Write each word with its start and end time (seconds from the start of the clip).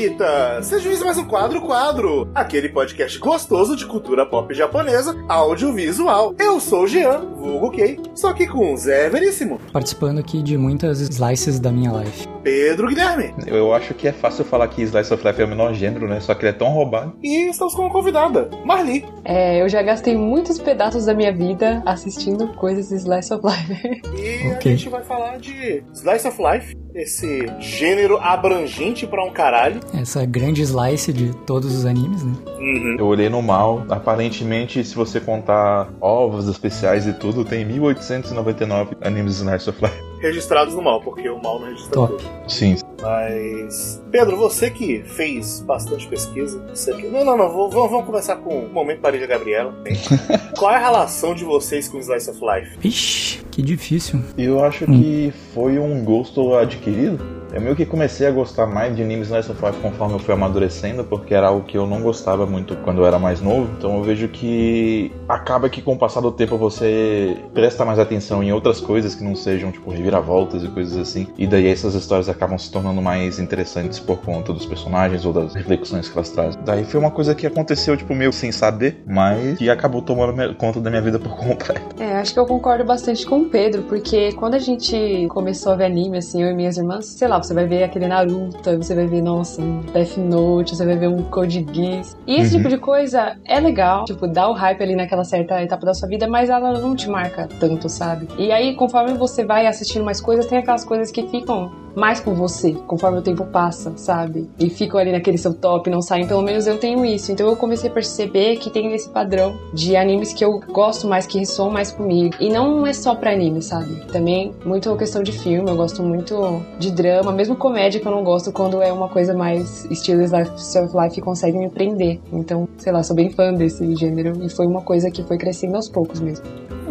bem-vinda! 0.00 0.62
Seja 0.62 0.88
bem 0.88 0.98
mais 1.00 1.18
um 1.18 1.26
Quadro 1.26 1.60
Quadro, 1.60 2.30
aquele 2.34 2.70
podcast 2.70 3.18
gostoso 3.18 3.76
de 3.76 3.84
cultura 3.84 4.24
pop 4.24 4.54
japonesa, 4.54 5.14
audiovisual. 5.28 6.34
Eu 6.38 6.58
sou 6.58 6.84
o 6.84 6.86
Jean, 6.86 7.20
vulgo 7.36 7.70
Kei, 7.70 8.00
estou 8.14 8.30
aqui 8.30 8.46
com 8.46 8.72
o 8.72 8.76
Zé 8.78 9.10
Veríssimo. 9.10 9.60
Participando 9.72 10.18
aqui 10.18 10.42
de 10.42 10.56
muitas 10.56 11.00
slices 11.00 11.60
da 11.60 11.70
minha 11.70 11.92
life. 11.92 12.26
Pedro 12.42 12.88
Guilherme. 12.88 13.34
Eu 13.46 13.74
acho 13.74 13.92
que 13.92 14.08
é 14.08 14.12
fácil 14.12 14.42
falar 14.46 14.66
que 14.68 14.80
Slice 14.82 15.12
of 15.12 15.26
Life 15.26 15.42
é 15.42 15.44
o 15.44 15.48
menor 15.48 15.74
gênero, 15.74 16.08
né? 16.08 16.20
Só 16.20 16.34
que 16.34 16.46
ele 16.46 16.50
é 16.50 16.58
tão 16.58 16.68
roubado. 16.68 17.12
E 17.22 17.50
estamos 17.50 17.74
com 17.74 17.82
uma 17.82 17.90
convidada, 17.90 18.48
Marli. 18.64 19.04
É, 19.24 19.60
eu 19.60 19.68
já 19.68 19.82
gastei 19.82 20.16
muitos 20.16 20.58
pedaços 20.58 21.04
da 21.04 21.12
minha 21.12 21.32
vida 21.34 21.82
assistindo 21.84 22.48
coisas 22.54 22.88
de 22.88 22.94
Slice 22.94 23.34
of 23.34 23.44
Life. 23.46 24.00
E 24.16 24.52
Ok. 24.52 24.72
a 24.72 24.76
gente 24.76 24.88
vai 24.88 25.02
falar 25.04 25.38
de 25.38 25.84
Slice 25.92 26.26
of 26.26 26.38
Life, 26.42 26.74
esse 26.94 27.46
gênero 27.58 28.18
abrangente 28.18 29.06
pra 29.06 29.24
um 29.24 29.30
caralho. 29.30 29.80
Essa 29.94 30.24
grande 30.24 30.62
slice 30.62 31.12
de 31.12 31.34
todos 31.46 31.74
os 31.74 31.84
animes, 31.84 32.22
né? 32.22 32.32
Uhum. 32.58 32.96
Eu 32.98 33.06
olhei 33.06 33.28
no 33.28 33.42
mal. 33.42 33.84
Aparentemente, 33.88 34.84
se 34.84 34.94
você 34.94 35.20
contar 35.20 35.88
ovos 36.00 36.48
especiais 36.48 37.06
e 37.06 37.12
tudo, 37.12 37.44
tem 37.44 37.64
1899 37.64 38.96
animes 39.00 39.36
de 39.36 39.42
Slice 39.42 39.70
of 39.70 39.80
Life. 39.82 40.09
Registrados 40.20 40.74
no 40.74 40.82
mal, 40.82 41.00
porque 41.00 41.28
o 41.28 41.42
mal 41.42 41.58
não 41.58 41.66
registra 41.68 41.92
Top. 41.92 42.16
tudo. 42.16 42.30
Sim. 42.50 42.76
Mas. 43.00 44.02
Pedro, 44.10 44.36
você 44.36 44.70
que 44.70 45.02
fez 45.02 45.60
bastante 45.60 46.06
pesquisa. 46.06 46.62
Você 46.68 46.94
que... 46.94 47.06
Não, 47.06 47.24
não, 47.24 47.36
não. 47.36 47.48
vou- 47.50 47.70
Vamos, 47.70 47.90
vamos 47.90 48.06
começar 48.06 48.36
com 48.36 48.58
o 48.66 48.68
momento 48.72 49.00
Parede 49.00 49.26
Gabriela. 49.26 49.74
hein? 49.86 49.96
Qual 50.58 50.70
é 50.70 50.76
a 50.76 50.78
relação 50.78 51.34
de 51.34 51.44
vocês 51.44 51.88
com 51.88 51.98
Slice 51.98 52.30
of 52.30 52.40
Life? 52.44 52.76
Ixi, 52.86 53.42
que 53.50 53.62
difícil. 53.62 54.20
Eu 54.36 54.62
acho 54.62 54.84
que 54.86 55.32
foi 55.54 55.78
um 55.78 56.04
gosto 56.04 56.54
adquirido. 56.54 57.39
Eu 57.52 57.60
meio 57.60 57.74
que 57.74 57.84
comecei 57.84 58.26
a 58.26 58.30
gostar 58.30 58.66
mais 58.66 58.94
de 58.94 59.02
animes 59.02 59.28
Slice 59.28 59.50
of 59.50 59.64
Life 59.64 59.80
conforme 59.80 60.14
eu 60.14 60.18
fui 60.18 60.32
amadurecendo, 60.32 61.02
porque 61.04 61.34
era 61.34 61.48
algo 61.48 61.66
que 61.66 61.76
eu 61.76 61.86
não 61.86 62.00
gostava 62.00 62.46
muito 62.46 62.76
quando 62.76 62.98
eu 62.98 63.06
era 63.06 63.18
mais 63.18 63.40
novo. 63.40 63.68
Então 63.76 63.96
eu 63.96 64.02
vejo 64.02 64.28
que 64.28 65.12
acaba 65.28 65.68
que 65.68 65.82
com 65.82 65.94
o 65.94 65.98
passar 65.98 66.20
do 66.20 66.30
tempo 66.30 66.56
você 66.56 67.36
presta 67.52 67.84
mais 67.84 67.98
atenção 67.98 68.42
em 68.42 68.52
outras 68.52 68.80
coisas 68.80 69.14
que 69.14 69.24
não 69.24 69.34
sejam, 69.34 69.72
tipo, 69.72 69.90
reviravoltas 69.90 70.62
e 70.62 70.68
coisas 70.68 70.96
assim. 70.96 71.26
E 71.36 71.46
daí 71.46 71.66
essas 71.66 71.94
histórias 71.94 72.28
acabam 72.28 72.56
se 72.56 72.70
tornando 72.70 73.02
mais 73.02 73.38
interessantes 73.38 73.98
por 73.98 74.18
conta 74.18 74.52
dos 74.52 74.64
personagens 74.64 75.24
ou 75.24 75.32
das 75.32 75.54
reflexões 75.54 76.08
que 76.08 76.16
elas 76.16 76.30
trazem. 76.30 76.60
Daí 76.64 76.84
foi 76.84 77.00
uma 77.00 77.10
coisa 77.10 77.34
que 77.34 77.46
aconteceu, 77.46 77.96
tipo, 77.96 78.14
meio 78.14 78.32
sem 78.32 78.52
saber, 78.52 79.02
mas 79.06 79.58
que 79.58 79.68
acabou 79.68 80.02
tomando 80.02 80.54
conta 80.54 80.80
da 80.80 80.88
minha 80.88 81.02
vida 81.02 81.18
por 81.18 81.34
completo. 81.36 82.00
É, 82.00 82.16
acho 82.16 82.32
que 82.32 82.38
eu 82.38 82.46
concordo 82.46 82.84
bastante 82.84 83.26
com 83.26 83.40
o 83.40 83.44
Pedro, 83.46 83.82
porque 83.82 84.32
quando 84.32 84.54
a 84.54 84.58
gente 84.58 85.26
começou 85.30 85.72
a 85.72 85.76
ver 85.76 85.86
anime, 85.86 86.18
assim, 86.18 86.42
eu 86.42 86.50
e 86.50 86.54
minhas 86.54 86.76
irmãs, 86.76 87.06
sei 87.06 87.26
lá, 87.26 87.39
você 87.42 87.54
vai 87.54 87.66
ver 87.66 87.84
aquele 87.84 88.06
Naruto, 88.06 88.76
você 88.76 88.94
vai 88.94 89.06
ver, 89.06 89.22
nossa, 89.22 89.60
um 89.60 89.80
Death 89.80 90.16
Note, 90.16 90.76
você 90.76 90.84
vai 90.84 90.96
ver 90.96 91.08
um 91.08 91.22
Code 91.22 91.66
Geass. 91.72 92.16
E 92.26 92.36
esse 92.36 92.52
Uhum. 92.52 92.58
tipo 92.58 92.68
de 92.68 92.78
coisa 92.78 93.36
é 93.46 93.58
legal, 93.60 94.04
tipo, 94.04 94.26
dá 94.26 94.48
o 94.48 94.52
hype 94.52 94.82
ali 94.82 94.94
naquela 94.94 95.24
certa 95.24 95.62
etapa 95.62 95.84
da 95.86 95.94
sua 95.94 96.08
vida, 96.08 96.26
mas 96.28 96.48
ela 96.50 96.72
não 96.78 96.94
te 96.94 97.08
marca 97.08 97.48
tanto, 97.58 97.88
sabe? 97.88 98.28
E 98.38 98.50
aí, 98.52 98.74
conforme 98.74 99.14
você 99.14 99.44
vai 99.44 99.66
assistindo 99.66 100.04
mais 100.04 100.20
coisas, 100.20 100.46
tem 100.46 100.58
aquelas 100.58 100.84
coisas 100.84 101.10
que 101.10 101.26
ficam 101.28 101.70
mais 101.94 102.20
com 102.20 102.34
você, 102.34 102.72
conforme 102.86 103.18
o 103.18 103.22
tempo 103.22 103.44
passa, 103.46 103.92
sabe? 103.96 104.48
E 104.58 104.70
ficam 104.70 104.98
ali 105.00 105.12
naquele 105.12 105.38
seu 105.38 105.54
top, 105.54 105.90
não 105.90 106.00
saem. 106.00 106.26
Pelo 106.26 106.42
menos 106.42 106.66
eu 106.66 106.78
tenho 106.78 107.04
isso. 107.04 107.32
Então 107.32 107.46
eu 107.46 107.56
comecei 107.56 107.90
a 107.90 107.92
perceber 107.92 108.56
que 108.56 108.70
tem 108.70 108.92
esse 108.92 109.08
padrão 109.08 109.56
de 109.72 109.96
animes 109.96 110.32
que 110.32 110.44
eu 110.44 110.60
gosto 110.72 111.06
mais, 111.06 111.26
que 111.26 111.38
ressoam 111.38 111.70
mais 111.70 111.90
comigo. 111.90 112.34
E 112.40 112.48
não 112.48 112.86
é 112.86 112.92
só 112.92 113.14
pra 113.14 113.32
anime, 113.32 113.62
sabe? 113.62 113.94
Também 114.12 114.52
muito 114.64 114.94
questão 114.96 115.22
de 115.22 115.32
filme, 115.32 115.70
eu 115.70 115.76
gosto 115.76 116.02
muito 116.02 116.62
de 116.78 116.90
drama, 116.90 117.32
mesmo 117.32 117.56
comédia 117.56 118.00
que 118.00 118.06
eu 118.06 118.12
não 118.12 118.22
gosto 118.22 118.52
quando 118.52 118.82
é 118.82 118.92
uma 118.92 119.08
coisa 119.08 119.34
mais 119.34 119.84
estilo 119.86 120.20
of 120.24 120.96
Life 120.96 121.20
consegue 121.20 121.58
me 121.58 121.70
prender. 121.70 122.20
Então, 122.32 122.68
sei 122.78 122.92
lá, 122.92 123.02
sou 123.02 123.16
bem 123.16 123.30
fã 123.30 123.52
desse 123.52 123.94
gênero 123.96 124.44
e 124.44 124.48
foi 124.48 124.66
uma 124.66 124.82
coisa 124.82 125.10
que 125.10 125.22
foi 125.22 125.38
crescendo 125.38 125.76
aos 125.76 125.88
poucos 125.88 126.20
mesmo. 126.20 126.44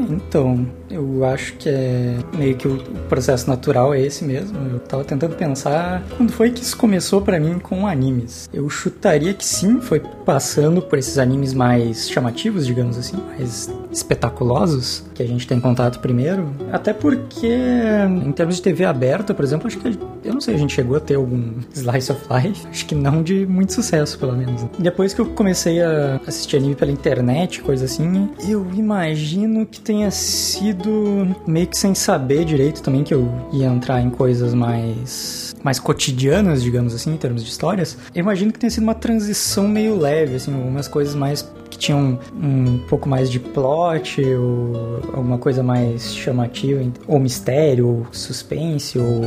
Então, 0.10 0.66
eu 0.90 1.26
acho 1.26 1.54
que 1.54 1.70
é 1.70 2.18
meio 2.38 2.56
que 2.56 2.68
o 2.68 2.78
processo 3.08 3.50
natural 3.50 3.94
é 3.94 4.02
esse 4.02 4.24
mesmo. 4.24 4.58
Eu 4.72 4.80
tava 4.80 5.04
tentando 5.04 5.36
pensar 5.36 6.04
quando 6.18 6.32
foi 6.32 6.52
que 6.52 6.62
isso 6.62 6.78
começou 6.78 7.22
pra 7.22 7.40
mim 7.40 7.60
com 7.60 7.88
animes. 7.88 8.50
Eu 8.54 8.70
chutaria 8.70 9.34
que 9.34 9.46
sim, 9.46 9.80
foi 9.82 10.02
passando 10.26 10.82
por 10.82 10.98
esses 10.98 11.18
animes 11.18 11.54
mais 11.54 12.10
chamativos, 12.10 12.66
digamos 12.66 12.98
assim, 12.98 13.18
mais 13.28 13.70
espetaculosos, 13.92 15.04
que 15.14 15.24
a 15.24 15.28
gente 15.28 15.48
tem 15.48 15.60
contato 15.60 16.00
primeiro. 16.00 16.50
Até 16.72 16.94
porque, 16.94 17.48
em 17.48 18.32
termos 18.32 18.56
de 18.56 18.62
TV 18.62 18.86
aberta, 18.86 19.34
por 19.34 19.44
exemplo, 19.44 19.68
acho 19.68 19.78
que 19.78 19.98
eu 20.24 20.34
não 20.34 20.42
sei, 20.42 20.56
a 20.56 20.58
gente 20.58 20.74
chegou 20.74 20.98
a 20.98 21.00
ter 21.00 21.16
algum 21.16 21.54
Slice 21.74 22.12
of 22.12 22.22
Life, 22.32 22.68
acho 22.68 22.86
que 22.86 22.96
não 22.96 23.24
de 23.24 23.46
muito 23.46 23.74
sucesso, 23.74 24.18
pelo 24.20 24.36
menos. 24.36 24.66
Depois 24.78 25.14
que 25.14 25.22
eu 25.22 25.26
comecei 25.28 25.82
a 25.82 26.20
assistir 26.28 26.58
anime 26.58 26.76
pela 26.76 26.92
internet, 26.92 27.62
coisa 27.62 27.86
assim, 27.86 28.30
eu 28.48 28.66
imagino 28.76 29.66
que 29.66 29.80
tenha 29.90 30.12
sido 30.12 31.36
meio 31.48 31.66
que 31.66 31.76
sem 31.76 31.96
saber 31.96 32.46
direito 32.46 32.80
também 32.84 33.04
que 33.04 33.12
eu 33.12 33.28
ia 33.52 33.66
entrar 33.66 34.00
em 34.00 34.12
coisas 34.12 34.54
mais 34.54 35.56
mais 35.64 35.80
cotidianas, 35.80 36.62
digamos 36.62 36.94
assim, 36.94 37.16
em 37.16 37.18
termos 37.18 37.44
de 37.44 37.50
histórias. 37.50 37.98
Eu 38.14 38.22
imagino 38.22 38.54
que 38.54 38.60
tenha 38.60 38.70
sido 38.70 38.84
uma 38.84 38.94
transição 38.94 39.68
meio 39.68 39.98
leve, 39.98 40.36
assim, 40.36 40.54
algumas 40.54 40.88
coisas 40.88 41.16
mais 41.16 41.42
tinham 41.80 42.20
um 42.36 42.78
pouco 42.90 43.08
mais 43.10 43.30
de 43.32 43.40
plot 43.40 44.22
ou 44.36 44.98
alguma 45.14 45.38
coisa 45.38 45.64
mais 45.64 46.14
chamativa, 46.14 46.84
ou 47.08 47.20
mistério, 47.20 47.88
ou 47.88 48.06
suspense, 48.12 49.00
ou 49.00 49.22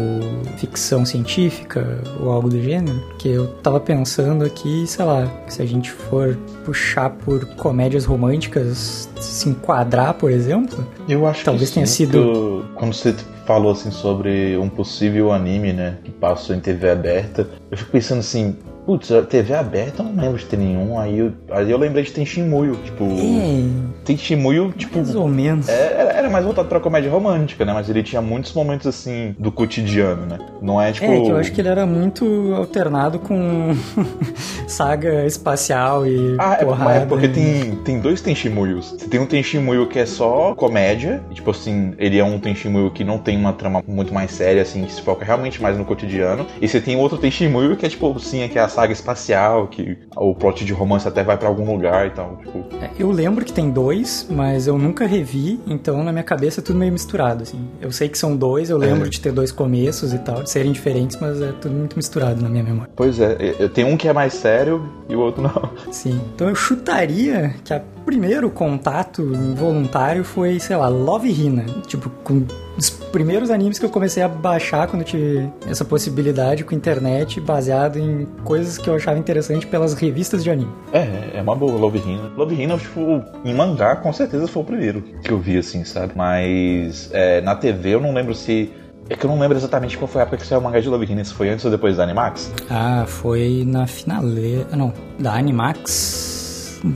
ficção 0.58 1.04
científica, 1.04 2.02
ou 2.20 2.30
algo 2.30 2.48
do 2.48 2.60
gênero. 2.62 3.00
Que 3.18 3.28
eu 3.30 3.48
tava 3.62 3.80
pensando 3.80 4.44
aqui, 4.44 4.86
sei 4.86 5.04
lá, 5.04 5.26
se 5.48 5.62
a 5.62 5.66
gente 5.66 5.90
for 5.90 6.36
puxar 6.64 7.10
por 7.10 7.44
comédias 7.56 8.04
românticas, 8.04 9.08
se 9.18 9.48
enquadrar, 9.48 10.14
por 10.14 10.30
exemplo, 10.30 10.86
Eu 11.08 11.26
acho 11.26 11.44
Talvez 11.44 11.70
que 11.70 11.74
tenha 11.74 11.86
sido- 11.86 12.64
quando 12.74 12.92
você 12.94 13.14
falou 13.46 13.72
assim 13.72 13.90
sobre 13.90 14.56
um 14.56 14.68
possível 14.68 15.32
anime, 15.32 15.72
né, 15.72 15.98
que 16.04 16.10
passou 16.10 16.54
em 16.54 16.60
TV 16.60 16.90
aberta, 16.90 17.48
eu 17.70 17.76
fico 17.78 17.90
pensando 17.90 18.20
assim, 18.20 18.56
putz, 18.86 19.08
TV 19.28 19.54
aberta 19.54 20.02
eu 20.02 20.06
não 20.08 20.22
lembro 20.22 20.38
de 20.38 20.46
ter 20.46 20.56
nenhum, 20.56 20.98
aí 20.98 21.18
eu, 21.18 21.32
aí 21.50 21.70
eu 21.70 21.78
lembrei 21.78 22.04
de 22.04 22.12
Tenshinmuyo, 22.12 22.76
tipo, 22.84 23.04
é, 23.04 23.62
Tenshinmuyo, 24.04 24.72
tipo, 24.76 24.96
mais 24.98 25.14
ou 25.14 25.28
menos. 25.28 25.68
é, 25.68 25.94
era, 25.98 26.10
era 26.12 26.30
mais 26.30 26.44
voltado 26.44 26.68
pra 26.68 26.80
comédia 26.80 27.10
romântica, 27.10 27.64
né, 27.64 27.72
mas 27.72 27.88
ele 27.88 28.02
tinha 28.02 28.20
muitos 28.20 28.52
momentos 28.52 28.86
assim, 28.86 29.34
do 29.38 29.52
cotidiano, 29.52 30.26
né, 30.26 30.38
não 30.60 30.80
é 30.80 30.92
tipo... 30.92 31.06
É, 31.10 31.20
que 31.20 31.28
eu 31.28 31.36
acho 31.36 31.52
que 31.52 31.60
ele 31.60 31.68
era 31.68 31.86
muito 31.86 32.54
alternado 32.56 33.18
com 33.18 33.74
saga 34.66 35.26
espacial 35.26 36.06
e 36.06 36.36
Ah, 36.38 36.56
é, 36.60 36.64
porrada. 36.64 36.84
mas 36.84 37.02
é 37.02 37.06
porque 37.06 37.28
tem, 37.28 37.76
tem 37.84 38.00
dois 38.00 38.20
Tenshimuyos. 38.20 38.90
Você 38.98 39.08
tem 39.08 39.20
um 39.20 39.26
Tenshimuyo 39.26 39.86
que 39.86 39.98
é 39.98 40.06
só 40.06 40.54
comédia, 40.54 41.22
e, 41.30 41.34
tipo 41.34 41.50
assim, 41.50 41.94
ele 41.98 42.18
é 42.18 42.24
um 42.24 42.38
Tenshimuyo 42.38 42.90
que 42.90 43.04
não 43.04 43.18
tem 43.18 43.36
uma 43.36 43.52
trama 43.52 43.82
muito 43.86 44.12
mais 44.12 44.30
séria, 44.32 44.62
assim, 44.62 44.84
que 44.84 44.92
se 44.92 45.02
foca 45.02 45.24
realmente 45.24 45.60
mais 45.62 45.76
no 45.76 45.84
cotidiano. 45.84 46.46
E 46.60 46.68
você 46.68 46.80
tem 46.80 46.96
outro 46.96 47.18
Tenshimuyo 47.18 47.76
que 47.76 47.86
é, 47.86 47.88
tipo, 47.88 48.18
sim, 48.18 48.46
que 48.48 48.58
é 48.58 48.62
a 48.62 48.68
saga 48.72 48.92
espacial, 48.92 49.66
que 49.68 49.96
o 50.16 50.34
plot 50.34 50.64
de 50.64 50.72
romance 50.72 51.06
até 51.06 51.22
vai 51.22 51.36
pra 51.36 51.48
algum 51.48 51.70
lugar 51.70 52.06
e 52.06 52.10
tal, 52.10 52.36
tipo... 52.38 52.64
É, 52.82 52.90
Eu 52.98 53.10
lembro 53.10 53.44
que 53.44 53.52
tem 53.52 53.70
dois, 53.70 54.26
mas 54.30 54.66
eu 54.66 54.78
nunca 54.78 55.06
revi, 55.06 55.60
então 55.66 56.02
na 56.02 56.10
minha 56.12 56.24
cabeça 56.24 56.60
é 56.60 56.62
tudo 56.62 56.78
meio 56.78 56.92
misturado, 56.92 57.42
assim. 57.42 57.68
Eu 57.80 57.92
sei 57.92 58.08
que 58.08 58.18
são 58.18 58.36
dois, 58.36 58.70
eu 58.70 58.78
lembro 58.78 59.06
É. 59.06 59.10
de 59.10 59.20
ter 59.20 59.32
dois 59.32 59.52
começos 59.52 60.12
e 60.12 60.18
tal, 60.18 60.42
de 60.42 60.50
serem 60.50 60.72
diferentes, 60.72 61.16
mas 61.20 61.40
é 61.40 61.52
tudo 61.52 61.74
muito 61.74 61.96
misturado 61.96 62.42
na 62.42 62.48
minha 62.48 62.64
memória. 62.64 62.92
Pois 62.96 63.20
é, 63.20 63.36
eu 63.58 63.68
tenho 63.68 63.88
um 63.88 63.96
que 63.96 64.08
é 64.08 64.12
mais 64.12 64.32
sério 64.34 64.82
e 65.08 65.14
o 65.14 65.20
outro 65.20 65.42
não. 65.42 65.70
Sim. 65.92 66.20
Então 66.34 66.48
eu 66.48 66.54
chutaria 66.54 67.54
que 67.64 67.74
o 67.74 67.80
primeiro 68.04 68.50
contato 68.50 69.22
involuntário 69.22 70.24
foi, 70.24 70.58
sei 70.58 70.76
lá, 70.76 70.88
Love 70.88 71.28
Hina. 71.30 71.64
Tipo, 71.86 72.10
com 72.24 72.42
os 72.76 72.90
primeiros 72.90 73.50
animes 73.50 73.78
que 73.78 73.84
eu 73.84 73.90
comecei 73.90 74.22
a 74.22 74.28
baixar 74.28 74.86
quando 74.86 75.04
tive 75.04 75.50
essa 75.66 75.84
possibilidade 75.84 76.64
com 76.64 76.74
internet, 76.74 77.40
baseado 77.40 77.98
em 77.98 78.26
coisas 78.44 78.78
que 78.78 78.88
eu 78.88 78.94
achava 78.94 79.18
interessante 79.18 79.66
pelas 79.66 79.94
revistas 79.94 80.42
de 80.42 80.50
anime. 80.50 80.72
É, 80.92 81.38
é 81.38 81.42
uma 81.42 81.54
boa, 81.54 81.72
Love 81.72 81.98
Hina. 81.98 82.30
Love 82.36 82.54
Hina, 82.54 82.78
tipo, 82.78 83.22
em 83.44 83.54
mangá, 83.54 83.96
com 83.96 84.12
certeza 84.12 84.46
foi 84.46 84.62
o 84.62 84.64
primeiro 84.64 85.02
que 85.22 85.30
eu 85.30 85.38
vi, 85.38 85.58
assim, 85.58 85.84
sabe? 85.84 86.12
Mas 86.16 87.10
é, 87.12 87.40
na 87.40 87.54
TV 87.54 87.94
eu 87.94 88.00
não 88.00 88.12
lembro 88.12 88.34
se. 88.34 88.70
É 89.10 89.16
que 89.16 89.26
eu 89.26 89.30
não 89.30 89.38
lembro 89.38 89.58
exatamente 89.58 89.98
qual 89.98 90.08
foi 90.08 90.20
a 90.20 90.22
época 90.22 90.38
que 90.38 90.46
saiu 90.46 90.60
o 90.60 90.62
mangá 90.62 90.80
de 90.80 90.88
Love 90.88 91.10
Hina, 91.10 91.24
se 91.24 91.34
foi 91.34 91.50
antes 91.50 91.64
ou 91.64 91.70
depois 91.70 91.96
da 91.96 92.04
Animax. 92.04 92.52
Ah, 92.70 93.04
foi 93.06 93.64
na 93.66 93.86
finaleira. 93.86 94.66
Não, 94.74 94.92
da 95.18 95.34
Animax. 95.34 96.41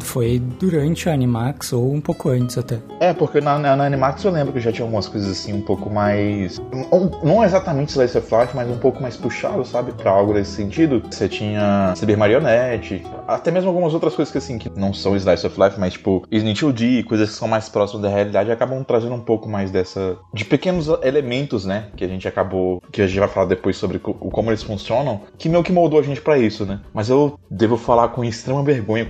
Foi 0.01 0.39
durante 0.59 1.09
a 1.09 1.13
Animax 1.13 1.73
ou 1.73 1.93
um 1.93 2.01
pouco 2.01 2.29
antes 2.29 2.59
até. 2.59 2.79
É, 3.01 3.13
porque 3.13 3.41
na, 3.41 3.59
na, 3.59 3.77
na 3.77 3.87
Animax 3.87 4.25
eu 4.25 4.31
lembro 4.31 4.53
que 4.53 4.61
já 4.61 4.73
tinha 4.73 4.85
algumas 4.85 5.09
coisas 5.09 5.31
assim 5.31 5.53
um 5.53 5.61
pouco 5.61 5.91
mais. 5.91 6.59
Não, 6.73 7.11
não 7.23 7.45
exatamente 7.45 7.91
Slice 7.91 8.19
of 8.19 8.35
Life, 8.35 8.55
mas 8.55 8.69
um 8.69 8.79
pouco 8.79 9.01
mais 9.01 9.17
puxado, 9.17 9.65
sabe? 9.65 9.93
Pra 9.93 10.11
algo 10.11 10.35
desse 10.35 10.53
sentido. 10.53 11.03
Você 11.11 11.29
tinha 11.29 11.95
Cyber 11.97 12.19
Marionette, 12.19 13.05
até 13.27 13.51
mesmo 13.51 13.69
algumas 13.69 13.95
outras 13.95 14.15
coisas 14.15 14.33
que 14.33 14.39
assim, 14.39 14.59
que 14.59 14.71
não 14.77 14.93
são 14.93 15.17
Slice 15.17 15.47
of 15.47 15.61
Life, 15.61 15.79
mas 15.79 15.93
tipo 15.95 16.27
Snitch 16.31 16.63
D, 16.73 17.03
coisas 17.05 17.31
que 17.31 17.37
são 17.37 17.49
mais 17.49 17.69
próximas 17.69 18.03
da 18.03 18.09
realidade, 18.09 18.51
acabam 18.51 18.83
trazendo 18.85 19.15
um 19.15 19.21
pouco 19.21 19.49
mais 19.49 19.71
dessa. 19.71 20.17
de 20.33 20.45
pequenos 20.45 20.89
elementos, 21.03 21.65
né? 21.65 21.87
Que 21.97 22.05
a 22.05 22.09
gente 22.09 22.27
acabou. 22.27 22.83
que 22.91 23.03
a 23.03 23.07
gente 23.07 23.19
vai 23.19 23.29
falar 23.29 23.47
depois 23.47 23.77
sobre 23.77 23.99
como 23.99 24.51
eles 24.51 24.63
funcionam, 24.63 25.21
que 25.39 25.49
meio 25.49 25.63
que 25.63 25.73
moldou 25.73 26.01
a 26.01 26.03
gente 26.03 26.21
para 26.21 26.39
isso, 26.39 26.65
né? 26.65 26.81
Mas 26.93 27.09
eu 27.09 27.39
devo 27.51 27.77
falar 27.77 28.09
com 28.09 28.25
extrema 28.25 28.63
vergonha 28.63 29.03
e 29.03 29.07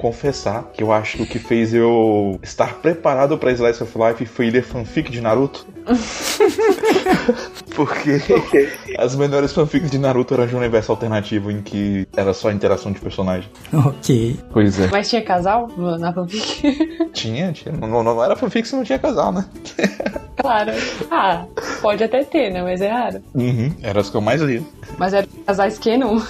que 0.73 0.83
eu 0.83 0.93
acho 0.93 1.17
que 1.19 1.23
o 1.23 1.27
que 1.27 1.39
fez 1.39 1.73
eu 1.73 2.39
estar 2.43 2.75
preparado 2.75 3.37
para 3.39 3.53
Slice 3.53 3.83
of 3.83 3.93
Life 3.99 4.27
foi 4.27 4.51
ler 4.51 4.63
fanfic 4.63 5.11
de 5.11 5.21
Naruto. 5.21 5.67
Porque 7.75 8.17
okay. 8.33 8.73
as 8.97 9.15
melhores 9.15 9.53
fanfics 9.53 9.91
de 9.91 9.99
Naruto 9.99 10.35
eram 10.35 10.47
de 10.47 10.55
um 10.55 10.59
universo 10.59 10.91
alternativo 10.93 11.51
em 11.51 11.61
que 11.61 12.09
era 12.17 12.33
só 12.33 12.51
interação 12.51 12.91
de 12.91 12.99
personagem. 12.99 13.51
Ok. 13.73 14.39
Pois 14.51 14.81
é. 14.81 14.89
Mas 14.89 15.11
tinha 15.11 15.23
casal 15.23 15.69
na 15.99 16.13
fanfic? 16.13 16.87
Tinha, 17.13 17.53
tinha. 17.53 17.75
Não, 17.75 18.03
não 18.03 18.23
era 18.23 18.37
fanfic 18.37 18.69
se 18.69 18.77
não 18.77 18.85
tinha 18.85 18.99
casal, 18.99 19.33
né? 19.33 19.45
Claro. 20.37 20.71
Ah, 21.11 21.47
pode 21.81 22.05
até 22.05 22.23
ter, 22.23 22.53
né? 22.53 22.63
Mas 22.63 22.81
é 22.83 22.89
raro. 22.89 23.23
Uhum. 23.35 23.73
Era 23.83 24.01
as 24.01 24.11
que 24.11 24.17
eu 24.17 24.21
mais 24.21 24.43
li. 24.43 24.65
Mas 24.99 25.15
era 25.15 25.27
casais 25.47 25.79
canon? 25.79 26.21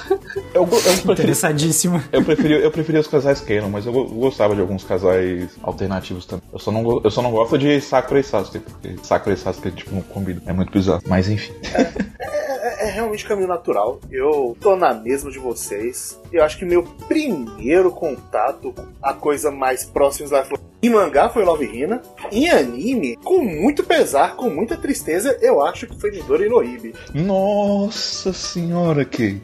Eu, 0.54 0.62
eu 0.62 0.66
preferi, 0.66 1.12
Interessadíssimo. 1.12 2.02
Eu 2.12 2.22
preferi, 2.22 2.54
eu 2.54 2.70
preferi 2.70 2.98
os 2.98 3.08
casais 3.08 3.40
canon, 3.40 3.68
mas 3.68 3.84
eu 3.84 3.92
gostava 4.26 4.54
de 4.54 4.60
alguns 4.60 4.84
casais 4.84 5.56
alternativos 5.62 6.26
também. 6.26 6.46
Eu 6.52 6.58
só 6.58 6.70
não, 6.70 7.00
eu 7.02 7.10
só 7.10 7.22
não 7.22 7.30
gosto 7.30 7.56
de 7.56 7.80
Sakura 7.80 8.20
e 8.20 8.24
Sasuke, 8.24 8.58
porque 8.58 8.96
Sakura 9.02 9.34
e 9.34 9.38
Sasuke, 9.38 9.70
tipo, 9.70 9.94
não 9.94 10.02
combina. 10.02 10.42
É 10.46 10.52
muito 10.52 10.72
bizarro. 10.72 11.02
Mas 11.06 11.28
enfim. 11.28 11.54
É, 12.18 12.84
é, 12.84 12.88
é 12.88 12.90
realmente 12.90 13.24
caminho 13.24 13.48
natural. 13.48 14.00
Eu 14.10 14.56
tô 14.60 14.76
na 14.76 14.92
mesma 14.92 15.30
de 15.30 15.38
vocês. 15.38 16.20
Eu 16.32 16.44
acho 16.44 16.58
que 16.58 16.64
meu 16.64 16.82
primeiro 16.82 17.90
contato, 17.90 18.74
a 19.02 19.14
coisa 19.14 19.50
mais 19.50 19.84
próxima 19.84 20.28
da 20.28 20.44
em 20.82 20.90
mangá 20.90 21.28
foi 21.28 21.44
Love 21.44 21.64
Hina. 21.64 22.02
Em 22.30 22.48
anime, 22.50 23.16
com 23.24 23.38
muito 23.38 23.82
pesar, 23.82 24.36
com 24.36 24.50
muita 24.50 24.76
tristeza, 24.76 25.36
eu 25.40 25.64
acho 25.64 25.86
que 25.86 25.98
foi 25.98 26.10
Midori 26.10 26.48
no. 26.48 26.62
Nossa 27.14 28.32
senhora, 28.32 29.04
que 29.04 29.40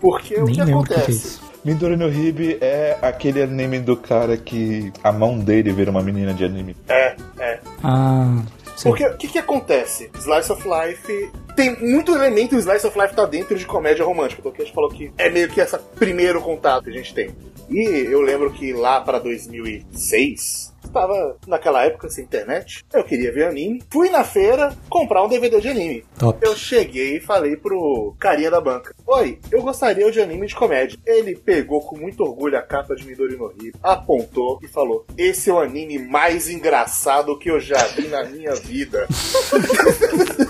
Porque 0.00 0.34
Nem 0.34 0.44
o 0.44 0.46
que 0.46 0.60
acontece? 0.60 1.45
Midori 1.66 1.96
no 1.96 2.08
Hibi 2.08 2.58
é 2.60 2.96
aquele 3.02 3.42
anime 3.42 3.80
do 3.80 3.96
cara 3.96 4.36
que 4.36 4.92
a 5.02 5.10
mão 5.10 5.36
dele 5.36 5.72
vira 5.72 5.90
uma 5.90 6.00
menina 6.00 6.32
de 6.32 6.44
anime. 6.44 6.76
É, 6.86 7.16
é. 7.40 7.58
Ah. 7.82 8.40
Sim. 8.76 8.90
Porque 8.90 9.04
o 9.04 9.16
que, 9.16 9.26
que 9.26 9.38
acontece? 9.38 10.08
Slice 10.14 10.52
of 10.52 10.62
Life 10.64 11.32
tem 11.56 11.76
muito 11.80 12.14
elemento 12.14 12.54
o 12.54 12.58
Slice 12.58 12.86
of 12.86 12.96
Life 12.96 13.16
tá 13.16 13.26
dentro 13.26 13.58
de 13.58 13.66
comédia 13.66 14.04
romântica, 14.04 14.42
porque 14.42 14.62
a 14.62 14.64
gente 14.64 14.74
falou 14.74 14.90
que 14.90 15.10
é 15.18 15.28
meio 15.28 15.48
que 15.48 15.60
esse 15.60 15.76
primeiro 15.98 16.40
contato 16.40 16.84
que 16.84 16.90
a 16.90 16.92
gente 16.92 17.12
tem. 17.12 17.30
E 17.68 17.82
eu 17.82 18.20
lembro 18.20 18.52
que 18.52 18.72
lá 18.72 19.00
para 19.00 19.18
2006, 19.18 20.74
estava 20.84 21.36
naquela 21.46 21.84
época 21.84 22.08
sem 22.08 22.24
internet, 22.24 22.84
eu 22.92 23.04
queria 23.04 23.32
ver 23.32 23.46
anime, 23.46 23.82
fui 23.90 24.08
na 24.08 24.24
feira 24.24 24.76
comprar 24.88 25.22
um 25.22 25.28
DVD 25.28 25.60
de 25.60 25.68
anime. 25.68 26.04
Top. 26.18 26.38
Eu 26.42 26.56
cheguei 26.56 27.16
e 27.16 27.20
falei 27.20 27.56
pro 27.56 28.14
carinha 28.18 28.50
da 28.50 28.60
banca: 28.60 28.94
Oi, 29.06 29.38
eu 29.50 29.62
gostaria 29.62 30.10
de 30.10 30.20
anime 30.20 30.46
de 30.46 30.54
comédia. 30.54 30.98
Ele 31.04 31.36
pegou 31.36 31.80
com 31.80 31.98
muito 31.98 32.22
orgulho 32.22 32.56
a 32.56 32.62
capa 32.62 32.94
de 32.94 33.04
Midori 33.04 33.36
no 33.36 33.48
Rio, 33.48 33.74
apontou 33.82 34.58
e 34.62 34.68
falou: 34.68 35.04
Esse 35.18 35.50
é 35.50 35.52
o 35.52 35.60
anime 35.60 35.98
mais 35.98 36.48
engraçado 36.48 37.38
que 37.38 37.50
eu 37.50 37.60
já 37.60 37.84
vi 37.88 38.08
na 38.08 38.24
minha 38.24 38.54
vida. 38.54 39.06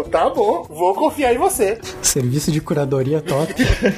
Eu, 0.00 0.04
tá 0.04 0.30
bom, 0.30 0.64
vou 0.66 0.94
confiar 0.94 1.34
em 1.34 1.38
você. 1.38 1.78
Serviço 2.00 2.50
de 2.50 2.58
curadoria 2.58 3.20
top. 3.20 3.54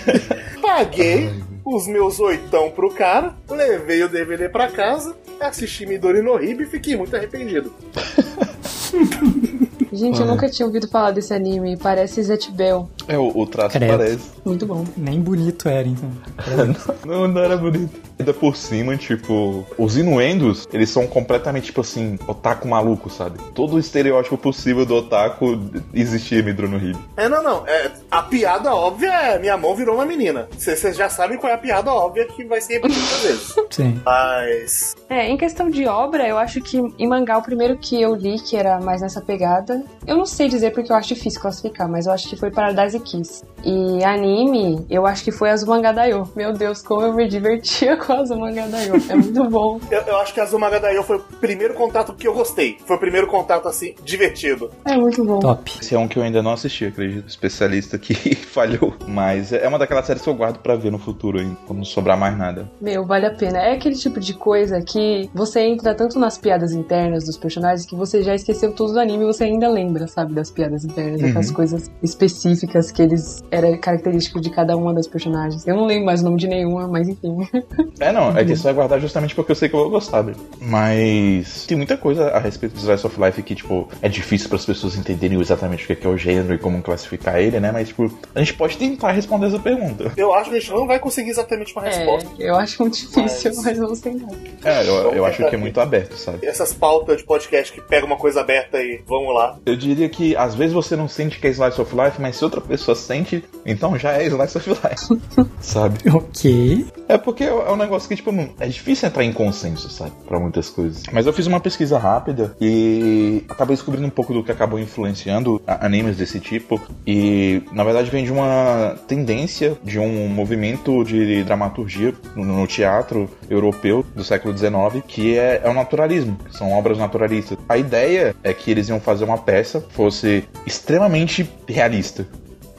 Paguei 0.60 1.30
os 1.64 1.86
meus 1.86 2.18
oitão 2.18 2.72
pro 2.72 2.90
cara, 2.90 3.36
levei 3.48 4.02
o 4.02 4.08
DVD 4.08 4.48
pra 4.48 4.68
casa, 4.68 5.14
assisti 5.40 5.86
Midori 5.86 6.20
no 6.20 6.42
Hibi 6.42 6.64
e 6.64 6.66
fiquei 6.66 6.96
muito 6.96 7.14
arrependido. 7.14 7.72
Gente, 9.92 10.20
eu 10.20 10.26
nunca 10.26 10.48
tinha 10.48 10.66
ouvido 10.66 10.88
falar 10.88 11.10
desse 11.10 11.34
anime. 11.34 11.76
Parece 11.76 12.22
Zet 12.22 12.50
Bell. 12.50 12.88
É, 13.06 13.18
o, 13.18 13.28
o 13.38 13.46
traço 13.46 13.78
Credo. 13.78 13.98
parece. 13.98 14.30
Muito 14.42 14.64
bom. 14.64 14.84
Nem 14.96 15.20
bonito 15.20 15.68
era, 15.68 15.86
então. 15.86 16.10
não, 17.06 17.28
não 17.28 17.42
era 17.42 17.58
bonito. 17.58 18.00
Ainda 18.22 18.32
por 18.32 18.56
cima, 18.56 18.96
tipo, 18.96 19.66
os 19.76 19.96
inuendos, 19.96 20.68
eles 20.72 20.88
são 20.90 21.08
completamente, 21.08 21.64
tipo 21.66 21.80
assim, 21.80 22.16
otaku 22.28 22.68
maluco, 22.68 23.10
sabe? 23.10 23.36
Todo 23.52 23.74
o 23.74 23.78
estereótipo 23.80 24.38
possível 24.38 24.86
do 24.86 24.94
otaku 24.94 25.58
existia 25.92 26.38
em 26.38 26.44
Midro 26.44 26.68
no 26.68 26.78
Rio. 26.78 26.96
É, 27.16 27.28
não, 27.28 27.42
não. 27.42 27.66
É, 27.66 27.90
a 28.08 28.22
piada 28.22 28.72
óbvia 28.72 29.10
é 29.10 29.38
minha 29.40 29.56
mão 29.56 29.74
virou 29.74 29.96
uma 29.96 30.06
menina. 30.06 30.48
Vocês 30.56 30.96
já 30.96 31.08
sabem 31.08 31.36
qual 31.36 31.50
é 31.50 31.56
a 31.56 31.58
piada 31.58 31.92
óbvia 31.92 32.24
que 32.26 32.44
vai 32.44 32.60
ser 32.60 32.74
repetida 32.74 33.00
muitas 33.00 33.20
vezes. 33.22 33.54
Sim. 33.70 34.00
Mas. 34.04 34.94
É, 35.10 35.28
em 35.28 35.36
questão 35.36 35.68
de 35.68 35.84
obra, 35.86 36.28
eu 36.28 36.38
acho 36.38 36.60
que 36.60 36.78
em 36.78 37.08
mangá 37.08 37.36
o 37.38 37.42
primeiro 37.42 37.76
que 37.76 38.00
eu 38.00 38.14
li, 38.14 38.38
que 38.38 38.56
era 38.56 38.78
mais 38.80 39.02
nessa 39.02 39.20
pegada, 39.20 39.82
eu 40.06 40.16
não 40.16 40.26
sei 40.26 40.48
dizer 40.48 40.70
porque 40.72 40.92
eu 40.92 40.96
acho 40.96 41.08
difícil 41.08 41.40
classificar, 41.40 41.88
mas 41.88 42.06
eu 42.06 42.12
acho 42.12 42.28
que 42.28 42.36
foi 42.36 42.52
Paradise 42.52 43.00
Kiss. 43.00 43.42
E 43.64 44.04
anime, 44.04 44.86
eu 44.88 45.06
acho 45.06 45.24
que 45.24 45.32
foi 45.32 45.50
Azumanga 45.50 45.92
Daioh. 45.92 46.28
Meu 46.36 46.52
Deus, 46.52 46.82
como 46.82 47.02
eu 47.02 47.12
me 47.12 47.28
divertia 47.28 47.96
com 48.06 48.11
Azumanga 48.20 48.66
Daioh. 48.68 48.96
É 49.08 49.14
muito 49.14 49.44
bom. 49.50 49.80
eu, 49.90 50.00
eu, 50.02 50.16
acho 50.18 50.34
que 50.34 50.40
Azumanga 50.40 50.80
Daioh 50.80 51.02
foi 51.02 51.16
o 51.16 51.20
primeiro 51.20 51.74
contato 51.74 52.12
que 52.12 52.26
eu 52.26 52.34
gostei. 52.34 52.78
Foi 52.86 52.96
o 52.96 53.00
primeiro 53.00 53.26
contato, 53.26 53.68
assim, 53.68 53.94
divertido. 54.04 54.70
É 54.84 54.96
muito 54.96 55.24
bom. 55.24 55.38
Top. 55.40 55.70
Esse 55.80 55.94
é 55.94 55.98
um 55.98 56.08
que 56.08 56.18
eu 56.18 56.22
ainda 56.22 56.42
não 56.42 56.52
assisti, 56.52 56.84
acredito. 56.84 57.28
Especialista 57.28 57.98
que 57.98 58.34
falhou. 58.34 58.94
Mas 59.06 59.52
é 59.52 59.66
uma 59.66 59.78
daquelas 59.78 60.06
séries 60.06 60.22
que 60.22 60.28
eu 60.28 60.34
guardo 60.34 60.58
para 60.58 60.74
ver 60.76 60.90
no 60.90 60.98
futuro 60.98 61.38
ainda, 61.38 61.56
quando 61.66 61.78
não 61.78 61.84
sobrar 61.84 62.18
mais 62.18 62.36
nada. 62.36 62.70
Meu, 62.80 63.04
vale 63.04 63.26
a 63.26 63.34
pena. 63.34 63.58
É 63.58 63.74
aquele 63.74 63.96
tipo 63.96 64.20
de 64.20 64.34
coisa 64.34 64.80
que 64.82 65.28
você 65.34 65.60
entra 65.60 65.94
tanto 65.94 66.18
nas 66.18 66.38
piadas 66.38 66.72
internas 66.72 67.24
dos 67.24 67.36
personagens 67.36 67.86
que 67.86 67.96
você 67.96 68.22
já 68.22 68.34
esqueceu 68.34 68.72
tudo 68.72 68.92
do 68.92 69.00
anime 69.00 69.24
e 69.24 69.26
você 69.26 69.44
ainda 69.44 69.68
lembra, 69.68 70.06
sabe, 70.06 70.34
das 70.34 70.50
piadas 70.50 70.84
internas, 70.84 71.20
uhum. 71.20 71.34
das 71.34 71.50
coisas 71.50 71.90
específicas 72.02 72.90
que 72.90 73.02
eles 73.02 73.42
era 73.50 73.76
característico 73.78 74.40
de 74.40 74.50
cada 74.50 74.76
uma 74.76 74.92
das 74.94 75.06
personagens. 75.06 75.66
Eu 75.66 75.76
não 75.76 75.86
lembro 75.86 76.06
mais 76.06 76.20
o 76.20 76.24
nome 76.24 76.36
de 76.36 76.48
nenhuma, 76.48 76.86
mas 76.88 77.08
enfim. 77.08 77.36
É, 78.02 78.12
não, 78.12 78.36
é 78.36 78.44
que 78.44 78.52
isso 78.52 78.64
vai 78.64 78.72
guardar 78.72 79.00
justamente 79.00 79.34
porque 79.34 79.52
eu 79.52 79.56
sei 79.56 79.68
que 79.68 79.74
eu 79.74 79.80
vou 79.80 79.90
gostar 79.90 80.22
dele. 80.22 80.38
Mas 80.60 81.66
tem 81.66 81.76
muita 81.76 81.96
coisa 81.96 82.28
a 82.28 82.38
respeito 82.38 82.72
do 82.72 82.78
Slice 82.78 83.06
of 83.06 83.20
Life 83.20 83.42
que, 83.42 83.54
tipo, 83.54 83.88
é 84.00 84.08
difícil 84.08 84.48
para 84.48 84.56
as 84.56 84.64
pessoas 84.64 84.96
entenderem 84.96 85.40
exatamente 85.40 85.84
o 85.84 85.96
que 85.96 86.06
é 86.06 86.10
o 86.10 86.16
gênero 86.16 86.54
e 86.54 86.58
como 86.58 86.82
classificar 86.82 87.38
ele, 87.38 87.60
né? 87.60 87.70
Mas, 87.72 87.88
tipo, 87.88 88.10
a 88.34 88.38
gente 88.38 88.54
pode 88.54 88.76
tentar 88.76 89.12
responder 89.12 89.46
essa 89.46 89.58
pergunta. 89.58 90.12
Eu 90.16 90.34
acho 90.34 90.50
que 90.50 90.56
a 90.56 90.60
gente 90.60 90.72
não 90.72 90.86
vai 90.86 90.98
conseguir 90.98 91.30
exatamente 91.30 91.72
uma 91.74 91.86
é, 91.86 91.90
resposta. 91.90 92.30
Eu 92.38 92.56
acho 92.56 92.82
muito 92.82 92.94
difícil, 92.94 93.52
mas, 93.54 93.64
mas 93.64 93.78
vamos 93.78 94.00
tentar. 94.00 94.34
É, 94.64 94.82
eu, 94.82 95.12
eu 95.12 95.24
acho 95.24 95.48
que 95.48 95.54
é 95.54 95.58
muito 95.58 95.80
aberto, 95.80 96.16
sabe? 96.16 96.46
Essas 96.46 96.72
pautas 96.72 97.18
de 97.18 97.24
podcast 97.24 97.72
que 97.72 97.80
pega 97.80 98.04
uma 98.04 98.16
coisa 98.16 98.40
aberta 98.40 98.78
e 98.78 99.00
vamos 99.06 99.34
lá. 99.34 99.58
Eu 99.64 99.76
diria 99.76 100.08
que 100.08 100.36
às 100.36 100.54
vezes 100.54 100.72
você 100.72 100.96
não 100.96 101.08
sente 101.08 101.38
que 101.38 101.46
é 101.46 101.50
Slice 101.50 101.80
of 101.80 101.94
Life, 101.94 102.20
mas 102.20 102.36
se 102.36 102.44
outra 102.44 102.60
pessoa 102.60 102.94
sente, 102.94 103.44
então 103.64 103.98
já 103.98 104.12
é 104.12 104.26
Slice 104.26 104.58
of 104.58 104.70
Life. 104.70 105.20
sabe? 105.60 105.98
Ok. 106.10 106.86
É 107.08 107.18
porque 107.18 107.44
é 107.44 107.52
um 107.52 107.76
negócio 107.82 108.08
que, 108.08 108.16
tipo, 108.16 108.30
é 108.58 108.66
difícil 108.66 109.08
entrar 109.08 109.24
em 109.24 109.32
consenso, 109.32 109.88
sabe? 109.90 110.12
Pra 110.26 110.38
muitas 110.38 110.70
coisas. 110.70 111.02
Mas 111.12 111.26
eu 111.26 111.32
fiz 111.32 111.46
uma 111.46 111.60
pesquisa 111.60 111.98
rápida 111.98 112.54
e 112.60 113.44
acabei 113.48 113.76
descobrindo 113.76 114.06
um 114.06 114.10
pouco 114.10 114.32
do 114.32 114.42
que 114.42 114.52
acabou 114.52 114.78
influenciando 114.78 115.60
animes 115.66 116.16
desse 116.16 116.40
tipo. 116.40 116.80
E, 117.06 117.62
na 117.72 117.84
verdade, 117.84 118.10
vem 118.10 118.24
de 118.24 118.32
uma 118.32 118.96
tendência, 119.06 119.76
de 119.82 119.98
um 119.98 120.28
movimento 120.28 121.04
de 121.04 121.42
dramaturgia 121.44 122.14
no, 122.34 122.66
teatro 122.66 123.28
europeu 123.50 124.04
do 124.14 124.24
século 124.24 124.56
XIX, 124.56 125.04
que 125.06 125.36
é, 125.36 125.60
é 125.64 125.68
o 125.68 125.74
naturalismo, 125.74 126.38
são 126.50 126.72
obras 126.72 126.96
naturalistas. 126.96 127.58
A 127.68 127.76
ideia 127.76 128.34
é 128.42 128.54
que 128.54 128.70
eles 128.70 128.88
iam 128.88 129.00
fazer 129.00 129.24
uma 129.24 129.38
peça 129.38 129.84
fosse 129.90 130.44
extremamente 130.66 131.48
realista 131.68 132.26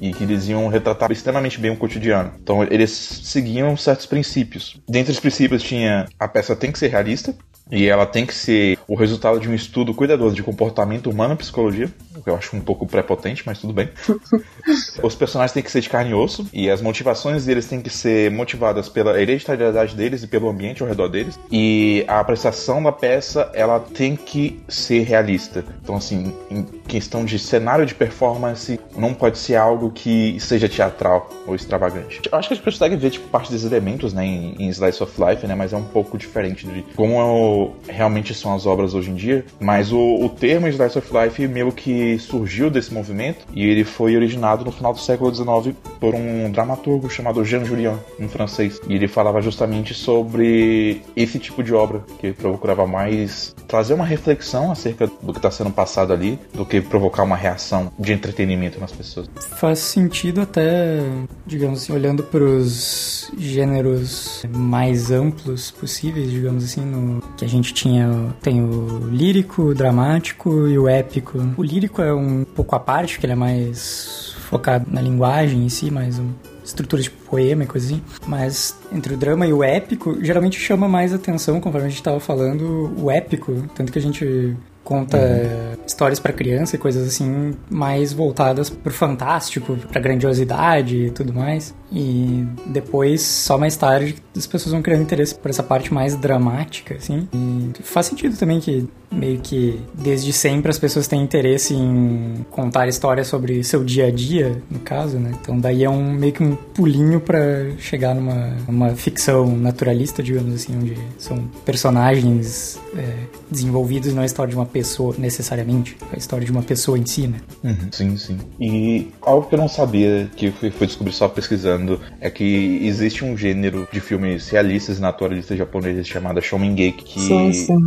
e 0.03 0.11
que 0.11 0.25
eles 0.25 0.49
iam 0.49 0.67
retratar 0.67 1.13
extremamente 1.13 1.57
bem 1.57 1.71
o 1.71 1.77
cotidiano. 1.77 2.33
Então 2.43 2.61
eles 2.61 2.91
seguiam 2.91 3.77
certos 3.77 4.05
princípios. 4.05 4.77
Dentre 4.87 5.13
os 5.13 5.19
princípios 5.19 5.63
tinha 5.63 6.09
a 6.19 6.27
peça 6.27 6.57
tem 6.57 6.73
que 6.73 6.79
ser 6.79 6.89
realista, 6.89 7.33
e 7.71 7.87
ela 7.87 8.05
tem 8.05 8.25
que 8.25 8.35
ser 8.35 8.77
o 8.85 8.95
resultado 8.95 9.39
de 9.39 9.47
um 9.47 9.53
estudo 9.53 9.93
cuidadoso 9.93 10.35
de 10.35 10.43
comportamento 10.43 11.09
humano 11.09 11.35
e 11.35 11.37
psicologia. 11.37 11.89
Que 12.21 12.29
eu 12.29 12.35
acho 12.35 12.55
um 12.55 12.61
pouco 12.61 12.85
prepotente, 12.85 13.43
mas 13.45 13.59
tudo 13.59 13.73
bem. 13.73 13.89
Os 15.01 15.15
personagens 15.15 15.51
têm 15.51 15.63
que 15.63 15.71
ser 15.71 15.81
de 15.81 15.89
carne 15.89 16.11
e 16.11 16.13
osso, 16.13 16.47
e 16.53 16.69
as 16.69 16.81
motivações 16.81 17.45
deles 17.45 17.67
têm 17.67 17.81
que 17.81 17.89
ser 17.89 18.31
motivadas 18.31 18.89
pela 18.89 19.19
hereditariedade 19.19 19.95
deles 19.95 20.23
e 20.23 20.27
pelo 20.27 20.49
ambiente 20.49 20.81
ao 20.81 20.87
redor 20.87 21.07
deles. 21.07 21.39
E 21.51 22.05
a 22.07 22.19
apreciação 22.19 22.81
da 22.81 22.91
peça, 22.91 23.49
ela 23.53 23.79
tem 23.79 24.15
que 24.15 24.61
ser 24.67 25.03
realista. 25.03 25.63
Então, 25.81 25.95
assim, 25.95 26.33
em 26.49 26.63
questão 26.63 27.25
de 27.25 27.37
cenário 27.39 27.85
de 27.85 27.95
performance, 27.95 28.79
não 28.95 29.13
pode 29.13 29.37
ser 29.37 29.55
algo 29.55 29.91
que 29.91 30.39
seja 30.39 30.69
teatral 30.69 31.29
ou 31.47 31.55
extravagante. 31.55 32.21
Eu 32.31 32.37
acho 32.37 32.47
que 32.47 32.53
a 32.53 32.57
gente 32.57 32.65
consegue 32.65 32.95
ver, 32.95 33.09
tipo, 33.11 33.27
parte 33.27 33.51
desses 33.51 33.65
elementos, 33.65 34.13
né, 34.13 34.25
em, 34.25 34.55
em 34.59 34.69
Slice 34.69 35.01
of 35.01 35.13
Life, 35.21 35.45
né, 35.47 35.55
mas 35.55 35.73
é 35.73 35.77
um 35.77 35.83
pouco 35.83 36.17
diferente 36.17 36.67
de 36.67 36.83
como 36.95 37.75
realmente 37.87 38.33
são 38.33 38.53
as 38.53 38.65
obras 38.65 38.93
hoje 38.93 39.11
em 39.11 39.15
dia. 39.15 39.45
Mas 39.59 39.91
o, 39.91 39.99
o 39.99 40.29
termo 40.29 40.67
Slice 40.67 40.97
of 40.97 41.07
Life 41.13 41.47
meio 41.47 41.71
que 41.71 42.12
surgiu 42.19 42.69
desse 42.69 42.93
movimento 42.93 43.45
e 43.53 43.63
ele 43.63 43.83
foi 43.83 44.15
originado 44.15 44.65
no 44.65 44.71
final 44.71 44.93
do 44.93 44.99
século 44.99 45.33
XIX 45.33 45.75
por 45.99 46.15
um 46.15 46.51
dramaturgo 46.51 47.09
chamado 47.09 47.43
Jean 47.43 47.65
Julien, 47.65 47.97
um 48.19 48.27
francês. 48.27 48.79
E 48.87 48.93
ele 48.93 49.07
falava 49.07 49.41
justamente 49.41 49.93
sobre 49.93 51.01
esse 51.15 51.39
tipo 51.39 51.63
de 51.63 51.73
obra, 51.73 52.03
que 52.19 52.31
procurava 52.33 52.85
mais 52.85 53.55
trazer 53.67 53.93
uma 53.93 54.05
reflexão 54.05 54.71
acerca 54.71 55.07
do 55.21 55.31
que 55.31 55.39
está 55.39 55.51
sendo 55.51 55.71
passado 55.71 56.13
ali, 56.13 56.39
do 56.53 56.65
que 56.65 56.81
provocar 56.81 57.23
uma 57.23 57.35
reação 57.35 57.91
de 57.97 58.13
entretenimento 58.13 58.79
nas 58.79 58.91
pessoas. 58.91 59.29
Faz 59.57 59.79
sentido 59.79 60.41
até, 60.41 60.99
digamos 61.45 61.83
assim, 61.83 61.93
olhando 61.93 62.23
para 62.23 62.43
os 62.43 63.31
gêneros 63.37 64.43
mais 64.49 65.11
amplos 65.11 65.71
possíveis, 65.71 66.29
digamos 66.29 66.63
assim, 66.63 66.81
no 66.81 67.21
que 67.37 67.45
a 67.45 67.47
gente 67.47 67.73
tinha, 67.73 68.33
tem 68.41 68.61
o 68.61 69.07
lírico, 69.09 69.63
o 69.63 69.75
dramático 69.75 70.67
e 70.67 70.77
o 70.77 70.87
épico. 70.87 71.39
O 71.57 71.63
lírico 71.63 71.92
é 72.01 72.13
um 72.13 72.43
pouco 72.43 72.75
à 72.75 72.79
parte, 72.79 73.19
que 73.19 73.25
ele 73.25 73.33
é 73.33 73.35
mais 73.35 74.35
focado 74.49 74.85
na 74.89 75.01
linguagem 75.01 75.65
em 75.65 75.69
si, 75.69 75.89
mais 75.89 76.19
um 76.19 76.29
estrutura 76.63 77.01
de 77.01 77.09
poema 77.09 77.63
e 77.63 77.67
coisa 77.67 77.87
assim. 77.87 78.01
Mas 78.25 78.75
entre 78.91 79.13
o 79.13 79.17
drama 79.17 79.45
e 79.45 79.53
o 79.53 79.63
épico, 79.63 80.17
geralmente 80.23 80.59
chama 80.59 80.87
mais 80.87 81.13
atenção, 81.13 81.59
conforme 81.59 81.87
a 81.87 81.89
gente 81.89 81.99
estava 81.99 82.19
falando, 82.19 82.93
o 82.97 83.11
épico. 83.11 83.67
Tanto 83.75 83.91
que 83.91 83.99
a 83.99 84.01
gente 84.01 84.55
conta 84.83 85.17
uhum. 85.17 85.85
histórias 85.87 86.19
para 86.19 86.33
criança 86.33 86.75
e 86.75 86.79
coisas 86.79 87.07
assim 87.07 87.53
mais 87.69 88.11
voltadas 88.11 88.69
pro 88.69 88.91
fantástico, 88.91 89.77
pra 89.89 90.01
grandiosidade 90.01 91.07
e 91.07 91.11
tudo 91.11 91.33
mais. 91.33 91.73
E 91.91 92.45
depois, 92.65 93.21
só 93.21 93.57
mais 93.57 93.77
tarde, 93.77 94.15
as 94.35 94.47
pessoas 94.47 94.73
vão 94.73 94.81
criando 94.81 95.03
interesse 95.03 95.35
por 95.35 95.49
essa 95.49 95.63
parte 95.63 95.93
mais 95.93 96.15
dramática, 96.15 96.95
assim. 96.95 97.27
E 97.33 97.71
faz 97.83 98.07
sentido 98.07 98.37
também 98.37 98.59
que 98.59 98.87
meio 99.13 99.39
que 99.39 99.79
desde 99.93 100.33
sempre 100.33 100.69
as 100.69 100.79
pessoas 100.79 101.07
têm 101.07 101.21
interesse 101.21 101.73
em 101.73 102.45
contar 102.49 102.87
histórias 102.87 103.27
sobre 103.27 103.63
seu 103.63 103.83
dia 103.83 104.07
a 104.07 104.11
dia, 104.11 104.61
no 104.69 104.79
caso, 104.79 105.17
né? 105.17 105.31
Então 105.41 105.59
daí 105.59 105.83
é 105.83 105.89
um 105.89 106.11
meio 106.11 106.33
que 106.33 106.43
um 106.43 106.55
pulinho 106.55 107.19
para 107.19 107.71
chegar 107.77 108.13
numa 108.15 108.55
uma 108.67 108.89
ficção 108.95 109.55
naturalista, 109.55 110.23
digamos 110.23 110.53
assim, 110.55 110.75
onde 110.75 110.97
são 111.17 111.37
personagens 111.65 112.79
é, 112.95 113.13
desenvolvidos 113.49 114.13
não 114.13 114.21
é 114.21 114.23
a 114.23 114.25
história 114.25 114.51
de 114.51 114.55
uma 114.55 114.65
pessoa 114.65 115.15
necessariamente, 115.17 115.97
é 116.11 116.15
a 116.15 116.17
história 116.17 116.45
de 116.45 116.51
uma 116.51 116.63
pessoa 116.63 116.97
em 116.97 117.05
si, 117.05 117.27
né? 117.27 117.39
Uhum, 117.63 117.91
sim, 117.91 118.17
sim. 118.17 118.37
E 118.59 119.07
algo 119.21 119.47
que 119.47 119.55
eu 119.55 119.59
não 119.59 119.67
sabia, 119.67 120.29
que 120.35 120.47
eu 120.47 120.71
fui 120.71 120.87
descobrir 120.87 121.13
só 121.13 121.27
pesquisando, 121.27 121.99
é 122.19 122.29
que 122.29 122.79
existe 122.83 123.23
um 123.23 123.37
gênero 123.37 123.87
de 123.91 123.99
filmes 123.99 124.49
realistas 124.49 124.97
e 124.97 125.01
naturalistas 125.01 125.57
japoneses 125.57 126.07
chamado 126.07 126.41
Shomengeki, 126.41 127.03
que 127.03 127.19
sim, 127.19 127.53
sim 127.53 127.77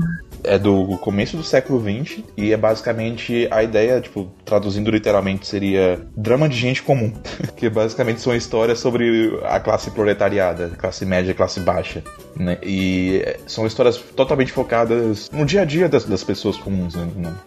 é 0.45 0.59
do 0.59 0.97
começo 0.99 1.37
do 1.37 1.43
século 1.43 1.81
XX 1.81 2.21
e 2.37 2.53
é 2.53 2.57
basicamente 2.57 3.49
a 3.51 3.63
ideia, 3.63 4.01
tipo, 4.01 4.29
traduzindo 4.45 4.91
literalmente, 4.91 5.47
seria 5.47 6.01
drama 6.17 6.49
de 6.49 6.57
gente 6.57 6.83
comum. 6.83 7.13
que 7.57 7.69
basicamente 7.69 8.21
são 8.21 8.35
histórias 8.35 8.79
sobre 8.79 9.39
a 9.45 9.59
classe 9.61 9.91
proletariada, 9.91 10.71
classe 10.79 11.05
média, 11.05 11.35
classe 11.35 11.61
baixa. 11.61 12.03
Né? 12.35 12.59
E 12.63 13.25
são 13.47 13.67
histórias 13.67 13.97
totalmente 13.97 14.53
focadas 14.53 15.31
no 15.31 15.45
dia 15.45 15.63
a 15.63 15.65
dia 15.65 15.89
das, 15.89 16.05
das 16.05 16.23
pessoas 16.23 16.57
comuns, 16.57 16.95
né? 16.95 17.07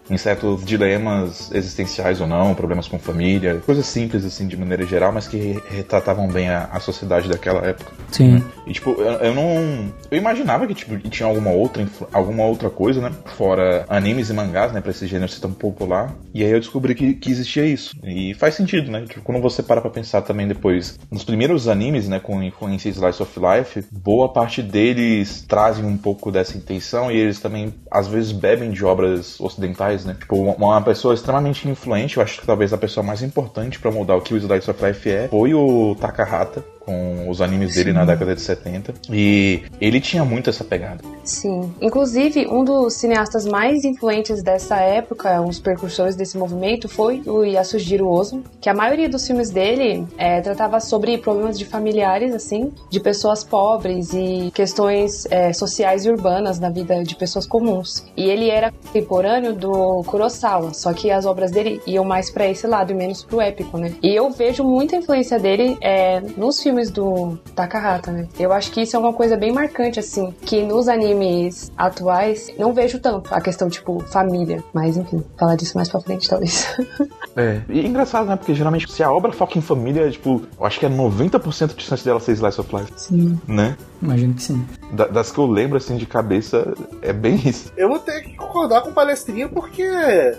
em 0.09 0.17
certos 0.17 0.65
dilemas 0.65 1.51
existenciais 1.51 2.19
ou 2.19 2.27
não, 2.27 2.55
problemas 2.55 2.87
com 2.87 2.97
família, 2.97 3.61
coisas 3.65 3.85
simples 3.85 4.25
assim 4.25 4.47
de 4.47 4.57
maneira 4.57 4.85
geral, 4.85 5.11
mas 5.11 5.27
que 5.27 5.61
retratavam 5.69 6.27
bem 6.27 6.49
a, 6.49 6.69
a 6.71 6.79
sociedade 6.79 7.29
daquela 7.29 7.65
época. 7.65 7.91
Sim. 8.11 8.33
Né? 8.33 8.43
E 8.65 8.73
tipo, 8.73 8.91
eu, 8.91 9.11
eu, 9.13 9.35
não. 9.35 9.93
Eu 10.09 10.17
imaginava 10.17 10.65
que 10.65 10.73
tipo, 10.73 10.97
tinha 11.09 11.27
alguma 11.27 11.51
outra, 11.51 11.87
alguma 12.11 12.43
outra 12.43 12.69
coisa, 12.79 13.01
né? 13.01 13.11
Fora 13.35 13.85
animes 13.89 14.29
e 14.29 14.33
mangás, 14.33 14.71
né? 14.71 14.79
Pra 14.79 14.91
esse 14.91 15.05
gênero 15.05 15.29
ser 15.29 15.41
tão 15.41 15.51
popular. 15.51 16.15
E 16.33 16.45
aí 16.45 16.49
eu 16.49 16.61
descobri 16.61 16.95
que, 16.95 17.13
que 17.13 17.29
existia 17.29 17.65
isso. 17.65 17.93
E 18.01 18.33
faz 18.35 18.55
sentido, 18.55 18.89
né? 18.89 19.05
Tipo, 19.05 19.21
quando 19.21 19.41
você 19.41 19.61
para 19.61 19.81
pra 19.81 19.89
pensar 19.89 20.21
também 20.21 20.47
depois, 20.47 20.97
nos 21.11 21.25
primeiros 21.25 21.67
animes, 21.67 22.07
né? 22.07 22.21
Com 22.21 22.41
influência 22.41 22.87
Slice 22.87 23.21
of 23.21 23.37
Life, 23.37 23.85
boa 23.91 24.29
parte 24.29 24.63
deles 24.63 25.43
trazem 25.45 25.83
um 25.83 25.97
pouco 25.97 26.31
dessa 26.31 26.57
intenção 26.57 27.11
e 27.11 27.17
eles 27.17 27.41
também, 27.41 27.73
às 27.91 28.07
vezes, 28.07 28.31
bebem 28.31 28.71
de 28.71 28.85
obras 28.85 29.37
ocidentais, 29.41 30.05
né? 30.05 30.15
Tipo, 30.17 30.37
uma 30.37 30.81
pessoa 30.81 31.13
extremamente 31.13 31.67
influente, 31.67 32.15
eu 32.15 32.23
acho 32.23 32.39
que 32.39 32.47
talvez 32.47 32.71
a 32.71 32.77
pessoa 32.77 33.05
mais 33.05 33.21
importante 33.21 33.77
para 33.77 33.91
mudar 33.91 34.15
o 34.15 34.21
que 34.21 34.33
o 34.33 34.37
Slice 34.37 34.71
of 34.71 34.85
Life 34.85 35.09
é, 35.09 35.27
foi 35.27 35.53
o 35.53 35.95
Takahata, 35.99 36.63
com 36.89 37.29
os 37.29 37.39
animes 37.39 37.75
dele 37.75 37.91
Sim. 37.91 37.95
na 37.97 38.03
década 38.03 38.33
de 38.33 38.41
70. 38.41 38.95
E 39.11 39.61
ele 39.79 40.01
tinha 40.01 40.25
muito 40.25 40.49
essa 40.49 40.63
pegada. 40.63 41.03
Sim. 41.23 41.71
Inclusive, 41.79 42.47
um 42.47 42.63
dos 42.63 42.95
cineastas 42.95 43.45
mais 43.45 43.85
influentes 43.85 44.41
dessa 44.41 44.77
época, 44.77 45.39
um 45.39 45.49
dos 45.49 45.59
percursores 45.59 46.15
desse 46.15 46.35
movimento, 46.35 46.89
foi 46.89 47.21
o 47.27 47.43
Yasujiro 47.43 48.07
Ozu, 48.07 48.43
que 48.59 48.67
a 48.67 48.73
maioria 48.73 49.07
dos 49.07 49.27
filmes 49.27 49.51
dele 49.51 50.07
é, 50.17 50.41
tratava 50.41 50.79
sobre 50.79 51.19
problemas 51.19 51.59
de 51.59 51.65
familiares, 51.65 52.33
assim, 52.33 52.73
de 52.89 52.99
pessoas 52.99 53.43
pobres 53.43 54.11
e 54.13 54.49
questões 54.55 55.27
é, 55.29 55.53
sociais 55.53 56.05
e 56.05 56.09
urbanas 56.09 56.59
na 56.59 56.71
vida 56.71 57.03
de 57.03 57.15
pessoas 57.15 57.45
comuns. 57.45 58.03
E 58.17 58.23
ele 58.23 58.49
era 58.49 58.71
contemporâneo 58.71 59.53
do 59.53 60.03
Kurosawa, 60.05 60.73
só 60.73 60.91
que 60.93 61.11
as 61.11 61.25
obras 61.27 61.51
dele 61.51 61.79
iam 61.85 62.03
mais 62.03 62.31
para 62.31 62.47
esse 62.47 62.65
lado 62.65 62.91
e 62.91 62.95
menos 62.95 63.23
pro 63.23 63.39
épico, 63.39 63.77
né? 63.77 63.93
E 64.01 64.15
eu 64.15 64.31
vejo 64.31 64.63
muita 64.63 64.95
influência 64.95 65.37
dele 65.37 65.77
é, 65.81 66.19
nos 66.35 66.61
filmes 66.61 66.78
filmes 66.79 66.89
do 66.89 67.37
Takahata, 67.55 68.11
né? 68.11 68.27
Eu 68.39 68.53
acho 68.53 68.71
que 68.71 68.81
isso 68.81 68.95
é 68.95 68.99
uma 68.99 69.13
coisa 69.13 69.35
bem 69.35 69.51
marcante, 69.51 69.99
assim, 69.99 70.33
que 70.41 70.63
nos 70.63 70.87
animes 70.87 71.71
atuais 71.77 72.49
não 72.57 72.73
vejo 72.73 72.99
tanto 72.99 73.33
a 73.33 73.41
questão, 73.41 73.69
tipo, 73.69 73.99
família. 74.07 74.63
Mas, 74.73 74.95
enfim, 74.95 75.23
falar 75.37 75.55
disso 75.55 75.75
mais 75.75 75.89
pra 75.89 75.99
frente, 75.99 76.29
talvez. 76.29 76.67
é, 77.35 77.61
e 77.69 77.79
é 77.79 77.85
engraçado, 77.85 78.27
né? 78.27 78.35
Porque 78.35 78.53
geralmente, 78.53 78.91
se 78.91 79.03
a 79.03 79.11
obra 79.11 79.31
foca 79.31 79.57
em 79.57 79.61
família, 79.61 80.09
tipo, 80.09 80.43
eu 80.57 80.65
acho 80.65 80.79
que 80.79 80.85
é 80.85 80.89
90% 80.89 81.75
de 81.75 81.83
chance 81.83 82.05
dela 82.05 82.19
ser 82.19 82.33
Slice 82.33 82.61
of 82.61 82.75
Life. 82.75 82.91
Sim. 82.95 83.39
Né? 83.47 83.75
Imagino 84.01 84.33
que 84.33 84.43
sim. 84.43 84.65
Da, 84.91 85.07
das 85.07 85.31
que 85.31 85.37
eu 85.37 85.45
lembro, 85.45 85.77
assim, 85.77 85.97
de 85.97 86.05
cabeça, 86.05 86.73
é 87.01 87.11
bem 87.11 87.35
isso. 87.45 87.71
Eu 87.75 87.89
vou 87.89 87.99
ter 87.99 88.21
que 88.21 88.35
concordar 88.35 88.81
com 88.81 88.93
palestrinha, 88.93 89.49
porque 89.49 89.83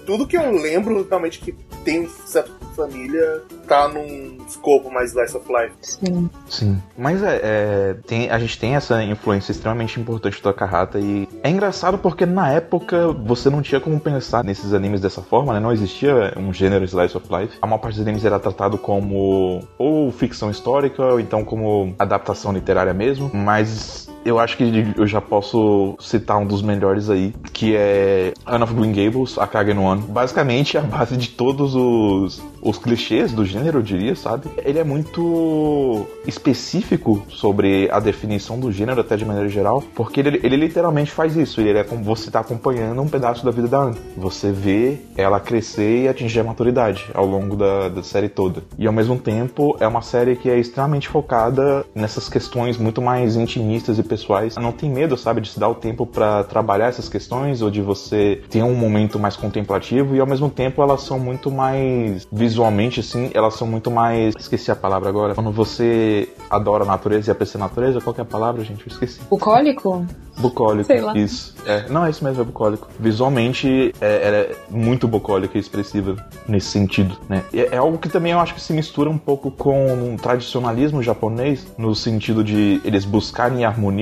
tudo 0.06 0.26
que 0.26 0.36
eu 0.36 0.50
lembro, 0.50 1.06
realmente, 1.08 1.40
que 1.40 1.52
tem 1.84 2.06
um 2.06 2.08
certo 2.08 2.59
família, 2.80 3.42
tá 3.68 3.88
num 3.88 4.38
escopo 4.46 4.90
mais 4.90 5.10
Slice 5.10 5.36
of 5.36 5.46
Life. 5.48 5.74
Sim. 5.80 6.30
Sim. 6.48 6.82
Mas 6.96 7.22
é, 7.22 7.40
é, 7.42 7.96
tem, 8.06 8.30
a 8.30 8.38
gente 8.38 8.58
tem 8.58 8.74
essa 8.74 9.02
influência 9.02 9.52
extremamente 9.52 10.00
importante 10.00 10.42
do 10.42 10.48
Akahata 10.48 10.98
e 10.98 11.28
é 11.42 11.50
engraçado 11.50 11.98
porque 11.98 12.24
na 12.24 12.50
época 12.52 13.12
você 13.12 13.50
não 13.50 13.62
tinha 13.62 13.80
como 13.80 14.00
pensar 14.00 14.42
nesses 14.42 14.72
animes 14.72 15.00
dessa 15.00 15.22
forma, 15.22 15.52
né? 15.52 15.60
Não 15.60 15.72
existia 15.72 16.32
um 16.36 16.52
gênero 16.52 16.84
Slice 16.84 17.16
of 17.16 17.26
Life. 17.30 17.58
A 17.60 17.66
maior 17.66 17.78
parte 17.78 17.96
dos 17.96 18.02
animes 18.02 18.24
era 18.24 18.38
tratado 18.38 18.78
como 18.78 19.62
ou 19.78 20.10
ficção 20.10 20.50
histórica 20.50 21.04
ou 21.04 21.20
então 21.20 21.44
como 21.44 21.94
adaptação 21.98 22.52
literária 22.52 22.94
mesmo, 22.94 23.30
mas 23.32 24.08
eu 24.24 24.38
acho 24.38 24.56
que 24.56 24.92
eu 24.96 25.06
já 25.06 25.20
posso 25.20 25.96
citar 25.98 26.38
um 26.38 26.46
dos 26.46 26.62
melhores 26.62 27.08
aí, 27.08 27.34
que 27.52 27.74
é 27.74 28.32
Anne 28.46 28.64
of 28.64 28.74
Green 28.74 28.92
Gables, 28.92 29.38
a 29.38 29.46
Kage 29.46 29.72
no 29.72 29.82
One. 29.82 30.02
Basicamente, 30.02 30.76
a 30.76 30.82
base 30.82 31.16
de 31.16 31.28
todos 31.28 31.74
os, 31.74 32.42
os 32.60 32.78
clichês 32.78 33.32
do 33.32 33.44
gênero, 33.44 33.78
eu 33.78 33.82
diria, 33.82 34.14
sabe? 34.14 34.48
Ele 34.64 34.78
é 34.78 34.84
muito 34.84 36.06
específico 36.26 37.22
sobre 37.28 37.88
a 37.90 37.98
definição 37.98 38.58
do 38.58 38.70
gênero, 38.70 39.00
até 39.00 39.16
de 39.16 39.24
maneira 39.24 39.48
geral, 39.48 39.82
porque 39.94 40.20
ele, 40.20 40.40
ele 40.42 40.56
literalmente 40.56 41.10
faz 41.10 41.36
isso. 41.36 41.60
Ele 41.60 41.78
é 41.78 41.84
como 41.84 42.02
você 42.02 42.30
tá 42.30 42.40
acompanhando 42.40 43.00
um 43.00 43.08
pedaço 43.08 43.44
da 43.44 43.50
vida 43.50 43.68
da 43.68 43.78
Anne. 43.78 43.96
Você 44.16 44.52
vê 44.52 44.98
ela 45.16 45.40
crescer 45.40 46.04
e 46.04 46.08
atingir 46.08 46.40
a 46.40 46.44
maturidade 46.44 47.06
ao 47.14 47.26
longo 47.26 47.56
da, 47.56 47.88
da 47.88 48.02
série 48.02 48.28
toda. 48.28 48.62
E 48.78 48.86
ao 48.86 48.92
mesmo 48.92 49.18
tempo, 49.18 49.76
é 49.80 49.86
uma 49.86 50.02
série 50.02 50.36
que 50.36 50.50
é 50.50 50.58
extremamente 50.58 51.08
focada 51.08 51.84
nessas 51.94 52.28
questões 52.28 52.76
muito 52.76 53.00
mais 53.00 53.36
intimistas 53.36 53.98
e 53.98 54.02
pessoais. 54.10 54.56
Não 54.56 54.72
tem 54.72 54.90
medo, 54.90 55.16
sabe, 55.16 55.40
de 55.40 55.48
se 55.48 55.60
dar 55.60 55.68
o 55.68 55.74
tempo 55.74 56.04
para 56.04 56.42
trabalhar 56.42 56.88
essas 56.88 57.08
questões 57.08 57.62
ou 57.62 57.70
de 57.70 57.80
você 57.80 58.42
ter 58.50 58.64
um 58.64 58.74
momento 58.74 59.18
mais 59.20 59.36
contemplativo 59.36 60.16
e 60.16 60.20
ao 60.20 60.26
mesmo 60.26 60.50
tempo 60.50 60.82
elas 60.82 61.02
são 61.02 61.18
muito 61.18 61.48
mais 61.50 62.26
visualmente, 62.32 62.98
assim, 62.98 63.30
elas 63.32 63.54
são 63.54 63.68
muito 63.68 63.90
mais. 63.90 64.34
Esqueci 64.36 64.70
a 64.70 64.76
palavra 64.76 65.08
agora. 65.08 65.34
Quando 65.34 65.52
você 65.52 66.28
adora 66.50 66.82
a 66.82 66.86
natureza 66.86 67.30
e 67.30 67.32
aprecia 67.32 67.58
a 67.58 67.62
natureza, 67.62 68.00
qual 68.00 68.12
que 68.12 68.20
é 68.20 68.22
a 68.22 68.26
palavra, 68.26 68.64
gente? 68.64 68.80
Eu 68.80 68.92
esqueci. 68.92 69.20
Bucólico? 69.30 70.04
Bucólico, 70.38 70.86
Sei 70.86 71.00
lá. 71.00 71.16
isso. 71.16 71.54
É, 71.66 71.88
não, 71.88 72.04
é 72.06 72.10
isso 72.10 72.24
mesmo, 72.24 72.40
é 72.40 72.44
bucólico. 72.44 72.88
Visualmente, 72.98 73.94
é, 74.00 74.26
ela 74.26 74.36
é 74.36 74.56
muito 74.70 75.06
bucólica 75.06 75.56
e 75.58 75.60
expressiva 75.60 76.16
nesse 76.48 76.68
sentido, 76.68 77.16
né? 77.28 77.44
É, 77.52 77.74
é 77.74 77.76
algo 77.76 77.98
que 77.98 78.08
também 78.08 78.32
eu 78.32 78.40
acho 78.40 78.54
que 78.54 78.60
se 78.60 78.72
mistura 78.72 79.10
um 79.10 79.18
pouco 79.18 79.50
com 79.50 79.92
um 79.92 80.16
tradicionalismo 80.16 81.02
japonês, 81.02 81.66
no 81.76 81.94
sentido 81.94 82.42
de 82.42 82.80
eles 82.84 83.04
buscarem 83.04 83.64
harmonia 83.64 83.99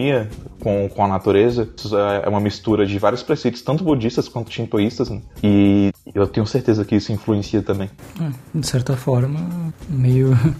com, 0.60 0.88
com 0.88 1.04
a 1.04 1.08
natureza. 1.08 1.68
É 2.22 2.26
é 2.26 2.28
uma 2.28 2.40
mistura 2.40 2.86
de 2.86 2.98
vários 2.98 3.22
preceitos, 3.22 3.62
tanto 3.62 3.84
budistas 3.84 4.28
quanto 4.28 4.52
shintoístas, 4.52 5.10
né? 5.10 5.20
E 5.42 5.92
eu 6.14 6.26
tenho 6.26 6.46
certeza 6.46 6.84
que 6.84 6.96
isso 6.96 7.12
influencia 7.12 7.62
também. 7.62 7.90
Hum, 8.20 8.30
De 8.54 8.66
certa 8.66 8.96
forma, 8.96 9.40
meio 9.88 10.32
é, 10.32 10.54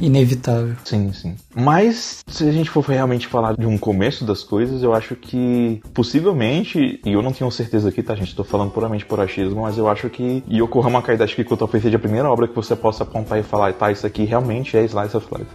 inevitável. 0.04 0.74
Sim, 0.84 1.12
sim. 1.12 1.36
Mas 1.54 2.24
se 2.26 2.48
a 2.48 2.52
gente 2.52 2.70
for 2.70 2.84
realmente 2.84 3.26
falar 3.26 3.54
de 3.56 3.66
um 3.66 3.76
começo 3.78 4.24
das 4.24 4.42
coisas, 4.42 4.82
eu 4.82 4.94
acho 4.94 5.14
que 5.14 5.80
possivelmente, 5.94 7.00
e 7.04 7.12
eu 7.12 7.22
não 7.22 7.32
tenho 7.32 7.50
certeza 7.50 7.88
aqui, 7.88 8.02
tá, 8.02 8.14
gente? 8.14 8.34
Tô 8.34 8.44
falando 8.44 8.70
puramente 8.70 9.04
por 9.06 9.20
achismo, 9.20 9.62
mas 9.62 9.78
eu 9.78 9.88
acho 9.88 10.08
que 10.10 10.42
Yokohama 10.50 11.02
Kaidashi 11.02 11.36
Kikoto 11.36 11.58
talvez 11.58 11.82
seja 11.82 11.96
a 11.96 12.00
primeira 12.00 12.28
obra 12.30 12.48
que 12.48 12.54
você 12.54 12.74
possa 12.76 13.02
apontar 13.02 13.38
e 13.38 13.42
falar, 13.42 13.72
tá, 13.72 13.90
isso 13.90 14.06
aqui 14.06 14.24
realmente 14.24 14.76
é 14.76 14.84
Slice 14.84 15.16
of 15.16 15.26
Life. 15.32 15.50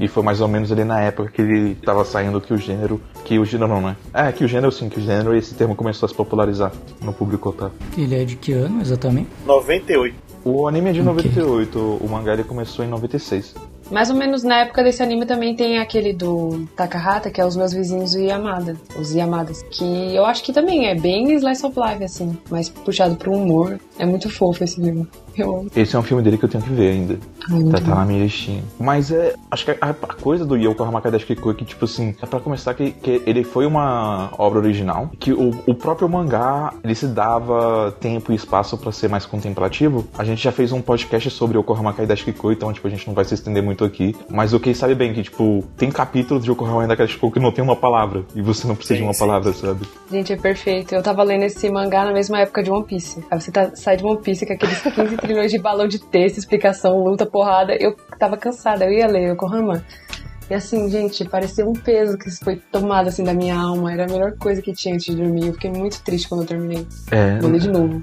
E 0.00 0.08
foi 0.08 0.22
mais 0.22 0.40
ou 0.40 0.48
menos 0.48 0.70
ali 0.70 0.84
na 0.84 1.00
época 1.00 1.30
que 1.30 1.42
ele 1.42 1.74
tava 1.74 2.04
saindo 2.04 2.40
que 2.40 2.52
o 2.52 2.56
gênero. 2.58 3.00
Que 3.24 3.38
o 3.38 3.44
gênero 3.44 3.68
não, 3.68 3.80
né? 3.80 3.96
É, 4.12 4.30
que 4.32 4.44
o 4.44 4.48
gênero 4.48 4.70
sim, 4.72 4.88
que 4.88 4.98
o 4.98 5.02
gênero, 5.02 5.34
esse 5.34 5.54
termo 5.54 5.74
começou 5.74 6.06
a 6.06 6.08
se 6.08 6.14
popularizar 6.14 6.72
no 7.02 7.12
público 7.12 7.48
otaku. 7.50 7.74
Ele 7.96 8.14
é 8.14 8.24
de 8.24 8.36
que 8.36 8.52
ano 8.52 8.83
exatamente? 8.84 9.28
98. 9.46 10.14
O 10.44 10.68
anime 10.68 10.90
é 10.90 10.92
de 10.92 11.00
Ok. 11.00 11.12
98, 11.12 11.78
o 12.02 12.08
mangá 12.08 12.34
ele 12.34 12.44
começou 12.44 12.84
em 12.84 12.88
96. 12.88 13.54
Mais 13.90 14.10
ou 14.10 14.16
menos 14.16 14.42
na 14.42 14.60
época 14.60 14.82
desse 14.82 15.02
anime 15.02 15.26
também 15.26 15.54
tem 15.54 15.78
aquele 15.78 16.12
do 16.12 16.66
Takahata, 16.76 17.30
que 17.30 17.40
é 17.40 17.46
os 17.46 17.56
meus 17.56 17.72
vizinhos 17.72 18.12
do 18.12 18.18
Yamada, 18.20 18.76
os 18.98 19.14
Yamadas, 19.14 19.62
que 19.70 20.14
eu 20.14 20.24
acho 20.24 20.42
que 20.42 20.52
também 20.52 20.86
é 20.86 20.94
bem 20.94 21.32
slice 21.34 21.64
of 21.66 21.78
life, 21.78 22.02
assim, 22.02 22.36
mas 22.50 22.68
puxado 22.68 23.16
pro 23.16 23.32
humor. 23.32 23.78
É 23.98 24.06
muito 24.06 24.28
fofo 24.30 24.64
esse 24.64 24.80
livro. 24.80 25.06
Eu 25.36 25.56
amo. 25.56 25.70
Esse 25.74 25.96
é 25.96 25.98
um 25.98 26.02
filme 26.02 26.22
dele 26.22 26.38
que 26.38 26.44
eu 26.44 26.48
tenho 26.48 26.62
que 26.62 26.72
ver 26.72 26.90
ainda. 26.92 27.18
Ai, 27.48 27.54
muito 27.54 27.74
Tá, 27.74 27.80
tá 27.80 27.94
na 27.94 28.04
minha 28.04 28.22
listinha. 28.22 28.62
Mas 28.78 29.10
é. 29.10 29.34
Acho 29.50 29.64
que 29.64 29.70
a, 29.72 29.76
a 29.80 29.94
coisa 29.94 30.44
do 30.44 30.56
Yokohama 30.56 31.00
Kaidashi 31.00 31.26
Kikoi 31.26 31.52
é 31.52 31.56
que, 31.56 31.64
tipo 31.64 31.84
assim, 31.84 32.14
é 32.22 32.26
pra 32.26 32.40
começar 32.40 32.74
que, 32.74 32.90
que 32.92 33.22
ele 33.26 33.44
foi 33.44 33.66
uma 33.66 34.30
obra 34.38 34.58
original. 34.58 35.10
Que 35.18 35.32
o, 35.32 35.50
o 35.66 35.74
próprio 35.74 36.08
mangá 36.08 36.72
ele 36.82 36.94
se 36.94 37.06
dava 37.06 37.94
tempo 38.00 38.32
e 38.32 38.34
espaço 38.34 38.76
pra 38.78 38.92
ser 38.92 39.08
mais 39.08 39.26
contemplativo. 39.26 40.06
A 40.16 40.24
gente 40.24 40.42
já 40.42 40.52
fez 40.52 40.72
um 40.72 40.80
podcast 40.80 41.30
sobre 41.30 41.58
Yokohama 41.58 41.92
Kaidashi 41.92 42.24
Kikoi, 42.24 42.54
então, 42.54 42.72
tipo, 42.72 42.86
a 42.86 42.90
gente 42.90 43.06
não 43.06 43.14
vai 43.14 43.24
se 43.24 43.34
estender 43.34 43.62
muito 43.62 43.84
aqui. 43.84 44.14
Mas 44.28 44.52
o 44.52 44.60
que 44.60 44.74
sabe 44.74 44.94
bem 44.94 45.12
que, 45.12 45.22
tipo, 45.22 45.64
tem 45.76 45.90
capítulos 45.90 46.44
de 46.44 46.50
Yokohama 46.50 46.86
Kaidashi 46.86 47.14
Kikoi 47.14 47.32
que 47.32 47.40
não 47.40 47.52
tem 47.52 47.64
uma 47.64 47.76
palavra. 47.76 48.24
E 48.34 48.42
você 48.42 48.66
não 48.66 48.74
precisa 48.74 48.94
Sim, 48.94 49.02
de 49.02 49.06
uma 49.06 49.14
sim. 49.14 49.20
palavra, 49.20 49.52
sabe? 49.52 49.86
Gente, 50.10 50.32
é 50.32 50.36
perfeito. 50.36 50.94
Eu 50.94 51.02
tava 51.02 51.22
lendo 51.22 51.44
esse 51.44 51.68
mangá 51.70 52.04
na 52.04 52.12
mesma 52.12 52.38
época 52.40 52.62
de 52.62 52.70
One 52.70 52.84
Piece. 52.84 53.24
Aí 53.30 53.40
você 53.40 53.50
tá, 53.50 53.70
sai 53.74 53.96
de 53.96 54.04
One 54.04 54.20
Piece 54.20 54.46
com 54.46 54.52
aqueles 54.52 54.80
15 54.80 55.16
trilhões 55.24 55.50
de 55.50 55.58
balão 55.58 55.88
de 55.88 55.98
texto, 55.98 56.38
explicação, 56.38 56.98
luta, 56.98 57.24
porrada. 57.24 57.74
Eu 57.80 57.96
tava 58.18 58.36
cansada, 58.36 58.84
eu 58.84 58.92
ia 58.92 59.06
ler 59.06 59.32
Yokohama. 59.32 59.82
E 60.50 60.54
assim, 60.54 60.90
gente, 60.90 61.24
parecia 61.24 61.64
um 61.64 61.72
peso 61.72 62.18
que 62.18 62.30
foi 62.44 62.56
tomado 62.70 63.08
assim 63.08 63.24
da 63.24 63.32
minha 63.32 63.56
alma. 63.56 63.92
Era 63.92 64.04
a 64.04 64.08
melhor 64.08 64.36
coisa 64.36 64.60
que 64.60 64.72
tinha 64.74 64.94
antes 64.94 65.06
de 65.06 65.16
dormir. 65.16 65.46
Eu 65.46 65.54
fiquei 65.54 65.70
muito 65.70 66.02
triste 66.02 66.28
quando 66.28 66.42
eu 66.42 66.46
terminei. 66.46 66.86
É. 67.10 67.38
Vou 67.38 67.50
ler 67.50 67.60
de 67.60 67.70
novo. 67.70 68.02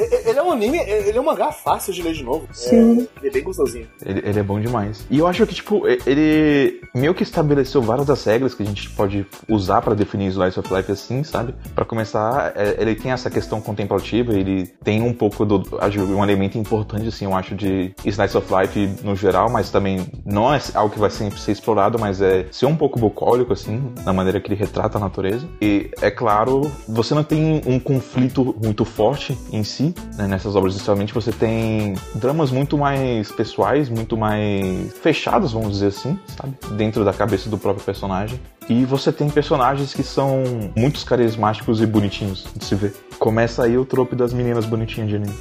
Ele 0.00 0.38
é 0.38 0.42
um 0.42 0.52
anime, 0.52 0.78
ele 0.78 1.16
é 1.16 1.20
um 1.20 1.24
mangá 1.24 1.52
fácil 1.52 1.92
de 1.92 2.02
ler 2.02 2.14
de 2.14 2.24
novo. 2.24 2.48
Sim. 2.52 3.00
É, 3.00 3.20
ele 3.20 3.28
é 3.28 3.30
bem 3.30 3.42
gostosinho. 3.42 3.86
Ele, 4.04 4.22
ele 4.24 4.38
é 4.38 4.42
bom 4.42 4.60
demais. 4.60 5.06
E 5.10 5.18
eu 5.18 5.26
acho 5.26 5.46
que, 5.46 5.54
tipo, 5.54 5.86
ele 5.86 6.80
meio 6.94 7.14
que 7.14 7.22
estabeleceu 7.22 7.82
várias 7.82 8.06
das 8.06 8.24
regras 8.24 8.54
que 8.54 8.62
a 8.62 8.66
gente 8.66 8.88
pode 8.90 9.26
usar 9.48 9.82
pra 9.82 9.94
definir 9.94 10.28
Slice 10.28 10.58
of 10.58 10.74
Life 10.74 10.90
assim, 10.90 11.22
sabe? 11.22 11.54
Pra 11.74 11.84
começar, 11.84 12.52
é, 12.56 12.76
ele 12.78 12.94
tem 12.94 13.12
essa 13.12 13.30
questão 13.30 13.60
contemplativa, 13.60 14.32
ele 14.32 14.66
tem 14.82 15.02
um 15.02 15.12
pouco 15.12 15.44
do. 15.44 15.62
um 15.98 16.24
elemento 16.24 16.58
importante, 16.58 17.08
assim, 17.08 17.24
eu 17.24 17.34
acho, 17.34 17.54
de 17.54 17.94
Slice 18.04 18.36
of 18.36 18.46
Life 18.54 19.04
no 19.04 19.14
geral, 19.14 19.50
mas 19.50 19.70
também 19.70 20.06
não 20.24 20.52
é 20.52 20.60
algo 20.74 20.92
que 20.92 20.98
vai 20.98 21.10
sempre 21.10 21.38
ser 21.38 21.52
explorado, 21.52 21.98
mas 21.98 22.20
é 22.20 22.46
ser 22.50 22.66
um 22.66 22.76
pouco 22.76 22.98
bucólico, 22.98 23.52
assim, 23.52 23.92
na 24.04 24.12
maneira 24.12 24.40
que 24.40 24.48
ele 24.48 24.58
retrata 24.58 24.98
a 24.98 25.00
natureza. 25.00 25.46
E, 25.60 25.90
é 26.00 26.10
claro, 26.10 26.70
você 26.88 27.14
não 27.14 27.24
tem 27.24 27.60
um 27.66 27.78
conflito 27.78 28.54
muito 28.62 28.84
forte 28.84 29.36
em 29.52 29.62
si, 29.62 29.89
né, 30.16 30.26
nessas 30.26 30.56
obras, 30.56 30.74
inicialmente, 30.74 31.12
você 31.12 31.32
tem 31.32 31.94
dramas 32.14 32.50
muito 32.50 32.76
mais 32.76 33.30
pessoais, 33.30 33.88
muito 33.88 34.16
mais 34.16 34.92
fechados, 35.02 35.52
vamos 35.52 35.72
dizer 35.72 35.88
assim, 35.88 36.18
sabe? 36.36 36.54
Dentro 36.76 37.04
da 37.04 37.12
cabeça 37.12 37.48
do 37.48 37.58
próprio 37.58 37.84
personagem. 37.84 38.40
E 38.70 38.84
você 38.84 39.10
tem 39.12 39.28
personagens 39.28 39.92
que 39.92 40.02
são 40.04 40.44
muito 40.76 41.04
carismáticos 41.04 41.82
e 41.82 41.86
bonitinhos 41.86 42.46
de 42.56 42.64
se 42.64 42.74
ver. 42.76 42.94
Começa 43.18 43.64
aí 43.64 43.76
o 43.76 43.84
trope 43.84 44.14
das 44.16 44.32
meninas 44.32 44.64
bonitinhas 44.64 45.08
de 45.10 45.16
anime. 45.16 45.34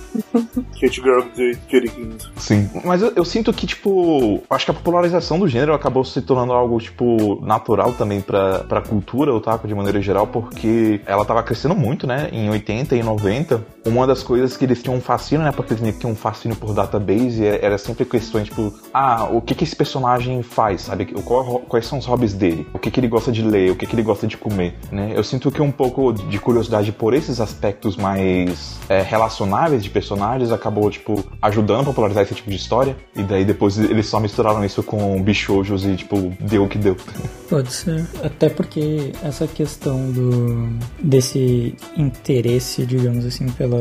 Cute 0.80 0.96
Girl 1.02 1.22
do 1.22 1.58
Cutie 1.70 1.90
Kings. 1.90 2.28
Sim. 2.38 2.70
Mas 2.84 3.02
eu, 3.02 3.14
eu 3.16 3.24
sinto 3.24 3.54
que, 3.54 3.68
tipo, 3.68 4.44
acho 4.50 4.66
que 4.66 4.72
a 4.72 4.74
popularização 4.74 5.40
do 5.40 5.48
gênero 5.48 5.74
acabou 5.74 6.04
se 6.04 6.22
tornando 6.22 6.54
algo, 6.54 6.78
tipo, 6.80 7.40
natural 7.46 7.94
também 7.94 8.20
pra, 8.20 8.60
pra 8.64 8.82
cultura 8.82 9.34
otaku 9.34 9.68
de 9.68 9.76
maneira 9.76 10.02
geral, 10.02 10.26
porque 10.28 11.00
ela 11.06 11.24
tava 11.24 11.44
crescendo 11.44 11.76
muito, 11.76 12.08
né? 12.08 12.30
Em 12.34 12.50
80 12.50 12.96
e 12.96 13.04
90. 13.04 13.64
Uma 13.86 14.06
das 14.08 14.24
coisas 14.24 14.58
que 14.58 14.66
eles 14.66 14.82
tinham 14.82 14.98
um 14.98 15.02
fascínio, 15.02 15.46
né? 15.46 15.52
Porque 15.52 15.74
eles 15.74 15.98
tinham 16.00 16.12
um 16.14 16.16
fascínio 16.16 16.58
por 16.58 16.74
database, 16.74 17.46
é- 17.46 17.64
era 17.64 17.78
sempre 17.78 18.04
questões, 18.06 18.48
tipo, 18.48 18.74
ah, 18.94 19.30
o 19.32 19.40
que 19.40 19.54
que 19.56 19.64
esse 19.64 19.76
personagem 19.76 20.42
faz, 20.42 20.82
sabe? 20.82 21.06
Qual- 21.06 21.60
quais 21.60 21.86
são 21.86 22.00
os 22.00 22.06
hobbies 22.06 22.34
dele? 22.34 22.68
O 22.74 22.80
que 22.80 22.90
que 22.92 23.00
ele 23.00 23.08
gosta 23.08 23.19
de 23.32 23.42
ler? 23.42 23.72
O 23.72 23.76
que 23.76 23.86
que 23.86 23.96
ele 23.96 24.04
gosta 24.04 24.26
de 24.26 24.38
comer, 24.38 24.76
né? 24.92 25.12
Eu 25.16 25.24
sinto 25.24 25.52
que 25.52 25.62
um 25.62 25.72
pouco 25.72 26.14
de 26.14 26.40
curiosidade 26.40 26.92
por 26.92 27.14
esses 27.14 27.40
aspectos 27.40 27.98
mais 27.98 28.80
é, 28.88 29.02
relacionáveis 29.02 29.84
de 29.84 29.90
personagens 29.90 30.52
acabou, 30.52 30.90
tipo, 30.90 31.24
ajudando 31.42 31.82
a 31.82 31.84
popularizar 31.86 32.24
esse 32.24 32.36
tipo 32.36 32.50
de 32.50 32.56
história. 32.56 32.96
E 33.16 33.24
daí 33.24 33.44
depois 33.44 33.78
eles 33.78 34.08
só 34.08 34.20
misturaram 34.20 34.64
isso 34.64 34.82
com 34.82 35.22
bichojos 35.22 35.86
e, 35.86 35.96
tipo, 35.96 36.34
deu 36.40 36.64
o 36.64 36.70
que 36.70 36.78
deu. 36.78 36.96
Pode 37.50 37.74
ser. 37.74 38.06
Até 38.24 38.48
porque 38.48 39.12
essa 39.24 39.48
questão 39.48 40.12
do 40.12 40.70
desse 41.02 41.76
interesse, 41.98 42.86
digamos 42.86 43.26
assim, 43.26 43.50
pela. 43.50 43.80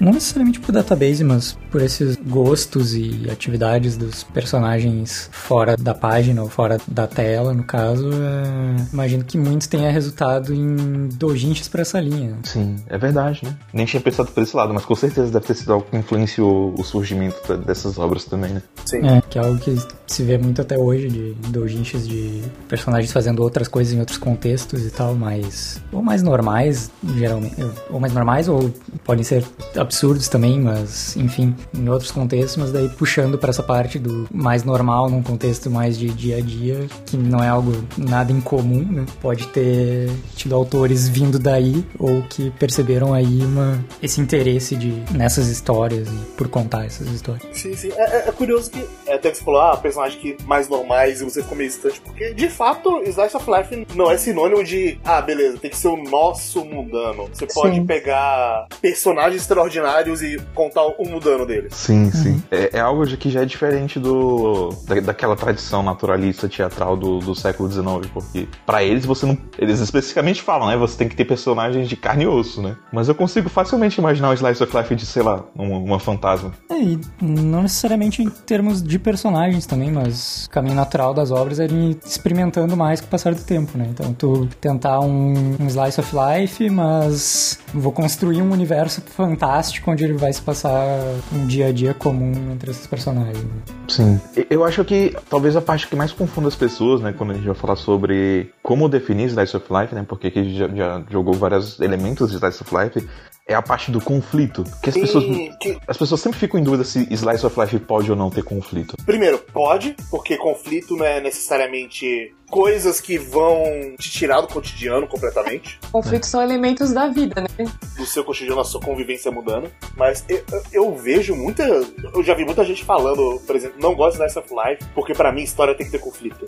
Não 0.00 0.12
necessariamente 0.12 0.60
por 0.60 0.72
database, 0.72 1.22
mas 1.22 1.56
por 1.70 1.80
esses 1.80 2.16
gostos 2.16 2.94
e 2.94 3.28
atividades 3.30 3.96
dos 3.96 4.24
personagens 4.24 5.28
fora 5.32 5.76
da 5.76 5.94
página 5.94 6.42
ou 6.42 6.48
fora 6.48 6.78
da 6.88 7.06
tela, 7.06 7.54
no 7.54 7.64
caso, 7.64 8.10
é... 8.12 8.73
imagino 8.92 9.24
que 9.24 9.38
muitos 9.38 9.66
tenha 9.66 9.90
resultado 9.90 10.52
em 10.52 11.08
dojinshis 11.14 11.68
pra 11.68 11.82
essa 11.82 12.00
linha. 12.00 12.36
Sim, 12.44 12.76
é 12.86 12.98
verdade, 12.98 13.40
né? 13.44 13.56
Nem 13.72 13.86
tinha 13.86 14.00
pensado 14.00 14.30
por 14.30 14.42
esse 14.42 14.56
lado, 14.56 14.72
mas 14.72 14.84
com 14.84 14.94
certeza 14.94 15.30
deve 15.30 15.46
ter 15.46 15.54
sido 15.54 15.72
algo 15.72 15.86
que 15.90 15.96
influenciou 15.96 16.74
o 16.78 16.84
surgimento 16.84 17.56
dessas 17.58 17.98
obras 17.98 18.24
também, 18.24 18.52
né? 18.52 18.62
Sim. 18.84 19.06
É, 19.06 19.22
que 19.22 19.38
é 19.38 19.42
algo 19.44 19.58
que 19.58 19.76
se 20.06 20.22
vê 20.22 20.38
muito 20.38 20.60
até 20.60 20.78
hoje 20.78 21.08
de 21.08 21.34
dojinshis 21.50 22.06
de 22.06 22.42
personagens 22.68 23.12
fazendo 23.12 23.42
outras 23.42 23.68
coisas 23.68 23.92
em 23.92 24.00
outros 24.00 24.18
contextos 24.18 24.86
e 24.86 24.90
tal, 24.90 25.14
mas 25.14 25.80
ou 25.92 26.02
mais 26.02 26.22
normais, 26.22 26.90
geralmente, 27.16 27.56
ou 27.90 27.98
mais 27.98 28.12
normais 28.12 28.48
ou 28.48 28.72
podem 29.04 29.24
ser 29.24 29.44
absurdos 29.76 30.28
também, 30.28 30.60
mas 30.60 31.16
enfim, 31.16 31.54
em 31.74 31.88
outros 31.88 32.10
contextos, 32.10 32.56
mas 32.56 32.72
daí 32.72 32.88
puxando 32.88 33.38
pra 33.38 33.50
essa 33.50 33.62
parte 33.62 33.98
do 33.98 34.28
mais 34.32 34.64
normal 34.64 35.10
num 35.10 35.22
contexto 35.22 35.70
mais 35.70 35.98
de 35.98 36.08
dia 36.08 36.38
a 36.38 36.40
dia, 36.40 36.86
que 37.06 37.16
não 37.16 37.42
é 37.42 37.48
algo 37.48 37.72
nada 37.96 38.32
incomum, 38.54 38.84
né? 38.90 39.06
Pode 39.20 39.46
ter 39.48 40.10
tido 40.36 40.54
autores 40.54 41.08
vindo 41.08 41.38
daí 41.38 41.84
ou 41.98 42.22
que 42.22 42.50
perceberam 42.52 43.12
aí 43.12 43.40
uma 43.44 43.84
esse 44.02 44.20
interesse 44.20 44.76
de 44.76 44.92
nessas 45.12 45.48
histórias 45.48 46.08
e 46.08 46.16
por 46.36 46.48
contar 46.48 46.84
essas 46.86 47.08
histórias. 47.08 47.44
Sim, 47.52 47.74
sim. 47.74 47.90
É, 47.96 48.16
é- 48.18 48.28
é 48.28 48.32
curioso 48.32 48.70
que 48.70 48.84
é, 49.06 49.14
até 49.14 49.30
que 49.30 49.36
você 49.38 49.44
falou, 49.44 49.60
ah, 49.60 49.76
personagens 49.76 50.20
que 50.20 50.36
mais 50.44 50.68
normais 50.68 51.20
e 51.20 51.24
você 51.24 51.42
ficou 51.42 51.56
meio 51.56 51.68
distante, 51.70 52.00
porque 52.00 52.32
de 52.34 52.48
fato, 52.48 53.02
Slice 53.04 53.36
of 53.36 53.50
Life 53.50 53.86
não 53.94 54.10
é 54.10 54.16
sinônimo 54.16 54.62
de, 54.64 54.98
ah, 55.04 55.20
beleza, 55.20 55.58
tem 55.58 55.70
que 55.70 55.76
ser 55.76 55.88
o 55.88 55.96
nosso 55.96 56.64
mundano. 56.64 57.28
Você 57.32 57.46
pode 57.46 57.76
Sim. 57.76 57.86
pegar 57.86 58.66
personagens 58.80 59.42
extraordinários 59.42 60.22
e 60.22 60.38
contar 60.54 60.82
o 60.84 61.04
mundano 61.08 61.44
deles. 61.46 61.74
Sim, 61.74 62.10
sim. 62.10 62.42
É, 62.50 62.78
é 62.78 62.80
algo 62.80 63.04
que 63.16 63.30
já 63.30 63.42
é 63.42 63.44
diferente 63.44 63.98
do 63.98 64.70
da, 64.86 65.00
daquela 65.00 65.36
tradição 65.36 65.82
naturalista 65.82 66.48
teatral 66.48 66.96
do, 66.96 67.18
do 67.18 67.34
século 67.34 67.70
XIX, 67.70 68.10
porque 68.12 68.43
para 68.66 68.82
eles 68.82 69.04
você 69.04 69.26
não. 69.26 69.36
Eles 69.58 69.80
especificamente 69.80 70.42
falam, 70.42 70.68
né? 70.68 70.76
Você 70.76 70.96
tem 70.96 71.08
que 71.08 71.16
ter 71.16 71.24
personagens 71.24 71.88
de 71.88 71.96
carne 71.96 72.24
e 72.24 72.26
osso, 72.26 72.62
né? 72.62 72.76
Mas 72.92 73.08
eu 73.08 73.14
consigo 73.14 73.48
facilmente 73.48 73.98
imaginar 73.98 74.30
um 74.30 74.34
Slice 74.34 74.62
of 74.62 74.76
Life 74.76 74.94
de, 74.94 75.06
sei 75.06 75.22
lá, 75.22 75.44
uma, 75.54 75.78
uma 75.78 75.98
fantasma. 75.98 76.52
É, 76.70 76.80
e 76.80 77.00
não 77.20 77.62
necessariamente 77.62 78.22
em 78.22 78.28
termos 78.28 78.82
de 78.82 78.98
personagens 78.98 79.66
também, 79.66 79.90
mas 79.90 80.46
o 80.46 80.50
caminho 80.50 80.74
natural 80.74 81.14
das 81.14 81.30
obras 81.30 81.60
é 81.60 81.66
ir 81.66 81.98
experimentando 82.04 82.76
mais 82.76 83.00
com 83.00 83.06
o 83.06 83.10
passar 83.10 83.34
do 83.34 83.42
tempo, 83.42 83.76
né? 83.76 83.86
Então 83.90 84.12
tu 84.12 84.48
tentar 84.60 85.00
um, 85.00 85.56
um 85.60 85.66
Slice 85.66 86.00
of 86.00 86.14
Life, 86.14 86.70
mas 86.70 87.58
vou 87.72 87.92
construir 87.92 88.42
um 88.42 88.50
universo 88.50 89.00
fantástico 89.02 89.90
onde 89.90 90.04
ele 90.04 90.14
vai 90.14 90.32
se 90.32 90.42
passar 90.42 90.86
um 91.32 91.46
dia 91.46 91.68
a 91.68 91.72
dia 91.72 91.94
comum 91.94 92.32
entre 92.52 92.70
esses 92.70 92.86
personagens. 92.86 93.44
Sim. 93.88 94.20
Eu 94.50 94.64
acho 94.64 94.84
que 94.84 95.14
talvez 95.28 95.56
a 95.56 95.60
parte 95.60 95.86
que 95.86 95.96
mais 95.96 96.12
confunda 96.12 96.48
as 96.48 96.56
pessoas, 96.56 97.00
né, 97.00 97.14
quando 97.16 97.30
a 97.30 97.34
gente 97.34 97.46
vai 97.46 97.54
falar 97.54 97.76
sobre 97.76 98.33
como 98.62 98.88
definir 98.88 99.28
Slice 99.28 99.56
of 99.56 99.66
Life, 99.72 99.94
né, 99.94 100.04
porque 100.08 100.28
aqui 100.28 100.56
já, 100.56 100.68
já 100.68 101.02
jogou 101.10 101.34
vários 101.34 101.80
elementos 101.80 102.30
de 102.30 102.36
Slice 102.36 102.62
of 102.62 102.74
Life, 102.76 103.08
é 103.46 103.54
a 103.54 103.62
parte 103.62 103.90
do 103.90 104.00
conflito. 104.00 104.64
Que 104.82 104.88
as, 104.88 104.94
pessoas, 104.94 105.24
que... 105.60 105.78
as 105.86 105.96
pessoas 105.96 106.20
sempre 106.20 106.38
ficam 106.38 106.58
em 106.58 106.62
dúvida 106.62 106.82
se 106.84 107.06
Slice 107.10 107.44
of 107.44 107.60
Life 107.60 107.78
pode 107.80 108.10
ou 108.10 108.16
não 108.16 108.30
ter 108.30 108.42
conflito. 108.42 108.96
Primeiro, 109.04 109.38
pode, 109.38 109.94
porque 110.10 110.36
conflito 110.36 110.96
não 110.96 111.04
é 111.04 111.20
necessariamente 111.20 112.34
coisas 112.50 113.00
que 113.00 113.18
vão 113.18 113.64
te 113.98 114.10
tirar 114.10 114.40
do 114.40 114.48
cotidiano 114.48 115.06
completamente. 115.06 115.78
Conflitos 115.92 116.28
é. 116.28 116.30
são 116.30 116.42
elementos 116.42 116.92
da 116.92 117.08
vida, 117.08 117.42
né? 117.42 117.70
Do 117.96 118.06
seu 118.06 118.24
cotidiano, 118.24 118.60
a 118.60 118.64
sua 118.64 118.80
convivência 118.80 119.30
mudando. 119.30 119.70
Mas 119.94 120.24
eu, 120.28 120.42
eu, 120.72 120.96
vejo 120.96 121.36
muita. 121.36 121.64
Eu 121.64 122.22
já 122.22 122.34
vi 122.34 122.44
muita 122.44 122.64
gente 122.64 122.82
falando, 122.82 123.40
por 123.46 123.56
exemplo, 123.56 123.76
não 123.78 123.94
gosto 123.94 124.18
de 124.18 124.24
Slice 124.24 124.38
of 124.38 124.48
Life, 124.54 124.84
porque 124.94 125.12
para 125.12 125.32
mim 125.32 125.42
história 125.42 125.74
tem 125.74 125.84
que 125.84 125.92
ter 125.92 126.00
conflito. 126.00 126.46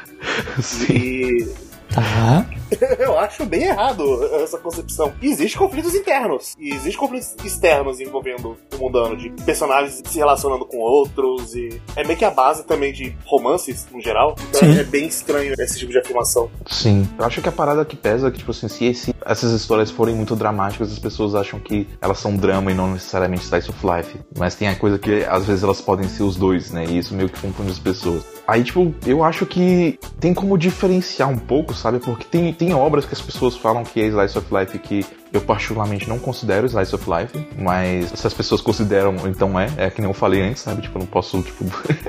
Sim. 0.60 0.92
E 0.92 1.75
Tá. 1.92 2.46
Eu 2.98 3.18
acho 3.18 3.44
bem 3.46 3.64
errado 3.64 4.02
essa 4.42 4.58
concepção. 4.58 5.12
Existem 5.22 5.58
conflitos 5.58 5.94
internos. 5.94 6.54
E 6.58 6.70
existem 6.70 6.96
conflitos 6.96 7.34
externos 7.44 8.00
envolvendo 8.00 8.56
o 8.74 8.78
mundano, 8.78 9.16
de 9.16 9.30
personagens 9.44 10.02
se 10.04 10.18
relacionando 10.18 10.64
com 10.64 10.78
outros. 10.78 11.54
E 11.54 11.80
é 11.94 12.04
meio 12.04 12.18
que 12.18 12.24
a 12.24 12.30
base 12.30 12.64
também 12.64 12.92
de 12.92 13.16
romances, 13.24 13.86
no 13.92 14.00
geral. 14.00 14.34
Então 14.50 14.60
Sim. 14.60 14.78
é 14.78 14.84
bem 14.84 15.06
estranho 15.06 15.54
esse 15.58 15.78
tipo 15.78 15.92
de 15.92 15.98
afirmação. 15.98 16.50
Sim. 16.66 17.08
Eu 17.18 17.24
acho 17.24 17.40
que 17.40 17.48
a 17.48 17.52
parada 17.52 17.84
que 17.84 17.96
pesa 17.96 18.28
é 18.28 18.30
que, 18.30 18.38
tipo 18.38 18.50
assim, 18.50 18.68
se 18.68 18.84
esse, 18.84 19.14
essas 19.24 19.52
histórias 19.52 19.90
forem 19.90 20.14
muito 20.14 20.34
dramáticas, 20.34 20.92
as 20.92 20.98
pessoas 20.98 21.34
acham 21.34 21.58
que 21.60 21.88
elas 22.00 22.18
são 22.18 22.36
drama 22.36 22.70
e 22.70 22.74
não 22.74 22.92
necessariamente 22.92 23.44
slice 23.44 23.70
of 23.70 23.78
life. 23.86 24.18
Mas 24.36 24.54
tem 24.54 24.68
a 24.68 24.76
coisa 24.76 24.98
que 24.98 25.24
às 25.24 25.46
vezes 25.46 25.62
elas 25.62 25.80
podem 25.80 26.08
ser 26.08 26.22
os 26.22 26.36
dois, 26.36 26.70
né? 26.70 26.84
E 26.84 26.98
isso 26.98 27.14
meio 27.14 27.28
que 27.28 27.40
confunde 27.40 27.70
as 27.70 27.78
pessoas. 27.78 28.24
Aí, 28.46 28.62
tipo, 28.62 28.94
eu 29.04 29.24
acho 29.24 29.44
que 29.44 29.98
tem 30.20 30.32
como 30.32 30.56
diferenciar 30.56 31.28
um 31.28 31.38
pouco, 31.38 31.74
sabe? 31.74 31.98
Porque 31.98 32.24
tem, 32.24 32.52
tem 32.52 32.72
obras 32.72 33.04
que 33.04 33.12
as 33.12 33.20
pessoas 33.20 33.56
falam 33.56 33.82
que 33.82 34.00
é 34.00 34.06
Slice 34.06 34.38
of 34.38 34.46
Life 34.54 34.78
que 34.78 35.04
eu 35.32 35.40
particularmente 35.40 36.08
não 36.08 36.18
considero 36.18 36.66
Slice 36.66 36.94
of 36.94 37.04
Life, 37.10 37.48
mas 37.58 38.10
se 38.10 38.26
as 38.26 38.34
pessoas 38.34 38.60
consideram, 38.60 39.14
então 39.26 39.58
é. 39.58 39.66
É 39.76 39.90
que 39.90 40.00
nem 40.00 40.08
eu 40.08 40.14
falei 40.14 40.42
antes, 40.42 40.62
sabe? 40.62 40.82
Tipo, 40.82 40.98
eu 40.98 41.00
não 41.00 41.06
posso, 41.06 41.42
tipo, 41.42 41.64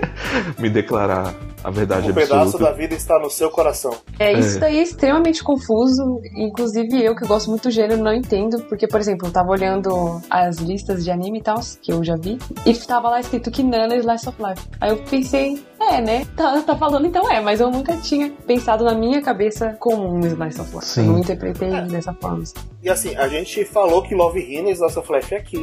me 0.60 0.70
declarar 0.70 1.34
a 1.64 1.72
verdade 1.72 2.08
um 2.08 2.10
absoluta. 2.12 2.36
Um 2.36 2.40
pedaço 2.40 2.58
da 2.60 2.72
vida 2.72 2.96
está 2.96 3.20
no 3.20 3.30
seu 3.30 3.50
coração. 3.50 3.94
É, 4.20 4.34
isso 4.34 4.60
daí 4.60 4.80
é 4.80 4.84
extremamente 4.84 5.44
confuso. 5.44 6.22
Inclusive 6.36 7.04
eu, 7.04 7.16
que 7.16 7.28
gosto 7.28 7.50
muito 7.50 7.64
do 7.64 7.72
gênero, 7.72 8.02
não 8.02 8.14
entendo. 8.14 8.62
Porque, 8.64 8.88
por 8.88 9.00
exemplo, 9.00 9.28
eu 9.28 9.32
tava 9.32 9.50
olhando 9.50 10.22
as 10.30 10.58
listas 10.58 11.04
de 11.04 11.12
anime 11.12 11.40
e 11.40 11.42
tal, 11.42 11.60
que 11.82 11.92
eu 11.92 12.04
já 12.04 12.16
vi, 12.16 12.38
e 12.66 12.74
tava 12.74 13.10
lá 13.10 13.20
escrito 13.20 13.52
que 13.52 13.64
Nana 13.64 13.96
é 13.96 13.98
Slice 13.98 14.30
of 14.30 14.38
Life. 14.42 14.68
Aí 14.80 14.92
eu 14.92 14.98
pensei, 14.98 15.62
é, 15.80 16.02
né? 16.02 16.26
Tá, 16.36 16.62
tá 16.62 16.76
falando 16.76 17.06
então 17.06 17.30
é, 17.32 17.40
mas 17.40 17.60
eu 17.60 17.70
nunca 17.70 17.96
tinha 17.98 18.32
pensado 18.46 18.84
na 18.84 18.94
minha 18.94 19.22
cabeça 19.22 19.76
como 19.80 20.08
um 20.08 20.20
Slice 20.26 20.62
of 20.62 20.74
Life. 20.74 20.86
Sim. 20.86 21.06
Eu 21.06 21.12
não 21.14 21.20
interpretei 21.20 21.70
é. 21.70 21.82
dessa 21.82 22.14
forma. 22.14 22.44
E 22.82 22.90
assim, 22.90 23.07
a 23.16 23.28
gente 23.28 23.64
falou 23.66 24.02
que 24.02 24.16
Love 24.16 24.40
Hina 24.40 24.70
e 24.70 24.74
Slice 24.74 25.00
of 25.00 25.12
Life 25.12 25.34
é 25.34 25.38
aqui. 25.38 25.58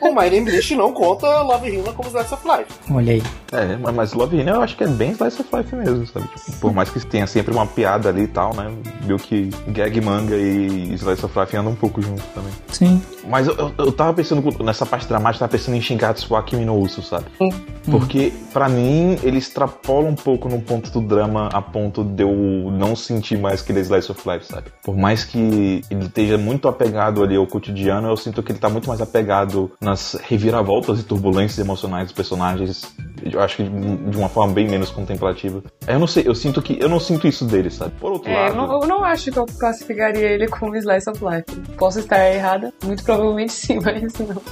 o 0.00 0.08
My 0.08 0.30
Name 0.30 0.50
List 0.50 0.70
não 0.72 0.92
conta 0.92 1.42
Love 1.42 1.68
Hina 1.68 1.92
como 1.92 2.08
Slice 2.08 2.34
of 2.34 2.46
Life. 2.46 2.66
Olha 2.90 3.12
aí. 3.12 3.22
É, 3.52 3.76
mas 3.92 4.12
Love 4.12 4.36
Hina 4.36 4.52
eu 4.52 4.62
acho 4.62 4.76
que 4.76 4.84
é 4.84 4.86
bem 4.86 5.12
Slice 5.12 5.40
of 5.40 5.56
Life 5.56 5.74
mesmo, 5.74 6.06
sabe? 6.06 6.26
Tipo, 6.28 6.58
por 6.58 6.72
mais 6.72 6.88
que 6.88 7.04
tenha 7.06 7.26
sempre 7.26 7.52
uma 7.52 7.66
piada 7.66 8.08
ali 8.08 8.22
e 8.22 8.28
tal, 8.28 8.54
né? 8.54 8.72
Viu 9.02 9.16
que 9.16 9.50
gag 9.68 10.00
manga 10.00 10.36
e 10.36 10.94
Slice 10.94 11.24
of 11.24 11.38
Life 11.38 11.56
andam 11.56 11.72
um 11.72 11.76
pouco 11.76 12.00
juntos 12.00 12.24
também. 12.34 12.52
Sim. 12.68 13.02
Mas 13.28 13.46
eu, 13.46 13.54
eu, 13.56 13.72
eu 13.78 13.92
tava 13.92 14.12
pensando, 14.14 14.42
nessa 14.64 14.84
parte 14.84 15.06
dramática, 15.06 15.40
tava 15.40 15.52
pensando 15.52 15.76
em 15.76 15.80
Shingatsu 15.80 16.34
Akimi 16.34 16.64
no 16.64 16.76
Uso, 16.76 17.02
sabe? 17.02 17.26
Sim. 17.38 17.50
Porque, 17.90 18.32
para 18.52 18.68
mim, 18.68 19.18
ele 19.22 19.38
extrapola 19.38 20.08
um 20.08 20.14
pouco 20.14 20.48
no 20.48 20.60
ponto 20.60 20.90
do 20.90 21.00
drama 21.00 21.48
a 21.52 21.60
ponto 21.60 22.04
de 22.04 22.22
eu 22.22 22.70
não 22.70 22.94
sentir 22.94 23.38
mais 23.38 23.60
que 23.60 23.72
ele 23.72 23.80
é 23.80 23.82
Slice 23.82 24.10
of 24.10 24.28
Life, 24.28 24.46
sabe? 24.46 24.68
Por 24.82 24.96
mais 24.96 25.24
que 25.24 25.38
ele 25.38 26.04
esteja 26.04 26.38
muito 26.38 26.61
apegado 26.68 27.22
ali 27.22 27.36
ao 27.36 27.46
cotidiano, 27.46 28.08
eu 28.08 28.16
sinto 28.16 28.42
que 28.42 28.52
ele 28.52 28.58
tá 28.58 28.68
muito 28.68 28.88
mais 28.88 29.00
apegado 29.00 29.70
nas 29.80 30.14
reviravoltas 30.22 31.00
e 31.00 31.02
turbulências 31.02 31.58
emocionais 31.58 32.04
dos 32.04 32.12
personagens. 32.12 32.94
Eu 33.22 33.40
acho 33.40 33.56
que 33.56 33.62
de 33.64 34.16
uma 34.16 34.28
forma 34.28 34.52
bem 34.52 34.68
menos 34.68 34.90
contemplativa. 34.90 35.62
Eu 35.86 35.98
não 35.98 36.06
sei, 36.06 36.24
eu 36.26 36.34
sinto 36.34 36.60
que. 36.60 36.78
Eu 36.80 36.88
não 36.88 36.98
sinto 36.98 37.26
isso 37.26 37.44
dele, 37.44 37.70
sabe? 37.70 37.92
Por 38.00 38.12
outro 38.12 38.30
é, 38.30 38.34
lado. 38.34 38.50
Eu 38.50 38.56
não, 38.56 38.80
eu 38.82 38.88
não 38.88 39.04
acho 39.04 39.30
que 39.30 39.38
eu 39.38 39.46
classificaria 39.46 40.26
ele 40.26 40.48
como 40.48 40.74
Slice 40.76 41.08
of 41.08 41.24
Life. 41.24 41.60
Posso 41.76 42.00
estar 42.00 42.28
errada? 42.30 42.72
Muito 42.84 43.04
provavelmente 43.04 43.52
sim, 43.52 43.78
mas 43.82 44.12
não. 44.18 44.42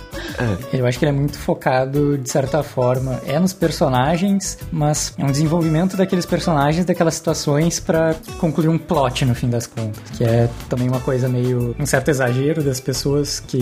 É. 0.72 0.78
Eu 0.78 0.86
acho 0.86 0.98
que 0.98 1.04
ele 1.04 1.16
é 1.16 1.18
muito 1.18 1.38
focado, 1.38 2.16
de 2.16 2.30
certa 2.30 2.62
forma, 2.62 3.20
é 3.26 3.38
nos 3.38 3.52
personagens, 3.52 4.58
mas 4.72 5.14
é 5.18 5.24
um 5.24 5.30
desenvolvimento 5.30 5.96
daqueles 5.96 6.26
personagens, 6.26 6.84
daquelas 6.84 7.14
situações 7.14 7.80
para 7.80 8.14
concluir 8.38 8.68
um 8.68 8.78
plot 8.78 9.24
no 9.24 9.34
fim 9.34 9.48
das 9.48 9.66
contas. 9.66 10.00
Que 10.16 10.24
é 10.24 10.48
também 10.68 10.88
uma 10.88 11.00
coisa 11.00 11.28
meio. 11.28 11.74
um 11.78 11.86
certo 11.86 11.99
exagero 12.08 12.62
das 12.62 12.80
pessoas 12.80 13.40
que 13.40 13.58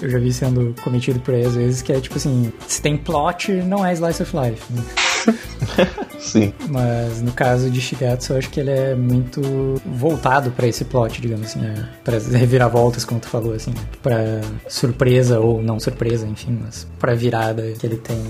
eu 0.00 0.08
já 0.08 0.18
vi 0.18 0.32
sendo 0.32 0.74
cometido 0.82 1.20
por 1.20 1.34
aí 1.34 1.44
às 1.44 1.54
vezes, 1.54 1.82
que 1.82 1.92
é 1.92 2.00
tipo 2.00 2.16
assim: 2.16 2.52
se 2.66 2.80
tem 2.80 2.96
plot, 2.96 3.52
não 3.52 3.84
é 3.84 3.92
Slice 3.92 4.22
of 4.22 4.36
Life. 4.36 4.72
Né? 4.72 4.82
Sim. 6.18 6.52
Mas 6.68 7.20
no 7.20 7.32
caso 7.32 7.70
de 7.70 7.80
Shigatsu, 7.80 8.32
eu 8.32 8.38
acho 8.38 8.50
que 8.50 8.60
ele 8.60 8.70
é 8.70 8.94
muito 8.94 9.80
voltado 9.84 10.50
para 10.50 10.66
esse 10.66 10.84
plot, 10.84 11.20
digamos 11.20 11.46
assim, 11.46 11.64
é, 11.64 11.74
para 12.02 12.18
reviravoltas, 12.18 13.04
como 13.04 13.20
tu 13.20 13.28
falou, 13.28 13.52
assim, 13.52 13.74
para 14.02 14.40
surpresa 14.68 15.40
ou 15.40 15.62
não 15.62 15.78
surpresa, 15.78 16.26
enfim, 16.26 16.58
mas 16.62 16.86
para 16.98 17.14
virada 17.14 17.62
que 17.72 17.86
ele 17.86 17.96
tem 17.96 18.22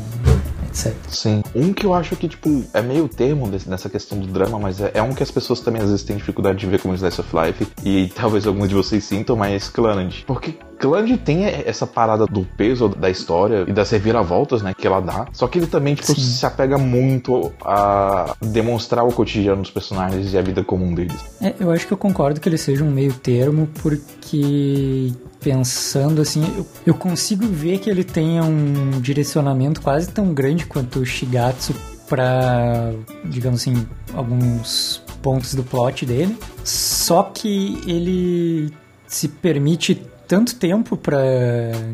etc. 0.75 0.93
Sim. 1.09 1.43
Um 1.55 1.73
que 1.73 1.87
eu 1.87 1.95
acho 1.95 2.17
que, 2.17 2.29
tipo, 2.29 2.65
é 2.75 2.83
meio 2.83 3.09
termo 3.09 3.49
nessa 3.67 3.89
questão 3.89 4.19
do 4.19 4.27
drama, 4.27 4.59
mas 4.59 4.81
é, 4.81 4.91
é, 4.95 5.03
um 5.03 5.15
que 5.15 5.23
as 5.23 5.31
pessoas 5.31 5.61
também 5.61 5.81
às 5.81 5.89
vezes 5.89 6.05
têm 6.05 6.17
dificuldade 6.17 6.59
de 6.59 6.67
ver 6.67 6.81
como 6.81 6.95
Slice 6.95 7.21
of 7.21 7.31
Life, 7.35 7.67
e 7.85 8.09
talvez 8.15 8.47
alguns 8.47 8.69
de 8.69 8.75
vocês 8.75 9.05
sintam, 9.05 9.37
mas 9.37 9.69
Clannad. 9.69 10.25
Porque 10.27 10.55
Clannad 10.85 11.17
tem 11.19 11.45
essa 11.45 11.87
parada 11.87 12.27
do 12.27 12.45
peso 12.57 12.89
da 12.89 13.11
história 13.11 13.65
e 13.67 13.73
das 13.73 13.91
reviravoltas, 13.91 14.63
né, 14.63 14.75
que 14.77 14.87
ela 14.87 15.01
dá, 15.01 15.27
só 15.33 15.47
que 15.47 15.59
ele 15.59 15.67
também, 15.67 15.95
tipo, 15.95 16.15
Sim. 16.15 16.21
se 16.21 16.47
apega 16.47 16.79
muito 16.79 17.53
a 17.65 18.35
demonstrar 18.41 19.05
o 19.05 19.13
cotidiano 19.13 19.63
dos 19.63 19.71
personagens 19.71 20.33
e 20.33 20.39
a 20.39 20.43
vida 20.43 20.63
comum 20.63 20.95
deles. 20.95 21.17
É, 21.41 21.55
eu 21.59 21.71
acho 21.71 21.87
que 21.87 21.93
eu 21.93 21.99
concordo 21.99 22.41
que 22.41 22.49
ele 22.49 22.59
seja 22.59 22.85
um 22.85 22.91
meio 22.91 23.13
termo, 23.13 23.69
porque 23.83 25.13
pensando 25.41 26.23
assim, 26.23 26.43
eu, 26.57 26.67
eu 26.87 26.95
consigo 26.95 27.47
ver 27.47 27.79
que 27.79 27.91
ele 27.91 28.03
tenha 28.03 28.43
um 28.43 29.01
direcionamento 29.01 29.81
quase 29.81 30.09
tão 30.09 30.33
grande 30.33 30.65
quanto 30.67 31.01
o 31.01 31.07
Shigatsu 31.07 31.75
para, 32.09 32.93
digamos 33.25 33.61
assim, 33.61 33.87
alguns 34.15 35.03
pontos 35.23 35.55
do 35.55 35.63
plot 35.63 36.07
dele. 36.07 36.37
Só 36.63 37.23
que 37.23 37.81
ele 37.87 38.73
se 39.07 39.29
permite 39.29 40.03
tanto 40.27 40.57
tempo 40.57 40.97
para 40.97 41.21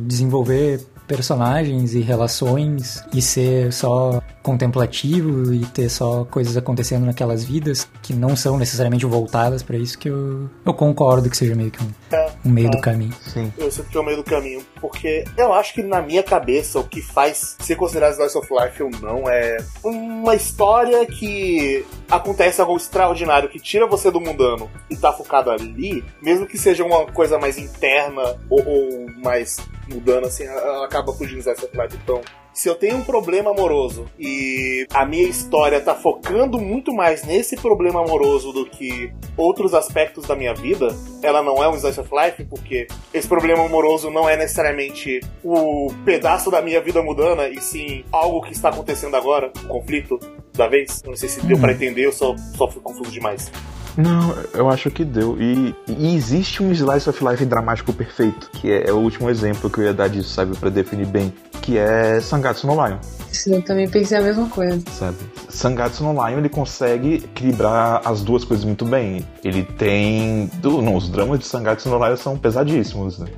desenvolver 0.06 0.80
personagens 1.06 1.94
e 1.94 2.00
relações 2.00 3.02
e 3.12 3.20
ser 3.20 3.72
só 3.72 4.22
contemplativo 4.42 5.52
e 5.52 5.64
ter 5.66 5.88
só 5.88 6.24
coisas 6.24 6.56
acontecendo 6.56 7.04
naquelas 7.04 7.44
vidas 7.44 7.88
que 8.02 8.14
não 8.14 8.34
são 8.34 8.56
necessariamente 8.56 9.04
voltadas 9.06 9.62
para 9.62 9.76
isso 9.76 9.98
que 9.98 10.08
eu, 10.08 10.48
eu 10.64 10.74
concordo 10.74 11.28
que 11.28 11.36
seja 11.36 11.54
meio 11.54 11.70
que 11.70 11.82
um, 11.82 11.90
é, 12.12 12.30
um 12.44 12.50
meio 12.50 12.68
é, 12.68 12.70
do 12.70 12.80
caminho. 12.80 13.14
Sim. 13.22 13.52
Eu 13.58 13.70
sinto 13.70 13.88
que 13.88 13.96
é 13.96 14.00
o 14.00 14.04
meio 14.04 14.16
do 14.16 14.24
caminho, 14.24 14.64
porque 14.80 15.24
eu 15.36 15.52
acho 15.52 15.74
que 15.74 15.82
na 15.82 16.00
minha 16.00 16.22
cabeça 16.22 16.78
o 16.78 16.84
que 16.84 17.02
faz 17.02 17.56
ser 17.60 17.76
considerado 17.76 18.12
Slice 18.12 18.38
of 18.38 18.48
Life 18.52 18.82
ou 18.82 18.90
não 19.00 19.28
é 19.28 19.58
uma 19.84 20.34
história 20.34 21.06
que 21.06 21.84
acontece 22.10 22.60
algo 22.60 22.76
extraordinário 22.76 23.48
que 23.48 23.60
tira 23.60 23.86
você 23.86 24.10
do 24.10 24.20
mundano 24.20 24.70
e 24.88 24.96
tá 24.96 25.12
focado 25.12 25.50
ali, 25.50 26.04
mesmo 26.22 26.46
que 26.46 26.58
seja 26.58 26.84
uma 26.84 27.06
coisa 27.06 27.38
mais 27.38 27.58
interna 27.58 28.38
ou, 28.48 28.66
ou 28.66 29.06
mais 29.22 29.58
mudando 29.88 30.26
assim, 30.26 30.44
ela 30.44 30.84
acaba 30.84 31.12
fugindo 31.12 31.42
dessa 31.42 31.66
Life. 31.66 31.98
Então, 32.02 32.20
se 32.52 32.68
eu 32.68 32.74
tenho 32.74 32.96
um 32.96 33.02
problema 33.02 33.50
amoroso 33.50 34.06
e 34.18 34.86
a 34.92 35.04
minha 35.06 35.24
história 35.24 35.80
tá 35.80 35.94
focando 35.94 36.58
muito 36.58 36.92
mais 36.92 37.24
nesse 37.24 37.56
problema 37.56 38.02
amoroso 38.02 38.52
do 38.52 38.66
que 38.66 39.12
outros 39.36 39.74
aspectos 39.74 40.26
da 40.26 40.34
minha 40.34 40.54
vida, 40.54 40.88
ela 41.22 41.42
não 41.42 41.62
é 41.62 41.68
um 41.68 41.74
slice 41.76 42.00
of 42.00 42.10
life, 42.12 42.44
porque 42.44 42.86
esse 43.14 43.28
problema 43.28 43.64
amoroso 43.64 44.10
não 44.10 44.28
é 44.28 44.36
necessariamente 44.36 45.20
o 45.44 45.88
pedaço 46.04 46.50
da 46.50 46.60
minha 46.60 46.80
vida 46.80 47.02
mudando, 47.02 47.42
e 47.42 47.60
sim 47.60 48.04
algo 48.12 48.42
que 48.42 48.52
está 48.52 48.68
acontecendo 48.68 49.16
agora, 49.16 49.52
o 49.64 49.68
conflito 49.68 50.18
da 50.54 50.66
vez. 50.66 51.02
Não 51.04 51.16
sei 51.16 51.28
se 51.28 51.40
deu 51.46 51.58
para 51.58 51.70
uhum. 51.70 51.76
entender, 51.76 52.06
eu 52.06 52.12
só, 52.12 52.34
só 52.56 52.68
fui 52.68 52.82
confuso 52.82 53.10
demais. 53.10 53.50
Não, 53.96 54.34
eu 54.54 54.68
acho 54.68 54.90
que 54.90 55.04
deu. 55.04 55.36
E, 55.40 55.74
e 55.88 56.14
existe 56.14 56.62
um 56.62 56.72
slice 56.72 57.08
of 57.08 57.24
life 57.24 57.44
dramático 57.44 57.92
perfeito, 57.92 58.50
que 58.52 58.70
é, 58.70 58.88
é, 58.88 58.92
o 58.92 58.98
último 58.98 59.28
exemplo 59.28 59.68
que 59.68 59.78
eu 59.78 59.84
ia 59.84 59.94
dar 59.94 60.08
disso, 60.08 60.30
sabe, 60.30 60.56
para 60.56 60.70
definir 60.70 61.06
bem, 61.06 61.32
que 61.62 61.76
é 61.76 62.20
Sangatsu 62.20 62.66
no 62.66 62.74
Lion. 62.74 62.98
Sim, 63.30 63.54
eu 63.54 63.62
também 63.62 63.88
pensei 63.88 64.18
a 64.18 64.22
mesma 64.22 64.48
coisa. 64.48 64.82
Sabe? 64.90 65.16
Sangatsu 65.48 66.02
no 66.04 66.12
Lion 66.12 66.38
ele 66.38 66.48
consegue 66.48 67.14
equilibrar 67.14 68.02
as 68.04 68.22
duas 68.22 68.44
coisas 68.44 68.64
muito 68.64 68.84
bem. 68.84 69.26
Ele 69.44 69.62
tem. 69.62 70.50
Não, 70.62 70.96
os 70.96 71.08
dramas 71.08 71.38
de 71.38 71.46
Sangatsu 71.46 71.88
no 71.88 72.04
Lion 72.04 72.16
são 72.16 72.36
pesadíssimos, 72.36 73.18
né? 73.18 73.28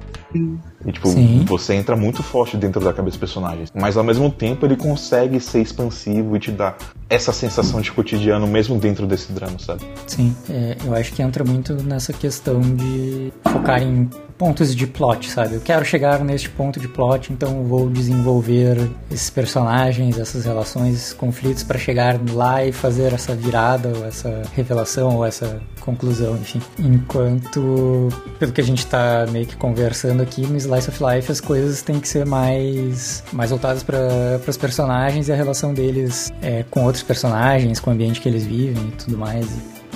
E, 0.86 0.92
tipo, 0.92 1.08
Sim. 1.08 1.44
você 1.46 1.74
entra 1.74 1.96
muito 1.96 2.22
forte 2.22 2.56
dentro 2.56 2.80
da 2.80 2.92
cabeça 2.92 3.12
dos 3.12 3.20
personagens. 3.20 3.70
Mas 3.74 3.96
ao 3.96 4.04
mesmo 4.04 4.30
tempo 4.30 4.66
ele 4.66 4.76
consegue 4.76 5.38
ser 5.40 5.60
expansivo 5.60 6.36
e 6.36 6.40
te 6.40 6.50
dar 6.50 6.76
essa 7.08 7.32
sensação 7.32 7.80
de 7.80 7.92
cotidiano 7.92 8.46
mesmo 8.46 8.78
dentro 8.78 9.06
desse 9.06 9.32
drama, 9.32 9.58
sabe? 9.58 9.82
Sim, 10.06 10.34
é, 10.48 10.76
eu 10.84 10.94
acho 10.94 11.12
que 11.12 11.22
entra 11.22 11.44
muito 11.44 11.74
nessa 11.74 12.12
questão 12.12 12.60
de 12.60 13.32
focar 13.44 13.82
em 13.82 14.08
pontos 14.42 14.74
de 14.74 14.88
plot, 14.88 15.30
sabe? 15.30 15.54
Eu 15.54 15.60
quero 15.60 15.84
chegar 15.84 16.18
neste 16.24 16.50
ponto 16.50 16.80
de 16.80 16.88
plot, 16.88 17.32
então 17.32 17.62
vou 17.62 17.88
desenvolver 17.88 18.90
esses 19.08 19.30
personagens, 19.30 20.18
essas 20.18 20.44
relações, 20.44 20.96
esses 20.96 21.12
conflitos 21.12 21.62
para 21.62 21.78
chegar 21.78 22.18
lá 22.32 22.64
e 22.64 22.72
fazer 22.72 23.12
essa 23.12 23.36
virada, 23.36 23.92
ou 23.96 24.04
essa 24.04 24.42
revelação, 24.52 25.18
ou 25.18 25.24
essa 25.24 25.62
conclusão, 25.78 26.34
enfim. 26.34 26.60
Enquanto, 26.76 28.08
pelo 28.40 28.50
que 28.50 28.60
a 28.60 28.64
gente 28.64 28.84
tá 28.84 29.26
meio 29.30 29.46
que 29.46 29.54
conversando 29.54 30.24
aqui, 30.24 30.44
no 30.44 30.56
Slice 30.56 30.88
of 30.88 30.98
Life 31.04 31.30
as 31.30 31.40
coisas 31.40 31.80
têm 31.80 32.00
que 32.00 32.08
ser 32.08 32.26
mais, 32.26 33.22
mais 33.32 33.50
voltadas 33.50 33.84
para 33.84 34.40
os 34.44 34.56
personagens 34.56 35.28
e 35.28 35.32
a 35.32 35.36
relação 35.36 35.72
deles 35.72 36.32
é, 36.42 36.64
com 36.68 36.84
outros 36.84 37.04
personagens, 37.04 37.78
com 37.78 37.90
o 37.90 37.92
ambiente 37.92 38.20
que 38.20 38.28
eles 38.28 38.44
vivem 38.44 38.88
e 38.88 38.90
tudo 38.90 39.16
mais 39.16 39.46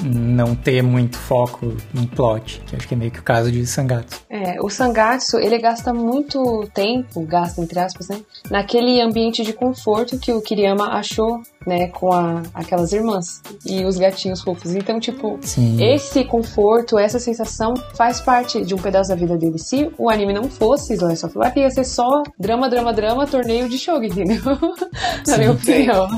não 0.03 0.55
ter 0.55 0.83
muito 0.83 1.17
foco 1.17 1.75
em 1.95 2.07
plot, 2.07 2.63
que 2.67 2.77
acho 2.77 2.87
que 2.87 2.95
é 2.95 2.97
meio 2.97 3.11
que 3.11 3.21
o 3.21 3.23
caso 3.23 3.51
de 3.51 3.67
Sangatsu. 3.67 4.21
É, 4.29 4.61
o 4.61 4.69
Sangatsu, 4.69 5.39
ele 5.39 5.59
gasta 5.59 5.93
muito 5.93 6.69
tempo, 6.75 7.23
gasta 7.23 7.61
entre 7.61 7.79
aspas, 7.79 8.09
né, 8.09 8.21
naquele 8.51 9.01
ambiente 9.01 9.43
de 9.43 9.53
conforto 9.53 10.19
que 10.19 10.33
o 10.33 10.41
Kiriyama 10.41 10.89
achou, 10.89 11.41
né, 11.67 11.89
com 11.89 12.13
a, 12.13 12.43
aquelas 12.55 12.93
irmãs 12.93 13.43
e 13.65 13.85
os 13.85 13.97
gatinhos 13.97 14.41
fofos. 14.41 14.75
Então, 14.75 15.01
tipo, 15.01 15.39
Sim. 15.43 15.83
esse 15.83 16.25
conforto, 16.25 16.99
essa 16.99 17.19
sensação 17.19 17.75
faz 17.95 18.21
parte 18.21 18.65
de 18.65 18.75
um 18.75 18.79
pedaço 18.79 19.11
da 19.11 19.17
vida 19.17 19.37
dele. 19.37 19.59
Se 19.59 19.91
o 19.99 20.09
anime 20.09 20.33
não 20.33 20.45
fosse 20.45 20.95
Slice 20.95 21.27
of 21.27 21.39
Life, 21.39 21.59
ia 21.59 21.71
ser 21.71 21.85
só 21.85 22.23
drama, 22.39 22.69
drama, 22.69 22.93
drama, 22.93 23.27
torneio 23.27 23.69
de 23.69 23.79
show, 23.79 24.03
entendeu? 24.03 24.43
Na 25.27 25.39
minha 25.39 25.53
opinião. 25.53 26.09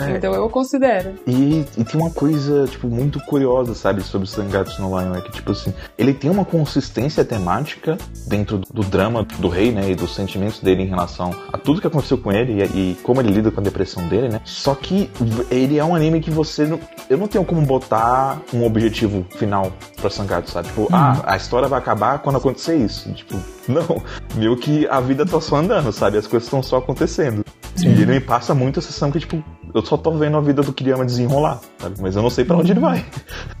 É. 0.00 0.16
Então 0.16 0.32
eu 0.32 0.48
considero. 0.48 1.14
E, 1.26 1.64
e, 1.76 1.84
tem 1.84 2.00
uma 2.00 2.10
coisa, 2.10 2.66
tipo, 2.66 2.88
muito 2.88 3.20
curiosa, 3.20 3.74
sabe, 3.74 4.02
sobre 4.02 4.28
Sangatsu 4.28 4.80
no 4.80 4.98
Lion, 4.98 5.14
é 5.14 5.20
que, 5.20 5.32
tipo 5.32 5.52
assim, 5.52 5.72
ele 5.98 6.14
tem 6.14 6.30
uma 6.30 6.44
consistência 6.44 7.24
temática 7.24 7.98
dentro 8.26 8.58
do, 8.58 8.82
drama 8.82 9.26
do 9.38 9.48
rei, 9.48 9.72
né, 9.72 9.90
e 9.90 9.94
dos 9.94 10.14
sentimentos 10.14 10.60
dele 10.60 10.82
em 10.82 10.86
relação 10.86 11.34
a 11.52 11.58
tudo 11.58 11.80
que 11.80 11.86
aconteceu 11.86 12.18
com 12.18 12.32
ele 12.32 12.62
e, 12.62 12.92
e, 12.92 12.94
como 13.02 13.20
ele 13.20 13.30
lida 13.30 13.50
com 13.50 13.60
a 13.60 13.64
depressão 13.64 14.06
dele, 14.08 14.28
né. 14.28 14.40
Só 14.44 14.74
que 14.74 15.10
ele 15.50 15.78
é 15.78 15.84
um 15.84 15.94
anime 15.94 16.20
que 16.20 16.30
você 16.30 16.66
não, 16.66 16.80
eu 17.08 17.18
não 17.18 17.26
tenho 17.26 17.44
como 17.44 17.60
botar 17.62 18.40
um 18.52 18.64
objetivo 18.64 19.24
final 19.36 19.72
pra 20.00 20.10
Sangatsu, 20.10 20.52
sabe? 20.52 20.68
Tipo, 20.68 20.82
uhum. 20.82 20.88
ah, 20.92 21.22
a 21.24 21.36
história 21.36 21.68
vai 21.68 21.78
acabar 21.78 22.18
quando 22.20 22.36
acontecer 22.36 22.76
isso. 22.76 23.12
Tipo, 23.12 23.36
não. 23.68 24.02
Meio 24.34 24.56
que 24.56 24.86
a 24.88 25.00
vida 25.00 25.24
tá 25.26 25.40
só 25.40 25.56
andando, 25.56 25.92
sabe? 25.92 26.18
As 26.18 26.26
coisas 26.26 26.46
estão 26.46 26.62
só 26.62 26.78
acontecendo. 26.78 27.44
Sim. 27.76 27.88
E 27.88 28.02
ele 28.02 28.06
me 28.06 28.20
passa 28.20 28.54
muito 28.54 28.78
a 28.78 28.82
sensação 28.82 29.10
que, 29.10 29.20
tipo, 29.20 29.42
eu 29.74 29.84
só 29.84 29.96
tô 29.96 30.10
vendo 30.12 30.36
a 30.36 30.40
vida 30.40 30.62
do 30.62 30.72
Kiriyama 30.72 31.04
desenrolar, 31.04 31.60
sabe? 31.78 31.96
Mas 32.00 32.16
eu 32.16 32.22
não 32.22 32.30
sei 32.30 32.44
para 32.44 32.56
onde 32.56 32.72
ele 32.72 32.80
vai. 32.80 33.04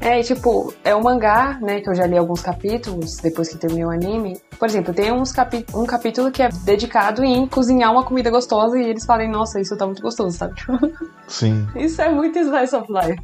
É, 0.00 0.20
e, 0.20 0.24
tipo, 0.24 0.72
é 0.84 0.94
um 0.94 1.02
mangá, 1.02 1.58
né, 1.60 1.80
que 1.80 1.88
eu 1.88 1.94
já 1.94 2.06
li 2.06 2.16
alguns 2.16 2.40
capítulos 2.40 3.16
depois 3.18 3.48
que 3.48 3.58
terminei 3.58 3.84
o 3.84 3.90
anime. 3.90 4.38
Por 4.58 4.68
exemplo, 4.68 4.92
tem 4.92 5.12
uns 5.12 5.32
capi 5.32 5.64
um 5.74 5.86
capítulo 5.86 6.30
que 6.30 6.42
é 6.42 6.48
dedicado 6.64 7.24
em 7.24 7.46
cozinhar 7.46 7.92
uma 7.92 8.04
comida 8.04 8.30
gostosa 8.30 8.78
e 8.78 8.84
eles 8.84 9.04
falam, 9.04 9.28
nossa, 9.30 9.60
isso 9.60 9.76
tá 9.76 9.86
muito 9.86 10.02
gostoso, 10.02 10.36
sabe? 10.36 10.54
Sim. 11.28 11.66
Isso 11.76 12.00
é 12.02 12.08
muito 12.08 12.38
slice 12.38 12.74
of 12.74 12.86
life. 12.90 13.20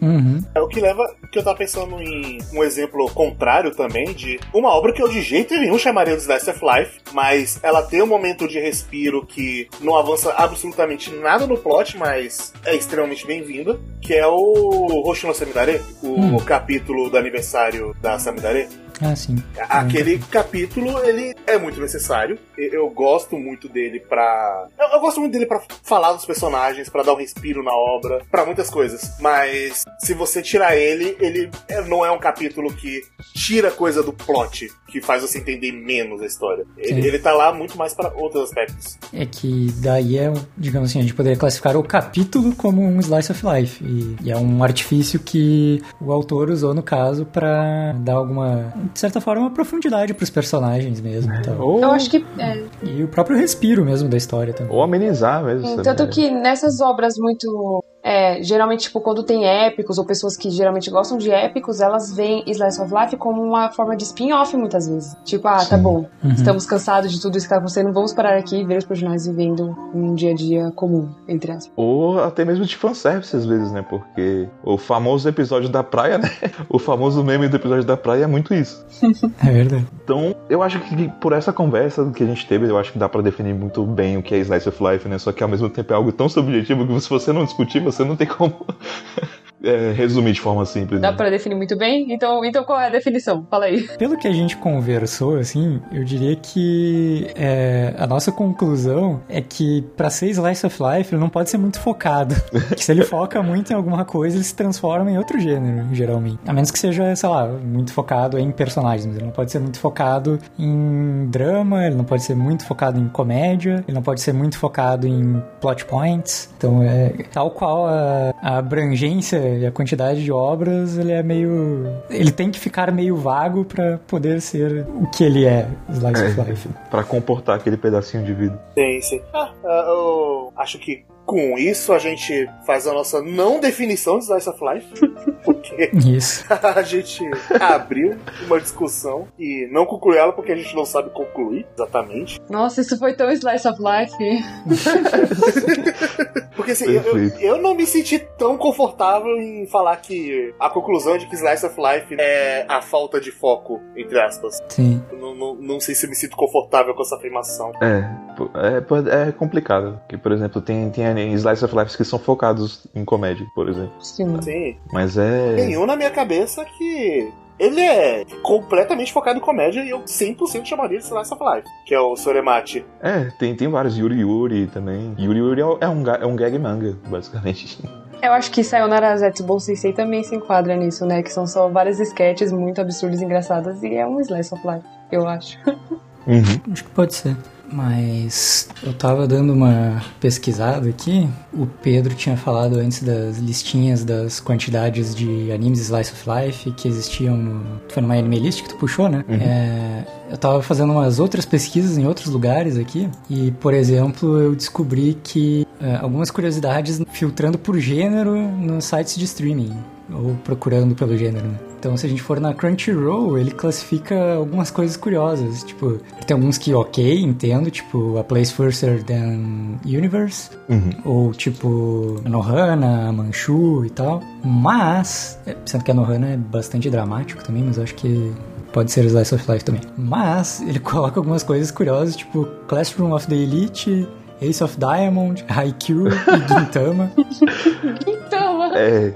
Uhum. 0.00 0.42
É 0.54 0.60
o 0.60 0.68
que 0.68 0.80
leva 0.80 1.04
que 1.30 1.38
eu 1.38 1.44
tava 1.44 1.56
pensando 1.56 2.00
em 2.00 2.38
um 2.52 2.64
exemplo 2.64 3.08
contrário 3.10 3.74
também 3.74 4.12
de 4.14 4.40
uma 4.52 4.70
obra 4.70 4.92
que 4.92 5.02
eu 5.02 5.08
de 5.08 5.20
jeito 5.20 5.54
nenhum 5.54 5.78
chamaria 5.78 6.16
de 6.16 6.22
slice 6.22 6.50
of 6.50 6.60
life, 6.64 7.00
mas 7.12 7.60
ela 7.62 7.82
tem 7.82 8.02
um 8.02 8.06
momento 8.06 8.48
de 8.48 8.58
respiro 8.58 9.24
que 9.24 9.68
não 9.80 9.96
avança 9.96 10.32
absolutamente 10.32 11.10
nada 11.14 11.46
no 11.46 11.56
plot, 11.58 11.96
mas 11.98 12.05
é 12.14 12.74
extremamente 12.74 13.26
bem-vinda, 13.26 13.78
que 14.00 14.14
é 14.14 14.26
o 14.26 15.02
Hoshino 15.04 15.34
Samidare, 15.34 15.80
o, 16.02 16.20
hum. 16.20 16.36
capítulo 16.38 17.10
do 17.10 17.16
aniversário 17.16 17.94
da 18.00 18.18
Samidare. 18.18 18.68
Ah, 19.00 19.14
sim. 19.14 19.42
Aquele 19.68 20.18
capítulo, 20.18 20.98
ele 21.04 21.34
é 21.46 21.58
muito 21.58 21.80
necessário. 21.80 22.38
Eu 22.56 22.88
gosto 22.90 23.36
muito 23.38 23.68
dele 23.68 24.00
pra. 24.00 24.68
Eu, 24.78 24.88
eu 24.88 25.00
gosto 25.00 25.20
muito 25.20 25.32
dele 25.32 25.46
para 25.46 25.62
falar 25.82 26.12
dos 26.12 26.24
personagens, 26.24 26.88
para 26.88 27.02
dar 27.02 27.14
um 27.14 27.16
respiro 27.16 27.62
na 27.62 27.72
obra, 27.72 28.22
para 28.30 28.44
muitas 28.44 28.70
coisas. 28.70 29.16
Mas 29.20 29.84
se 29.98 30.14
você 30.14 30.42
tirar 30.42 30.76
ele, 30.76 31.16
ele 31.20 31.50
não 31.86 32.04
é 32.04 32.10
um 32.10 32.18
capítulo 32.18 32.72
que 32.74 33.02
tira 33.34 33.70
coisa 33.70 34.02
do 34.02 34.12
plot, 34.12 34.70
que 34.88 35.00
faz 35.00 35.22
você 35.22 35.38
entender 35.38 35.72
menos 35.72 36.20
a 36.22 36.26
história. 36.26 36.64
Ele, 36.76 37.06
ele 37.06 37.18
tá 37.18 37.32
lá 37.32 37.52
muito 37.52 37.76
mais 37.76 37.94
para 37.94 38.12
outros 38.14 38.44
aspectos. 38.44 38.98
É 39.12 39.26
que 39.26 39.72
daí 39.82 40.18
é, 40.18 40.32
digamos 40.56 40.90
assim, 40.90 41.00
a 41.00 41.02
gente 41.02 41.14
poderia 41.14 41.38
classificar 41.38 41.76
o 41.76 41.82
capítulo 41.82 42.54
como 42.54 42.82
um 42.82 43.00
slice 43.00 43.32
of 43.32 43.44
life. 43.46 43.84
E, 43.84 44.16
e 44.24 44.30
é 44.30 44.36
um 44.36 44.62
artifício 44.62 45.20
que 45.20 45.82
o 46.00 46.12
autor 46.12 46.50
usou, 46.50 46.74
no 46.74 46.82
caso, 46.82 47.26
para 47.26 47.92
dar 47.92 48.14
alguma 48.14 48.72
de 48.92 49.00
certa 49.00 49.20
forma, 49.20 49.42
uma 49.42 49.50
profundidade 49.50 50.14
pros 50.14 50.30
personagens 50.30 51.00
mesmo. 51.00 51.32
Então. 51.34 51.58
Ou... 51.60 51.80
Eu 51.80 51.92
acho 51.92 52.10
que. 52.10 52.24
É. 52.38 52.45
E 52.82 53.02
o 53.02 53.08
próprio 53.08 53.36
respiro 53.36 53.84
mesmo 53.84 54.08
da 54.08 54.16
história 54.16 54.52
também. 54.52 54.74
Ou 54.74 54.82
amenizar 54.82 55.44
mesmo. 55.44 55.82
Tanto 55.82 56.08
que 56.08 56.30
nessas 56.30 56.80
obras 56.80 57.14
muito 57.18 57.82
é, 58.06 58.40
geralmente, 58.40 58.82
tipo, 58.82 59.00
quando 59.00 59.24
tem 59.24 59.44
épicos, 59.44 59.98
ou 59.98 60.04
pessoas 60.04 60.36
que 60.36 60.48
geralmente 60.48 60.88
gostam 60.88 61.18
de 61.18 61.28
épicos, 61.28 61.80
elas 61.80 62.14
veem 62.14 62.44
Slice 62.46 62.80
of 62.80 62.94
Life 62.94 63.16
como 63.16 63.42
uma 63.42 63.70
forma 63.72 63.96
de 63.96 64.04
spin-off, 64.04 64.56
muitas 64.56 64.88
vezes. 64.88 65.16
Tipo, 65.24 65.48
ah, 65.48 65.56
tá 65.56 65.58
Sim. 65.58 65.70
tá 65.70 65.76
bom, 65.78 66.06
uhum. 66.22 66.30
estamos 66.30 66.64
cansados 66.66 67.10
de 67.10 67.20
tudo 67.20 67.36
isso 67.36 67.46
que 67.46 67.50
tá 67.50 67.56
acontecendo, 67.56 67.92
vamos 67.92 68.14
parar 68.14 68.36
aqui 68.36 68.60
e 68.60 68.64
ver 68.64 68.78
os 68.78 68.84
personagens 68.84 69.26
vivendo 69.26 69.76
um 69.92 70.14
dia 70.14 70.30
a 70.30 70.34
dia 70.34 70.70
comum, 70.76 71.08
entre 71.26 71.50
aspas. 71.50 71.72
Ou 71.74 72.22
até 72.22 72.44
mesmo 72.44 72.64
de 72.64 72.76
fanservice, 72.76 73.34
às 73.34 73.44
vezes, 73.44 73.72
né? 73.72 73.82
Porque 73.82 74.48
o 74.62 74.78
famoso 74.78 75.28
episódio 75.28 75.68
da 75.68 75.82
praia, 75.82 76.18
né? 76.18 76.30
O 76.68 76.78
famoso 76.78 77.24
meme 77.24 77.48
do 77.48 77.56
episódio 77.56 77.84
da 77.84 77.96
praia 77.96 78.22
é 78.22 78.28
muito 78.28 78.54
isso. 78.54 78.86
é 79.44 79.50
verdade. 79.50 79.84
Então, 80.04 80.32
eu 80.48 80.62
acho 80.62 80.78
que 80.78 81.08
por 81.20 81.32
essa 81.32 81.52
conversa 81.52 82.08
que 82.14 82.22
a 82.22 82.26
gente 82.26 82.46
teve, 82.46 82.68
eu 82.68 82.78
acho 82.78 82.92
que 82.92 82.98
dá 83.00 83.08
para 83.08 83.20
definir 83.20 83.52
muito 83.52 83.82
bem 83.84 84.16
o 84.16 84.22
que 84.22 84.32
é 84.32 84.38
Slice 84.38 84.68
of 84.68 84.78
Life, 84.80 85.08
né? 85.08 85.18
Só 85.18 85.32
que 85.32 85.42
ao 85.42 85.48
mesmo 85.48 85.68
tempo 85.68 85.92
é 85.92 85.96
algo 85.96 86.12
tão 86.12 86.28
subjetivo 86.28 86.86
que 86.86 87.00
se 87.00 87.10
você 87.10 87.32
não 87.32 87.44
discutir, 87.44 87.80
você 87.80 87.95
você 87.96 88.04
não 88.04 88.16
tem 88.16 88.26
como 88.26 88.66
é, 89.62 89.92
resumir 89.92 90.32
de 90.32 90.40
forma 90.40 90.64
simples. 90.64 91.00
Dá 91.00 91.10
né? 91.10 91.16
pra 91.16 91.30
definir 91.30 91.54
muito 91.54 91.76
bem? 91.76 92.12
Então, 92.12 92.44
então 92.44 92.64
qual 92.64 92.80
é 92.80 92.86
a 92.86 92.90
definição? 92.90 93.46
Fala 93.50 93.66
aí. 93.66 93.82
Pelo 93.98 94.16
que 94.16 94.28
a 94.28 94.32
gente 94.32 94.56
conversou, 94.56 95.36
assim, 95.36 95.80
eu 95.92 96.04
diria 96.04 96.36
que 96.36 97.26
é, 97.34 97.94
a 97.98 98.06
nossa 98.06 98.30
conclusão 98.30 99.20
é 99.28 99.40
que 99.40 99.82
para 99.96 100.10
ser 100.10 100.28
Slice 100.30 100.66
of 100.66 100.78
Life 100.82 101.14
ele 101.14 101.20
não 101.20 101.28
pode 101.28 101.50
ser 101.50 101.58
muito 101.58 101.80
focado. 101.80 102.34
que 102.76 102.84
se 102.84 102.92
ele 102.92 103.04
foca 103.04 103.42
muito 103.42 103.72
em 103.72 103.76
alguma 103.76 104.04
coisa, 104.04 104.36
ele 104.36 104.44
se 104.44 104.54
transforma 104.54 105.10
em 105.10 105.18
outro 105.18 105.38
gênero, 105.40 105.86
geralmente. 105.92 106.38
A 106.46 106.52
menos 106.52 106.70
que 106.70 106.78
seja, 106.78 107.14
sei 107.14 107.28
lá, 107.28 107.46
muito 107.46 107.92
focado 107.92 108.38
em 108.38 108.50
personagens. 108.50 109.14
Ele 109.14 109.24
não 109.24 109.32
pode 109.32 109.50
ser 109.50 109.58
muito 109.58 109.78
focado 109.78 110.38
em 110.58 111.26
drama, 111.28 111.86
ele 111.86 111.94
não 111.94 112.04
pode 112.04 112.22
ser 112.22 112.34
muito 112.34 112.64
focado 112.64 112.98
em 112.98 113.08
comédia, 113.08 113.84
ele 113.86 113.94
não 113.94 114.02
pode 114.02 114.20
ser 114.20 114.32
muito 114.32 114.58
focado 114.58 115.06
em 115.06 115.42
plot 115.60 115.84
points. 115.86 116.50
Então, 116.56 116.82
é 116.82 117.10
tal 117.32 117.50
qual 117.50 117.86
a, 117.86 118.34
a 118.42 118.58
abrangência 118.58 119.45
e 119.58 119.66
a 119.66 119.72
quantidade 119.72 120.22
de 120.22 120.32
obras, 120.32 120.98
ele 120.98 121.12
é 121.12 121.22
meio. 121.22 121.86
Ele 122.10 122.30
tem 122.30 122.50
que 122.50 122.58
ficar 122.58 122.92
meio 122.92 123.16
vago 123.16 123.64
para 123.64 123.98
poder 124.06 124.40
ser 124.40 124.86
o 124.88 125.06
que 125.10 125.24
ele 125.24 125.44
é, 125.44 125.68
Slice 125.88 126.22
é, 126.22 126.28
of 126.28 126.50
Life. 126.50 126.68
Pra 126.90 127.04
comportar 127.04 127.56
aquele 127.56 127.76
pedacinho 127.76 128.24
de 128.24 128.34
vida. 128.34 128.60
Sim, 128.74 129.00
sim. 129.02 129.20
Ah, 129.32 129.52
eu 129.64 130.52
acho 130.56 130.78
que 130.78 131.04
com 131.24 131.58
isso 131.58 131.92
a 131.92 131.98
gente 131.98 132.48
faz 132.64 132.86
a 132.86 132.92
nossa 132.92 133.20
não 133.20 133.58
definição 133.58 134.18
de 134.18 134.24
Slice 134.24 134.48
of 134.48 134.60
Life. 134.64 134.88
Porque 135.68 136.10
isso. 136.10 136.44
a 136.50 136.82
gente 136.82 137.22
abriu 137.60 138.16
uma 138.46 138.60
discussão 138.60 139.28
e 139.38 139.68
não 139.70 139.86
concluiu 139.86 140.18
ela 140.18 140.32
porque 140.32 140.52
a 140.52 140.56
gente 140.56 140.74
não 140.74 140.84
sabe 140.84 141.10
concluir 141.10 141.66
exatamente. 141.74 142.40
Nossa, 142.48 142.80
isso 142.80 142.98
foi 142.98 143.14
tão 143.14 143.30
Slice 143.30 143.68
of 143.68 143.80
Life. 143.80 144.16
porque 146.56 146.72
assim, 146.72 146.86
eu, 146.86 147.28
eu, 147.40 147.62
não 147.62 147.74
me 147.74 147.86
senti 147.86 148.18
tão 148.18 148.56
confortável 148.56 149.36
em 149.36 149.66
falar 149.66 149.96
que 149.96 150.54
a 150.58 150.70
conclusão 150.70 151.18
de 151.18 151.26
que 151.26 151.34
Slice 151.34 151.66
of 151.66 151.76
Life 151.80 152.16
é 152.18 152.64
a 152.68 152.82
falta 152.82 153.20
de 153.20 153.30
foco, 153.30 153.80
entre 153.96 154.20
aspas. 154.20 154.62
Sim. 154.68 155.02
Não, 155.12 155.34
não, 155.34 155.54
não 155.54 155.80
sei 155.80 155.94
se 155.94 156.06
eu 156.06 156.10
me 156.10 156.16
sinto 156.16 156.36
confortável 156.36 156.94
com 156.94 157.02
essa 157.02 157.16
afirmação. 157.16 157.72
É. 157.82 158.08
é, 158.54 159.28
é 159.28 159.32
complicado. 159.32 159.98
Porque, 160.00 160.16
por 160.16 160.32
exemplo, 160.32 160.60
tem, 160.60 160.90
tem 160.90 161.32
Slice 161.34 161.64
of 161.64 161.76
Life 161.76 161.96
que 161.96 162.04
são 162.04 162.18
focados 162.18 162.86
em 162.94 163.04
comédia, 163.04 163.46
por 163.54 163.68
exemplo. 163.68 163.92
Sim. 164.00 164.40
Sim. 164.42 164.76
Mas 164.92 165.16
é. 165.16 165.55
Tem 165.56 165.76
um 165.76 165.86
na 165.86 165.96
minha 165.96 166.10
cabeça 166.10 166.64
que. 166.64 167.32
Ele 167.58 167.80
é 167.80 168.26
completamente 168.42 169.10
focado 169.10 169.38
em 169.38 169.40
comédia 169.40 169.82
e 169.82 169.88
eu 169.88 170.00
100% 170.00 170.66
chamaria 170.66 170.98
de 170.98 171.04
Slice 171.04 171.32
of 171.32 171.42
Life, 171.42 171.66
que 171.86 171.94
é 171.94 171.98
o 171.98 172.14
Soremate. 172.14 172.84
É, 173.00 173.30
tem, 173.38 173.56
tem 173.56 173.66
vários. 173.66 173.96
Yuri 173.96 174.20
Yuri 174.20 174.66
também. 174.66 175.14
Yuri 175.18 175.38
Yuri 175.38 175.60
é 175.62 175.88
um, 175.88 176.06
é 176.06 176.26
um 176.26 176.36
gag 176.36 176.58
manga, 176.58 176.98
basicamente. 177.08 177.82
Eu 178.22 178.32
acho 178.32 178.50
que 178.50 178.64
Sayonara 178.64 179.16
Zetsubou 179.16 179.60
Sensei 179.60 179.92
também 179.92 180.24
se 180.24 180.34
enquadra 180.34 180.74
nisso, 180.74 181.04
né? 181.04 181.22
Que 181.22 181.32
são 181.32 181.46
só 181.46 181.68
várias 181.68 182.00
sketches 182.00 182.50
muito 182.50 182.80
absurdas 182.80 183.20
e 183.20 183.24
engraçadas 183.24 183.82
e 183.82 183.94
é 183.94 184.06
um 184.06 184.20
slice 184.20 184.54
of 184.54 184.66
life, 184.66 184.86
eu 185.10 185.26
acho. 185.26 185.58
Uhum. 186.26 186.72
Acho 186.72 186.82
que 186.82 186.90
pode 186.90 187.14
ser. 187.14 187.36
Mas 187.70 188.68
eu 188.82 188.92
tava 188.92 189.26
dando 189.26 189.52
uma 189.52 190.02
pesquisada 190.20 190.88
aqui. 190.88 191.28
O 191.52 191.66
Pedro 191.66 192.14
tinha 192.14 192.36
falado 192.36 192.76
antes 192.78 193.02
das 193.02 193.38
listinhas 193.38 194.04
das 194.04 194.40
quantidades 194.40 195.14
de 195.14 195.50
animes 195.52 195.80
Slice 195.80 196.12
of 196.12 196.24
Life 196.28 196.70
que 196.72 196.88
existiam 196.88 197.36
no. 197.36 197.80
Foi 197.88 198.02
numa 198.02 198.14
anime 198.14 198.38
list 198.38 198.62
que 198.62 198.68
tu 198.68 198.76
puxou, 198.76 199.08
né? 199.08 199.24
É, 199.28 200.04
eu 200.30 200.36
tava 200.36 200.62
fazendo 200.62 200.92
umas 200.92 201.18
outras 201.18 201.44
pesquisas 201.44 201.98
em 201.98 202.06
outros 202.06 202.28
lugares 202.28 202.76
aqui. 202.76 203.08
E, 203.28 203.50
por 203.52 203.74
exemplo, 203.74 204.38
eu 204.40 204.54
descobri 204.54 205.18
que 205.22 205.66
é, 205.80 205.96
algumas 205.96 206.30
curiosidades 206.30 207.00
filtrando 207.12 207.58
por 207.58 207.78
gênero 207.78 208.36
nos 208.36 208.84
sites 208.84 209.16
de 209.16 209.24
streaming. 209.24 209.76
Ou 210.10 210.36
procurando 210.44 210.94
pelo 210.94 211.16
gênero, 211.16 211.46
né? 211.46 211.58
Então, 211.78 211.96
se 211.96 212.06
a 212.06 212.08
gente 212.08 212.22
for 212.22 212.40
na 212.40 212.54
Crunchyroll, 212.54 213.38
ele 213.38 213.50
classifica 213.50 214.34
algumas 214.34 214.70
coisas 214.70 214.96
curiosas. 214.96 215.62
Tipo, 215.62 216.00
tem 216.26 216.34
alguns 216.34 216.58
que, 216.58 216.74
ok, 216.74 217.20
entendo, 217.20 217.70
tipo, 217.70 218.18
A 218.18 218.24
Place 218.24 218.52
Further 218.52 219.02
Than 219.04 219.78
Universe. 219.84 220.50
Uhum. 220.68 220.90
Ou, 221.04 221.32
tipo, 221.32 222.20
Nohana, 222.24 223.12
Manchu 223.12 223.84
e 223.84 223.90
tal. 223.90 224.22
Mas, 224.44 225.38
é, 225.46 225.56
sendo 225.64 225.84
que 225.84 225.90
a 225.90 225.94
Nohana 225.94 226.30
é 226.30 226.36
bastante 226.36 226.90
dramático 226.90 227.44
também, 227.44 227.62
mas 227.62 227.76
eu 227.76 227.84
acho 227.84 227.94
que 227.94 228.32
pode 228.72 228.90
ser 228.90 229.04
Slice 229.04 229.34
of 229.34 229.50
Life 229.50 229.64
também. 229.64 229.82
Mas, 229.96 230.62
ele 230.62 230.80
coloca 230.80 231.20
algumas 231.20 231.42
coisas 231.42 231.70
curiosas, 231.70 232.16
tipo, 232.16 232.46
Classroom 232.66 233.12
of 233.12 233.26
the 233.26 233.36
Elite... 233.36 234.08
Ace 234.38 234.62
of 234.62 234.76
Diamond, 234.78 235.42
Haikyuu 235.48 236.08
e 236.08 236.48
Gintama. 236.48 237.10
Então, 238.06 238.45
É, 238.76 239.12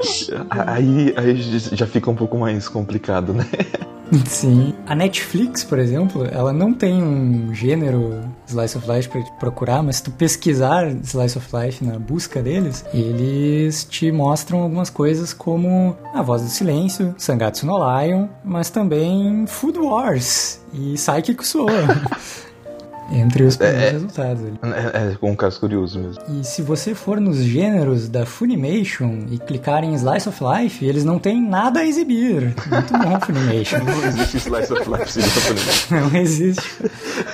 aí, 0.51 1.15
aí 1.17 1.37
já 1.37 1.87
fica 1.87 2.11
um 2.11 2.15
pouco 2.15 2.39
mais 2.39 2.69
complicado, 2.69 3.33
né? 3.33 3.47
Sim. 4.27 4.75
A 4.87 4.95
Netflix, 4.95 5.63
por 5.63 5.79
exemplo, 5.79 6.27
ela 6.31 6.53
não 6.53 6.75
tem 6.75 7.01
um 7.01 7.55
gênero 7.55 8.25
Slice 8.47 8.77
of 8.77 8.91
Life 8.91 9.09
pra 9.09 9.23
te 9.23 9.33
procurar, 9.39 9.83
mas 9.83 9.97
se 9.97 10.05
tu 10.05 10.11
pesquisar 10.11 10.91
Slice 11.05 11.39
of 11.39 11.47
Life 11.55 11.85
na 11.85 11.99
busca 11.99 12.43
deles, 12.43 12.85
eles 12.93 13.85
te 13.85 14.11
mostram 14.11 14.63
algumas 14.63 14.91
coisas 14.91 15.33
como 15.33 15.97
A 16.13 16.23
Voz 16.23 16.43
do 16.43 16.49
Silêncio, 16.49 17.15
Sangatsu 17.17 17.67
no 17.67 17.77
Lion, 17.79 18.27
mas 18.45 18.69
também 18.69 19.47
Food 19.47 19.79
Wars 19.79 20.61
e 20.75 20.95
Psychic 20.95 21.47
Soa. 21.47 21.71
Entre 23.13 23.43
os 23.43 23.57
primeiros 23.57 23.83
É. 23.85 23.91
resultados. 23.91 24.43
ali. 24.45 24.59
É, 24.63 25.13
é 25.13 25.27
um 25.27 25.35
caso 25.35 25.59
curioso 25.59 25.99
mesmo. 25.99 26.23
E 26.41 26.45
se 26.45 26.63
você 26.63 26.95
for 26.95 27.21
nos 27.21 27.39
gêneros 27.39 28.09
da 28.09 28.25
Funimation 28.25 29.25
e 29.31 29.39
clicar 29.39 29.83
em 29.83 29.95
Slice 29.95 30.29
of 30.29 30.39
Life, 30.43 30.85
eles 30.85 31.05
não 31.05 31.19
têm 31.19 31.43
nada 31.43 31.81
a 31.81 31.87
exibir. 31.87 32.55
Muito 32.71 32.93
bom, 32.97 33.21
Funimation. 33.27 33.79
Não 33.85 34.05
existe 34.07 34.37
Slice 34.39 34.73
of 34.73 34.89
Life 34.91 35.13
segundo 35.13 35.29
a 35.29 35.41
Funimation. 35.41 36.11
Não 36.11 36.21
existe. 36.21 36.63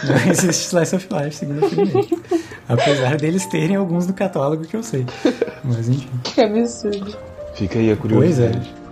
Não 0.04 0.30
existe 0.30 0.64
Slice 0.66 0.96
of 0.96 1.08
Life, 1.12 1.36
segundo 1.36 1.64
a 1.64 1.68
Funimation. 1.68 2.18
Apesar 2.68 3.16
deles 3.16 3.46
terem 3.46 3.76
alguns 3.76 4.06
no 4.06 4.14
catálogo 4.14 4.64
que 4.64 4.76
eu 4.76 4.82
sei. 4.82 5.04
Mas 5.62 5.88
enfim. 5.88 6.08
que 6.24 6.40
absurdo. 6.40 7.16
Fica 7.54 7.78
aí 7.78 7.90
a 7.92 7.96
Pois 7.96 8.12
curiosidade. 8.12 8.58
é. 8.82 8.85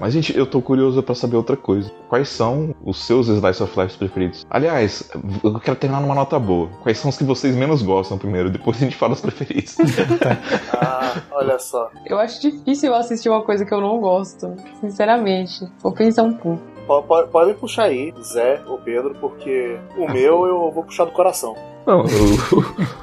Mas, 0.00 0.14
gente, 0.14 0.36
eu 0.36 0.46
tô 0.46 0.62
curioso 0.62 1.02
pra 1.02 1.14
saber 1.14 1.36
outra 1.36 1.56
coisa. 1.56 1.90
Quais 2.08 2.28
são 2.30 2.74
os 2.82 3.04
seus 3.04 3.28
Slice 3.28 3.62
of 3.62 3.78
Life 3.78 3.98
preferidos? 3.98 4.46
Aliás, 4.48 5.10
eu 5.44 5.60
quero 5.60 5.76
terminar 5.76 6.00
numa 6.00 6.14
nota 6.14 6.38
boa. 6.38 6.68
Quais 6.82 6.96
são 6.98 7.10
os 7.10 7.18
que 7.18 7.24
vocês 7.24 7.54
menos 7.54 7.82
gostam 7.82 8.16
primeiro? 8.16 8.48
Depois 8.50 8.78
a 8.78 8.80
gente 8.80 8.96
fala 8.96 9.12
os 9.12 9.20
preferidos. 9.20 9.76
Ah, 10.82 11.14
olha 11.32 11.58
só. 11.58 11.90
Eu 12.06 12.18
acho 12.18 12.40
difícil 12.40 12.94
assistir 12.94 13.28
uma 13.28 13.42
coisa 13.42 13.64
que 13.66 13.74
eu 13.74 13.80
não 13.80 13.98
gosto, 14.00 14.54
sinceramente. 14.80 15.66
Vou 15.82 15.92
pensar 15.92 16.22
um 16.22 16.32
pouco. 16.32 16.62
Po- 16.86 17.02
po- 17.02 17.26
Podem 17.28 17.54
puxar 17.54 17.84
aí, 17.84 18.14
Zé 18.22 18.60
ou 18.66 18.78
Pedro, 18.78 19.14
porque 19.20 19.76
o 19.96 20.10
meu 20.10 20.46
eu 20.46 20.70
vou 20.72 20.82
puxar 20.84 21.04
do 21.04 21.10
coração. 21.12 21.54
Não, 21.86 22.04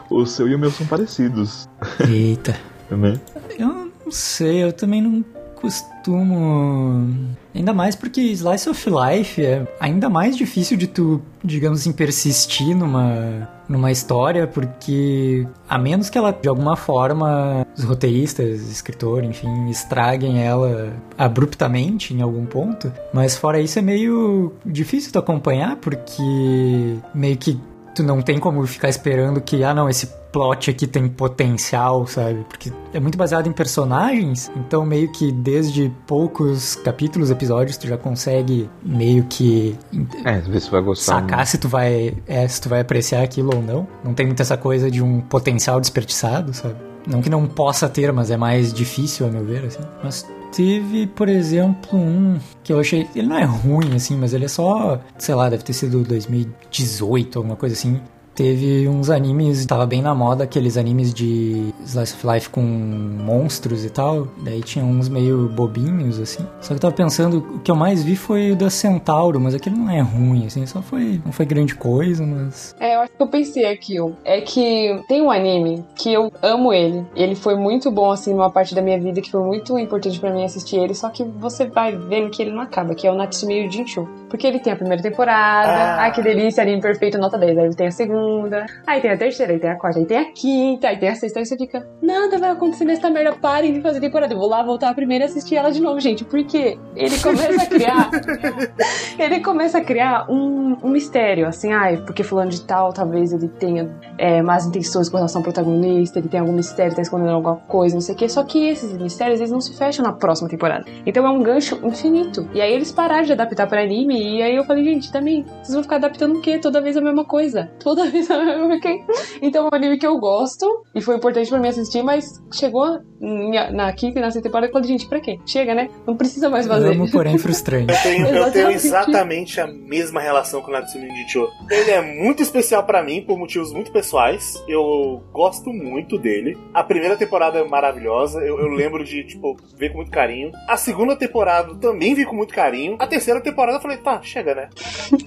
o, 0.09 0.15
o 0.21 0.25
seu 0.25 0.47
e 0.47 0.55
o 0.55 0.59
meu 0.59 0.71
são 0.71 0.85
parecidos. 0.87 1.67
Eita. 2.09 2.55
Né? 2.89 3.19
Eu 3.59 3.67
não 3.67 4.11
sei, 4.11 4.63
eu 4.63 4.71
também 4.73 5.01
não 5.01 5.23
costumo. 5.59 7.15
Ainda 7.53 7.73
mais 7.73 7.95
porque 7.95 8.21
Slice 8.21 8.69
of 8.69 8.89
Life 8.89 9.43
é 9.43 9.67
ainda 9.79 10.09
mais 10.09 10.37
difícil 10.37 10.77
de 10.77 10.87
tu, 10.87 11.21
digamos 11.43 11.81
assim, 11.81 11.91
persistir 11.91 12.75
numa, 12.75 13.49
numa 13.67 13.91
história, 13.91 14.47
porque 14.47 15.47
a 15.67 15.77
menos 15.77 16.09
que 16.09 16.17
ela, 16.17 16.31
de 16.31 16.47
alguma 16.47 16.75
forma, 16.75 17.65
os 17.75 17.83
roteiristas, 17.83 18.61
escritor, 18.69 19.23
enfim, 19.23 19.69
estraguem 19.69 20.43
ela 20.43 20.93
abruptamente 21.17 22.13
em 22.13 22.21
algum 22.21 22.45
ponto, 22.45 22.91
mas 23.13 23.35
fora 23.35 23.59
isso 23.59 23.79
é 23.79 23.81
meio 23.81 24.53
difícil 24.65 25.11
tu 25.11 25.19
acompanhar, 25.19 25.75
porque 25.77 26.97
meio 27.13 27.37
que 27.37 27.59
tu 27.97 28.03
não 28.03 28.21
tem 28.21 28.39
como 28.39 28.65
ficar 28.65 28.89
esperando 28.89 29.41
que, 29.41 29.63
ah 29.63 29.73
não, 29.73 29.89
esse 29.89 30.07
plot 30.31 30.69
aqui 30.69 30.85
tem 30.85 31.07
potencial, 31.07 32.05
sabe? 32.07 32.45
Porque 32.47 32.71
é 32.93 32.99
muito 32.99 33.17
baseado 33.17 33.47
em 33.47 33.51
personagens, 33.51 34.51
então 34.55 34.85
meio 34.85 35.11
que 35.11 35.31
desde 35.31 35.91
poucos 36.05 36.75
capítulos, 36.75 37.31
episódios, 37.31 37.75
tu 37.77 37.87
já 37.87 37.97
consegue 37.97 38.69
meio 38.83 39.23
que 39.23 39.75
É, 40.23 40.39
ver 40.39 40.59
se 40.59 40.69
vai 40.69 40.81
gostar. 40.81 41.21
sacar 41.21 41.45
se 41.47 41.57
tu 41.57 41.67
vai, 41.67 42.15
é, 42.27 42.47
se 42.47 42.61
tu 42.61 42.69
vai 42.69 42.81
apreciar 42.81 43.23
aquilo 43.23 43.55
ou 43.55 43.61
não. 43.61 43.87
Não 44.03 44.13
tem 44.13 44.25
muito 44.25 44.41
essa 44.41 44.57
coisa 44.57 44.91
de 44.91 45.01
um 45.01 45.21
potencial 45.21 45.79
desperdiçado, 45.79 46.53
sabe? 46.53 46.75
Não 47.07 47.21
que 47.21 47.29
não 47.29 47.47
possa 47.47 47.87
ter, 47.87 48.11
mas 48.11 48.29
é 48.29 48.37
mais 48.37 48.73
difícil, 48.73 49.25
a 49.25 49.29
meu 49.29 49.43
ver, 49.43 49.65
assim. 49.65 49.79
Mas 50.03 50.25
teve, 50.51 51.07
por 51.07 51.29
exemplo, 51.29 51.97
um 51.97 52.39
que 52.63 52.73
eu 52.73 52.79
achei. 52.79 53.07
Ele 53.15 53.27
não 53.27 53.37
é 53.37 53.43
ruim, 53.43 53.95
assim, 53.95 54.17
mas 54.17 54.33
ele 54.33 54.45
é 54.45 54.47
só. 54.47 55.01
Sei 55.17 55.35
lá, 55.35 55.49
deve 55.49 55.63
ter 55.63 55.73
sido 55.73 56.03
2018, 56.03 57.37
alguma 57.37 57.55
coisa 57.55 57.73
assim. 57.73 57.99
Teve 58.37 58.87
uns 58.87 59.09
animes, 59.09 59.65
tava 59.65 59.87
bem 59.87 59.99
na 59.99 60.13
moda 60.13 60.43
aqueles 60.43 60.77
animes 60.77 61.11
de 61.11 61.73
Slice 61.83 62.13
of 62.13 62.27
Life 62.27 62.49
com 62.51 62.61
monstros 62.61 63.83
e 63.83 63.89
tal. 63.89 64.27
Daí 64.43 64.61
tinha 64.61 64.85
uns 64.85 65.09
meio 65.09 65.49
bobinhos, 65.49 66.19
assim. 66.19 66.45
Só 66.61 66.67
que 66.67 66.73
eu 66.73 66.79
tava 66.79 66.93
pensando, 66.93 67.39
o 67.39 67.59
que 67.59 67.71
eu 67.71 67.75
mais 67.75 68.03
vi 68.03 68.15
foi 68.15 68.51
o 68.51 68.55
da 68.55 68.69
Centauro, 68.69 69.39
mas 69.39 69.55
aquele 69.55 69.75
não 69.75 69.89
é 69.89 70.01
ruim, 70.01 70.45
assim, 70.45 70.63
só 70.67 70.83
foi. 70.83 71.19
Não 71.25 71.31
foi 71.31 71.47
grande 71.47 71.73
coisa, 71.73 72.23
mas. 72.27 72.75
É, 72.79 72.95
eu 72.95 72.99
acho 72.99 73.13
que 73.13 73.23
eu 73.23 73.27
pensei 73.27 73.65
aqui, 73.65 73.95
é 74.23 74.39
que 74.39 75.01
tem 75.07 75.19
um 75.19 75.31
anime 75.31 75.83
que 75.95 76.13
eu 76.13 76.31
amo 76.43 76.71
ele. 76.71 77.03
Ele 77.15 77.33
foi 77.33 77.55
muito 77.55 77.89
bom, 77.89 78.11
assim, 78.11 78.35
numa 78.35 78.51
parte 78.51 78.75
da 78.75 78.83
minha 78.83 78.99
vida 78.99 79.19
que 79.19 79.31
foi 79.31 79.41
muito 79.41 79.79
importante 79.79 80.19
pra 80.19 80.31
mim 80.31 80.43
assistir 80.43 80.75
ele, 80.75 80.93
só 80.93 81.09
que 81.09 81.23
você 81.23 81.65
vai 81.65 81.97
vendo 81.97 82.29
que 82.29 82.43
ele 82.43 82.51
não 82.51 82.61
acaba, 82.61 82.93
que 82.93 83.07
é 83.07 83.11
o 83.11 83.15
Natsume 83.15 83.63
Yujinshu. 83.63 84.07
Porque 84.29 84.45
ele 84.45 84.59
tem 84.59 84.73
a 84.73 84.75
primeira 84.75 85.01
temporada, 85.01 85.71
Ah. 85.71 86.01
ai 86.03 86.11
que 86.11 86.21
delícia, 86.21 86.61
anime 86.63 86.81
perfeito, 86.81 87.17
nota 87.17 87.37
10. 87.37 87.57
Aí 87.57 87.65
ele 87.65 87.75
tem 87.75 87.87
a 87.87 87.91
segunda, 87.91 88.65
aí 88.85 88.99
tem 89.01 89.11
a 89.11 89.17
terceira, 89.17 89.53
aí 89.53 89.59
tem 89.59 89.69
a 89.69 89.75
quarta, 89.75 89.99
aí 89.99 90.05
tem 90.05 90.17
a 90.17 90.25
quinta, 90.31 90.87
aí 90.89 90.97
tem 90.97 91.09
a 91.09 91.15
sexta, 91.15 91.39
aí 91.39 91.45
você 91.45 91.57
fica, 91.57 91.87
nada 92.01 92.37
vai 92.37 92.51
acontecer 92.51 92.85
nessa 92.85 93.09
merda, 93.09 93.33
parem 93.33 93.73
de 93.73 93.81
fazer 93.81 93.99
temporada. 93.99 94.33
Eu 94.33 94.37
vou 94.37 94.47
lá 94.49 94.63
voltar 94.63 94.89
a 94.89 94.93
primeira 94.93 95.25
e 95.25 95.27
assistir 95.27 95.55
ela 95.55 95.71
de 95.71 95.81
novo, 95.81 95.99
gente. 95.99 96.23
Porque 96.25 96.77
ele 96.95 97.19
começa 97.19 97.61
a 97.63 97.65
criar 97.65 98.09
ele 99.17 99.39
começa 99.39 99.77
a 99.77 99.81
criar 99.83 100.29
um, 100.29 100.77
um 100.83 100.89
mistério, 100.89 101.47
assim, 101.47 101.71
ai, 101.73 101.97
porque 101.97 102.23
fulano 102.23 102.49
de 102.51 102.61
tal, 102.61 102.91
talvez 102.93 103.31
ele 103.33 103.47
tenha 103.47 103.89
é, 104.17 104.41
más 104.41 104.65
intenções 104.65 105.09
com 105.09 105.17
relação 105.17 105.39
ao 105.39 105.43
protagonista, 105.43 106.19
ele 106.19 106.27
tem 106.27 106.39
algum 106.39 106.53
mistério, 106.53 106.95
tá 106.95 107.01
escondendo 107.01 107.31
alguma 107.31 107.55
coisa, 107.55 107.95
não 107.95 108.01
sei 108.01 108.15
o 108.15 108.17
quê. 108.17 108.29
Só 108.29 108.43
que 108.43 108.67
esses 108.67 108.91
mistérios, 108.97 109.39
eles 109.39 109.51
não 109.51 109.61
se 109.61 109.75
fecham 109.77 110.03
na 110.05 110.13
próxima 110.13 110.49
temporada. 110.49 110.85
Então 111.05 111.25
é 111.25 111.29
um 111.29 111.41
gancho 111.41 111.79
infinito. 111.83 112.47
E 112.53 112.61
aí 112.61 112.73
eles 112.73 112.91
pararam 112.91 113.23
de 113.23 113.31
adaptar 113.31 113.67
pra 113.67 113.81
anime, 113.81 114.16
e 114.17 114.41
aí 114.41 114.55
eu 114.55 114.63
falei, 114.63 114.83
gente, 114.83 115.11
também, 115.11 115.43
vocês 115.43 115.73
vão 115.73 115.83
ficar 115.83 115.97
adaptando 115.97 116.37
o 116.37 116.41
quê? 116.41 116.59
Toda 116.59 116.81
vez 116.81 116.97
a 116.97 117.01
mesma 117.01 117.25
coisa. 117.25 117.69
Toda 117.79 118.09
vez 118.09 118.29
a 118.29 118.43
mesma 118.43 118.79
coisa. 118.79 119.05
Então 119.41 119.65
é 119.65 119.69
um 119.69 119.75
anime 119.75 119.97
que 119.97 120.07
eu 120.07 120.17
gosto, 120.19 120.65
e 120.93 121.01
foi 121.01 121.15
importante 121.15 121.49
pra 121.49 121.59
mim 121.59 121.67
assistir, 121.67 122.03
mas 122.03 122.41
chegou 122.51 122.99
na, 123.19 123.91
quinta 123.93 124.19
e 124.19 124.21
na 124.21 124.31
sexta 124.31 124.47
temporada, 124.47 124.67
eu 124.67 124.71
falei, 124.71 124.87
gente, 124.87 125.07
pra 125.07 125.19
quê? 125.19 125.39
Chega, 125.45 125.73
né? 125.73 125.89
Não 126.05 126.15
precisa 126.15 126.49
mais 126.49 126.67
fazer. 126.67 126.93
Amo, 126.93 127.09
porém 127.09 127.37
frustrante. 127.39 127.91
Eu 127.91 128.01
tenho, 128.01 128.27
eu 128.27 128.51
tenho 128.51 128.71
Exatamente. 128.71 129.59
a 129.59 129.67
mesma 129.67 130.21
relação 130.21 130.61
com 130.61 130.71
Natsu 130.71 130.99
Ninjicho. 130.99 131.47
Ele 131.69 131.91
é 131.91 132.01
muito 132.01 132.41
especial 132.41 132.83
pra 132.83 133.03
mim 133.03 133.21
por 133.21 133.37
motivos 133.37 133.71
muito 133.73 133.91
pessoais. 133.91 134.63
Eu 134.67 135.23
gosto 135.31 135.71
muito 135.71 136.17
dele. 136.17 136.57
A 136.73 136.83
primeira 136.83 137.17
temporada 137.17 137.59
é 137.59 137.67
maravilhosa. 137.67 138.39
Eu, 138.39 138.59
eu 138.59 138.67
lembro 138.67 139.03
de, 139.03 139.23
tipo, 139.23 139.57
ver 139.75 139.89
com 139.89 139.97
muito 139.97 140.11
carinho. 140.11 140.51
A 140.67 140.77
segunda 140.77 141.15
temporada 141.15 141.75
também 141.75 142.13
vi 142.13 142.25
com 142.25 142.35
muito 142.35 142.53
carinho. 142.53 142.97
A 142.99 143.07
terceira 143.07 143.41
temporada 143.41 143.77
eu 143.77 143.81
falei, 143.81 143.97
tá, 144.07 144.21
chega, 144.23 144.55
né? 144.55 144.69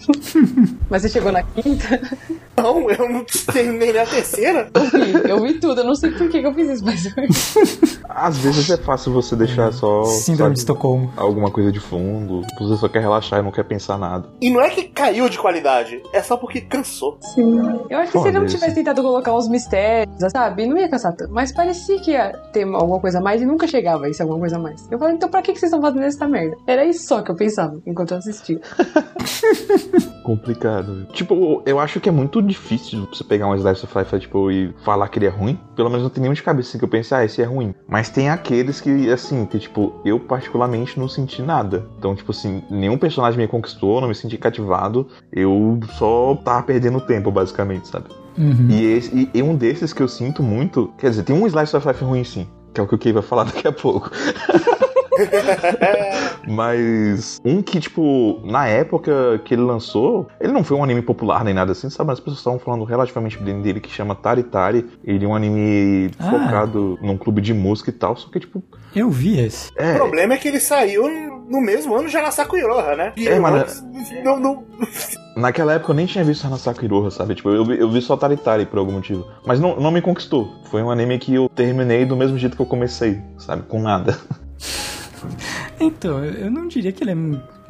Mas 0.88 1.02
você 1.02 1.10
chegou 1.10 1.30
na 1.30 1.42
quinta? 1.42 2.00
Não, 2.56 2.90
eu 2.90 3.08
não 3.08 3.24
terminei 3.52 3.92
nem 3.92 4.02
a 4.02 4.06
terceira. 4.06 4.70
Eu 4.74 4.90
vi, 4.90 5.30
eu 5.30 5.42
vi 5.42 5.54
tudo. 5.60 5.80
Eu 5.80 5.86
não 5.86 5.94
sei 5.94 6.10
por 6.10 6.28
que, 6.28 6.38
eu 6.38 6.52
fiz 6.52 6.68
isso, 6.68 6.84
mas 6.84 7.08
Às 8.08 8.38
vezes 8.38 8.68
é 8.70 8.76
fácil 8.76 9.12
você 9.12 9.34
deixar 9.34 9.72
só 9.72 10.04
Síndrome 10.04 10.36
sabe, 10.36 10.54
de 10.54 10.58
Estocolmo. 10.60 11.12
alguma 11.16 11.50
coisa 11.50 11.72
de 11.72 11.80
fundo. 11.80 12.42
Você 12.58 12.76
só 12.76 12.88
quer 12.88 13.00
relaxar 13.00 13.40
e 13.40 13.42
não 13.42 13.50
quer 13.50 13.64
pensar 13.64 13.96
nada. 13.98 14.28
E 14.40 14.50
não 14.50 14.60
é 14.60 14.68
que 14.68 14.84
caiu 14.84 15.28
de 15.28 15.38
qualidade, 15.38 16.02
é 16.12 16.22
só 16.22 16.36
porque 16.36 16.60
cansou. 16.60 17.18
Sim. 17.34 17.60
Eu 17.88 17.98
acho 17.98 18.12
que 18.12 18.18
se 18.18 18.28
ele 18.28 18.38
não 18.38 18.46
tivesse 18.46 18.74
tentado 18.74 19.02
colocar 19.02 19.34
uns 19.34 19.48
mistérios, 19.48 20.14
sabe, 20.30 20.66
não 20.66 20.76
ia 20.76 20.88
cansar 20.88 21.14
tanto. 21.14 21.32
Mas 21.32 21.52
parecia 21.52 21.98
que 22.00 22.10
ia 22.10 22.32
ter 22.52 22.64
alguma 22.64 23.00
coisa 23.00 23.18
a 23.18 23.22
mais 23.22 23.40
e 23.40 23.46
nunca 23.46 23.66
chegava 23.66 24.06
a 24.06 24.08
isso, 24.10 24.22
alguma 24.22 24.40
coisa 24.40 24.56
a 24.56 24.60
mais. 24.60 24.86
Eu 24.90 24.98
falei, 24.98 25.14
então 25.14 25.28
pra 25.28 25.40
que 25.40 25.52
vocês 25.52 25.64
estão 25.64 25.80
fazendo 25.80 26.04
essa 26.04 26.28
merda? 26.28 26.56
Era 26.66 26.84
isso 26.84 27.06
só 27.06 27.22
que 27.22 27.30
eu 27.30 27.36
pensava 27.36 27.80
enquanto 27.86 28.12
eu 28.12 28.18
assistia. 28.18 28.60
Complicado. 30.22 31.06
Tipo, 31.12 31.62
eu 31.66 31.78
acho 31.78 32.00
que 32.00 32.08
é 32.08 32.12
muito 32.12 32.40
difícil 32.42 33.08
você 33.12 33.24
pegar 33.24 33.46
um 33.48 33.54
Slice 33.54 33.84
of 33.84 33.98
Life 33.98 34.18
tipo, 34.20 34.50
e 34.50 34.72
falar 34.84 35.08
que 35.08 35.18
ele 35.18 35.26
é 35.26 35.30
ruim. 35.30 35.58
Pelo 35.74 35.88
menos 35.88 36.02
não 36.02 36.10
tem 36.10 36.22
nenhum 36.22 36.34
de 36.34 36.42
cabeça 36.42 36.78
que 36.78 36.84
eu 36.84 36.88
pense, 36.88 37.14
ah, 37.14 37.24
esse 37.24 37.42
é 37.42 37.44
ruim. 37.44 37.74
Mas 37.88 38.10
tem 38.10 38.28
aqueles 38.28 38.80
que, 38.80 39.10
assim, 39.10 39.44
que, 39.46 39.58
tipo, 39.58 40.00
eu 40.04 40.20
particularmente 40.20 40.98
não 40.98 41.08
senti 41.08 41.42
nada. 41.42 41.86
Então, 41.98 42.14
tipo 42.14 42.30
assim, 42.30 42.62
nenhum 42.70 42.98
personagem 42.98 43.40
me 43.40 43.48
conquistou, 43.48 44.00
não 44.00 44.08
me 44.08 44.14
senti 44.14 44.36
cativado. 44.36 45.08
Eu 45.32 45.80
só 45.98 46.34
tava 46.44 46.62
perdendo 46.62 47.00
tempo, 47.00 47.30
basicamente, 47.30 47.88
sabe? 47.88 48.06
Uhum. 48.38 48.68
E, 48.70 48.84
esse, 48.84 49.14
e, 49.14 49.38
e 49.38 49.42
um 49.42 49.56
desses 49.56 49.92
que 49.92 50.02
eu 50.02 50.08
sinto 50.08 50.42
muito. 50.42 50.92
Quer 50.98 51.10
dizer, 51.10 51.24
tem 51.24 51.36
um 51.36 51.46
Slice 51.46 51.76
of 51.76 51.86
Life 51.86 52.04
ruim 52.04 52.24
sim. 52.24 52.46
Que 52.72 52.80
é 52.80 52.84
o 52.84 52.86
que 52.86 52.94
o 52.94 52.98
Kay 52.98 53.12
vai 53.12 53.22
falar 53.22 53.44
daqui 53.50 53.66
a 53.66 53.72
pouco. 53.72 54.10
Mas 56.46 57.40
um 57.44 57.62
que, 57.62 57.80
tipo, 57.80 58.40
na 58.44 58.66
época 58.66 59.40
que 59.44 59.54
ele 59.54 59.62
lançou, 59.62 60.28
ele 60.40 60.52
não 60.52 60.64
foi 60.64 60.76
um 60.76 60.84
anime 60.84 61.02
popular 61.02 61.44
nem 61.44 61.54
nada 61.54 61.72
assim, 61.72 61.90
sabe? 61.90 62.08
Mas 62.08 62.14
as 62.18 62.20
pessoas 62.20 62.38
estavam 62.38 62.58
falando 62.58 62.84
relativamente 62.84 63.38
bem 63.38 63.60
dele, 63.60 63.80
que 63.80 63.90
chama 63.90 64.14
Tari 64.14 64.42
Tari. 64.42 64.86
Ele 65.04 65.24
é 65.24 65.28
um 65.28 65.34
anime 65.34 66.10
Ah. 66.18 66.30
focado 66.30 66.98
num 67.02 67.16
clube 67.16 67.40
de 67.40 67.54
música 67.54 67.90
e 67.90 67.92
tal, 67.92 68.16
só 68.16 68.28
que, 68.30 68.40
tipo, 68.40 68.62
Eu 68.94 69.10
vi 69.10 69.38
esse. 69.40 69.70
O 69.70 69.82
é. 69.82 69.94
problema 69.94 70.34
é 70.34 70.36
que 70.36 70.48
ele 70.48 70.60
saiu 70.60 71.04
no 71.50 71.60
mesmo 71.60 71.94
ano 71.96 72.08
já 72.08 72.22
na 72.22 72.30
Sakuyoha, 72.30 72.94
né? 72.96 73.12
E 73.16 73.26
É, 73.28 73.36
eu 73.36 73.42
mano. 73.42 73.64
não, 74.24 74.38
não, 74.40 74.64
Naquela 75.36 75.74
época 75.74 75.92
eu 75.92 75.96
nem 75.96 76.06
tinha 76.06 76.24
visto 76.24 76.44
Hanasaki 76.46 76.84
Iroha, 76.84 77.10
sabe? 77.10 77.34
Tipo, 77.34 77.50
eu, 77.50 77.64
vi- 77.64 77.78
eu 77.78 77.90
vi 77.90 78.00
só 78.00 78.16
Tari 78.16 78.36
Tari 78.36 78.66
por 78.66 78.78
algum 78.78 78.92
motivo. 78.92 79.26
Mas 79.46 79.58
não, 79.60 79.78
não 79.80 79.90
me 79.90 80.00
conquistou. 80.02 80.52
Foi 80.70 80.82
um 80.82 80.90
anime 80.90 81.18
que 81.18 81.34
eu 81.34 81.48
terminei 81.48 82.04
do 82.04 82.16
mesmo 82.16 82.36
jeito 82.38 82.56
que 82.56 82.62
eu 82.62 82.66
comecei, 82.66 83.20
sabe? 83.38 83.62
Com 83.62 83.80
nada. 83.82 84.16
Então, 85.78 86.22
eu 86.24 86.32
eu 86.46 86.50
não 86.50 86.66
diria 86.68 86.92
que 86.92 87.02
ele, 87.04 87.10
é, 87.10 87.14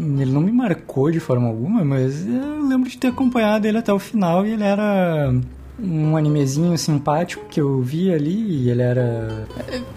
ele 0.00 0.32
não 0.32 0.40
me 0.40 0.50
marcou 0.52 1.10
de 1.10 1.20
forma 1.20 1.46
alguma, 1.48 1.84
mas 1.84 2.26
eu 2.26 2.66
lembro 2.66 2.88
de 2.90 2.96
ter 2.98 3.08
acompanhado 3.08 3.66
ele 3.66 3.78
até 3.78 3.92
o 3.92 3.98
final 3.98 4.44
e 4.46 4.52
ele 4.52 4.64
era 4.64 5.32
um 5.82 6.16
animezinho 6.16 6.76
simpático 6.76 7.44
que 7.46 7.60
eu 7.60 7.80
vi 7.80 8.12
ali 8.12 8.64
e 8.64 8.70
ele 8.70 8.82
era... 8.82 9.46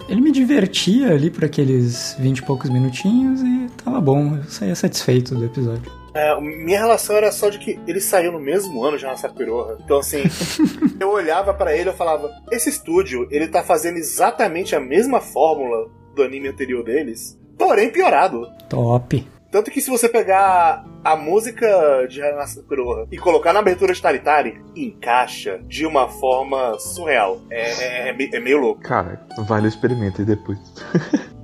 Ele 0.08 0.20
me 0.20 0.32
divertia 0.32 1.12
ali 1.12 1.30
por 1.30 1.44
aqueles 1.44 2.16
20 2.18 2.38
e 2.38 2.42
poucos 2.42 2.70
minutinhos 2.70 3.40
e 3.40 3.68
tava 3.82 4.00
bom, 4.00 4.36
eu 4.36 4.44
saía 4.44 4.74
satisfeito 4.74 5.34
do 5.34 5.44
episódio. 5.44 6.04
É, 6.14 6.40
minha 6.40 6.78
relação 6.78 7.16
era 7.16 7.32
só 7.32 7.48
de 7.48 7.58
que 7.58 7.78
ele 7.88 8.00
saiu 8.00 8.30
no 8.30 8.38
mesmo 8.38 8.84
ano 8.84 8.96
já 8.96 9.08
na 9.08 9.16
Sakuyoha. 9.16 9.78
Então, 9.84 9.98
assim, 9.98 10.22
eu 11.00 11.10
olhava 11.10 11.52
pra 11.52 11.74
ele 11.74 11.90
e 11.90 11.92
eu 11.92 11.96
falava: 11.96 12.30
esse 12.52 12.70
estúdio, 12.70 13.26
ele 13.32 13.48
tá 13.48 13.64
fazendo 13.64 13.96
exatamente 13.96 14.76
a 14.76 14.80
mesma 14.80 15.20
fórmula 15.20 15.90
do 16.14 16.22
anime 16.22 16.48
anterior 16.48 16.84
deles, 16.84 17.36
porém 17.58 17.90
piorado. 17.90 18.46
Top. 18.68 19.26
Tanto 19.54 19.70
que 19.70 19.80
se 19.80 19.88
você 19.88 20.08
pegar 20.08 20.84
a 21.04 21.14
música 21.14 22.08
de 22.08 22.20
Hanasa 22.20 22.60
Kuroha 22.64 23.06
e 23.12 23.16
colocar 23.16 23.52
na 23.52 23.60
abertura 23.60 23.94
de 23.94 24.02
Taritari, 24.02 24.60
encaixa 24.74 25.60
de 25.68 25.86
uma 25.86 26.08
forma 26.08 26.76
surreal. 26.80 27.40
É, 27.48 28.08
é- 28.08 28.08
é 28.10 28.36
é 28.36 28.40
meio 28.40 28.58
louco. 28.58 28.82
Cara, 28.82 29.24
vale 29.46 29.66
o 29.66 29.68
experimento 29.68 30.22
e 30.22 30.24
depois. 30.24 30.58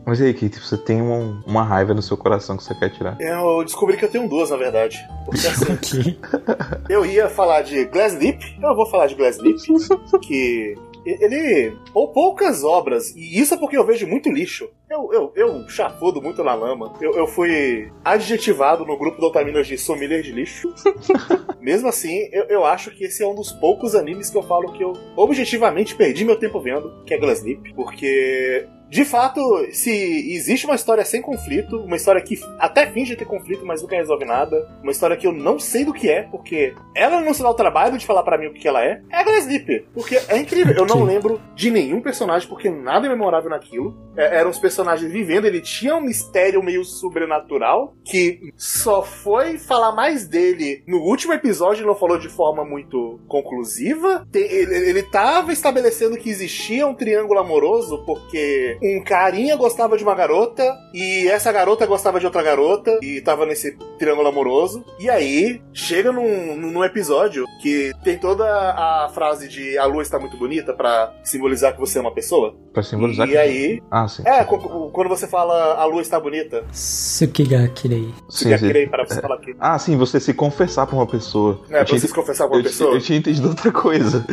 Mas 0.05 0.21
aí, 0.21 0.35
Kate, 0.35 0.59
você 0.59 0.77
tem 0.77 1.01
uma, 1.01 1.41
uma 1.47 1.63
raiva 1.63 1.95
no 1.95 2.03
seu 2.03 2.17
coração 2.17 2.57
que 2.57 2.65
você 2.65 2.75
quer 2.75 2.91
tirar? 2.91 3.17
Eu 3.21 3.63
descobri 3.63 3.97
que 3.97 4.05
eu 4.05 4.11
tenho 4.11 4.29
duas, 4.29 4.51
na 4.51 4.57
verdade. 4.57 4.99
Porque 5.25 5.47
assim, 5.47 6.19
eu 6.91 7.07
ia 7.07 7.29
falar 7.29 7.63
de 7.63 7.85
Glass 7.85 8.15
Lip, 8.15 8.45
eu 8.61 8.75
vou 8.75 8.87
falar 8.87 9.07
de 9.07 9.15
Glass 9.15 9.39
Lip, 9.39 9.57
que 10.21 10.75
ele. 11.07 11.77
Ou 11.95 12.09
poucas 12.09 12.65
obras, 12.65 13.15
e 13.15 13.39
isso 13.39 13.55
é 13.55 13.57
porque 13.57 13.77
eu 13.77 13.87
vejo 13.87 14.09
muito 14.09 14.29
lixo. 14.29 14.69
Eu, 14.91 15.09
eu, 15.13 15.33
eu 15.37 15.69
chafudo 15.69 16.21
muito 16.21 16.43
na 16.43 16.53
lama. 16.53 16.93
Eu, 17.01 17.13
eu 17.13 17.25
fui 17.25 17.93
adjetivado 18.05 18.85
no 18.85 18.99
grupo 18.99 19.21
do 19.21 19.29
Otaminas 19.29 19.69
de 19.69 19.79
sommelier 19.79 20.21
de 20.21 20.33
lixo. 20.33 20.75
Mesmo 21.63 21.89
assim, 21.89 22.29
eu, 22.33 22.47
eu 22.47 22.65
acho 22.65 22.91
que 22.91 23.05
esse 23.05 23.23
é 23.23 23.27
um 23.27 23.37
dos 23.37 23.53
poucos 23.53 23.95
animes 23.95 24.31
que 24.31 24.37
eu 24.37 24.43
falo 24.43 24.73
que 24.73 24.83
eu 24.83 24.93
objetivamente 25.15 25.95
perdi 25.95 26.25
meu 26.25 26.37
tempo 26.37 26.59
vendo, 26.61 27.05
que 27.05 27.15
é 27.15 27.19
Glass 27.19 27.41
Lip. 27.41 27.73
Porque 27.73 28.67
de 28.91 29.05
fato, 29.05 29.41
se 29.73 29.91
existe 30.35 30.67
uma 30.67 30.75
história 30.75 31.05
sem 31.05 31.23
conflito, 31.23 31.79
uma 31.79 31.95
história 31.95 32.21
que 32.21 32.37
até 32.59 32.89
finge 32.89 33.15
ter 33.15 33.25
conflito, 33.25 33.65
mas 33.65 33.81
nunca 33.81 33.95
resolve 33.95 34.25
nada, 34.25 34.69
uma 34.83 34.91
história 34.91 35.17
que 35.17 35.29
eu 35.29 35.33
não 35.33 35.61
sei 35.61 35.85
do 35.85 35.93
que 35.93 36.11
é, 36.11 36.23
porque 36.25 36.75
ela 36.93 37.21
não 37.21 37.33
se 37.33 37.41
dá 37.41 37.49
o 37.49 37.55
trabalho 37.55 37.97
de 37.97 38.05
falar 38.05 38.25
pra 38.25 38.37
mim 38.37 38.47
o 38.47 38.53
que 38.53 38.67
ela 38.67 38.85
é, 38.85 39.01
é 39.09 39.17
a 39.17 39.23
Glass 39.23 39.45
Sleep. 39.45 39.87
Porque 39.95 40.21
é 40.29 40.37
incrível. 40.39 40.75
Eu 40.75 40.85
não 40.85 41.05
lembro 41.05 41.41
de 41.55 41.71
nenhum 41.71 42.01
personagem, 42.01 42.49
porque 42.49 42.69
nada 42.69 43.07
é 43.07 43.09
memorável 43.09 43.49
naquilo. 43.49 43.97
É, 44.17 44.39
eram 44.39 44.51
os 44.51 44.59
personagens 44.59 44.80
vivendo, 45.09 45.47
ele 45.47 45.61
tinha 45.61 45.97
um 45.97 46.01
mistério 46.01 46.63
meio 46.63 46.85
sobrenatural, 46.85 47.95
que 48.05 48.53
só 48.57 49.03
foi 49.03 49.59
falar 49.59 49.93
mais 49.93 50.27
dele 50.27 50.83
no 50.87 50.99
último 50.99 51.33
episódio, 51.33 51.87
não 51.87 51.95
falou 51.95 52.19
de 52.19 52.29
forma 52.29 52.65
muito 52.65 53.21
conclusiva. 53.29 54.27
Ele, 54.33 54.75
ele 54.91 55.03
tava 55.03 55.53
estabelecendo 55.53 56.17
que 56.17 56.31
existia 56.31 56.87
um 56.87 56.95
triângulo 56.95 57.41
amoroso, 57.41 58.05
porque 58.05 58.79
um 58.83 59.03
carinha 59.05 59.57
gostava 59.57 59.97
de 59.97 60.05
uma 60.05 60.15
garota, 60.15 60.65
e 60.95 61.29
essa 61.29 61.53
garota 61.53 61.87
gostava 61.87 62.19
de 62.21 62.27
outra 62.27 62.43
garota, 62.43 62.99
e 63.03 63.21
tava 63.21 63.47
nesse 63.47 63.77
triângulo 63.99 64.29
amoroso. 64.29 64.85
E 64.99 65.09
aí, 65.11 65.61
chega 65.73 66.13
num, 66.13 66.57
num 66.57 66.85
episódio 66.85 67.45
que 67.63 67.93
tem 68.05 68.19
toda 68.19 68.45
a 68.45 69.11
frase 69.13 69.49
de 69.49 69.77
a 69.79 69.85
lua 69.85 70.03
está 70.03 70.19
muito 70.19 70.37
bonita 70.37 70.73
pra 70.73 71.13
simbolizar 71.23 71.73
que 71.75 71.81
você 71.81 71.99
é 71.99 72.01
uma 72.01 72.13
pessoa. 72.15 72.55
Pra 72.73 72.83
simbolizar 72.83 73.27
E 73.29 73.33
que... 73.33 73.37
aí, 73.37 73.83
Ah, 73.91 74.07
sim. 74.09 74.23
é, 74.27 74.45
quando 74.93 75.09
você 75.09 75.27
fala 75.27 75.75
a 75.75 75.85
lua 75.85 76.01
está 76.03 76.19
bonita, 76.21 76.65
Tsukigakirei. 76.73 78.13
querer 78.59 78.89
para 78.91 79.05
você 79.07 79.21
falar 79.21 79.35
aqui. 79.37 79.55
Ah, 79.59 79.79
sim, 79.79 79.97
você 79.97 80.19
se 80.21 80.33
confessar 80.35 80.87
pra 80.87 80.97
uma 80.97 81.07
pessoa. 81.07 81.61
É, 81.63 81.65
eu, 81.65 81.69
pra 81.79 81.85
tinha, 81.85 82.01
você 82.01 82.07
se 82.09 82.15
confessar 82.15 82.47
com 82.49 82.55
uma 82.55 82.61
eu, 82.61 82.65
pessoa. 82.65 82.95
eu 82.95 83.01
tinha 83.01 83.19
entendido 83.19 83.49
outra 83.49 83.71
coisa. 83.73 84.25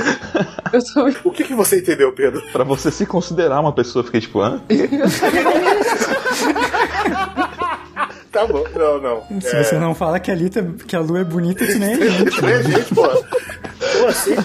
Eu 0.72 0.82
sou. 0.82 1.10
O 1.24 1.32
que, 1.32 1.44
que 1.44 1.54
você 1.56 1.80
entendeu, 1.80 2.12
Pedro? 2.14 2.42
pra 2.52 2.64
você 2.64 2.92
se 2.92 3.06
considerar 3.06 3.60
uma 3.60 3.72
pessoa, 3.74 4.02
eu 4.02 4.06
fiquei 4.06 4.22
tipo, 4.22 4.42
hã? 4.42 4.62
Tá 8.32 8.46
bom, 8.46 8.64
não, 8.76 9.02
não. 9.02 9.42
Se 9.42 9.56
É, 9.56 9.64
você 9.64 9.80
não 9.80 9.96
fala 9.96 10.20
que 10.20 10.30
a, 10.30 10.36
Lita, 10.36 10.62
que 10.86 10.96
a 10.96 11.00
lua 11.00 11.22
é 11.22 11.24
bonita, 11.24 11.66
que 11.66 11.76
nem 11.76 11.94
a 11.94 12.10
gente. 12.10 12.46
É, 12.46 12.64
gente, 12.64 12.94
pô. 12.94 13.08
Como 13.08 14.08
assim? 14.08 14.36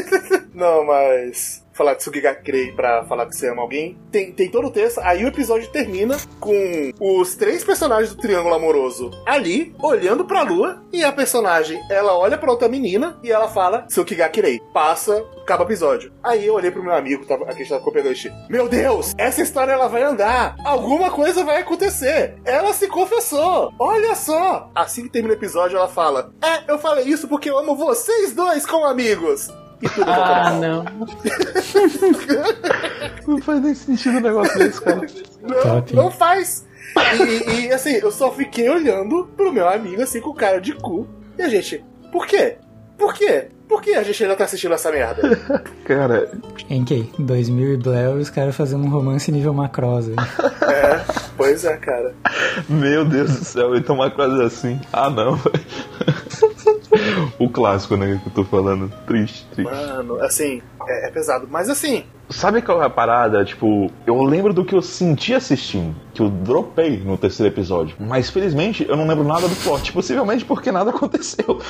Não, 0.54 0.86
mas. 0.86 1.61
Falar 1.72 1.94
de 1.94 2.02
Sugigakirei 2.02 2.72
pra 2.72 3.04
falar 3.04 3.26
que 3.26 3.34
você 3.36 3.48
ama 3.48 3.62
alguém. 3.62 3.98
Tem, 4.10 4.32
tem 4.32 4.50
todo 4.50 4.68
o 4.68 4.70
texto. 4.70 5.00
Aí 5.00 5.24
o 5.24 5.28
episódio 5.28 5.70
termina 5.70 6.16
com 6.38 6.90
os 7.00 7.34
três 7.34 7.64
personagens 7.64 8.14
do 8.14 8.20
Triângulo 8.20 8.54
Amoroso 8.54 9.10
ali, 9.26 9.74
olhando 9.82 10.24
pra 10.24 10.42
lua. 10.42 10.82
E 10.92 11.02
a 11.02 11.12
personagem, 11.12 11.80
ela 11.90 12.16
olha 12.16 12.36
pra 12.36 12.50
outra 12.50 12.68
menina 12.68 13.18
e 13.22 13.30
ela 13.32 13.48
fala 13.48 13.86
Sugigakirei. 13.88 14.60
Passa, 14.72 15.24
acaba 15.42 15.64
o 15.64 15.66
episódio. 15.66 16.12
Aí 16.22 16.46
eu 16.46 16.54
olhei 16.54 16.70
pro 16.70 16.82
meu 16.82 16.94
amigo, 16.94 17.24
tava, 17.26 17.44
aqui 17.44 17.62
estava 17.62 17.82
copiando 17.82 18.06
este. 18.06 18.30
Meu 18.48 18.68
Deus, 18.68 19.14
essa 19.16 19.42
história 19.42 19.72
ela 19.72 19.88
vai 19.88 20.02
andar. 20.02 20.56
Alguma 20.64 21.10
coisa 21.10 21.44
vai 21.44 21.58
acontecer. 21.58 22.36
Ela 22.44 22.72
se 22.72 22.86
confessou. 22.88 23.72
Olha 23.78 24.14
só. 24.14 24.70
Assim 24.74 25.04
que 25.04 25.10
termina 25.10 25.34
o 25.34 25.36
episódio, 25.36 25.76
ela 25.78 25.88
fala: 25.88 26.32
É, 26.42 26.70
eu 26.70 26.78
falei 26.78 27.06
isso 27.06 27.28
porque 27.28 27.50
eu 27.50 27.58
amo 27.58 27.74
vocês 27.74 28.32
dois 28.34 28.66
como 28.66 28.84
amigos. 28.84 29.48
E 29.82 29.86
Ah, 30.06 30.52
não. 30.60 30.84
Não 33.26 33.38
faz 33.42 33.62
nem 33.62 33.74
sentido 33.74 34.18
um 34.18 34.20
negócio 34.20 34.58
desse, 34.58 34.80
cara. 34.80 35.06
Não, 35.42 35.62
Top. 35.62 35.94
não 35.94 36.10
faz. 36.10 36.66
E, 37.46 37.66
e, 37.66 37.72
assim, 37.72 37.92
eu 37.94 38.10
só 38.10 38.30
fiquei 38.32 38.68
olhando 38.68 39.26
pro 39.36 39.52
meu 39.52 39.68
amigo 39.68 40.02
assim 40.02 40.20
com 40.20 40.32
cara 40.34 40.60
de 40.60 40.74
cu. 40.74 41.06
E 41.38 41.42
a 41.42 41.48
gente, 41.48 41.84
por 42.10 42.26
quê? 42.26 42.56
Por 42.98 43.14
quê? 43.14 43.48
Por 43.72 43.80
que 43.80 43.94
a 43.94 44.02
gente 44.02 44.22
ainda 44.22 44.36
tá 44.36 44.44
assistindo 44.44 44.74
essa 44.74 44.92
merda? 44.92 45.34
Cara, 45.86 46.30
Em 46.68 46.84
que? 46.84 47.10
2000 47.18 47.72
e 47.72 47.76
Blair, 47.78 48.10
os 48.16 48.28
caras 48.28 48.54
fazendo 48.54 48.84
um 48.84 48.90
romance 48.90 49.32
nível 49.32 49.54
macrosa. 49.54 50.12
É, 50.60 51.02
pois 51.38 51.64
é, 51.64 51.74
cara. 51.78 52.14
meu 52.68 53.02
Deus 53.06 53.30
do 53.34 53.44
céu, 53.46 53.74
então 53.74 53.94
uma 53.94 54.10
coisa 54.10 54.44
assim. 54.44 54.78
Ah, 54.92 55.08
não, 55.08 55.36
velho. 55.36 55.64
o 57.40 57.48
clássico, 57.48 57.96
né, 57.96 58.20
que 58.22 58.28
eu 58.28 58.34
tô 58.34 58.44
falando. 58.44 58.92
Triste, 59.06 59.46
triste. 59.54 59.72
Mano, 59.72 60.22
assim, 60.22 60.60
é, 60.86 61.08
é 61.08 61.10
pesado. 61.10 61.48
Mas 61.50 61.70
assim, 61.70 62.04
Sabe 62.32 62.62
qual 62.62 62.82
é 62.82 62.86
a 62.86 62.90
parada? 62.90 63.44
Tipo, 63.44 63.90
eu 64.06 64.22
lembro 64.22 64.54
do 64.54 64.64
que 64.64 64.74
eu 64.74 64.80
senti 64.80 65.34
assistindo, 65.34 65.94
que 66.14 66.22
eu 66.22 66.30
dropei 66.30 66.98
no 66.98 67.18
terceiro 67.18 67.52
episódio. 67.52 67.94
Mas 68.00 68.30
felizmente 68.30 68.86
eu 68.88 68.96
não 68.96 69.06
lembro 69.06 69.22
nada 69.22 69.46
do 69.46 69.54
plot, 69.56 69.92
possivelmente 69.92 70.44
porque 70.44 70.72
nada 70.72 70.88
aconteceu. 70.96 71.60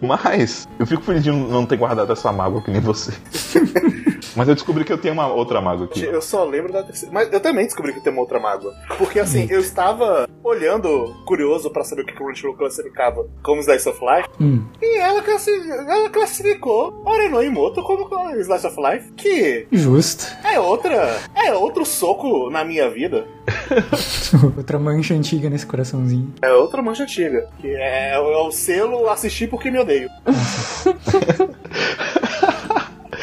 Mas 0.00 0.66
eu 0.78 0.86
fico 0.92 1.04
feliz 1.04 1.24
de 1.24 1.30
não 1.30 1.64
ter 1.64 1.76
guardado 1.76 2.12
essa 2.12 2.30
mágoa 2.32 2.60
que 2.62 2.70
nem 2.70 2.80
você. 2.80 3.12
Mas 4.36 4.48
eu 4.48 4.54
descobri 4.54 4.84
que 4.84 4.92
eu 4.92 4.98
tenho 4.98 5.14
uma 5.14 5.26
outra 5.32 5.60
mágoa 5.60 5.86
aqui. 5.86 6.02
eu 6.04 6.22
só 6.22 6.44
lembro 6.44 6.72
da 6.72 6.82
terceira. 6.82 7.12
Mas 7.12 7.32
eu 7.32 7.40
também 7.40 7.64
descobri 7.66 7.92
que 7.92 8.00
tem 8.00 8.12
uma 8.12 8.22
outra 8.22 8.38
mágoa. 8.40 8.74
Porque 8.98 9.18
assim, 9.20 9.46
eu 9.50 9.60
estava 9.60 10.28
olhando, 10.44 11.14
curioso 11.24 11.70
pra 11.70 11.84
saber 11.84 12.02
o 12.02 12.06
que 12.06 12.12
o 12.12 12.16
Crunchyroll 12.16 12.56
classificava 12.56 13.26
como 13.42 13.60
Slice 13.60 13.88
of 13.88 13.98
Life. 14.00 14.28
Hum. 14.40 14.64
E 14.80 14.98
ela, 14.98 15.22
classi- 15.22 15.70
ela 15.70 16.08
classificou 16.10 17.02
Orenoi 17.04 17.46
Imoto 17.46 17.82
como 17.82 18.08
Slice 18.40 18.66
of 18.66 18.76
Life. 18.80 19.12
Que 19.12 19.66
Justo. 19.72 20.26
é 20.44 20.58
outra. 20.58 21.18
É 21.34 21.52
outro 21.54 21.84
soco 21.84 22.50
na 22.50 22.64
minha 22.64 22.88
vida. 22.90 23.26
Outra 24.56 24.78
mancha 24.78 25.14
antiga 25.14 25.50
nesse 25.50 25.66
coraçãozinho. 25.66 26.32
É 26.40 26.52
outra 26.52 26.80
mancha 26.80 27.02
antiga. 27.02 27.48
Que 27.60 27.74
é, 27.74 28.14
é 28.14 28.18
o 28.18 28.50
selo 28.52 29.08
assistir 29.08 29.48
porque 29.48 29.70
me 29.70 29.78
odeio. 29.78 30.08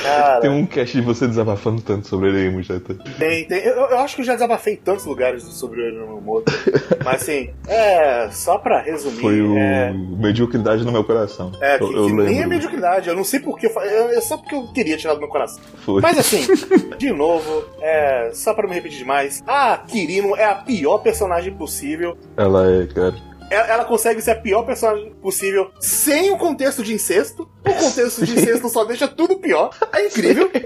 Cara, 0.10 0.42
Tem 0.42 0.50
um 0.50 0.66
cast 0.66 0.96
de 0.98 1.04
você 1.04 1.28
desabafando 1.28 1.82
tanto 1.82 2.08
sobre 2.08 2.30
ele 2.30 2.38
aí, 2.40 2.50
Mujeta. 2.50 2.96
tem, 3.18 3.46
tem. 3.46 3.60
Eu, 3.64 3.76
eu 3.76 4.00
acho 4.00 4.16
que 4.16 4.22
eu 4.22 4.26
já 4.26 4.34
desabafei 4.34 4.74
em 4.74 4.78
tantos 4.78 5.06
lugares 5.06 5.44
sobre 5.44 5.82
o 5.82 5.86
Orenoi 5.86 6.18
Imoto. 6.18 6.52
Mas 7.04 7.22
assim, 7.22 7.50
é. 7.68 8.30
Só 8.32 8.58
pra 8.58 8.82
resumir. 8.82 9.22
Foi 9.22 9.42
o 9.42 9.58
é, 9.58 9.94
Mediocridade 9.94 10.84
no 10.86 10.92
meu 10.92 11.04
coração. 11.04 11.52
É, 11.62 11.78
que, 11.78 11.84
eu, 11.84 11.92
eu 11.92 12.06
que 12.08 12.14
nem 12.14 12.42
é 12.42 12.48
mediocridade. 12.48 13.10
Eu 13.10 13.16
não 13.16 13.24
sei 13.24 13.40
eu- 13.68 14.10
é 14.10 14.22
só 14.22 14.38
porque 14.38 14.56
eu 14.56 14.68
queria 14.74 14.98
tirar 14.98 15.14
do 15.14 15.20
meu 15.20 15.30
coração. 15.30 15.62
Foi. 15.86 16.02
Mas 16.02 16.18
assim, 16.18 16.46
de 16.98 17.12
novo, 17.12 17.64
é, 17.82 18.32
só 18.34 18.54
pra 18.54 18.64
não 18.64 18.70
me 18.70 18.76
repetir 18.76 19.00
demais, 19.00 19.44
a 19.48 19.78
Kirino 19.78 20.36
é 20.36 20.46
a 20.46 20.56
pior 20.56 21.00
personagem 21.00 21.54
possível. 21.54 22.18
Ela 22.38 22.70
é, 22.70 22.88
cara. 22.88 23.29
Ela, 23.50 23.68
ela 23.68 23.86
consegue 23.86 24.22
ser 24.22 24.32
a 24.32 24.36
pior 24.36 24.64
personagem 24.64 25.12
possível 25.22 25.72
sem 25.80 26.32
o 26.32 26.38
contexto 26.38 26.84
de 26.84 26.94
incesto. 26.94 27.50
O 27.66 27.74
contexto 27.74 28.26
de 28.26 28.34
incesto 28.40 28.70
só 28.70 28.84
deixa 28.86 29.08
tudo 29.08 29.38
pior. 29.38 29.70
É 29.94 30.06
incrível. 30.06 30.50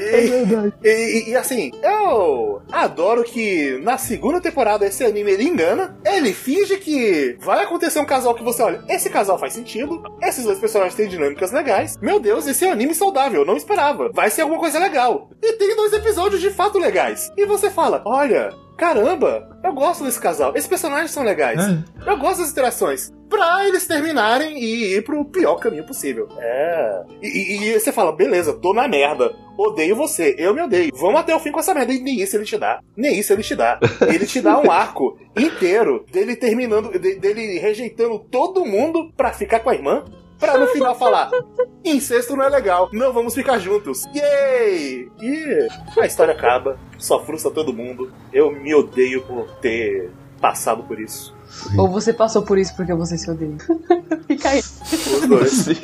E, 0.00 0.88
e- 0.88 1.30
e, 1.30 1.36
assim, 1.36 1.70
eu 1.82 2.62
adoro 2.72 3.24
que 3.24 3.78
na 3.82 3.98
segunda 3.98 4.40
temporada 4.40 4.86
esse 4.86 5.04
anime 5.04 5.32
ele 5.32 5.44
engana. 5.44 5.98
Ele 6.04 6.32
finge 6.32 6.76
que 6.78 7.36
vai 7.40 7.64
acontecer 7.64 7.98
um 7.98 8.04
casal 8.04 8.34
que 8.34 8.42
você 8.42 8.62
olha, 8.62 8.82
esse 8.88 9.10
casal 9.10 9.38
faz 9.38 9.52
sentido, 9.52 10.02
esses 10.22 10.44
dois 10.44 10.58
personagens 10.58 10.94
têm 10.94 11.08
dinâmicas 11.08 11.52
legais. 11.52 11.96
Meu 12.00 12.20
Deus, 12.20 12.46
esse 12.46 12.64
é 12.64 12.68
um 12.68 12.72
anime 12.72 12.94
saudável, 12.94 13.40
eu 13.42 13.46
não 13.46 13.56
esperava. 13.56 14.10
Vai 14.14 14.30
ser 14.30 14.42
alguma 14.42 14.60
coisa 14.60 14.78
legal. 14.78 15.30
E 15.42 15.52
tem 15.54 15.74
dois 15.76 15.92
episódios 15.92 16.40
de 16.40 16.50
fato 16.50 16.78
legais. 16.78 17.30
E 17.36 17.44
você 17.44 17.68
fala, 17.70 18.02
olha, 18.06 18.54
caramba, 18.78 19.48
eu 19.62 19.72
gosto 19.74 20.04
desse 20.04 20.20
casal. 20.20 20.52
Esses 20.54 20.68
personagens 20.68 21.10
são 21.10 21.22
legais. 21.24 21.60
Eu 22.06 22.16
gosto 22.16 22.38
das 22.40 22.50
interações. 22.52 23.10
Pra 23.28 23.66
eles 23.68 23.86
terminarem 23.86 24.58
e 24.58 24.94
ir 24.96 25.04
pro 25.04 25.22
pior 25.26 25.56
caminho 25.56 25.84
possível. 25.84 26.28
É. 26.38 27.02
E, 27.20 27.26
e- 27.28 27.68
e 27.74 27.78
você 27.78 27.92
fala, 27.92 28.10
beleza, 28.16 28.54
tô 28.54 28.72
na 28.72 28.88
merda. 28.88 29.34
Odeio 29.58 29.94
você, 29.94 30.34
eu 30.38 30.54
me 30.54 30.62
odeio. 30.62 30.90
Vamos 30.94 31.20
até 31.20 31.34
o 31.36 31.40
fim 31.40 31.52
com 31.52 31.60
essa 31.60 31.74
merda. 31.74 31.92
E 31.92 32.00
nem 32.00 32.18
isso 32.22 32.36
ele 32.36 32.44
te 32.44 32.56
dá. 32.56 32.80
Nem 32.96 33.18
isso 33.18 33.30
ele 33.32 33.42
te 33.42 33.54
dá. 33.54 33.78
Ele 34.08 34.24
te 34.24 34.40
dá 34.40 34.58
um 34.58 34.70
arco 34.70 35.18
inteiro 35.36 36.06
dele 36.10 36.36
terminando, 36.36 36.98
de- 36.98 37.16
dele 37.16 37.58
rejeitando 37.58 38.18
todo 38.18 38.64
mundo 38.64 39.12
pra 39.14 39.32
ficar 39.32 39.60
com 39.60 39.68
a 39.70 39.74
irmã. 39.74 40.04
Pra 40.38 40.56
no 40.56 40.66
final 40.68 40.94
falar: 40.94 41.30
incesto 41.84 42.36
não 42.36 42.44
é 42.44 42.48
legal, 42.48 42.88
não 42.92 43.12
vamos 43.12 43.34
ficar 43.34 43.58
juntos. 43.58 44.04
Yay! 44.14 45.10
E 45.20 45.68
a 45.98 46.06
história 46.06 46.32
acaba, 46.32 46.78
só 46.98 47.24
frustra 47.24 47.50
todo 47.50 47.72
mundo. 47.72 48.12
Eu 48.32 48.50
me 48.52 48.74
odeio 48.74 49.22
por 49.22 49.50
ter 49.60 50.10
passado 50.40 50.82
por 50.84 51.00
isso. 51.00 51.34
Ou 51.76 51.88
você 51.88 52.12
passou 52.12 52.42
por 52.42 52.58
isso 52.58 52.74
porque 52.76 52.94
você 52.94 53.16
se 53.18 53.30
odeia. 53.30 53.56
Fica 54.28 54.50
aí. 54.50 54.60
Os 54.60 55.26
dois. 55.26 55.50
Sim. 55.50 55.74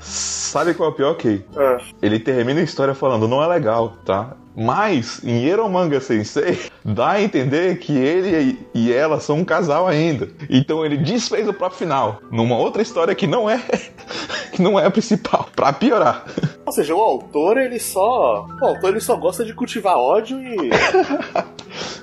Sabe 0.00 0.74
qual 0.74 0.90
é 0.90 0.92
o 0.92 0.94
pior, 0.94 1.14
Kay? 1.16 1.44
Ah. 1.56 1.78
Ele 2.00 2.18
termina 2.18 2.60
a 2.60 2.64
história 2.64 2.94
falando, 2.94 3.28
não 3.28 3.42
é 3.42 3.46
legal, 3.46 3.96
tá? 4.04 4.36
Mas, 4.60 5.24
em 5.24 5.44
Eromanga 5.46 6.00
Sensei, 6.00 6.58
dá 6.84 7.12
a 7.12 7.22
entender 7.22 7.78
que 7.78 7.96
ele 7.96 8.58
e 8.74 8.92
ela 8.92 9.18
são 9.18 9.38
um 9.38 9.44
casal 9.44 9.88
ainda. 9.88 10.28
Então 10.50 10.84
ele 10.84 10.98
desfez 10.98 11.48
o 11.48 11.52
próprio 11.54 11.78
final, 11.78 12.20
numa 12.30 12.56
outra 12.58 12.82
história 12.82 13.14
que 13.14 13.26
não 13.26 13.48
é 13.48 13.58
que 14.52 14.60
não 14.60 14.78
é 14.78 14.84
a 14.84 14.90
principal, 14.90 15.48
pra 15.56 15.72
piorar. 15.72 16.24
Ou 16.66 16.72
seja, 16.72 16.94
o 16.94 17.00
autor 17.00 17.56
ele 17.56 17.78
só. 17.80 18.46
O 18.60 18.66
autor 18.66 18.90
ele 18.90 19.00
só 19.00 19.16
gosta 19.16 19.44
de 19.44 19.54
cultivar 19.54 19.96
ódio 19.96 20.38
e, 20.42 20.70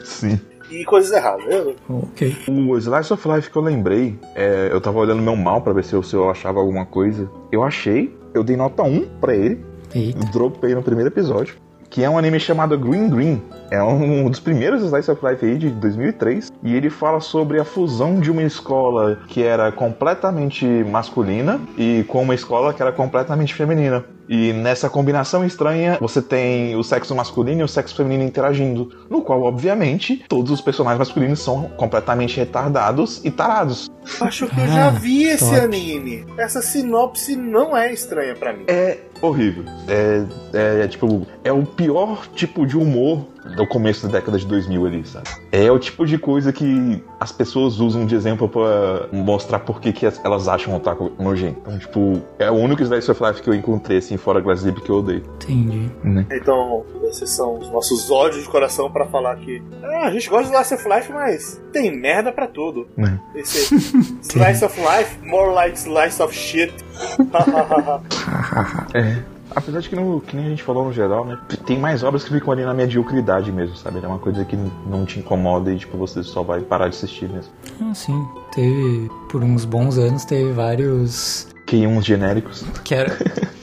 Sim. 0.03 0.39
e 0.72 0.84
coisas 0.84 1.12
erradas. 1.12 1.45
Eu- 1.47 1.76
Ok. 1.89 2.36
O 2.47 2.78
Slice 2.78 3.14
of 3.14 3.28
Life 3.30 3.51
que 3.51 3.55
eu 3.58 3.62
lembrei, 3.62 4.18
é, 4.36 4.70
eu 4.72 4.82
tava 4.82 4.97
olhando 4.97 5.22
meu 5.22 5.36
mal 5.36 5.62
pra 5.62 5.74
ver 5.74 5.84
se 5.84 5.93
eu, 5.93 6.01
se 6.01 6.16
eu 6.16 6.30
achava 6.30 6.60
alguma 6.60 6.86
coisa. 6.86 7.30
Eu 7.51 7.64
achei, 7.64 8.14
eu 8.34 8.43
dei 8.43 8.58
nota 8.58 8.82
1 8.84 9.08
pra 9.22 9.36
ele, 9.36 9.64
Eita. 9.93 10.20
dropei 10.32 10.74
no 10.76 10.82
primeiro 10.84 11.10
episódio, 11.10 11.55
que 11.90 12.04
é 12.04 12.10
um 12.10 12.18
anime 12.18 12.40
chamado 12.40 12.78
Green 12.78 13.10
Green. 13.10 13.42
É 13.72 13.82
um 13.84 14.30
dos 14.30 14.40
primeiros 14.40 14.82
Slice 14.84 15.12
of 15.12 15.26
Life 15.26 15.46
aí 15.46 15.58
de 15.58 15.70
2003 15.70 16.52
e 16.64 16.76
ele 16.76 16.90
fala 16.90 17.20
sobre 17.20 17.60
a 17.60 17.66
fusão 17.66 18.20
de 18.20 18.32
uma 18.32 18.44
escola 18.44 19.20
que 19.28 19.44
era 19.44 19.72
completamente 19.72 20.66
masculina 20.66 21.60
e 21.78 22.04
com 22.08 22.22
uma 22.24 22.34
escola 22.36 22.74
que 22.74 22.82
era 22.82 22.92
completamente 22.92 23.54
feminina. 23.54 24.06
E 24.30 24.52
nessa 24.52 24.90
combinação 24.90 25.46
estranha, 25.46 25.98
você 26.02 26.22
tem 26.22 26.76
o 26.76 26.84
sexo 26.84 27.16
masculino 27.16 27.62
e 27.62 27.64
o 27.64 27.68
sexo 27.68 27.96
feminino 27.96 28.24
interagindo, 28.26 28.92
no 29.10 29.22
qual, 29.22 29.42
obviamente, 29.44 30.26
todos 30.28 30.52
os 30.52 30.60
personagens 30.60 31.00
masculinos 31.00 31.40
são 31.40 31.64
completamente 31.78 32.36
retardados 32.36 33.22
e 33.24 33.32
tarados. 33.32 33.90
Acho 34.20 34.48
que 34.48 34.60
eu 34.60 34.68
já 34.68 34.88
Ah, 34.88 34.90
vi 34.92 35.24
esse 35.24 35.46
top. 35.50 35.58
anime. 35.64 36.26
Essa 36.38 36.62
sinopse 36.62 37.38
não 37.38 37.76
é 37.76 37.94
estranha 37.94 38.36
pra 38.36 38.52
mim. 38.52 38.66
É 38.68 38.98
horrível. 39.22 39.63
É, 39.88 40.24
é, 40.53 40.84
é, 40.84 40.88
tipo, 40.88 41.26
é 41.43 41.51
o 41.51 41.65
pior 41.65 42.28
tipo 42.36 42.65
de 42.65 42.78
humor 42.78 43.26
do 43.56 43.66
começo 43.68 44.06
da 44.08 44.14
década 44.14 44.38
de 44.38 44.45
2000 44.45 44.86
ali, 44.86 45.06
sabe? 45.06 45.28
É 45.52 45.72
o 45.72 45.80
tipo 45.80 46.06
de 46.06 46.18
coisa 46.18 46.52
que 46.54 47.04
as 47.20 47.32
pessoas 47.32 47.80
usam 47.80 48.06
de 48.06 48.16
exemplo 48.16 48.48
pra 48.50 49.08
mostrar 49.12 49.60
por 49.60 49.80
que, 49.82 49.91
que 49.93 50.06
as- 50.06 50.24
elas 50.24 50.48
acham 50.48 50.74
o 50.74 50.78
otaku 50.78 51.12
nojento. 51.20 51.60
Então, 51.62 51.80
tipo, 51.80 52.22
é 52.39 52.50
o 52.52 52.56
único 52.56 52.82
Slice 52.84 53.10
of 53.12 53.24
Life 53.24 53.41
que 53.41 53.50
eu 53.50 53.54
encontrei, 53.54 53.98
assim, 54.00 54.18
fora 54.18 54.39
Glass 54.39 54.60
Zip 54.62 54.82
que 54.82 54.89
eu 54.89 54.98
odeio. 54.98 55.24
Entendi. 55.36 55.89
Então, 56.32 56.84
esses 57.10 57.30
são 57.30 57.58
os 57.60 57.70
nossos 57.72 58.10
ódios 58.12 58.43
de 58.43 58.50
coração 58.50 58.91
pra 58.91 59.06
falar 59.06 59.36
que 59.38 59.62
ah, 59.84 60.08
a 60.08 60.12
gente 60.12 60.30
gosta 60.30 60.50
de 60.50 60.56
Slice 60.56 60.74
of 60.76 60.88
Life, 60.95 61.12
mas 61.14 61.62
tem 61.72 61.95
merda 61.95 62.32
pra 62.32 62.48
tudo. 62.48 62.88
Né? 62.98 63.20
Esse 63.36 63.74
Slice 64.22 64.64
of 64.66 64.80
Life, 64.80 65.18
more 65.26 65.54
like 65.54 65.78
Slice 65.78 66.22
of 66.22 66.34
Shit. 66.36 66.74
É. 68.93 69.37
Apesar 69.58 69.80
de 69.80 69.89
que, 69.89 69.95
no, 69.95 70.22
que 70.22 70.36
nem 70.36 70.45
a 70.45 70.49
gente 70.49 70.62
falou 70.62 70.86
no 70.86 70.93
geral, 70.93 71.26
né? 71.26 71.36
Tem 71.66 71.80
mais 71.80 72.03
obras 72.03 72.24
que 72.24 72.30
ficam 72.30 72.53
ali 72.53 72.64
na 72.64 72.76
mediocridade 72.76 73.51
mesmo, 73.51 73.76
sabe? 73.76 73.99
É 74.03 74.08
uma 74.08 74.20
coisa 74.20 74.45
que 74.45 74.55
não 74.86 75.03
te 75.03 75.18
incomoda 75.18 75.74
e, 75.74 75.80
tipo, 75.80 75.97
você 75.97 76.22
só 76.22 76.43
vai 76.43 76.62
parar 76.62 76.89
de 76.89 76.95
assistir 76.95 77.28
mesmo. 77.28 77.51
Ah, 77.82 77.91
sim. 77.91 78.24
Teve, 78.53 79.10
por 79.32 79.43
uns 79.43 79.66
bons 79.66 79.97
anos, 79.97 80.26
teve 80.26 80.51
vários. 80.51 81.47
Que 81.66 81.88
uns 81.88 82.05
genéricos. 82.05 82.64
Quero. 82.84 83.12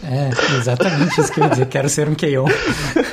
É, 0.02 0.30
exatamente 0.58 1.20
isso 1.20 1.32
que 1.32 1.38
eu 1.38 1.44
ia 1.44 1.50
dizer. 1.50 1.66
Quero 1.66 1.88
ser 1.88 2.08
um 2.08 2.14
Keion. 2.16 2.46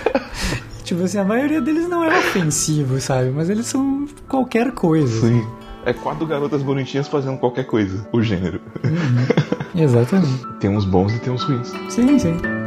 tipo 0.83 1.03
assim, 1.03 1.19
a 1.19 1.23
maioria 1.23 1.61
deles 1.61 1.87
não 1.87 2.03
é 2.03 2.17
ofensivo, 2.17 2.99
sabe? 2.99 3.29
Mas 3.29 3.47
eles 3.47 3.67
são 3.67 4.07
qualquer 4.27 4.71
coisa. 4.71 5.21
Sim. 5.27 5.47
É 5.85 5.93
quatro 5.93 6.25
garotas 6.25 6.63
bonitinhas 6.63 7.07
fazendo 7.07 7.37
qualquer 7.37 7.65
coisa, 7.65 8.07
o 8.11 8.23
gênero. 8.23 8.59
Exatamente. 9.75 10.47
Tem 10.59 10.69
uns 10.69 10.85
bons 10.85 11.13
e 11.13 11.19
tem 11.19 11.31
uns 11.31 11.43
ruins. 11.43 11.71
Sim, 11.89 12.17
sim. 12.17 12.60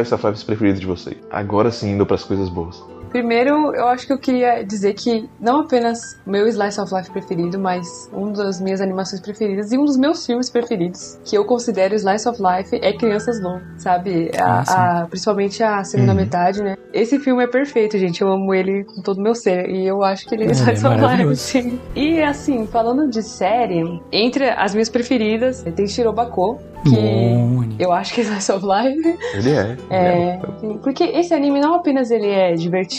Of 0.00 0.26
Life 0.26 0.44
preferidos 0.44 0.80
de 0.80 0.86
vocês? 0.86 1.16
Agora 1.30 1.70
sim, 1.70 1.92
indo 1.92 2.06
pras 2.06 2.24
coisas 2.24 2.48
boas. 2.48 2.82
Primeiro, 3.10 3.74
eu 3.74 3.86
acho 3.88 4.06
que 4.06 4.12
eu 4.12 4.18
queria 4.18 4.62
dizer 4.64 4.94
que 4.94 5.28
não 5.40 5.60
apenas 5.60 5.98
meu 6.26 6.46
Slice 6.46 6.80
of 6.80 6.94
Life 6.94 7.10
preferido, 7.10 7.58
mas 7.58 7.86
um 8.12 8.32
das 8.32 8.60
minhas 8.60 8.80
animações 8.80 9.20
preferidas 9.20 9.72
e 9.72 9.78
um 9.78 9.84
dos 9.84 9.96
meus 9.96 10.24
filmes 10.26 10.50
preferidos, 10.50 11.18
que 11.24 11.36
eu 11.36 11.44
considero 11.44 11.94
Slice 11.94 12.28
of 12.28 12.38
Life, 12.42 12.76
é 12.82 12.92
Crianças 12.92 13.40
Low, 13.42 13.60
sabe? 13.76 14.30
A, 14.38 14.58
Ah, 14.68 15.02
a- 15.02 15.06
principalmente 15.06 15.62
a 15.62 15.82
segunda 15.84 16.12
Uhum. 16.12 16.18
metade, 16.18 16.62
né? 16.62 16.76
Esse 16.92 17.18
filme 17.18 17.44
é 17.44 17.46
perfeito, 17.46 17.98
gente. 17.98 18.22
Eu 18.22 18.28
amo 18.28 18.54
ele 18.54 18.82
com 18.84 19.02
todo 19.02 19.18
o 19.18 19.22
meu 19.22 19.34
ser. 19.34 19.68
E 19.68 19.86
eu 19.86 20.02
acho 20.02 20.26
que 20.26 20.34
ele 20.34 20.44
é 20.44 20.48
é 20.48 20.52
Slice 20.52 20.86
of 20.86 20.96
Life, 20.96 21.36
sim. 21.36 21.80
E 21.94 22.22
assim, 22.22 22.66
falando 22.66 23.08
de 23.08 23.22
série, 23.22 24.00
entre 24.10 24.48
as 24.48 24.72
minhas 24.72 24.88
preferidas, 24.88 25.62
tem 25.76 25.86
Shirobako, 25.86 26.58
que 26.84 26.90
Bom 26.90 27.64
eu 27.78 27.92
acho 27.92 28.12
que 28.14 28.20
é 28.22 28.24
Slice 28.24 28.52
of 28.52 28.64
Life. 28.66 29.18
Ele 29.34 29.50
é. 29.50 29.72
ele 29.72 29.78
É, 29.90 30.40
sim, 30.60 30.78
porque 30.82 31.04
esse 31.04 31.32
anime 31.34 31.60
não 31.60 31.74
apenas 31.74 32.10
ele 32.10 32.28
é 32.28 32.54
divertido, 32.54 32.97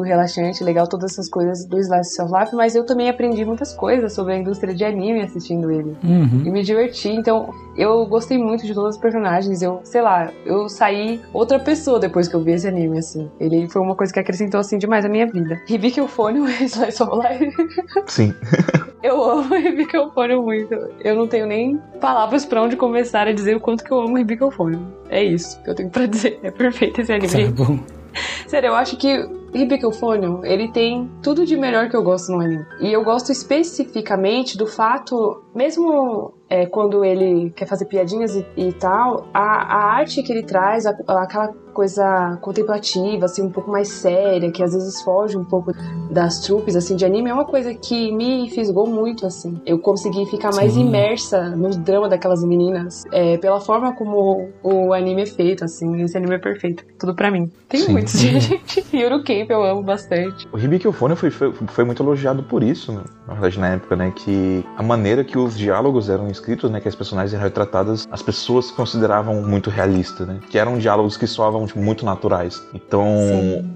relaxante, 0.00 0.62
legal, 0.64 0.86
todas 0.86 1.12
essas 1.12 1.28
coisas 1.28 1.64
do 1.66 1.78
Slice 1.78 2.20
of 2.22 2.32
Life, 2.32 2.54
mas 2.54 2.74
eu 2.74 2.84
também 2.84 3.08
aprendi 3.08 3.44
muitas 3.44 3.72
coisas 3.72 4.12
sobre 4.12 4.34
a 4.34 4.36
indústria 4.38 4.74
de 4.74 4.84
anime 4.84 5.22
assistindo 5.22 5.70
ele. 5.70 5.96
Uhum. 6.02 6.42
E 6.44 6.50
me 6.50 6.62
diverti, 6.62 7.08
então 7.08 7.50
eu 7.76 8.06
gostei 8.06 8.38
muito 8.38 8.66
de 8.66 8.74
todos 8.74 8.96
os 8.96 9.00
personagens. 9.00 9.62
Eu, 9.62 9.80
sei 9.84 10.02
lá, 10.02 10.30
eu 10.44 10.68
saí 10.68 11.20
outra 11.32 11.58
pessoa 11.58 11.98
depois 11.98 12.28
que 12.28 12.34
eu 12.34 12.42
vi 12.42 12.52
esse 12.52 12.66
anime, 12.66 12.98
assim. 12.98 13.30
Ele 13.38 13.68
foi 13.68 13.82
uma 13.82 13.94
coisa 13.94 14.12
que 14.12 14.18
acrescentou, 14.18 14.60
assim, 14.60 14.78
demais 14.78 15.04
à 15.04 15.08
minha 15.08 15.26
vida. 15.26 15.60
Euphonium 15.96 16.46
é 16.48 16.64
Slice 16.64 17.02
of 17.02 17.12
Life. 17.16 17.56
Sim. 18.06 18.34
Eu 19.02 19.22
amo 19.22 19.54
Euphonium 19.54 20.42
muito. 20.42 20.74
Eu 21.04 21.14
não 21.14 21.28
tenho 21.28 21.46
nem 21.46 21.76
palavras 22.00 22.44
pra 22.44 22.62
onde 22.62 22.76
começar 22.76 23.28
a 23.28 23.32
dizer 23.32 23.54
o 23.54 23.60
quanto 23.60 23.84
que 23.84 23.92
eu 23.92 24.00
amo 24.00 24.18
Euphonium. 24.18 24.84
É 25.08 25.22
isso 25.22 25.62
que 25.62 25.70
eu 25.70 25.74
tenho 25.76 25.90
pra 25.90 26.06
dizer. 26.06 26.40
É 26.42 26.50
perfeito 26.50 27.00
esse 27.00 27.12
anime. 27.12 27.52
Tá 27.52 27.64
bom. 27.64 27.78
Sério, 28.46 28.68
eu 28.68 28.74
acho 28.74 28.96
que 28.96 29.28
Euphonium, 29.64 30.44
ele 30.44 30.68
tem 30.70 31.10
tudo 31.22 31.44
de 31.46 31.56
melhor 31.56 31.88
que 31.88 31.96
eu 31.96 32.02
gosto 32.02 32.30
no 32.32 32.40
anime. 32.40 32.64
E 32.80 32.92
eu 32.92 33.02
gosto 33.04 33.32
especificamente 33.32 34.56
do 34.56 34.66
fato, 34.66 35.42
mesmo 35.54 36.32
é, 36.48 36.66
quando 36.66 37.04
ele 37.04 37.50
quer 37.50 37.66
fazer 37.66 37.86
piadinhas 37.86 38.34
e, 38.36 38.46
e 38.56 38.72
tal, 38.72 39.26
a, 39.34 39.40
a 39.40 39.84
arte 39.96 40.22
que 40.22 40.32
ele 40.32 40.42
traz, 40.44 40.86
a- 40.86 40.96
aquela 41.08 41.48
coisa 41.74 42.38
contemplativa, 42.40 43.26
assim, 43.26 43.42
um 43.42 43.50
pouco 43.50 43.70
mais 43.70 43.88
séria, 43.88 44.50
que 44.50 44.62
às 44.62 44.72
vezes 44.72 45.02
foge 45.02 45.36
um 45.36 45.44
pouco 45.44 45.72
das 46.10 46.40
trupes, 46.40 46.74
assim, 46.74 46.96
de 46.96 47.04
anime, 47.04 47.28
é 47.28 47.34
uma 47.34 47.44
coisa 47.44 47.74
que 47.74 48.10
me 48.12 48.48
fisgou 48.50 48.86
muito, 48.86 49.26
assim. 49.26 49.60
Eu 49.66 49.78
consegui 49.78 50.24
ficar 50.26 50.54
mais 50.54 50.72
Sim. 50.72 50.86
imersa 50.86 51.50
no 51.50 51.68
drama 51.70 52.08
daquelas 52.08 52.42
meninas, 52.44 53.04
é, 53.12 53.36
pela 53.36 53.60
forma 53.60 53.92
como 53.94 54.48
o 54.62 54.92
anime 54.94 55.22
é 55.22 55.26
feito, 55.26 55.64
assim. 55.64 56.00
Esse 56.00 56.16
anime 56.16 56.36
é 56.36 56.38
perfeito. 56.38 56.82
Tudo 56.98 57.14
pra 57.14 57.30
mim. 57.30 57.50
Tem 57.68 57.80
Sim. 57.80 57.92
muitos, 57.92 58.14
gente. 58.18 58.62
Yuru 58.94 59.22
Camp 59.46 59.50
eu 59.50 59.64
amo 59.64 59.82
bastante. 59.82 60.46
O 60.52 60.58
Hibiki 60.58 60.86
Euphonium 60.86 61.16
foi, 61.16 61.30
foi, 61.30 61.52
foi 61.52 61.84
muito 61.84 62.02
elogiado 62.02 62.42
por 62.42 62.62
isso, 62.62 62.92
né? 62.92 63.02
na 63.26 63.34
verdade, 63.34 63.58
na 63.58 63.68
época, 63.70 63.96
né? 63.96 64.12
Que 64.14 64.64
a 64.76 64.82
maneira 64.82 65.24
que 65.24 65.36
os 65.36 65.58
diálogos 65.58 66.08
eram 66.08 66.28
escritos, 66.28 66.70
né? 66.70 66.80
Que 66.80 66.88
as 66.88 66.94
personagens 66.94 67.34
eram 67.34 67.42
retratadas, 67.42 68.06
as 68.10 68.22
pessoas 68.22 68.70
consideravam 68.70 69.42
muito 69.42 69.68
realista, 69.68 70.24
né? 70.24 70.38
Que 70.48 70.58
eram 70.58 70.78
diálogos 70.78 71.16
que 71.16 71.26
soavam 71.26 71.66
tipo, 71.66 71.80
muito 71.80 72.04
naturais. 72.04 72.62
Então, 72.72 73.06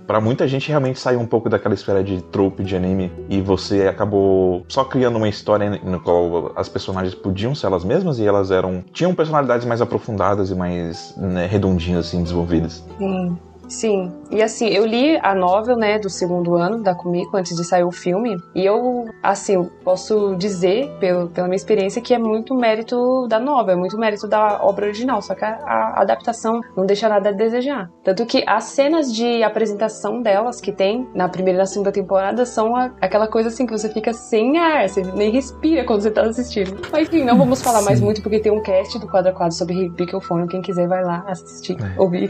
pra 0.07 0.21
muita 0.21 0.47
gente, 0.47 0.69
realmente 0.69 0.99
saiu 0.99 1.21
um 1.21 1.27
pouco 1.27 1.49
daquela 1.49 1.75
esfera 1.75 2.03
de 2.03 2.23
trope 2.25 2.63
de 2.63 2.77
anime 2.77 3.11
e 3.29 3.41
você 3.41 3.89
acabou 3.89 4.65
só 4.69 4.85
criando 4.85 5.17
uma 5.17 5.29
história 5.29 5.81
no 5.83 6.01
qual 6.01 6.53
as 6.57 6.69
personagens 6.69 7.15
podiam 7.15 7.55
ser 7.55 7.67
elas 7.67 7.85
mesmas 7.85 8.19
e 8.19 8.27
elas 8.27 8.51
eram... 8.51 8.85
tinham 8.93 9.15
personalidades 9.15 9.67
mais 9.67 9.81
aprofundadas 9.81 10.51
e 10.51 10.55
mais 10.55 11.15
né, 11.17 11.47
redondinhas, 11.47 12.07
assim, 12.07 12.23
desenvolvidas. 12.23 12.85
Sim. 12.99 13.39
Sim. 13.69 14.13
E 14.31 14.43
assim, 14.43 14.69
eu 14.69 14.87
li 14.87 15.19
a 15.23 15.35
novel, 15.35 15.77
né, 15.77 15.99
do 15.99 16.09
segundo 16.09 16.55
ano 16.55 16.83
da 16.83 16.95
Kumiko 16.95 17.37
antes 17.37 17.57
de 17.57 17.65
sair 17.65 17.83
o 17.85 17.91
filme. 17.91 18.37
E 18.55 18.65
eu, 18.65 19.07
assim, 19.23 19.69
posso 19.85 20.37
dizer, 20.37 20.89
pelo, 21.01 21.29
pela 21.29 21.47
minha 21.49 21.57
experiência, 21.57 22.01
que 22.01 22.15
é 22.15 22.19
muito 22.19 22.55
mérito 22.55 23.27
da 23.29 23.39
novel, 23.41 23.75
é 23.75 23.77
muito 23.79 23.99
mérito 23.99 24.29
da 24.29 24.61
obra 24.63 24.87
original. 24.87 25.21
Só 25.21 25.35
que 25.35 25.45
a, 25.45 25.57
a 25.65 26.03
adaptação 26.03 26.61
não 26.77 26.87
deixa 26.87 27.09
nada 27.09 27.31
a 27.31 27.33
desejar. 27.33 27.91
Tanto 28.05 28.25
que 28.25 28.45
as 28.47 28.65
cenas 28.65 29.13
de 29.13 29.43
apresentação 29.43 30.23
delas 30.23 30.61
que 30.61 30.71
tem 30.73 31.09
na 31.15 31.29
primeira 31.29 31.59
e 31.59 31.61
na 31.61 31.67
segunda 31.67 31.91
temporada 31.91 32.47
são 32.47 32.77
a- 32.77 32.93
aquela 33.01 33.27
coisa 33.27 33.49
assim 33.49 33.67
que 33.67 33.73
você 33.73 33.89
fica 33.89 34.13
sem 34.13 34.59
ar, 34.59 34.89
você 34.89 35.03
nem 35.03 35.31
respira 35.31 35.85
quando 35.85 36.03
você 36.03 36.11
tá 36.11 36.23
assistindo. 36.23 36.79
Mas 36.93 37.09
enfim, 37.09 37.25
não 37.25 37.37
vamos 37.37 37.61
falar 37.63 37.83
mais 37.83 37.99
Sim. 37.99 38.05
muito 38.05 38.23
porque 38.23 38.39
tem 38.39 38.53
um 38.53 38.63
cast 38.63 38.99
do 38.99 39.09
quadro 39.09 39.31
a 39.33 39.35
quadro 39.35 39.55
sobre 39.57 39.75
Hibikofone. 39.87 40.47
Quem 40.47 40.63
quiser 40.63 40.87
vai 40.87 41.03
lá 41.03 41.25
assistir, 41.27 41.77
É. 41.83 42.01
ouvir. 42.01 42.29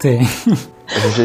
Tem. 0.00 0.18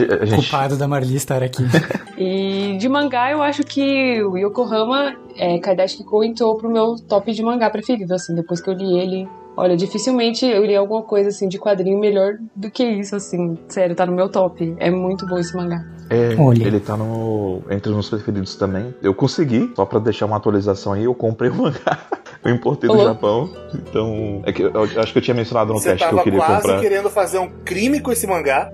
A 0.04 0.26
gente, 0.26 0.36
Culpado 0.36 0.78
da 0.78 0.88
Marli 0.88 1.16
estar 1.16 1.44
aqui. 1.44 1.64
E 2.16 2.78
de 2.78 2.88
mangá, 2.88 3.32
eu 3.32 3.42
acho 3.42 3.64
que 3.64 4.24
o 4.24 4.38
Yokohama 4.38 5.16
é, 5.36 5.58
Kaidashi 5.58 5.98
Kiko 5.98 6.24
entrou 6.24 6.56
pro 6.56 6.70
meu 6.70 6.96
top 6.96 7.34
de 7.34 7.42
mangá 7.42 7.70
preferido, 7.72 8.14
assim, 8.14 8.36
depois 8.36 8.62
que 8.62 8.70
eu 8.70 8.74
li 8.74 9.00
ele. 9.00 9.28
Olha, 9.58 9.76
dificilmente 9.76 10.46
eu 10.46 10.64
li 10.64 10.76
alguma 10.76 11.02
coisa, 11.02 11.30
assim, 11.30 11.48
de 11.48 11.58
quadrinho 11.58 12.00
melhor 12.00 12.38
do 12.56 12.70
que 12.70 12.84
isso, 12.84 13.16
assim. 13.16 13.58
Sério, 13.68 13.96
tá 13.96 14.06
no 14.06 14.14
meu 14.14 14.30
top. 14.30 14.76
É 14.78 14.90
muito 14.90 15.26
bom 15.26 15.38
esse 15.38 15.56
mangá. 15.56 15.84
É, 16.10 16.36
Olha. 16.38 16.64
ele 16.66 16.80
tá 16.80 16.96
no, 16.98 17.62
entre 17.70 17.90
os 17.90 17.94
meus 17.96 18.10
preferidos 18.10 18.56
também. 18.56 18.94
Eu 19.02 19.14
consegui, 19.14 19.72
só 19.76 19.86
pra 19.86 20.00
deixar 20.00 20.26
uma 20.26 20.38
atualização 20.38 20.94
aí, 20.94 21.04
eu 21.06 21.14
comprei 21.16 21.50
o 21.50 21.56
mangá. 21.56 21.98
Eu 22.44 22.54
importei 22.54 22.90
do 22.90 22.96
Olá. 22.96 23.06
Japão. 23.14 23.50
Então, 23.74 24.42
é 24.46 24.52
que 24.52 24.62
eu, 24.64 24.72
eu 24.72 25.02
acho 25.02 25.14
que 25.14 25.18
eu 25.18 25.22
tinha 25.22 25.34
mencionado 25.34 25.72
no 25.74 25.80
Você 25.80 25.90
cast 25.90 26.00
que 26.00 26.06
eu 26.06 26.10
tava 26.18 26.24
queria 26.24 26.40
quase 26.40 26.62
comprar. 26.62 26.82
querendo 26.82 27.10
fazer 27.10 27.38
um 27.40 27.50
crime 27.64 28.00
com 28.02 28.12
esse 28.12 28.28
mangá. 28.28 28.70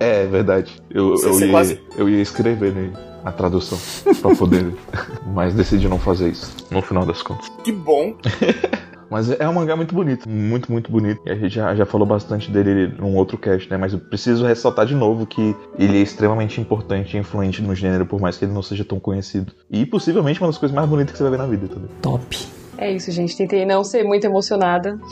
É, 0.00 0.26
verdade. 0.26 0.82
Eu, 0.90 1.10
Você- 1.10 1.28
eu, 1.28 1.32
você 1.34 1.44
ia, 1.46 1.50
quase- 1.52 1.80
eu 1.96 2.08
ia 2.08 2.20
escrever 2.20 2.72
nele 2.74 2.92
a 3.24 3.30
tradução 3.32 3.78
pra 4.20 4.34
poder. 4.34 4.74
mas 5.32 5.54
decidi 5.54 5.88
não 5.88 5.98
fazer 5.98 6.28
isso, 6.28 6.54
no 6.70 6.82
final 6.82 7.06
das 7.06 7.22
contas. 7.22 7.48
Que 7.62 7.70
bom. 7.72 8.14
Mas 9.14 9.30
é 9.30 9.48
um 9.48 9.52
mangá 9.52 9.76
muito 9.76 9.94
bonito, 9.94 10.28
muito, 10.28 10.72
muito 10.72 10.90
bonito. 10.90 11.20
E 11.24 11.30
a 11.30 11.36
gente 11.36 11.54
já, 11.54 11.72
já 11.72 11.86
falou 11.86 12.04
bastante 12.04 12.50
dele 12.50 12.92
num 12.98 13.14
outro 13.14 13.38
cast, 13.38 13.70
né? 13.70 13.76
Mas 13.76 13.92
eu 13.92 14.00
preciso 14.00 14.44
ressaltar 14.44 14.86
de 14.86 14.94
novo 14.96 15.24
que 15.24 15.54
ele 15.78 15.98
é 15.98 16.02
extremamente 16.02 16.60
importante 16.60 17.16
e 17.16 17.20
influente 17.20 17.62
no 17.62 17.76
gênero, 17.76 18.04
por 18.06 18.20
mais 18.20 18.36
que 18.36 18.44
ele 18.44 18.52
não 18.52 18.60
seja 18.60 18.84
tão 18.84 18.98
conhecido. 18.98 19.52
E 19.70 19.86
possivelmente 19.86 20.40
uma 20.40 20.48
das 20.48 20.58
coisas 20.58 20.74
mais 20.74 20.88
bonitas 20.88 21.12
que 21.12 21.18
você 21.18 21.22
vai 21.22 21.30
ver 21.30 21.38
na 21.38 21.46
vida 21.46 21.68
também. 21.68 21.88
Top. 22.02 22.36
É 22.76 22.90
isso, 22.90 23.12
gente. 23.12 23.36
Tentei 23.36 23.64
não 23.64 23.84
ser 23.84 24.02
muito 24.02 24.24
emocionada. 24.24 24.98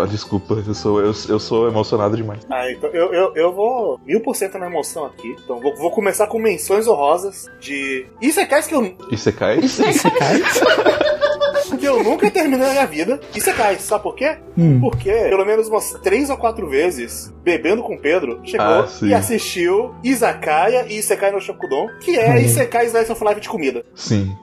Ó, 0.00 0.06
desculpa, 0.06 0.54
eu 0.66 0.74
sou, 0.74 0.98
eu, 1.00 1.12
eu 1.28 1.38
sou 1.38 1.68
emocionado 1.68 2.16
demais. 2.16 2.40
Ah, 2.50 2.70
então 2.70 2.88
eu, 2.90 3.12
eu, 3.12 3.34
eu 3.36 3.52
vou 3.52 4.00
mil 4.06 4.20
por 4.20 4.34
cento 4.34 4.58
na 4.58 4.66
emoção 4.66 5.04
aqui. 5.04 5.36
Então 5.44 5.60
vou, 5.60 5.76
vou 5.76 5.90
começar 5.90 6.26
com 6.26 6.38
menções 6.38 6.86
honrosas 6.88 7.46
de 7.60 8.06
Isekais 8.20 8.66
que 8.66 8.74
eu? 8.74 8.94
Você 9.10 10.10
cai? 10.10 10.40
que 11.78 11.84
eu 11.86 12.02
nunca 12.02 12.30
terminei 12.30 12.66
na 12.66 12.72
minha 12.72 12.86
vida. 12.86 13.20
Isekais, 13.34 13.82
sabe 13.82 14.02
por 14.02 14.14
quê? 14.14 14.38
Hum. 14.56 14.80
Porque 14.80 15.10
pelo 15.10 15.44
menos 15.44 15.68
umas 15.68 15.92
três 16.02 16.30
ou 16.30 16.36
quatro 16.36 16.68
vezes, 16.68 17.32
bebendo 17.42 17.82
com 17.82 17.94
o 17.94 17.98
Pedro, 17.98 18.40
chegou 18.44 18.66
Ah, 18.66 18.88
e 19.02 19.14
assistiu 19.14 19.94
Izakaya 20.02 20.86
e 20.88 20.98
Isekai 20.98 21.30
no 21.30 21.40
Shokudon, 21.40 21.88
que 22.00 22.16
é 22.18 22.30
Hum. 22.34 22.36
Isekai 22.38 22.86
Slice 22.86 23.12
of 23.12 23.24
Life 23.24 23.40
de 23.40 23.48
comida. 23.48 23.84
Sim. 23.94 24.34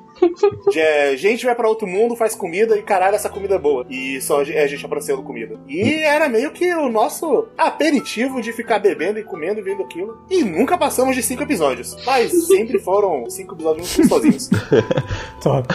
De, 0.72 0.80
é, 0.80 1.16
gente 1.18 1.46
vai 1.46 1.56
pra 1.56 1.68
outro 1.68 1.88
mundo, 1.88 2.16
faz 2.16 2.36
comida 2.36 2.78
e 2.78 2.82
caralho, 2.82 3.16
essa 3.16 3.30
comida 3.30 3.56
é 3.56 3.60
boa. 3.60 3.86
E 3.90 4.20
só 4.22 4.42
é 4.42 4.68
gente 4.68 4.86
apreciando 4.86 5.24
comida. 5.24 5.56
E 5.68 6.04
era 6.04 6.28
meio 6.30 6.52
que 6.52 6.74
o 6.74 6.90
nosso 6.90 7.48
aperitivo 7.58 8.42
de 8.42 8.52
ficar 8.54 8.80
bebendo 8.80 9.20
e 9.20 9.24
comendo 9.24 9.60
e 9.60 9.64
vendo 9.64 9.84
aquilo. 9.84 10.18
E 10.30 10.44
nunca 10.44 10.78
passamos 10.78 11.16
de 11.16 11.24
cinco 11.24 11.44
episódios. 11.44 11.96
Mas 12.06 12.48
sempre 12.48 12.80
foram 12.80 13.30
cinco 13.30 13.54
episódios 13.56 13.96
muito 13.98 14.10
gostosinhos. 14.10 14.50
Top. 15.42 15.68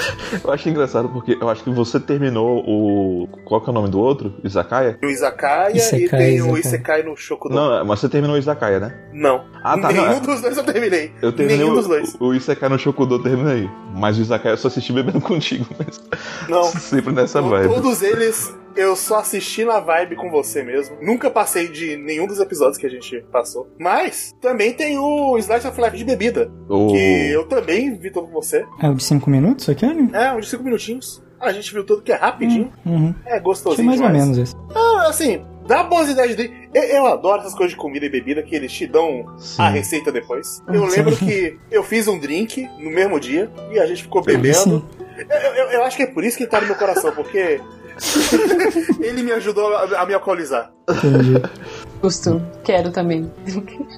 Eu 0.45 0.53
acho 0.53 0.69
engraçado 0.69 1.09
porque 1.09 1.37
eu 1.41 1.49
acho 1.49 1.63
que 1.63 1.71
você 1.71 1.99
terminou 2.01 2.63
o. 2.67 3.29
Qual 3.45 3.61
que 3.61 3.69
é 3.69 3.71
o 3.71 3.75
nome 3.75 3.89
do 3.89 4.01
outro? 4.01 4.35
Izakaya? 4.45 4.99
O 5.03 5.07
Izakaya 5.07 5.77
Isekai, 5.77 6.05
e 6.05 6.09
tem 6.09 6.43
o 6.43 6.57
Isekai. 6.57 6.61
Isekai 6.61 7.03
no 7.03 7.17
Shokudon. 7.17 7.55
Não, 7.55 7.85
mas 7.85 8.01
você 8.01 8.09
terminou 8.09 8.37
o 8.37 8.39
Izakaya, 8.39 8.81
né? 8.81 8.95
Não. 9.13 9.45
Ah, 9.63 9.79
tá, 9.79 9.89
Nenhum 9.93 10.07
não, 10.07 10.13
é- 10.13 10.21
dos 10.21 10.41
dois 10.41 10.57
eu 10.57 10.65
terminei. 10.65 11.13
Eu 11.23 11.33
terminei 11.33 11.59
Nenhum 11.59 11.73
o, 11.73 11.77
dos 11.77 11.87
dois. 11.87 12.15
o, 12.19 12.27
o 12.27 12.35
Isekai 12.35 12.69
no 12.69 12.79
Shokudo, 12.79 13.17
eu 13.17 13.23
terminei. 13.23 13.69
Mas 13.95 14.19
o 14.19 14.21
Izakaya 14.23 14.32
eu 14.39 14.57
só 14.57 14.69
assisti 14.69 14.93
bebendo 14.93 15.21
contigo 15.23 15.67
mesmo. 15.79 16.05
Não. 16.49 16.65
Sempre 16.79 17.13
nessa 17.13 17.41
To- 17.43 17.49
vibe. 17.49 17.69
Todos 17.75 18.03
eles 18.03 18.55
eu 18.75 18.97
só 18.97 19.19
assisti 19.19 19.65
na 19.65 19.81
vibe 19.81 20.17
com 20.17 20.31
você 20.31 20.63
mesmo. 20.63 20.97
Nunca 21.03 21.31
passei 21.31 21.69
de 21.69 21.97
nenhum 21.97 22.27
dos 22.27 22.41
episódios 22.41 22.79
que 22.79 22.87
a 22.87 22.91
gente 22.91 23.23
passou. 23.31 23.69
Mas 23.79 24.35
também 24.41 24.73
tem 24.73 24.97
o 24.99 25.37
Slice 25.39 25.67
of 25.67 25.79
Life 25.81 25.97
de 25.97 26.05
bebida. 26.05 26.51
O... 26.69 26.89
Que 26.89 27.31
eu 27.31 27.47
também 27.47 27.95
vi 27.99 28.11
todo 28.11 28.27
com 28.29 28.33
você. 28.33 28.65
É 28.81 28.89
o 28.89 28.95
de 28.95 29.05
5 29.05 29.29
minutos 29.29 29.69
aquele? 29.69 30.09
É, 30.17 30.33
uns 30.33 30.49
5 30.49 30.63
minutinhos. 30.65 31.23
A 31.39 31.53
gente 31.53 31.73
viu 31.75 31.85
tudo 31.85 32.03
que 32.03 32.13
é 32.13 32.15
rapidinho. 32.17 32.73
Uhum. 32.87 33.13
É 33.27 33.39
gostosinho 33.41 33.85
mais 33.87 34.01
ou 34.01 34.07
demais. 34.07 34.25
menos 34.29 34.39
esse. 34.39 34.57
Ah, 34.75 35.07
assim, 35.09 35.45
dá 35.73 35.83
boas 35.85 36.09
ideias 36.11 36.37
dele. 36.37 36.69
Eu, 36.75 36.83
eu 36.83 37.07
adoro 37.07 37.41
essas 37.41 37.55
coisas 37.55 37.71
de 37.73 37.77
comida 37.77 38.05
e 38.05 38.09
bebida 38.11 38.43
que 38.43 38.55
eles 38.55 38.71
te 38.73 38.87
dão 38.87 39.25
Sim. 39.39 39.63
a 39.63 39.69
receita 39.71 40.13
depois. 40.13 40.63
Eu 40.69 40.89
Sim. 40.91 40.97
lembro 40.97 41.17
que 41.17 41.59
eu 41.71 41.83
fiz 41.83 42.07
um 42.09 42.19
drink 42.19 42.69
no 42.79 42.91
mesmo 42.91 43.19
dia 43.19 43.51
e 43.71 43.79
a 43.79 43.87
gente 43.87 44.03
ficou 44.03 44.23
bebendo. 44.23 44.85
Eu, 45.17 45.55
eu- 45.55 45.71
eu 45.71 45.83
acho 45.85 45.97
que 45.97 46.03
é 46.03 46.07
por 46.07 46.25
isso 46.25 46.37
que 46.37 46.47
tá 46.47 46.61
no 46.61 46.67
meu 46.67 46.77
coração, 46.77 47.13
porque 47.13 47.61
Ele 49.01 49.23
me 49.23 49.33
ajudou 49.33 49.75
a, 49.75 50.03
a 50.03 50.07
me 50.07 50.15
alcoolizar. 50.15 50.73
Entendi. 50.89 51.35
Justo. 52.03 52.43
Quero 52.65 52.91
também. 52.91 53.31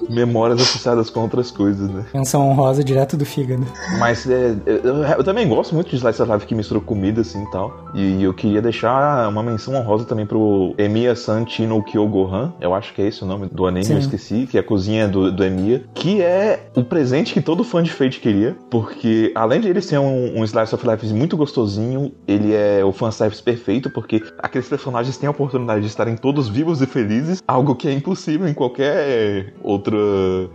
Memórias 0.09 0.61
associadas 0.61 1.09
com 1.09 1.21
outras 1.21 1.49
coisas, 1.49 1.89
né? 1.89 2.05
Menção 2.13 2.47
honrosa 2.47 2.83
direto 2.83 3.17
do 3.17 3.25
fígado. 3.25 3.65
Mas 3.97 4.29
é, 4.29 4.55
eu, 4.65 5.03
eu 5.03 5.23
também 5.23 5.47
gosto 5.47 5.73
muito 5.73 5.89
de 5.89 5.95
Slice 5.95 6.21
of 6.21 6.31
Life 6.31 6.45
que 6.45 6.55
mistura 6.55 6.79
comida 6.79 7.21
assim 7.21 7.43
e 7.43 7.51
tal. 7.51 7.73
E 7.95 8.23
eu 8.23 8.33
queria 8.33 8.61
deixar 8.61 9.27
uma 9.27 9.41
menção 9.41 9.73
honrosa 9.73 10.05
também 10.05 10.25
pro 10.25 10.75
Emiya 10.77 11.15
Santino 11.15 11.83
Kyogohan. 11.83 12.53
Eu 12.61 12.73
acho 12.73 12.93
que 12.93 13.01
é 13.01 13.07
esse 13.07 13.23
o 13.23 13.25
nome 13.25 13.47
do 13.47 13.65
anime, 13.65 13.85
Sim. 13.85 13.93
eu 13.93 13.99
esqueci, 13.99 14.47
que 14.47 14.57
é 14.57 14.59
a 14.59 14.63
cozinha 14.63 15.07
do, 15.07 15.31
do 15.31 15.43
Emiya. 15.43 15.83
Que 15.93 16.21
é 16.21 16.67
o 16.75 16.83
presente 16.83 17.33
que 17.33 17.41
todo 17.41 17.63
fã 17.63 17.81
de 17.81 17.91
Fate 17.91 18.19
queria. 18.19 18.55
Porque 18.69 19.31
além 19.33 19.61
de 19.61 19.67
ele 19.67 19.81
ser 19.81 19.97
um, 19.97 20.39
um 20.39 20.43
Slice 20.43 20.75
of 20.75 20.87
Life 20.87 21.05
muito 21.13 21.35
gostosinho, 21.35 22.11
ele 22.27 22.53
é 22.53 22.83
o 22.83 22.91
fanservice 22.91 23.41
perfeito, 23.41 23.89
porque 23.89 24.21
aqueles 24.39 24.67
personagens 24.67 25.17
têm 25.17 25.27
a 25.27 25.31
oportunidade 25.31 25.81
de 25.81 25.87
estarem 25.87 26.15
todos 26.15 26.47
vivos 26.47 26.81
e 26.81 26.85
felizes, 26.85 27.41
algo 27.47 27.75
que 27.75 27.87
é 27.87 27.94
impossível 27.95 28.47
em 28.47 28.53
qualquer 28.53 29.53
outra 29.61 29.97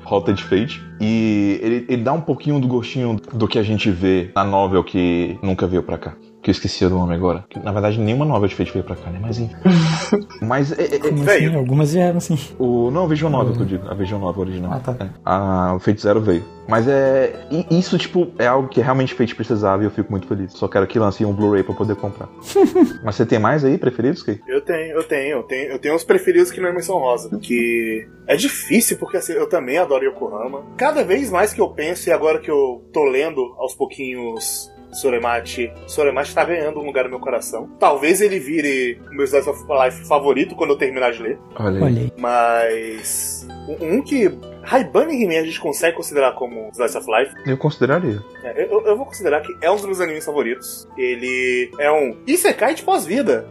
rota 0.05 0.33
de 0.33 0.43
Fate. 0.43 0.83
E 1.01 1.59
ele, 1.63 1.87
ele 1.89 2.03
dá 2.03 2.13
um 2.13 2.21
pouquinho 2.21 2.61
do 2.61 2.69
gostinho 2.69 3.17
do 3.33 3.49
que 3.49 3.59
a 3.59 3.63
gente 3.63 3.91
vê 3.91 4.31
na 4.35 4.45
novel 4.45 4.85
que 4.85 5.39
nunca 5.43 5.67
veio 5.67 5.83
pra 5.83 5.99
cá. 5.99 6.17
Que 6.43 6.49
eu 6.51 6.53
esqueci 6.53 6.85
o 6.87 6.91
nome 6.91 7.15
agora. 7.15 7.45
Que, 7.51 7.59
na 7.59 7.71
verdade, 7.71 7.99
nenhuma 8.01 8.25
novel 8.25 8.49
de 8.49 8.55
Fate 8.55 8.73
veio 8.73 8.83
pra 8.85 8.97
cá, 8.97 9.11
né? 9.11 9.19
Mas 9.21 9.39
enfim. 9.39 9.55
Mas 10.41 10.73
é, 10.73 10.83
é- 10.85 10.97
é- 10.97 11.11
Veio. 11.11 11.49
assim? 11.51 11.57
Algumas 11.57 11.93
vieram 11.93 12.17
assim. 12.17 12.39
o, 12.59 12.91
não, 12.91 13.05
a 13.05 13.09
Vision 13.09 13.31
Novel 13.31 13.55
que 13.55 13.61
eu 13.61 13.67
digo. 13.67 13.89
A 13.89 13.93
Vision 13.95 14.19
Novel 14.21 14.41
original. 14.43 14.73
Ah, 14.73 14.81
tá. 14.81 14.97
É. 15.05 15.11
A, 15.25 15.75
o 15.75 15.79
Fate 15.79 16.01
Zero 16.01 16.21
veio. 16.21 16.43
Mas 16.67 16.89
é. 16.89 17.47
Isso, 17.71 17.99
tipo, 17.99 18.29
é 18.39 18.47
algo 18.47 18.69
que 18.69 18.81
realmente 18.81 19.13
Fate 19.13 19.35
precisava 19.35 19.83
e 19.83 19.87
eu 19.87 19.91
fico 19.91 20.11
muito 20.11 20.27
feliz. 20.27 20.53
Só 20.55 20.67
quero 20.67 20.87
que 20.87 20.99
lance 20.99 21.25
um 21.27 21.33
Blu-ray 21.35 21.63
pra 21.63 21.75
poder 21.75 21.97
comprar. 21.97 22.29
Mas 23.05 23.17
você 23.17 23.27
tem 23.27 23.39
mais 23.39 23.63
aí 23.63 23.77
preferidos, 23.77 24.23
Kay? 24.23 24.41
Eu 24.49 24.63
tenho, 24.63 24.93
eu 24.97 25.03
tenho, 25.03 25.31
eu 25.39 25.43
tenho, 25.43 25.73
eu 25.73 25.79
tenho 25.79 25.95
uns 25.95 26.05
preferidos 26.05 26.51
que 26.51 26.61
não 26.61 26.69
é 26.71 26.73
menção 26.73 26.97
rosa. 26.99 27.39
Que 27.39 28.09
é 28.27 28.35
difícil, 28.35 28.97
porque 28.97 29.19
assim, 29.19 29.33
eu 29.35 29.47
também 29.49 29.77
adoro 29.77 30.05
Yokohama. 30.07 30.63
Cada 30.79 31.05
vez 31.05 31.31
mais 31.31 31.53
que 31.53 31.61
eu 31.61 31.69
penso, 31.69 32.09
e 32.09 32.13
agora 32.13 32.39
que 32.41 32.51
eu 32.51 32.83
tô 32.93 33.05
lendo 33.05 33.43
aos 33.59 33.75
pouquinhos 33.75 34.71
Soremate, 34.93 35.73
Soremate 35.87 36.35
tá 36.35 36.45
ganhando 36.45 36.81
um 36.81 36.85
lugar 36.85 37.05
no 37.05 37.11
meu 37.11 37.21
coração. 37.21 37.69
Talvez 37.79 38.21
ele 38.21 38.39
vire 38.39 39.01
o 39.11 39.15
meu 39.15 39.25
Slice 39.25 39.49
of 39.49 39.65
Life 39.69 40.07
favorito 40.07 40.55
quando 40.55 40.71
eu 40.71 40.77
terminar 40.79 41.13
de 41.13 41.23
ler. 41.23 41.39
Olha 41.57 41.87
aí. 41.87 42.13
Mas. 42.19 43.47
Um 43.81 44.03
que. 44.03 44.31
Raibane 44.63 45.15
e 45.15 45.25
He-Man 45.25 45.41
a 45.41 45.45
gente 45.45 45.59
consegue 45.59 45.97
considerar 45.97 46.33
como 46.33 46.69
Slice 46.73 46.97
of 46.99 47.07
Life. 47.11 47.35
Eu 47.47 47.57
consideraria. 47.57 48.23
É, 48.45 48.65
Eu, 48.71 48.83
eu 48.87 48.97
vou 48.97 49.07
considerar 49.07 49.41
que 49.41 49.53
é 49.63 49.71
um 49.71 49.77
dos 49.77 49.87
meus 49.87 50.01
animes 50.01 50.25
favoritos. 50.25 50.87
Ele 50.99 51.71
é 51.79 51.91
um 51.91 52.17
Isekai 52.27 52.75
de 52.75 52.83
pós-vida. 52.83 53.49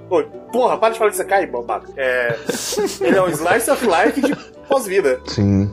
Porra, 0.51 0.77
para 0.77 0.93
de 0.93 0.99
falar 0.99 1.09
de 1.09 1.15
Isekai, 1.15 1.47
babaca. 1.47 1.91
É, 1.97 2.35
ele 3.01 3.17
é 3.17 3.21
um 3.21 3.29
Slice 3.29 3.71
of 3.71 3.85
Life 3.85 4.21
de 4.21 4.35
pós-vida. 4.67 5.19
Sim. 5.25 5.69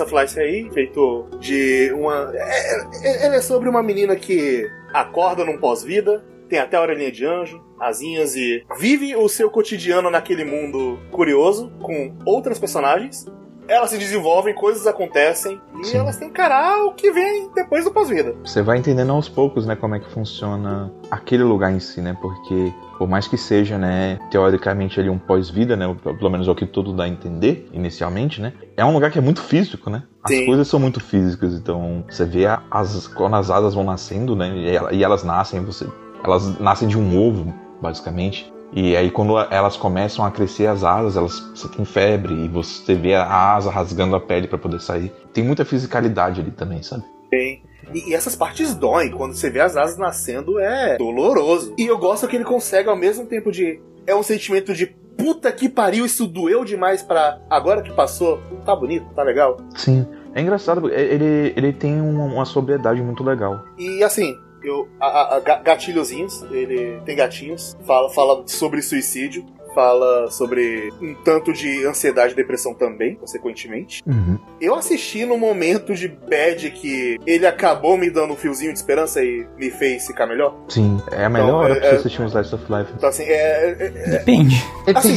Of 0.00 0.14
Life 0.14 0.38
aí, 0.40 0.70
feito 0.72 1.28
de 1.40 1.92
uma. 1.92 2.30
é- 2.34 2.80
é- 3.04 3.26
Ele 3.26 3.36
é 3.36 3.40
sobre 3.40 3.68
uma 3.68 3.82
menina 3.82 4.16
que 4.16 4.66
acorda 4.92 5.44
num 5.44 5.58
pós-vida, 5.58 6.24
tem 6.48 6.58
até 6.58 6.76
a 6.76 6.80
orelhinha 6.82 7.12
de 7.12 7.24
anjo, 7.26 7.62
asinhas 7.78 8.34
e 8.34 8.64
vive 8.78 9.14
o 9.14 9.28
seu 9.28 9.50
cotidiano 9.50 10.10
naquele 10.10 10.44
mundo 10.44 10.98
curioso, 11.10 11.70
com 11.80 12.16
outras 12.24 12.58
personagens. 12.58 13.26
Elas 13.68 13.90
se 13.90 13.98
desenvolvem, 13.98 14.54
coisas 14.54 14.86
acontecem, 14.86 15.60
e 15.80 15.84
Sim. 15.84 15.98
elas 15.98 16.16
têm 16.16 16.28
que 16.28 16.32
encarar 16.32 16.86
o 16.86 16.94
que 16.94 17.10
vem 17.10 17.50
depois 17.54 17.84
do 17.84 17.90
pós-vida. 17.90 18.34
Você 18.42 18.62
vai 18.62 18.78
entendendo 18.78 19.12
aos 19.12 19.28
poucos, 19.28 19.66
né, 19.66 19.76
como 19.76 19.94
é 19.94 20.00
que 20.00 20.10
funciona 20.10 20.90
aquele 21.10 21.42
lugar 21.42 21.70
em 21.70 21.78
si, 21.78 22.00
né? 22.00 22.16
Porque 22.20 22.72
por 22.96 23.06
mais 23.06 23.28
que 23.28 23.36
seja, 23.36 23.76
né, 23.76 24.18
teoricamente 24.30 24.98
ali 24.98 25.10
um 25.10 25.18
pós-vida, 25.18 25.76
né, 25.76 25.94
pelo 26.02 26.30
menos 26.30 26.48
é 26.48 26.50
o 26.50 26.54
que 26.54 26.64
tudo 26.64 26.94
dá 26.94 27.04
a 27.04 27.08
entender 27.08 27.68
inicialmente, 27.70 28.40
né? 28.40 28.54
É 28.74 28.84
um 28.84 28.92
lugar 28.92 29.10
que 29.10 29.18
é 29.18 29.22
muito 29.22 29.42
físico, 29.42 29.90
né? 29.90 30.02
As 30.24 30.32
Sim. 30.34 30.46
coisas 30.46 30.66
são 30.66 30.80
muito 30.80 30.98
físicas, 30.98 31.52
então 31.52 32.04
você 32.08 32.24
vê 32.24 32.46
as 32.70 33.06
quando 33.08 33.36
as 33.36 33.50
asas 33.50 33.74
vão 33.74 33.84
nascendo, 33.84 34.34
né? 34.34 34.50
E 34.92 35.04
elas 35.04 35.22
nascem, 35.22 35.62
você, 35.62 35.86
elas 36.24 36.58
nascem 36.58 36.88
de 36.88 36.96
um 36.98 37.18
ovo, 37.18 37.52
basicamente. 37.82 38.50
E 38.72 38.96
aí 38.96 39.10
quando 39.10 39.38
elas 39.38 39.76
começam 39.76 40.24
a 40.24 40.30
crescer 40.30 40.66
as 40.66 40.84
asas, 40.84 41.16
elas 41.16 41.40
você 41.54 41.68
tem 41.68 41.84
febre 41.84 42.34
e 42.34 42.48
você 42.48 42.94
vê 42.94 43.14
a 43.14 43.54
asa 43.54 43.70
rasgando 43.70 44.14
a 44.14 44.20
pele 44.20 44.46
pra 44.46 44.58
poder 44.58 44.80
sair. 44.80 45.12
Tem 45.32 45.42
muita 45.42 45.64
fisicalidade 45.64 46.40
ali 46.40 46.50
também, 46.50 46.82
sabe? 46.82 47.04
Tem. 47.30 47.62
E, 47.94 48.10
e 48.10 48.14
essas 48.14 48.36
partes 48.36 48.74
doem. 48.74 49.10
Quando 49.10 49.34
você 49.34 49.50
vê 49.50 49.60
as 49.60 49.76
asas 49.76 49.96
nascendo, 49.96 50.58
é 50.58 50.96
doloroso. 50.98 51.74
E 51.78 51.86
eu 51.86 51.98
gosto 51.98 52.28
que 52.28 52.36
ele 52.36 52.44
consegue, 52.44 52.88
ao 52.88 52.96
mesmo 52.96 53.26
tempo 53.26 53.50
de. 53.50 53.80
É 54.06 54.14
um 54.14 54.22
sentimento 54.22 54.74
de 54.74 54.86
puta 54.86 55.50
que 55.52 55.68
pariu, 55.68 56.06
isso 56.06 56.26
doeu 56.26 56.64
demais 56.64 57.02
pra. 57.02 57.40
Agora 57.50 57.82
que 57.82 57.92
passou, 57.92 58.40
tá 58.64 58.74
bonito, 58.74 59.06
tá 59.14 59.22
legal. 59.22 59.58
Sim. 59.74 60.06
É 60.34 60.40
engraçado, 60.40 60.88
ele, 60.90 61.52
ele 61.56 61.72
tem 61.72 62.00
uma, 62.00 62.24
uma 62.24 62.44
sobriedade 62.44 63.02
muito 63.02 63.24
legal. 63.24 63.64
E 63.76 64.04
assim, 64.04 64.36
eu. 64.62 64.88
A, 65.00 65.06
a- 65.06 65.36
a 65.36 65.40
ga- 65.40 65.60
gatilhozinhos, 65.62 66.42
ele 66.50 67.00
tem 67.04 67.16
gatinhos, 67.16 67.76
fala, 67.86 68.08
fala 68.10 68.42
sobre 68.46 68.82
suicídio. 68.82 69.44
Fala 69.74 70.28
sobre 70.30 70.90
um 71.00 71.14
tanto 71.22 71.52
de 71.52 71.86
ansiedade 71.86 72.32
e 72.32 72.36
depressão 72.36 72.74
também, 72.74 73.14
consequentemente. 73.14 74.02
Eu 74.60 74.74
assisti 74.74 75.24
no 75.24 75.36
momento 75.38 75.94
de 75.94 76.08
bad 76.08 76.68
que 76.72 77.16
ele 77.24 77.46
acabou 77.46 77.96
me 77.96 78.10
dando 78.10 78.32
um 78.32 78.36
fiozinho 78.36 78.72
de 78.72 78.78
esperança 78.78 79.22
e 79.22 79.46
me 79.56 79.70
fez 79.70 80.06
ficar 80.06 80.26
melhor. 80.26 80.56
Sim. 80.68 81.00
É 81.12 81.26
a 81.26 81.28
melhor 81.28 81.46
Então, 81.48 81.58
hora 81.58 81.74
é- 81.74 81.80
pra 81.80 81.88
você 81.90 81.94
é- 81.94 81.98
assistir 81.98 82.22
um 82.22 82.26
Slice 82.26 82.54
of 82.54 82.64
Life. 82.72 82.92
Então, 82.96 83.08
assim, 83.08 83.22
é, 83.24 83.36
é- 83.70 83.76
é- 84.06 84.10
Depende. 84.18 84.56
Assim, 84.92 85.14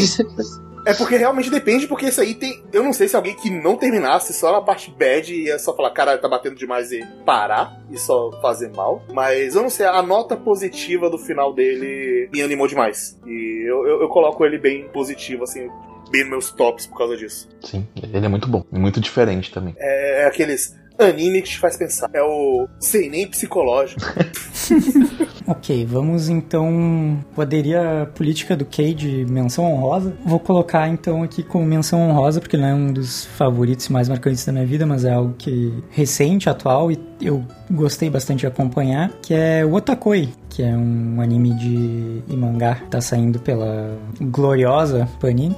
é 0.86 0.94
porque 0.94 1.16
realmente 1.16 1.50
depende, 1.50 1.88
porque 1.88 2.08
isso 2.08 2.22
aí 2.22 2.34
tem. 2.34 2.64
Eu 2.72 2.84
não 2.84 2.94
sei 2.94 3.08
se 3.08 3.16
alguém 3.16 3.36
que 3.36 3.50
não 3.50 3.76
terminasse 3.76 4.34
só 4.34 4.52
na 4.52 4.62
parte 4.62 4.92
bad 4.92 5.34
ia 5.34 5.60
só 5.60 5.76
falar, 5.76 5.92
caralho, 5.92 6.22
tá 6.22 6.28
batendo 6.28 6.56
demais 6.56 6.92
e 6.92 7.06
parar 7.26 7.82
e 7.92 7.98
só 7.98 8.32
fazer 8.42 8.70
mal. 8.70 9.04
Mas 9.14 9.56
eu 9.56 9.62
não 9.62 9.70
sei, 9.70 9.86
a 9.86 10.02
nota 10.02 10.36
positiva 10.36 11.10
do 11.10 11.18
final 11.18 11.54
dele 11.54 12.30
me 12.32 12.42
animou 12.42 12.68
demais. 12.68 13.20
E 13.26 13.64
eu, 13.68 13.86
eu, 13.88 14.02
eu 14.02 14.10
coloco 14.10 14.46
ele 14.46 14.58
bem 14.58 14.88
positivo, 14.90 15.44
assim, 15.44 15.70
bem 16.10 16.22
nos 16.22 16.30
meus 16.30 16.52
tops 16.52 16.88
por 16.88 16.98
causa 16.98 17.16
disso. 17.16 17.48
Sim. 17.62 17.88
Ele 17.96 18.26
é 18.26 18.30
muito 18.30 18.48
bom. 18.48 18.64
Muito 18.72 19.00
diferente 19.00 19.52
também. 19.52 19.76
É, 19.78 20.24
é 20.24 20.26
aqueles 20.26 20.76
anime 20.98 21.42
que 21.42 21.50
te 21.50 21.60
faz 21.60 21.78
pensar. 21.78 22.10
É 22.14 22.22
o 22.22 22.68
sem 22.80 23.10
nem 23.10 23.28
psicológico. 23.28 24.02
Ok, 25.48 25.86
vamos 25.86 26.30
então. 26.30 27.20
Poderia 27.36 28.04
a 28.04 28.06
política 28.06 28.56
do 28.56 28.64
Kay 28.64 28.94
de 28.94 29.26
menção 29.26 29.66
honrosa. 29.66 30.14
Vou 30.24 30.40
colocar 30.40 30.88
então 30.88 31.24
aqui 31.24 31.44
como 31.44 31.66
menção 31.66 32.00
honrosa, 32.00 32.40
porque 32.40 32.56
não 32.56 32.68
é 32.68 32.74
um 32.74 32.94
dos 32.94 33.26
favoritos 33.26 33.90
mais 33.90 34.08
marcantes 34.08 34.46
da 34.46 34.54
minha 34.54 34.66
vida, 34.66 34.86
mas 34.86 35.04
é 35.04 35.12
algo 35.12 35.34
que 35.38 35.74
recente, 35.90 36.50
atual, 36.50 36.90
e 36.90 36.98
eu 37.20 37.46
gostei 37.70 38.10
bastante 38.10 38.42
de 38.42 38.48
acompanhar, 38.48 39.12
que 39.22 39.34
é 39.34 39.66
o 39.66 39.74
Otakoi, 39.74 40.30
que 40.50 40.64
é 40.64 40.74
um 40.74 41.20
anime 41.20 41.54
de 41.56 42.24
e 42.30 42.38
mangá, 42.38 42.76
tá 42.90 43.02
saindo 43.02 43.38
pela 43.40 43.98
gloriosa 44.22 45.10
Panini. 45.20 45.56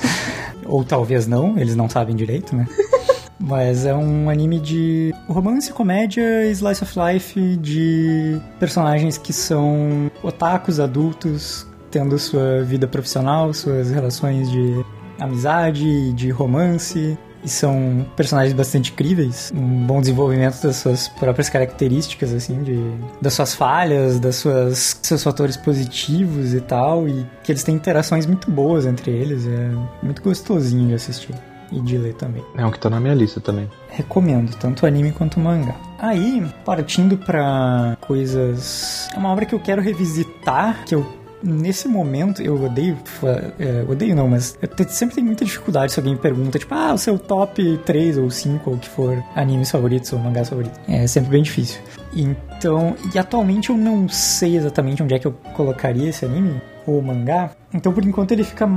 Ou 0.64 0.82
talvez 0.84 1.26
não, 1.26 1.58
eles 1.58 1.74
não 1.74 1.90
sabem 1.90 2.14
direito, 2.14 2.54
né? 2.56 2.66
Mas 3.40 3.86
é 3.86 3.94
um 3.94 4.28
anime 4.28 4.60
de 4.60 5.14
romance, 5.26 5.72
comédia 5.72 6.44
e 6.44 6.50
slice 6.50 6.84
of 6.84 6.92
life 6.98 7.56
de 7.56 8.38
personagens 8.58 9.16
que 9.16 9.32
são 9.32 10.10
otakus, 10.22 10.78
adultos, 10.78 11.66
tendo 11.90 12.18
sua 12.18 12.62
vida 12.62 12.86
profissional, 12.86 13.52
suas 13.54 13.90
relações 13.90 14.50
de 14.50 14.84
amizade, 15.18 16.12
de 16.12 16.30
romance. 16.30 17.18
E 17.42 17.48
são 17.48 18.06
personagens 18.14 18.52
bastante 18.52 18.92
críveis, 18.92 19.50
um 19.54 19.86
bom 19.86 19.98
desenvolvimento 20.02 20.60
das 20.62 20.76
suas 20.76 21.08
próprias 21.08 21.48
características, 21.48 22.34
assim, 22.34 22.62
de, 22.62 22.78
das 23.18 23.32
suas 23.32 23.54
falhas, 23.54 24.20
das 24.20 24.36
suas 24.36 24.98
seus 25.02 25.22
fatores 25.22 25.56
positivos 25.56 26.52
e 26.52 26.60
tal, 26.60 27.08
e 27.08 27.26
que 27.42 27.50
eles 27.50 27.62
têm 27.62 27.76
interações 27.76 28.26
muito 28.26 28.50
boas 28.50 28.84
entre 28.84 29.10
eles, 29.10 29.46
é 29.46 29.70
muito 30.02 30.20
gostosinho 30.20 30.88
de 30.88 30.94
assistir 30.94 31.34
e 31.72 31.80
de 31.80 31.98
ler 31.98 32.14
também. 32.14 32.44
É 32.56 32.64
um 32.64 32.70
que 32.70 32.78
tá 32.78 32.90
na 32.90 33.00
minha 33.00 33.14
lista 33.14 33.40
também. 33.40 33.70
Recomendo, 33.88 34.54
tanto 34.56 34.86
anime 34.86 35.12
quanto 35.12 35.40
mangá. 35.40 35.74
Aí, 35.98 36.44
partindo 36.64 37.16
pra 37.16 37.96
coisas. 38.00 39.08
É 39.14 39.18
uma 39.18 39.30
obra 39.30 39.44
que 39.44 39.54
eu 39.54 39.60
quero 39.60 39.82
revisitar, 39.82 40.84
que 40.84 40.94
eu. 40.94 41.06
Nesse 41.42 41.88
momento, 41.88 42.42
eu 42.42 42.62
odeio. 42.62 42.98
é, 43.58 43.82
odeio 43.88 44.14
não, 44.14 44.28
mas 44.28 44.58
sempre 44.88 45.14
tenho 45.14 45.26
muita 45.26 45.42
dificuldade 45.42 45.90
se 45.90 45.98
alguém 45.98 46.12
me 46.12 46.20
pergunta, 46.20 46.58
tipo, 46.58 46.74
ah, 46.74 46.92
o 46.92 46.98
seu 46.98 47.18
top 47.18 47.80
3 47.86 48.18
ou 48.18 48.30
5, 48.30 48.68
ou 48.68 48.76
o 48.76 48.78
que 48.78 48.86
for, 48.86 49.24
animes 49.34 49.70
favoritos 49.70 50.12
ou 50.12 50.18
mangás 50.18 50.50
favoritos. 50.50 50.78
É 50.86 51.06
sempre 51.06 51.30
bem 51.30 51.42
difícil. 51.42 51.80
Então, 52.14 52.94
e 53.14 53.18
atualmente 53.18 53.70
eu 53.70 53.76
não 53.78 54.06
sei 54.06 54.56
exatamente 54.56 55.02
onde 55.02 55.14
é 55.14 55.18
que 55.18 55.26
eu 55.26 55.32
colocaria 55.54 56.10
esse 56.10 56.26
anime 56.26 56.60
ou 56.90 57.02
mangá. 57.02 57.50
Então, 57.72 57.92
por 57.92 58.04
enquanto, 58.04 58.32
ele 58.32 58.44
fica 58.44 58.68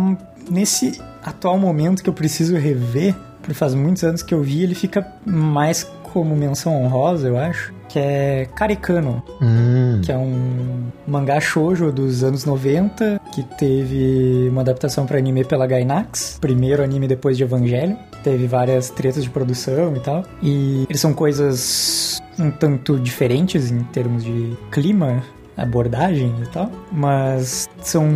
nesse 0.49 0.99
atual 1.23 1.57
momento 1.57 2.03
que 2.03 2.09
eu 2.09 2.13
preciso 2.13 2.55
rever, 2.55 3.15
porque 3.39 3.53
faz 3.53 3.73
muitos 3.73 4.03
anos 4.03 4.21
que 4.21 4.33
eu 4.33 4.41
vi, 4.41 4.63
ele 4.63 4.75
fica 4.75 5.05
mais 5.25 5.83
como 6.13 6.35
menção 6.35 6.75
honrosa, 6.83 7.27
eu 7.27 7.37
acho, 7.37 7.73
que 7.89 7.97
é 7.97 8.47
Karikano, 8.55 9.23
Hum. 9.41 9.99
que 10.03 10.11
é 10.11 10.17
um 10.17 10.83
mangá 11.07 11.39
shoujo 11.39 11.91
dos 11.91 12.23
anos 12.23 12.45
90, 12.45 13.19
que 13.33 13.41
teve 13.57 14.47
uma 14.49 14.61
adaptação 14.61 15.07
para 15.07 15.17
anime 15.17 15.43
pela 15.43 15.65
Gainax, 15.65 16.37
primeiro 16.39 16.83
anime 16.83 17.07
depois 17.07 17.35
de 17.35 17.43
Evangelho. 17.43 17.97
Teve 18.23 18.45
várias 18.47 18.89
tretas 18.91 19.23
de 19.23 19.29
produção 19.29 19.95
e 19.95 19.99
tal. 19.99 20.23
E 20.41 20.85
eles 20.87 21.01
são 21.01 21.13
coisas 21.13 22.21
um 22.39 22.49
tanto 22.49 22.97
diferentes 22.99 23.71
em 23.71 23.83
termos 23.83 24.23
de 24.23 24.55
clima, 24.71 25.23
abordagem 25.55 26.33
e 26.41 26.47
tal, 26.47 26.71
mas 26.91 27.69
são 27.81 28.07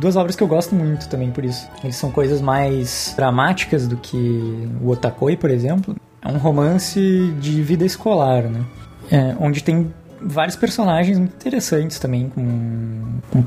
duas 0.00 0.16
obras 0.16 0.34
que 0.34 0.42
eu 0.42 0.48
gosto 0.48 0.74
muito 0.74 1.08
também 1.08 1.30
por 1.30 1.44
isso. 1.44 1.68
Eles 1.82 1.96
são 1.96 2.10
coisas 2.10 2.40
mais 2.40 3.14
dramáticas 3.16 3.86
do 3.86 3.96
que 3.96 4.68
o 4.82 4.90
Otakoi, 4.90 5.36
por 5.36 5.50
exemplo. 5.50 5.96
É 6.22 6.28
um 6.28 6.38
romance 6.38 7.32
de 7.40 7.62
vida 7.62 7.84
escolar, 7.84 8.44
né? 8.44 8.64
É, 9.10 9.36
onde 9.40 9.62
tem 9.62 9.92
vários 10.20 10.56
personagens 10.56 11.18
muito 11.18 11.34
interessantes 11.34 11.98
também, 11.98 12.28
com, 12.28 13.20
com 13.30 13.44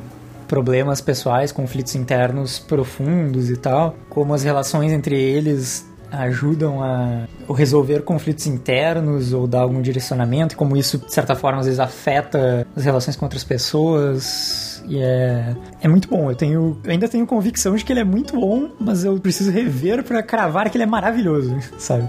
problemas 0.48 1.00
pessoais, 1.00 1.52
conflitos 1.52 1.96
internos 1.96 2.60
profundos 2.60 3.50
e 3.50 3.58
tal, 3.58 3.96
como 4.10 4.34
as 4.34 4.44
relações 4.44 4.92
entre 4.92 5.16
eles 5.16 5.90
ajudam 6.12 6.82
a 6.84 7.26
resolver 7.54 8.02
conflitos 8.02 8.48
internos 8.48 9.34
ou 9.34 9.48
dar 9.48 9.62
algum 9.62 9.82
direcionamento, 9.82 10.54
e 10.54 10.58
como 10.58 10.76
isso, 10.76 10.98
de 10.98 11.14
certa 11.14 11.36
forma, 11.36 11.60
às 11.60 11.66
vezes 11.66 11.80
afeta 11.80 12.68
as 12.76 12.84
relações 12.84 13.16
com 13.16 13.26
outras 13.26 13.44
pessoas. 13.44 14.84
E 14.88 15.00
é, 15.00 15.56
é 15.82 15.88
muito 15.88 16.08
bom. 16.08 16.30
Eu 16.30 16.36
tenho 16.36 16.78
eu 16.84 16.92
ainda 16.92 17.08
tenho 17.08 17.26
convicção 17.26 17.76
de 17.76 17.84
que 17.84 17.94
ele 17.94 18.00
é 18.00 18.04
muito 18.04 18.40
bom, 18.40 18.70
mas 18.80 19.04
eu 19.04 19.20
preciso 19.20 19.52
rever 19.52 20.04
para 20.04 20.22
cravar 20.24 20.70
que 20.70 20.78
ele 20.78 20.84
é 20.84 20.88
maravilhoso, 20.88 21.56
sabe? 21.78 22.08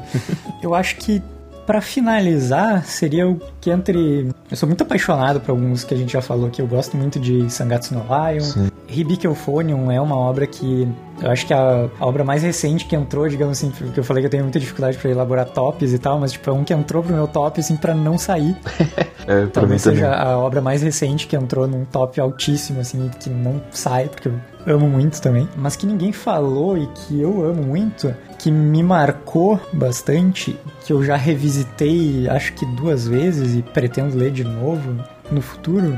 eu 0.63 0.75
acho 0.75 0.97
que 0.97 1.23
para 1.67 1.81
finalizar, 1.81 2.85
seria 2.85 3.29
o 3.29 3.41
que 3.61 3.71
entre. 3.71 4.29
Eu 4.51 4.57
sou 4.57 4.69
muito 4.69 4.83
apaixonado 4.83 5.41
por 5.41 5.53
alguns 5.53 5.85
que 5.85 5.95
a 5.95 5.97
gente 5.97 6.13
já 6.13 6.21
falou 6.21 6.49
aqui. 6.49 6.61
Eu 6.61 6.67
gosto 6.67 6.97
muito 6.97 7.21
de 7.21 7.49
Sangatsu 7.51 7.95
no 7.95 8.01
Lion. 8.03 8.41
Sim. 8.41 8.69
Hibiki 8.89 9.27
Euphonium 9.27 9.91
é 9.91 10.01
uma 10.01 10.17
obra 10.17 10.47
que 10.47 10.89
eu 11.23 11.31
acho 11.31 11.47
que 11.47 11.55
a, 11.55 11.89
a, 11.99 12.07
obra 12.07 12.25
mais 12.25 12.43
recente 12.43 12.85
que 12.85 12.97
entrou, 12.97 13.29
digamos 13.29 13.59
assim, 13.59 13.71
porque 13.71 14.01
eu 14.01 14.05
falei 14.05 14.23
que 14.23 14.27
eu 14.27 14.31
tenho 14.31 14.43
muita 14.43 14.59
dificuldade 14.59 14.99
para 14.99 15.11
elaborar 15.11 15.47
tops 15.47 15.93
e 15.93 15.99
tal, 15.99 16.19
mas 16.19 16.33
tipo, 16.33 16.51
é 16.51 16.53
um 16.53 16.65
que 16.65 16.75
entrou 16.75 17.03
pro 17.03 17.15
meu 17.15 17.29
top, 17.29 17.61
assim, 17.61 17.77
pra 17.77 17.95
não 17.95 18.19
sair. 18.19 18.57
é, 19.27 19.47
Talvez 19.47 19.83
seja 19.83 20.11
também. 20.11 20.21
a 20.21 20.39
obra 20.39 20.61
mais 20.61 20.83
recente 20.83 21.29
que 21.29 21.37
entrou 21.37 21.69
num 21.69 21.85
top 21.85 22.21
altíssimo, 22.21 22.81
assim, 22.81 23.09
que 23.21 23.31
não 23.31 23.63
sai, 23.71 24.09
porque 24.09 24.29
eu 24.29 24.41
amo 24.67 24.89
muito 24.89 25.23
também. 25.23 25.49
Mas 25.57 25.77
que 25.77 25.87
ninguém 25.87 26.13
falou 26.13 26.77
e 26.77 26.87
que 26.89 27.21
eu 27.21 27.45
amo 27.45 27.63
muito, 27.63 28.13
que 28.39 28.51
me 28.51 28.83
marcou 28.83 29.61
bastante, 29.73 30.59
que 30.85 30.93
eu 30.93 31.05
já 31.05 31.17
revisitei 31.17 32.29
acho 32.29 32.53
que 32.55 32.67
duas 32.67 33.07
vezes 33.07 33.55
e 33.55 33.63
pretendo 33.63 34.17
ler 34.17 34.33
de 34.33 34.43
novo 34.43 34.97
no 35.31 35.41
futuro, 35.41 35.97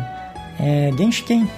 é 0.61 0.91
Genshin 0.97 1.49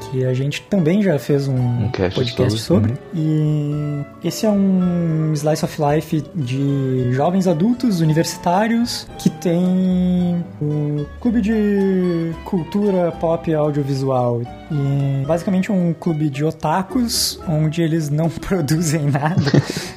que 0.00 0.24
a 0.24 0.34
gente 0.34 0.62
também 0.62 1.02
já 1.02 1.18
fez 1.18 1.48
um, 1.48 1.56
um 1.56 1.90
podcast 1.90 2.58
sobre. 2.58 2.94
sobre. 2.94 2.94
E 3.14 4.04
esse 4.22 4.46
é 4.46 4.50
um 4.50 5.32
slice 5.32 5.64
of 5.64 5.80
life 5.80 6.24
de 6.34 7.12
jovens 7.12 7.46
adultos 7.46 8.00
universitários 8.00 9.06
que 9.18 9.30
tem 9.30 10.44
um 10.60 11.04
clube 11.20 11.40
de 11.40 12.32
cultura 12.44 13.12
pop 13.12 13.52
audiovisual. 13.54 14.42
E 14.70 15.24
basicamente 15.26 15.70
um 15.70 15.94
clube 15.94 16.28
de 16.28 16.44
otakus 16.44 17.38
onde 17.48 17.82
eles 17.82 18.10
não 18.10 18.28
produzem 18.30 19.06
nada. 19.06 19.42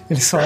eles 0.10 0.26
só 0.26 0.39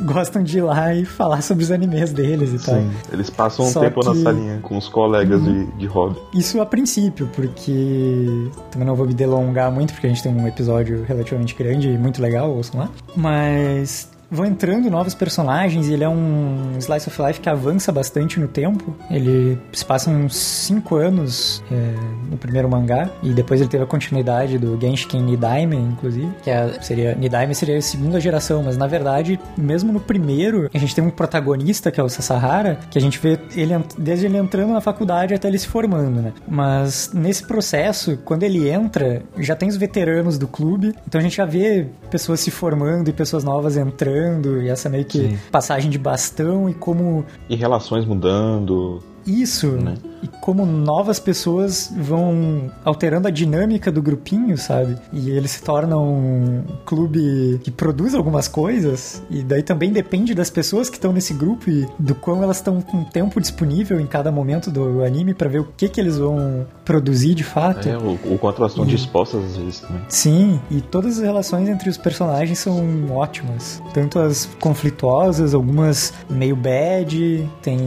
gostam 0.00 0.42
de 0.42 0.58
ir 0.58 0.62
lá 0.62 0.94
e 0.94 1.04
falar 1.04 1.42
sobre 1.42 1.64
os 1.64 1.70
animes 1.70 2.12
deles 2.12 2.52
e 2.52 2.58
Sim, 2.58 2.64
tal. 2.64 3.12
Eles 3.12 3.30
passam 3.30 3.66
um 3.66 3.70
só 3.70 3.80
tempo 3.80 4.00
que... 4.00 4.08
na 4.08 4.14
salinha 4.14 4.58
com 4.62 4.76
os 4.76 4.88
colegas 4.88 5.40
uhum. 5.42 5.66
de, 5.66 5.72
de 5.78 5.86
hobby. 5.86 6.16
Isso 6.34 6.60
a 6.60 6.66
princípio, 6.66 7.28
porque 7.34 8.50
também 8.70 8.86
não 8.86 8.95
vou 8.96 9.06
me 9.06 9.14
delongar 9.14 9.70
muito, 9.70 9.92
porque 9.92 10.06
a 10.06 10.10
gente 10.10 10.22
tem 10.22 10.32
um 10.32 10.46
episódio 10.46 11.04
relativamente 11.04 11.54
grande 11.54 11.88
e 11.88 11.98
muito 11.98 12.20
legal, 12.20 12.50
ouçam 12.50 12.80
lá. 12.80 12.90
Mas 13.14 14.08
vão 14.30 14.44
entrando 14.44 14.90
novos 14.90 15.14
personagens 15.14 15.88
ele 15.88 16.04
é 16.04 16.08
um 16.08 16.72
slice 16.78 17.08
of 17.08 17.22
life 17.22 17.40
que 17.40 17.48
avança 17.48 17.92
bastante 17.92 18.40
no 18.40 18.48
tempo. 18.48 18.96
Ele 19.10 19.58
se 19.72 19.84
passa 19.84 20.10
uns 20.10 20.36
5 20.36 20.96
anos 20.96 21.62
é, 21.70 21.94
no 22.30 22.36
primeiro 22.36 22.68
mangá 22.68 23.08
e 23.22 23.32
depois 23.32 23.60
ele 23.60 23.70
teve 23.70 23.84
a 23.84 23.86
continuidade 23.86 24.58
do 24.58 24.78
Genshin 24.80 25.22
Nidaime, 25.22 25.76
inclusive, 25.76 26.28
que 26.42 26.50
é, 26.50 26.80
seria 26.80 27.14
Nidaime 27.14 27.54
seria 27.54 27.78
a 27.78 27.82
segunda 27.82 28.20
geração, 28.20 28.62
mas 28.62 28.76
na 28.76 28.86
verdade, 28.86 29.38
mesmo 29.56 29.92
no 29.92 30.00
primeiro, 30.00 30.68
a 30.72 30.78
gente 30.78 30.94
tem 30.94 31.04
um 31.04 31.10
protagonista 31.10 31.90
que 31.90 32.00
é 32.00 32.02
o 32.02 32.08
Sasahara, 32.08 32.78
que 32.90 32.98
a 32.98 33.00
gente 33.00 33.18
vê 33.18 33.38
ele 33.54 33.72
desde 33.98 34.26
ele 34.26 34.36
entrando 34.36 34.72
na 34.72 34.80
faculdade 34.80 35.34
até 35.34 35.48
ele 35.48 35.58
se 35.58 35.68
formando, 35.68 36.20
né? 36.20 36.32
Mas 36.48 37.10
nesse 37.12 37.44
processo, 37.44 38.18
quando 38.24 38.42
ele 38.42 38.68
entra, 38.68 39.22
já 39.38 39.54
tem 39.54 39.68
os 39.68 39.76
veteranos 39.76 40.38
do 40.38 40.48
clube, 40.48 40.94
então 41.06 41.20
a 41.20 41.22
gente 41.22 41.36
já 41.36 41.44
vê 41.44 41.86
pessoas 42.10 42.40
se 42.40 42.50
formando 42.50 43.08
e 43.08 43.12
pessoas 43.12 43.44
novas 43.44 43.76
entrando 43.76 44.15
e 44.62 44.68
essa 44.68 44.88
meio 44.88 45.04
que 45.04 45.18
Sim. 45.18 45.38
passagem 45.50 45.90
de 45.90 45.98
bastão 45.98 46.68
e 46.68 46.74
como. 46.74 47.24
E 47.48 47.56
relações 47.56 48.04
mudando. 48.04 49.02
Isso. 49.26 49.72
Né? 49.72 49.94
E 50.22 50.28
como 50.40 50.64
novas 50.64 51.18
pessoas 51.18 51.92
vão 51.96 52.70
alterando 52.84 53.28
a 53.28 53.30
dinâmica 53.30 53.90
do 53.90 54.00
grupinho, 54.00 54.56
sabe? 54.56 54.96
E 55.12 55.30
ele 55.30 55.48
se 55.48 55.62
torna 55.62 55.96
um 55.96 56.62
clube 56.84 57.60
que 57.62 57.70
produz 57.70 58.14
algumas 58.14 58.48
coisas. 58.48 59.22
E 59.30 59.42
daí 59.42 59.62
também 59.62 59.92
depende 59.92 60.34
das 60.34 60.50
pessoas 60.50 60.88
que 60.88 60.96
estão 60.96 61.12
nesse 61.12 61.34
grupo 61.34 61.68
e 61.68 61.86
do 61.98 62.14
quão 62.14 62.42
elas 62.42 62.58
estão 62.58 62.80
com 62.80 63.04
tempo 63.04 63.40
disponível 63.40 64.00
em 64.00 64.06
cada 64.06 64.30
momento 64.30 64.70
do 64.70 65.02
anime 65.02 65.34
para 65.34 65.48
ver 65.48 65.60
o 65.60 65.68
que, 65.76 65.88
que 65.88 66.00
eles 66.00 66.18
vão 66.18 66.66
produzir 66.84 67.34
de 67.34 67.44
fato. 67.44 67.88
É, 67.88 67.96
o, 67.96 68.18
o 68.34 68.38
quanto 68.38 68.58
elas 68.58 68.72
estão 68.72 68.84
e... 68.84 68.88
dispostas 68.88 69.44
às 69.44 69.56
vezes 69.56 69.80
também. 69.80 70.02
Sim, 70.08 70.60
e 70.70 70.80
todas 70.80 71.18
as 71.18 71.24
relações 71.24 71.68
entre 71.68 71.88
os 71.88 71.96
personagens 71.96 72.58
são 72.58 73.10
ótimas. 73.10 73.82
Tanto 73.92 74.18
as 74.18 74.46
conflituosas, 74.60 75.54
algumas 75.54 76.12
meio 76.28 76.56
bad, 76.56 77.48
tem 77.62 77.78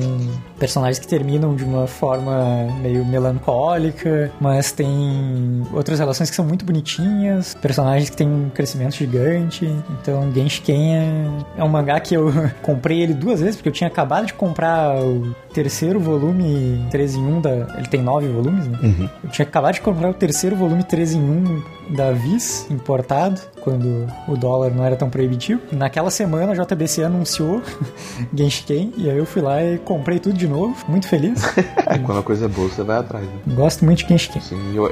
personagens 0.60 1.00
que 1.00 1.08
terminam 1.08 1.56
de 1.56 1.64
uma 1.64 1.88
forma 1.88 2.68
meio 2.82 3.06
melancólica, 3.06 4.32
mas 4.40 4.72
tem 4.72 5.64
outras 5.74 6.00
relações 6.00 6.30
que 6.30 6.36
são 6.36 6.46
muito 6.46 6.66
bonitinhas, 6.66 7.56
personagens 7.56 8.10
que 8.10 8.18
têm 8.18 8.28
um 8.28 8.50
crescimento 8.50 8.96
gigante. 8.96 9.66
Então, 10.02 10.32
Genshin 10.34 10.94
é, 10.94 11.28
é 11.58 11.64
um 11.64 11.70
mangá 11.70 12.00
que 12.00 12.16
eu 12.16 12.32
comprei 12.62 13.02
ele 13.02 13.14
duas 13.14 13.40
vezes, 13.40 13.56
porque 13.56 13.70
eu 13.70 13.74
tinha 13.74 13.88
acabado 13.88 14.28
de 14.28 14.34
comprar 14.34 15.00
o 15.00 15.34
terceiro 15.54 16.00
volume 16.00 16.86
3 16.92 17.16
em 17.16 17.26
1 17.26 17.42
da. 17.42 17.50
Ele 17.78 17.88
tem 17.88 18.02
nove 18.02 18.28
volumes, 18.28 18.68
né? 18.68 18.78
Uhum. 18.82 19.10
Eu 19.24 19.30
tinha 19.30 19.48
acabado 19.48 19.76
de 19.76 19.82
comprar 19.82 20.10
o 20.10 20.14
terceiro 20.14 20.56
volume 20.56 20.84
3 20.84 21.14
em 21.14 21.22
1 21.22 21.79
da 21.90 22.12
Viz, 22.12 22.70
importado, 22.70 23.42
quando 23.62 24.08
o 24.28 24.38
dólar 24.38 24.72
não 24.72 24.84
era 24.84 24.96
tão 24.96 25.10
proibitivo. 25.10 25.62
Naquela 25.72 26.10
semana 26.10 26.54
a 26.54 26.56
JBC 26.56 27.04
anunciou 27.04 27.62
Genshin, 28.34 28.94
e 28.98 29.10
aí 29.10 29.18
eu 29.18 29.26
fui 29.26 29.42
lá 29.42 29.64
e 29.64 29.78
comprei 29.80 30.20
tudo 30.20 30.38
de 30.38 30.48
novo, 30.48 30.76
muito 30.88 31.08
feliz. 31.08 31.42
quando 32.06 32.20
a 32.20 32.24
coisa 32.24 32.46
é 32.46 32.48
boa, 32.48 32.68
você 32.70 32.84
vai 32.84 32.98
atrás. 32.98 33.26
Né? 33.26 33.56
Gosto 33.56 33.86
muito 33.86 34.00
de 34.00 34.08
Genshin. 34.08 34.40
Sim, 34.40 34.76
eu, 34.76 34.90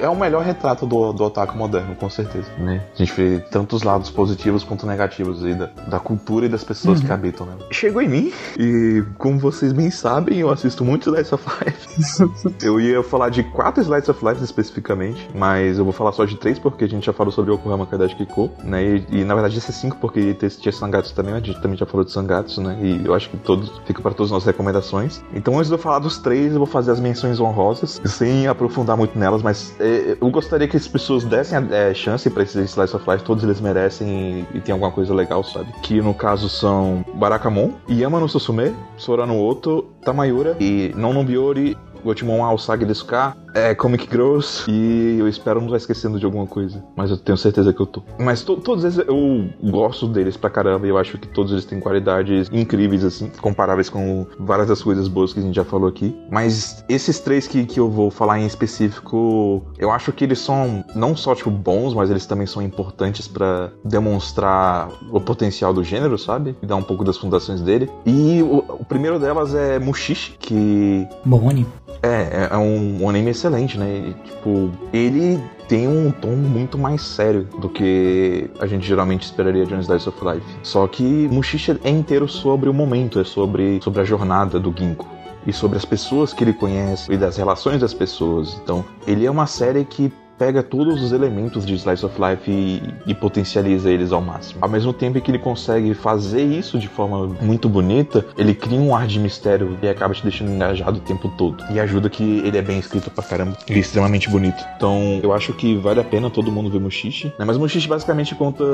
é 0.00 0.08
o 0.08 0.16
melhor 0.16 0.42
retrato 0.42 0.86
do, 0.86 1.12
do 1.12 1.24
otaku 1.24 1.56
moderno, 1.56 1.94
com 1.94 2.08
certeza. 2.08 2.48
Né? 2.58 2.82
A 2.94 2.98
gente 2.98 3.12
vê 3.12 3.40
tantos 3.50 3.82
lados 3.82 4.10
positivos 4.10 4.64
quanto 4.64 4.86
negativos 4.86 5.44
aí 5.44 5.54
da, 5.54 5.66
da 5.86 5.98
cultura 5.98 6.46
e 6.46 6.48
das 6.48 6.64
pessoas 6.64 7.00
uhum. 7.00 7.06
que 7.06 7.12
habitam 7.12 7.46
nela. 7.46 7.66
Chegou 7.70 8.00
em 8.00 8.08
mim, 8.08 8.32
e 8.58 9.02
como 9.18 9.38
vocês 9.38 9.72
bem 9.72 9.90
sabem, 9.90 10.38
eu 10.38 10.50
assisto 10.50 10.84
muito 10.84 11.10
Slice 11.10 11.34
of 11.34 11.44
Life. 11.64 12.56
eu 12.62 12.80
ia 12.80 13.02
falar 13.02 13.30
de 13.30 13.42
quatro 13.42 13.82
Slice 13.82 14.10
of 14.10 14.24
Life 14.24 14.42
especificamente, 14.42 15.28
mas 15.34 15.78
eu 15.78 15.84
vou 15.84 15.92
falar 15.92 16.12
só 16.12 16.24
de 16.24 16.27
três 16.36 16.58
porque 16.58 16.84
a 16.84 16.88
gente 16.88 17.06
já 17.06 17.12
falou 17.12 17.32
sobre 17.32 17.50
o 17.50 17.54
Yokohama 17.54 17.86
Kadashi 17.86 18.16
Kiko, 18.16 18.50
né? 18.62 18.84
E, 18.84 19.20
e, 19.20 19.24
na 19.24 19.34
verdade 19.34 19.58
esse 19.58 19.70
é 19.70 19.74
cinco 19.74 19.96
porque 20.00 20.34
tinha 20.34 20.72
Sangatsu 20.72 21.14
também, 21.14 21.34
a 21.34 21.40
gente 21.40 21.60
também 21.60 21.76
já 21.76 21.86
falou 21.86 22.04
de 22.04 22.12
Sangatsu, 22.12 22.60
né? 22.60 22.78
E 22.80 23.04
eu 23.04 23.14
acho 23.14 23.30
que 23.30 23.36
todos 23.36 23.70
fica 23.86 24.02
para 24.02 24.12
todas 24.12 24.26
as 24.26 24.32
nossas 24.32 24.46
recomendações. 24.46 25.22
Então 25.34 25.56
antes 25.56 25.68
de 25.68 25.74
eu 25.74 25.78
falar 25.78 25.98
dos 25.98 26.18
três, 26.18 26.52
eu 26.52 26.58
vou 26.58 26.66
fazer 26.66 26.90
as 26.90 27.00
menções 27.00 27.40
honrosas, 27.40 28.00
sem 28.04 28.46
aprofundar 28.46 28.96
muito 28.96 29.18
nelas, 29.18 29.42
mas 29.42 29.74
é, 29.80 30.16
eu 30.20 30.30
gostaria 30.30 30.68
que 30.68 30.76
as 30.76 30.88
pessoas 30.88 31.24
dessem 31.24 31.58
é, 31.70 31.92
chance 31.94 32.28
para 32.30 32.42
esses 32.42 32.70
Slice 32.70 32.94
of 32.94 33.10
Life, 33.10 33.24
todos 33.24 33.44
eles 33.44 33.60
merecem 33.60 34.46
e, 34.52 34.58
e 34.58 34.60
tem 34.60 34.72
alguma 34.72 34.90
coisa 34.90 35.14
legal, 35.14 35.42
sabe? 35.44 35.72
Que 35.82 36.00
no 36.00 36.14
caso 36.14 36.48
são 36.48 37.04
Barakamon, 37.14 37.72
Yama 37.88 38.20
no 38.20 38.28
Susume, 38.28 38.74
Sora 38.96 39.26
no 39.26 39.40
Oto, 39.40 39.86
Tamayura 40.02 40.56
e 40.60 40.92
Nonobiori 40.96 41.76
Gotimon 42.04 42.44
Alsag 42.44 42.84
Desuka, 42.84 43.36
é 43.54 43.74
Comic 43.74 44.08
Girls 44.10 44.64
e 44.68 45.16
eu 45.18 45.28
espero 45.28 45.60
não 45.60 45.66
estar 45.66 45.78
esquecendo 45.78 46.18
de 46.18 46.24
alguma 46.24 46.46
coisa, 46.46 46.82
mas 46.96 47.10
eu 47.10 47.16
tenho 47.16 47.36
certeza 47.36 47.72
que 47.72 47.80
eu 47.80 47.86
tô. 47.86 48.02
Mas 48.18 48.42
to 48.42 48.56
todos 48.56 48.84
eles 48.84 48.98
eu 48.98 49.48
gosto 49.70 50.06
deles 50.06 50.36
pra 50.36 50.50
caramba 50.50 50.86
e 50.86 50.90
eu 50.90 50.98
acho 50.98 51.18
que 51.18 51.28
todos 51.28 51.52
eles 51.52 51.64
têm 51.64 51.80
qualidades 51.80 52.48
incríveis, 52.52 53.04
assim, 53.04 53.30
comparáveis 53.40 53.88
com 53.88 54.26
várias 54.38 54.68
das 54.68 54.82
coisas 54.82 55.08
boas 55.08 55.32
que 55.32 55.40
a 55.40 55.42
gente 55.42 55.54
já 55.54 55.64
falou 55.64 55.88
aqui. 55.88 56.16
Mas 56.30 56.84
esses 56.88 57.18
três 57.20 57.46
que, 57.46 57.64
que 57.64 57.80
eu 57.80 57.90
vou 57.90 58.10
falar 58.10 58.38
em 58.38 58.46
específico, 58.46 59.64
eu 59.78 59.90
acho 59.90 60.12
que 60.12 60.24
eles 60.24 60.38
são 60.38 60.84
não 60.94 61.16
só, 61.16 61.34
tipo, 61.34 61.50
bons, 61.50 61.94
mas 61.94 62.10
eles 62.10 62.26
também 62.26 62.46
são 62.46 62.62
importantes 62.62 63.26
para 63.26 63.70
demonstrar 63.84 64.88
o 65.10 65.20
potencial 65.20 65.72
do 65.72 65.82
gênero, 65.82 66.18
sabe? 66.18 66.56
E 66.62 66.66
dar 66.66 66.76
um 66.76 66.82
pouco 66.82 67.04
das 67.04 67.16
fundações 67.16 67.60
dele. 67.60 67.90
E 68.04 68.42
o, 68.42 68.58
o 68.80 68.84
primeiro 68.84 69.18
delas 69.18 69.54
é 69.54 69.78
Mushishi, 69.78 70.36
que. 70.38 71.06
Bom 71.24 71.48
anime. 71.48 71.66
É, 72.02 72.48
é 72.50 72.56
um, 72.56 73.02
um 73.02 73.08
anime 73.08 73.30
excelente, 73.30 73.78
né? 73.78 74.08
E, 74.08 74.28
tipo, 74.28 74.70
ele 74.92 75.42
tem 75.68 75.86
um 75.86 76.10
tom 76.10 76.34
muito 76.34 76.78
mais 76.78 77.02
sério 77.02 77.44
do 77.60 77.68
que 77.68 78.50
a 78.58 78.66
gente 78.66 78.86
geralmente 78.86 79.24
esperaria 79.24 79.66
de 79.66 79.74
um 79.74 79.80
Slice 79.80 80.08
of 80.08 80.18
Life. 80.24 80.46
Só 80.62 80.86
que 80.86 81.02
Mushishi 81.02 81.78
é 81.84 81.90
inteiro 81.90 82.28
sobre 82.28 82.68
o 82.68 82.74
momento, 82.74 83.20
é 83.20 83.24
sobre, 83.24 83.80
sobre 83.82 84.00
a 84.00 84.04
jornada 84.04 84.58
do 84.58 84.74
Ginkgo 84.76 85.06
e 85.46 85.52
sobre 85.52 85.76
as 85.76 85.84
pessoas 85.84 86.32
que 86.32 86.42
ele 86.44 86.52
conhece 86.52 87.12
e 87.12 87.16
das 87.16 87.36
relações 87.36 87.80
das 87.80 87.92
pessoas. 87.92 88.58
Então, 88.62 88.84
ele 89.06 89.26
é 89.26 89.30
uma 89.30 89.46
série 89.46 89.84
que 89.84 90.12
pega 90.38 90.62
todos 90.62 91.02
os 91.02 91.12
elementos 91.12 91.66
de 91.66 91.74
Slice 91.74 92.06
of 92.06 92.14
Life 92.20 92.50
e, 92.50 92.82
e, 93.06 93.14
potencializa 93.14 93.90
eles 93.90 94.12
ao 94.12 94.20
máximo. 94.20 94.58
Ao 94.62 94.68
mesmo 94.68 94.92
tempo 94.92 95.20
que 95.20 95.30
ele 95.30 95.38
consegue 95.38 95.94
fazer 95.94 96.42
isso 96.42 96.78
de 96.78 96.88
forma 96.88 97.26
muito 97.40 97.68
bonita, 97.68 98.24
ele 98.36 98.54
cria 98.54 98.78
um 98.78 98.94
ar 98.94 99.06
de 99.06 99.18
mistério 99.18 99.76
e 99.82 99.88
acaba 99.88 100.14
te 100.14 100.22
deixando 100.22 100.50
engajado 100.50 100.98
o 100.98 101.00
tempo 101.00 101.28
todo. 101.36 101.64
E 101.70 101.80
ajuda 101.80 102.08
que 102.08 102.22
ele 102.44 102.56
é 102.56 102.62
bem 102.62 102.78
escrito 102.78 103.10
pra 103.10 103.24
caramba 103.24 103.56
e 103.68 103.74
é 103.74 103.78
extremamente 103.78 104.30
bonito. 104.30 104.64
Então, 104.76 105.20
eu 105.22 105.32
acho 105.32 105.52
que 105.52 105.76
vale 105.76 106.00
a 106.00 106.04
pena 106.04 106.30
todo 106.30 106.52
mundo 106.52 106.70
ver 106.70 106.80
Mushishi. 106.80 107.32
Né? 107.38 107.44
Mas 107.44 107.56
Mushishi 107.56 107.88
basicamente 107.88 108.34
conta 108.34 108.64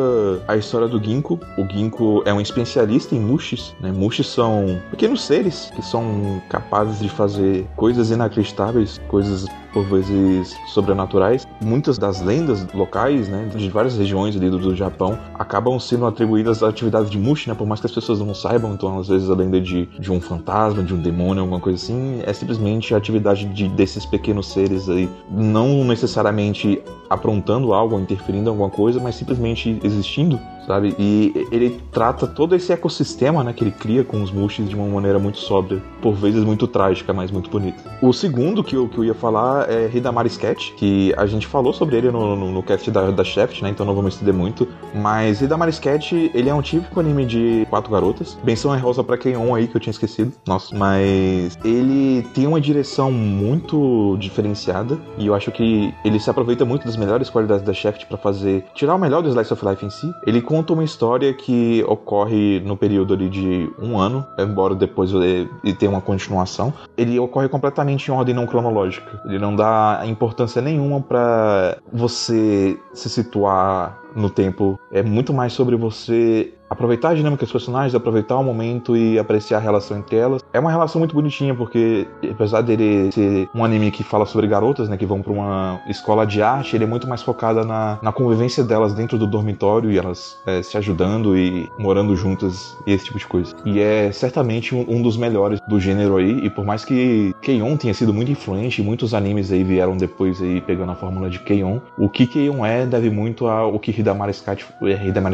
a 0.47 0.57
história 0.57 0.87
do 0.87 1.03
Ginkgo. 1.03 1.41
O 1.57 1.67
Ginkgo 1.67 2.23
é 2.27 2.35
um 2.35 2.41
especialista 2.41 3.15
em 3.15 3.21
Mushis. 3.21 3.75
Né? 3.81 3.91
Mushis 3.91 4.27
são 4.27 4.81
pequenos 4.91 5.23
seres 5.25 5.73
que 5.75 5.83
são 5.83 6.43
capazes 6.49 7.01
de 7.01 7.09
fazer 7.09 7.67
coisas 7.77 8.11
inacreditáveis, 8.11 9.01
coisas 9.09 9.47
por 9.75 9.85
vezes 9.85 10.57
sobrenaturais. 10.69 11.47
Muitas 11.61 11.98
das 11.98 12.20
lendas 12.20 12.66
locais, 12.74 13.28
né, 13.28 13.48
de 13.55 13.68
várias 13.68 13.96
regiões 13.96 14.36
ali 14.36 14.50
do, 14.50 14.59
do 14.59 14.74
Japão, 14.74 15.18
acabam 15.34 15.78
sendo 15.78 16.07
atribuídas 16.07 16.62
a 16.62 16.68
atividades 16.68 17.11
de 17.11 17.18
Mushi, 17.18 17.48
né, 17.48 17.55
por 17.55 17.66
mais 17.66 17.80
que 17.80 17.86
as 17.86 17.92
pessoas 17.92 18.20
não 18.20 18.34
saibam. 18.34 18.74
Então, 18.74 18.98
às 18.98 19.09
vezes, 19.09 19.30
a 19.30 19.34
lenda 19.34 19.61
de, 19.61 19.86
de 19.86 20.12
um 20.12 20.20
fantasma, 20.20 20.82
de 20.82 20.94
um 20.94 21.00
demônio, 21.00 21.42
alguma 21.42 21.61
coisa 21.61 21.82
assim, 21.82 22.20
é 22.24 22.32
simplesmente 22.32 22.94
a 22.94 22.98
atividade 22.98 23.46
de, 23.46 23.68
desses 23.68 24.05
pequenos 24.05 24.48
seres 24.48 24.88
aí, 24.88 25.09
não 25.30 25.84
necessariamente 25.84 26.82
aprontando 27.09 27.72
algo, 27.72 27.98
interferindo 27.98 28.48
em 28.48 28.50
alguma 28.50 28.70
coisa, 28.70 29.00
mas 29.00 29.14
simplesmente 29.14 29.78
existindo 29.82 30.38
sabe? 30.67 30.95
E 30.99 31.47
ele 31.51 31.81
trata 31.93 32.27
todo 32.27 32.55
esse 32.55 32.73
ecossistema, 32.73 33.43
né, 33.45 33.53
que 33.53 33.65
ele 33.65 33.71
cria 33.71 34.05
com 34.05 34.23
os 34.23 34.31
Mushis 34.31 34.69
de 34.69 34.75
uma 34.75 34.87
maneira 34.87 35.19
muito 35.19 35.39
sóbria, 35.39 35.83
por 36.01 36.15
vezes 36.15 36.45
muito 36.45 36.67
trágica, 36.67 37.12
mas 37.12 37.31
muito 37.31 37.51
bonita. 37.51 37.83
O 38.03 38.12
segundo 38.12 38.62
que 38.62 38.77
eu, 38.77 38.89
que 38.89 38.99
eu 38.99 39.05
ia 39.05 39.15
falar 39.15 39.71
é 39.71 39.91
Hidamari 39.93 40.29
Sketch, 40.29 40.73
que 40.75 41.15
a 41.17 41.27
gente 41.27 41.47
falou 41.47 41.73
sobre 41.73 41.97
ele 41.97 42.11
no, 42.11 42.37
no, 42.37 42.51
no 42.51 42.62
cast 42.62 42.91
da, 42.91 43.11
da 43.11 43.25
Shaft, 43.25 43.62
né, 43.62 43.71
então 43.71 43.85
não 43.87 43.95
vamos 43.95 44.15
estender 44.15 44.35
muito, 44.35 44.67
mas 44.95 45.41
Hidamari 45.41 45.71
Sketch, 45.71 46.12
ele 46.12 46.49
é 46.49 46.55
um 46.55 46.62
típico 46.62 47.01
anime 47.01 47.25
de 47.27 47.67
quatro 47.71 47.91
garotas, 47.91 48.37
benção 48.43 48.75
é 48.75 48.79
rosa 48.79 49.03
pra 49.03 49.17
Keion 49.17 49.55
aí, 49.55 49.67
que 49.67 49.77
eu 49.77 49.81
tinha 49.81 49.93
esquecido, 49.93 50.33
nossa, 50.47 50.77
mas 50.77 51.57
ele 51.65 52.27
tem 52.35 52.47
uma 52.47 52.61
direção 52.61 53.11
muito 53.11 54.17
diferenciada, 54.19 54.99
e 55.19 55.27
eu 55.27 55.35
acho 55.35 55.51
que 55.51 55.93
ele 56.05 56.19
se 56.19 56.31
aproveita 56.31 56.65
muito 56.65 56.85
das 56.85 56.97
melhores 56.97 57.31
qualidades 57.31 57.65
da 57.65 57.73
Shaft 57.73 58.07
para 58.07 58.19
fazer, 58.19 58.65
tirar 58.75 58.95
o 58.95 58.99
melhor 58.99 59.23
do 59.23 59.29
Slice 59.29 59.53
of 59.53 59.65
Life 59.65 59.85
em 59.85 59.91
si, 59.91 60.12
ele 60.27 60.41
conta 60.55 60.72
uma 60.72 60.84
história 60.84 61.34
que 61.34 61.84
ocorre 61.88 62.61
no 62.61 62.76
período 62.76 63.12
ali 63.12 63.28
de 63.28 63.68
um 63.76 63.98
ano, 63.98 64.24
embora 64.38 64.72
depois 64.72 65.11
ele, 65.12 65.48
tenha 65.76 65.90
uma 65.90 66.00
continuação. 66.00 66.72
Ele 66.96 67.18
ocorre 67.18 67.48
completamente 67.48 68.07
em 68.07 68.14
ordem 68.14 68.32
não 68.32 68.46
cronológica. 68.46 69.20
Ele 69.24 69.40
não 69.40 69.57
dá 69.57 70.02
importância 70.05 70.62
nenhuma 70.62 71.00
para 71.00 71.78
você 71.92 72.78
se 72.92 73.11
situar 73.11 73.98
no 74.14 74.30
tempo. 74.30 74.78
É 74.92 75.02
muito 75.02 75.34
mais 75.34 75.52
sobre 75.52 75.74
você 75.74 76.55
aproveitar 76.69 77.11
a 77.11 77.15
dinâmica 77.15 77.45
dos 77.45 77.53
personagens, 77.53 77.95
aproveitar 77.95 78.37
o 78.37 78.45
momento 78.45 78.97
e 78.97 79.19
apreciar 79.19 79.59
a 79.59 79.61
relação 79.61 79.99
entre 79.99 80.17
elas. 80.17 80.43
É 80.53 80.61
uma 80.61 80.71
relação 80.71 80.99
muito 80.99 81.15
bonitinha, 81.15 81.55
porque 81.55 82.07
apesar 82.31 82.62
dele 82.62 83.11
ser 83.12 83.49
um 83.55 83.65
anime 83.65 83.91
que 83.91 84.03
fala 84.03 84.27
sobre 84.27 84.47
garotas, 84.47 84.89
né, 84.89 84.97
que 84.97 85.07
vão 85.07 85.23
para 85.23 85.33
uma 85.33 85.81
escola 85.89 86.27
de 86.27 86.43
arte, 86.43 86.77
ele 86.77 86.85
é 86.85 86.87
muito 86.87 87.09
mais 87.09 87.23
focado 87.23 87.65
na, 87.65 87.99
na 88.03 88.12
convivência 88.12 88.65
delas 88.65 88.95
dentro 88.95 89.19
do 89.19 89.27
dormitório 89.27 89.91
e 89.91 89.99
elas 89.99 90.39
é, 90.47 90.62
se 90.62 90.77
ajudando 90.77 91.37
e 91.37 91.69
morando 91.79 92.17
juntas 92.17 92.77
e 92.87 92.93
esse 92.93 93.05
tipo 93.07 93.19
de 93.19 93.27
coisa. 93.27 93.55
E 93.65 93.81
é 93.81 94.11
certamente 94.12 94.75
um, 94.75 94.85
um 94.89 95.03
dos 95.03 95.17
melhores 95.17 95.61
do 95.69 95.79
gênero 95.79 96.17
aí, 96.17 96.45
e 96.45 96.51
por 96.51 96.65
mais 96.65 96.85
que 96.85 97.35
Keion 97.41 97.77
tenha 97.77 97.95
sido 97.95 98.12
muito 98.12 98.31
influente, 98.31 98.83
muitos 98.83 99.15
animes 99.15 99.53
aí 99.53 99.62
vieram 99.62 99.97
depois 99.97 100.41
aí 100.41 100.61
pegando 100.61 100.93
a 100.93 100.95
fórmula 100.95 101.29
de 101.29 101.39
Keion, 101.39 101.79
o 101.99 102.09
que 102.09 102.27
Keion 102.27 102.65
é 102.65 102.87
deve 102.87 103.11
muito 103.11 103.47
ao 103.47 103.79
que 103.79 103.91
Hidamari 103.91 104.33
Sketch, 104.33 104.65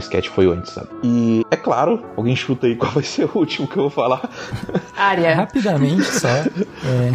Sketch 0.00 0.28
foi 0.28 0.46
antes, 0.46 0.72
sabe? 0.72 0.88
E 1.02 1.29
é 1.50 1.56
claro, 1.56 2.02
alguém 2.16 2.34
chuta 2.36 2.66
aí 2.66 2.76
qual 2.76 2.92
vai 2.92 3.02
ser 3.02 3.24
o 3.24 3.38
último 3.38 3.66
que 3.66 3.76
eu 3.76 3.82
vou 3.82 3.90
falar. 3.90 4.28
Área. 4.96 5.34
Rapidamente 5.34 6.04
só. 6.04 6.28
É... 6.28 7.12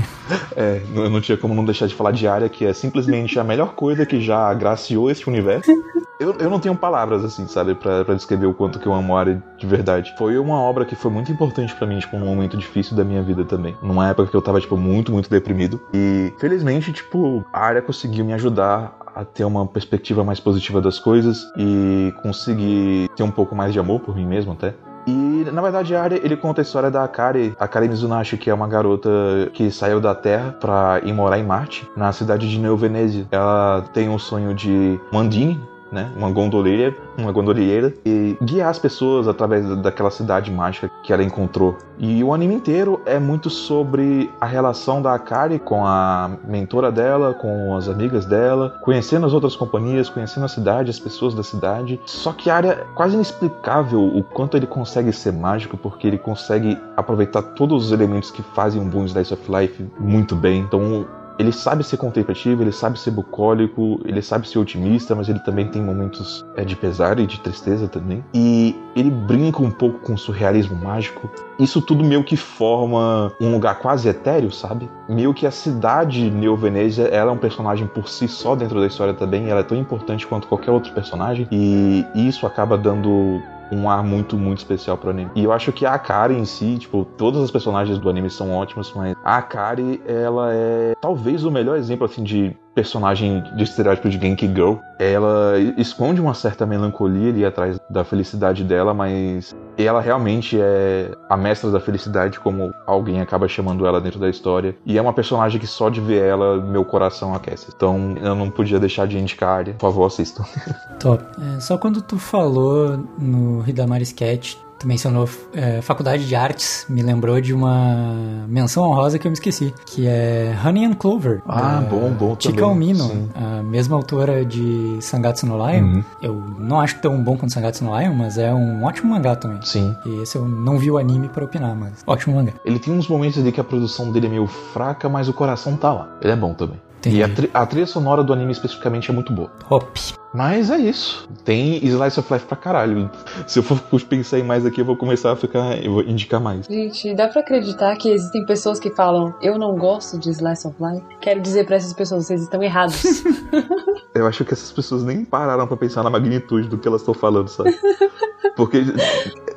é, 0.56 0.82
eu 0.94 1.10
não 1.10 1.22
tinha 1.22 1.38
como 1.38 1.54
não 1.54 1.66
deixar 1.66 1.88
de 1.88 1.96
falar 1.96 2.12
de 2.12 2.28
Área, 2.28 2.50
que 2.50 2.66
é 2.66 2.74
simplesmente 2.74 3.40
a 3.40 3.44
melhor 3.44 3.74
coisa 3.74 4.06
que 4.06 4.22
já 4.22 4.50
agraciou 4.50 5.10
esse 5.10 5.28
universo. 5.28 5.72
Eu, 6.20 6.34
eu 6.40 6.50
não 6.50 6.60
tenho 6.60 6.76
palavras, 6.76 7.26
assim, 7.26 7.46
sabe, 7.48 7.76
pra, 7.76 8.04
descrever 8.14 8.46
o 8.46 8.54
quanto 8.54 8.80
que 8.80 8.88
eu 8.88 8.94
amo 8.94 9.18
Área 9.18 9.44
de 9.58 9.68
verdade. 9.68 10.14
Foi 10.18 10.38
uma 10.38 10.60
obra 10.60 10.86
que 10.86 10.96
foi 10.96 11.12
muito 11.12 11.32
importante 11.32 11.76
para 11.76 11.86
mim, 11.86 12.00
tipo, 12.00 12.18
num 12.18 12.28
momento 12.28 12.56
difícil 12.56 12.96
da 12.96 13.04
minha 13.04 13.22
vida 13.22 13.44
também. 13.44 13.76
Numa 13.82 14.10
época 14.10 14.30
que 14.30 14.36
eu 14.36 14.42
tava, 14.42 14.62
tipo, 14.62 14.78
muito, 14.78 15.12
muito 15.12 15.30
deprimido. 15.30 15.82
E, 15.94 16.34
felizmente, 16.40 16.94
tipo, 16.94 17.46
a 17.52 17.60
Área 17.60 17.82
conseguiu 17.82 18.24
me 18.24 18.34
ajudar 18.34 18.96
a 19.16 19.24
ter 19.24 19.46
uma 19.46 19.66
perspectiva 19.66 20.24
mais 20.24 20.40
positiva 20.40 20.82
das 20.82 21.00
coisas 21.00 21.50
e 21.58 22.14
conseguir 22.22 23.10
ter 23.16 23.24
um 23.24 23.32
pouco 23.32 23.56
mais 23.56 23.72
de 23.72 23.80
amor 23.80 24.02
por 24.02 24.16
mim 24.16 24.26
mesmo 24.26 24.52
até. 24.52 24.74
E, 25.08 25.46
na 25.54 25.62
verdade, 25.62 25.96
a 25.96 26.02
área, 26.02 26.16
ele 26.16 26.36
conta 26.36 26.62
a 26.62 26.64
história 26.64 26.90
da 26.90 27.04
Akari, 27.04 27.56
Akari 27.60 27.88
Mizunashi, 27.88 28.38
que 28.38 28.50
é 28.50 28.54
uma 28.54 28.68
garota 28.68 29.10
que 29.54 29.70
saiu 29.70 30.02
da 30.02 30.16
Terra 30.16 30.56
pra 30.60 31.00
ir 31.04 31.14
morar 31.14 31.38
em 31.38 31.44
Marte, 31.44 31.88
na 31.96 32.12
cidade 32.12 32.50
de 32.50 32.58
Neo 32.58 32.76
Venezia. 32.76 33.28
Ela 33.32 33.86
tem 33.94 34.10
um 34.10 34.18
sonho 34.18 34.54
de 34.54 35.00
Mandini, 35.12 35.60
né? 35.96 36.12
Uma 36.16 36.30
gondoleira, 36.30 36.94
uma 37.18 37.32
gondoleira 37.32 37.94
e 38.06 38.38
guiar 38.44 38.70
as 38.70 38.78
pessoas 38.78 39.28
através 39.28 39.66
daquela 39.78 40.12
cidade 40.12 40.52
mágica 40.52 40.92
que 41.02 41.14
ela 41.14 41.24
encontrou. 41.24 41.78
E 41.98 42.22
o 42.22 42.34
anime 42.34 42.56
inteiro 42.56 43.02
é 43.06 43.18
muito 43.18 43.50
sobre 43.50 44.30
a 44.40 44.46
relação 44.46 45.02
da 45.02 45.16
Akari 45.16 45.58
com 45.58 45.86
a 45.86 46.32
mentora 46.46 46.92
dela, 46.92 47.34
com 47.34 47.76
as 47.76 47.88
amigas 47.88 48.26
dela, 48.26 48.78
conhecendo 48.84 49.26
as 49.26 49.34
outras 49.34 49.56
companhias, 49.56 50.10
conhecendo 50.10 50.46
a 50.46 50.50
cidade, 50.50 50.90
as 50.90 51.00
pessoas 51.00 51.34
da 51.34 51.42
cidade. 51.42 52.00
Só 52.06 52.34
que 52.34 52.50
a 52.50 52.56
área 52.56 52.72
é 52.72 52.86
quase 52.94 53.16
inexplicável 53.16 54.02
o 54.02 54.22
quanto 54.22 54.58
ele 54.58 54.68
consegue 54.68 55.14
ser 55.14 55.32
mágico, 55.32 55.78
porque 55.78 56.06
ele 56.06 56.18
consegue 56.18 56.78
aproveitar 56.98 57.42
todos 57.42 57.86
os 57.86 57.92
elementos 57.94 58.30
que 58.30 58.44
fazem 58.44 58.82
um 58.82 58.90
bom 58.90 59.06
Slice 59.06 59.34
of 59.34 59.50
Life 59.50 59.86
muito 59.98 60.36
bem. 60.36 60.60
Então 60.60 61.08
ele 61.38 61.52
sabe 61.52 61.84
ser 61.84 61.98
contemplativo, 61.98 62.62
ele 62.62 62.72
sabe 62.72 63.00
ser 63.00 63.12
bucólico, 63.12 64.00
ele 64.06 64.22
sabe 64.22 64.48
ser 64.48 64.60
otimista, 64.60 65.16
mas 65.16 65.30
ele 65.30 65.40
também 65.40 65.68
tem 65.68 65.82
momentos 65.82 66.46
é, 66.56 66.64
de 66.64 66.76
pesar 66.76 67.20
e 67.20 67.26
de 67.26 67.40
tristeza 67.40 67.88
também. 67.88 68.24
E 68.34 68.76
ele 68.96 69.12
brinca 69.12 69.62
um 69.62 69.72
pouco 69.72 70.00
com 70.00 70.14
o 70.14 70.18
surrealismo 70.18 70.76
mágico. 70.76 71.30
Isso 71.60 71.82
tudo 71.82 72.04
meio 72.04 72.24
que 72.24 72.38
forma 72.38 73.32
um 73.40 73.52
lugar 73.52 73.80
quase 73.80 74.08
etéreo, 74.08 74.52
sabe? 74.52 74.90
Meio 75.08 75.34
que 75.34 75.46
a 75.46 75.52
cidade 75.52 76.30
Neo 76.30 76.56
Venezia, 76.56 77.06
ela 77.06 77.32
é 77.32 77.34
um 77.34 77.38
personagem 77.38 77.88
por 77.88 78.10
si 78.10 78.28
só 78.28 78.56
dentro 78.56 78.80
da 78.80 78.88
história 78.88 79.14
também, 79.14 79.50
ela 79.50 79.60
é 79.62 79.64
tão 79.64 79.78
importante 79.78 80.26
quanto 80.26 80.48
qualquer 80.48 80.72
outro 80.72 80.94
personagem. 80.94 81.48
E 81.52 82.06
isso 82.16 82.46
acaba 82.46 82.78
dando 82.78 83.42
um 83.72 83.90
ar 83.90 84.04
muito, 84.04 84.38
muito 84.38 84.60
especial 84.60 84.98
pro 84.98 85.10
anime. 85.10 85.32
E 85.36 85.44
eu 85.44 85.52
acho 85.52 85.72
que 85.72 85.86
a 85.86 85.94
Akari 85.94 86.36
em 86.36 86.46
si, 86.46 86.78
tipo, 86.78 87.06
todas 87.18 87.42
as 87.42 87.52
personagens 87.52 87.98
do 87.98 88.10
anime 88.10 88.30
são 88.30 88.52
ótimas, 88.52 88.92
mas 88.96 89.16
a 89.24 89.38
Akari, 89.38 90.02
ela 90.06 90.54
é 90.54 90.94
talvez 91.02 91.44
o 91.44 91.52
melhor 91.52 91.78
exemplo, 91.78 92.06
assim, 92.06 92.24
de 92.24 92.56
personagem 92.76 93.42
de 93.56 93.64
estereótipo 93.64 94.10
de 94.10 94.20
Genki 94.20 94.48
Girl. 94.48 94.76
Ela 95.00 95.58
esconde 95.78 96.20
uma 96.20 96.34
certa 96.34 96.66
melancolia 96.66 97.30
ali 97.30 97.46
atrás 97.46 97.80
da 97.90 98.04
felicidade 98.04 98.64
dela, 98.64 98.94
mas 98.94 99.56
ela 99.78 100.02
realmente 100.02 100.60
é 100.60 101.12
a 101.30 101.38
mestra 101.38 101.72
da 101.72 101.80
felicidade, 101.80 102.40
como 102.40 102.74
alguém 102.86 103.22
acaba 103.22 103.48
chamando 103.48 103.88
ela 103.88 104.02
dentro 104.02 104.20
da 104.20 104.30
história. 104.30 104.76
E 104.86 104.98
é 104.98 105.02
uma 105.02 105.14
personagem 105.14 105.60
que 105.60 105.68
só 105.68 105.90
de 105.90 106.02
ver 106.02 106.22
ela, 106.22 106.58
meu 106.62 106.84
coração 106.84 107.34
aquece. 107.34 107.68
Então 107.76 108.16
eu 108.22 108.36
não 108.36 108.50
podia 108.50 108.80
deixar 108.80 109.08
de 109.08 109.18
indicar, 109.18 109.66
por 109.66 109.80
favor, 109.80 110.06
assistam. 110.06 110.44
Top. 111.00 111.24
É, 111.56 111.60
só 111.60 111.78
quando 111.78 112.02
tu 112.02 112.18
falou 112.18 112.98
no 113.18 113.64
Hidamari 113.68 114.04
Sketch 114.04 114.65
Tu 114.80 114.88
mencionou 114.88 115.28
é, 115.54 115.82
Faculdade 115.82 116.28
de 116.28 116.36
Artes, 116.36 116.86
me 116.90 117.02
lembrou 117.02 117.40
de 117.40 117.54
uma 117.54 118.46
menção 118.48 118.84
honrosa 118.84 119.18
que 119.18 119.26
eu 119.26 119.32
me 119.32 119.36
esqueci, 119.36 119.74
que 119.86 120.06
é 120.08 120.56
Honey 120.66 120.86
and 120.86 120.94
Clover. 120.94 121.42
Ah, 121.48 121.82
bom, 121.90 122.12
bom 122.12 122.36
Chika 122.38 122.56
também. 122.56 122.72
Omino, 122.72 123.30
a 123.34 123.64
mesma 123.64 123.96
autora 123.96 124.44
de 124.44 124.98
Sangatsu 125.02 125.46
no 125.46 125.56
Lion. 125.56 125.84
Uhum. 125.84 126.04
Eu 126.22 126.44
não 126.60 126.80
acho 126.80 127.00
tão 127.00 127.22
bom 127.24 127.38
quanto 127.38 127.54
Sangatsu 127.54 127.86
no 127.86 127.98
Lion, 127.98 128.14
mas 128.14 128.38
é 128.38 128.54
um 128.54 128.84
ótimo 128.84 129.12
mangá 129.12 129.36
também. 129.36 129.62
Sim. 129.62 129.96
E 130.06 130.22
esse 130.22 130.36
eu 130.38 130.46
não 130.46 130.78
vi 130.78 130.92
o 130.92 130.98
anime 130.98 131.30
para 131.30 131.46
opinar, 131.46 131.76
mas 131.76 132.04
ótimo 132.06 132.36
mangá. 132.36 132.54
Ele 132.66 132.80
tem 132.80 132.94
uns 132.94 133.08
momentos 133.08 133.40
ali 133.40 133.52
que 133.52 133.62
a 133.62 133.64
produção 133.64 134.12
dele 134.12 134.28
é 134.28 134.30
meio 134.30 134.48
fraca, 134.48 135.08
mas 135.08 135.30
o 135.30 135.34
coração 135.34 135.76
tá 135.78 135.94
lá. 135.94 136.18
Ele 136.22 136.34
é 136.34 136.36
bom 136.36 136.54
também. 136.54 136.80
E 137.06 137.22
a, 137.22 137.30
tri 137.30 137.50
a, 137.54 137.66
trilha 137.66 137.86
sonora 137.86 138.24
do 138.24 138.34
anime 138.34 138.52
especificamente 138.52 139.12
é 139.12 139.14
muito 139.14 139.32
boa. 139.32 139.52
Hop. 139.70 139.96
Mas 140.36 140.70
é 140.70 140.78
isso. 140.78 141.30
Tem 141.46 141.78
Slice 141.86 142.20
of 142.20 142.34
Life 142.34 142.46
pra 142.46 142.58
caralho. 142.58 143.10
Se 143.48 143.60
eu 143.60 143.64
for 143.64 143.80
pensar 144.02 144.38
em 144.38 144.44
mais 144.44 144.66
aqui, 144.66 144.82
eu 144.82 144.86
vou 144.86 144.98
começar 144.98 145.32
a 145.32 145.36
ficar. 145.36 145.82
Eu 145.84 145.94
vou 145.94 146.02
indicar 146.04 146.42
mais. 146.42 146.66
Gente, 146.66 147.14
dá 147.14 147.28
pra 147.28 147.42
acreditar 147.42 147.96
que 147.96 148.10
existem 148.10 148.46
pessoas 148.46 148.80
que 148.80 148.90
falam 148.90 149.34
eu 149.42 149.58
não 149.58 149.78
gosto 149.78 150.20
de 150.20 150.30
Slice 150.32 150.68
of 150.68 150.76
Life? 150.82 151.06
Quero 151.22 151.40
dizer 151.42 151.66
pra 151.66 151.78
essas 151.78 151.94
pessoas, 151.94 152.26
vocês 152.26 152.42
estão 152.42 152.62
errados. 152.62 153.02
eu 154.14 154.28
acho 154.28 154.44
que 154.44 154.54
essas 154.54 154.72
pessoas 154.72 155.04
nem 155.04 155.24
pararam 155.24 155.66
pra 155.68 155.78
pensar 155.78 156.04
na 156.04 156.10
magnitude 156.10 156.68
do 156.68 156.78
que 156.78 156.88
elas 156.88 157.02
estão 157.02 157.14
falando, 157.14 157.48
sabe? 157.48 157.74
Porque 158.56 158.84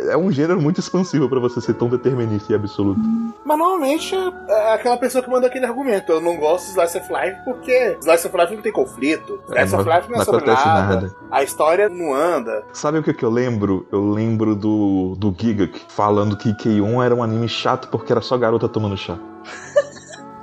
é 0.08 0.16
um 0.16 0.30
gênero 0.30 0.60
muito 0.60 0.80
expansivo 0.80 1.28
para 1.28 1.38
você 1.38 1.60
ser 1.60 1.74
tão 1.74 1.88
determinista 1.88 2.52
e 2.52 2.56
absoluto. 2.56 3.00
Mas 3.44 3.58
normalmente 3.58 4.14
é 4.48 4.74
aquela 4.74 4.96
pessoa 4.96 5.22
que 5.22 5.30
manda 5.30 5.46
aquele 5.46 5.66
argumento. 5.66 6.10
Eu 6.10 6.20
não 6.20 6.36
gosto 6.36 6.64
de 6.64 6.70
Slice 6.72 6.98
of 6.98 7.12
Life 7.12 7.40
porque 7.44 7.96
Slice 8.00 8.26
of 8.26 8.36
Life 8.36 8.54
não 8.54 8.62
tem 8.62 8.72
conflito. 8.72 9.40
É, 9.52 9.64
Slice 9.64 9.76
of 9.76 9.88
Life 9.88 10.10
não 10.10 10.20
é 10.20 10.24
sobre 10.24 10.46
nada. 10.46 10.67
Nada. 10.68 11.16
A 11.30 11.42
história 11.42 11.88
não 11.88 12.14
anda. 12.14 12.64
Sabe 12.72 12.98
o 12.98 13.02
que, 13.02 13.12
que 13.12 13.24
eu 13.24 13.30
lembro? 13.30 13.86
Eu 13.92 14.10
lembro 14.10 14.54
do, 14.54 15.14
do 15.18 15.34
Gigak 15.38 15.80
falando 15.88 16.36
que 16.36 16.52
K1 16.54 17.04
era 17.04 17.14
um 17.14 17.22
anime 17.22 17.48
chato 17.48 17.88
porque 17.88 18.12
era 18.12 18.20
só 18.20 18.36
garota 18.36 18.68
tomando 18.68 18.96
chá. 18.96 19.18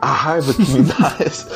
A 0.01 0.07
raiva 0.07 0.53
que 0.53 0.69
me 0.71 0.83
dá 0.83 1.15
essa, 1.19 1.49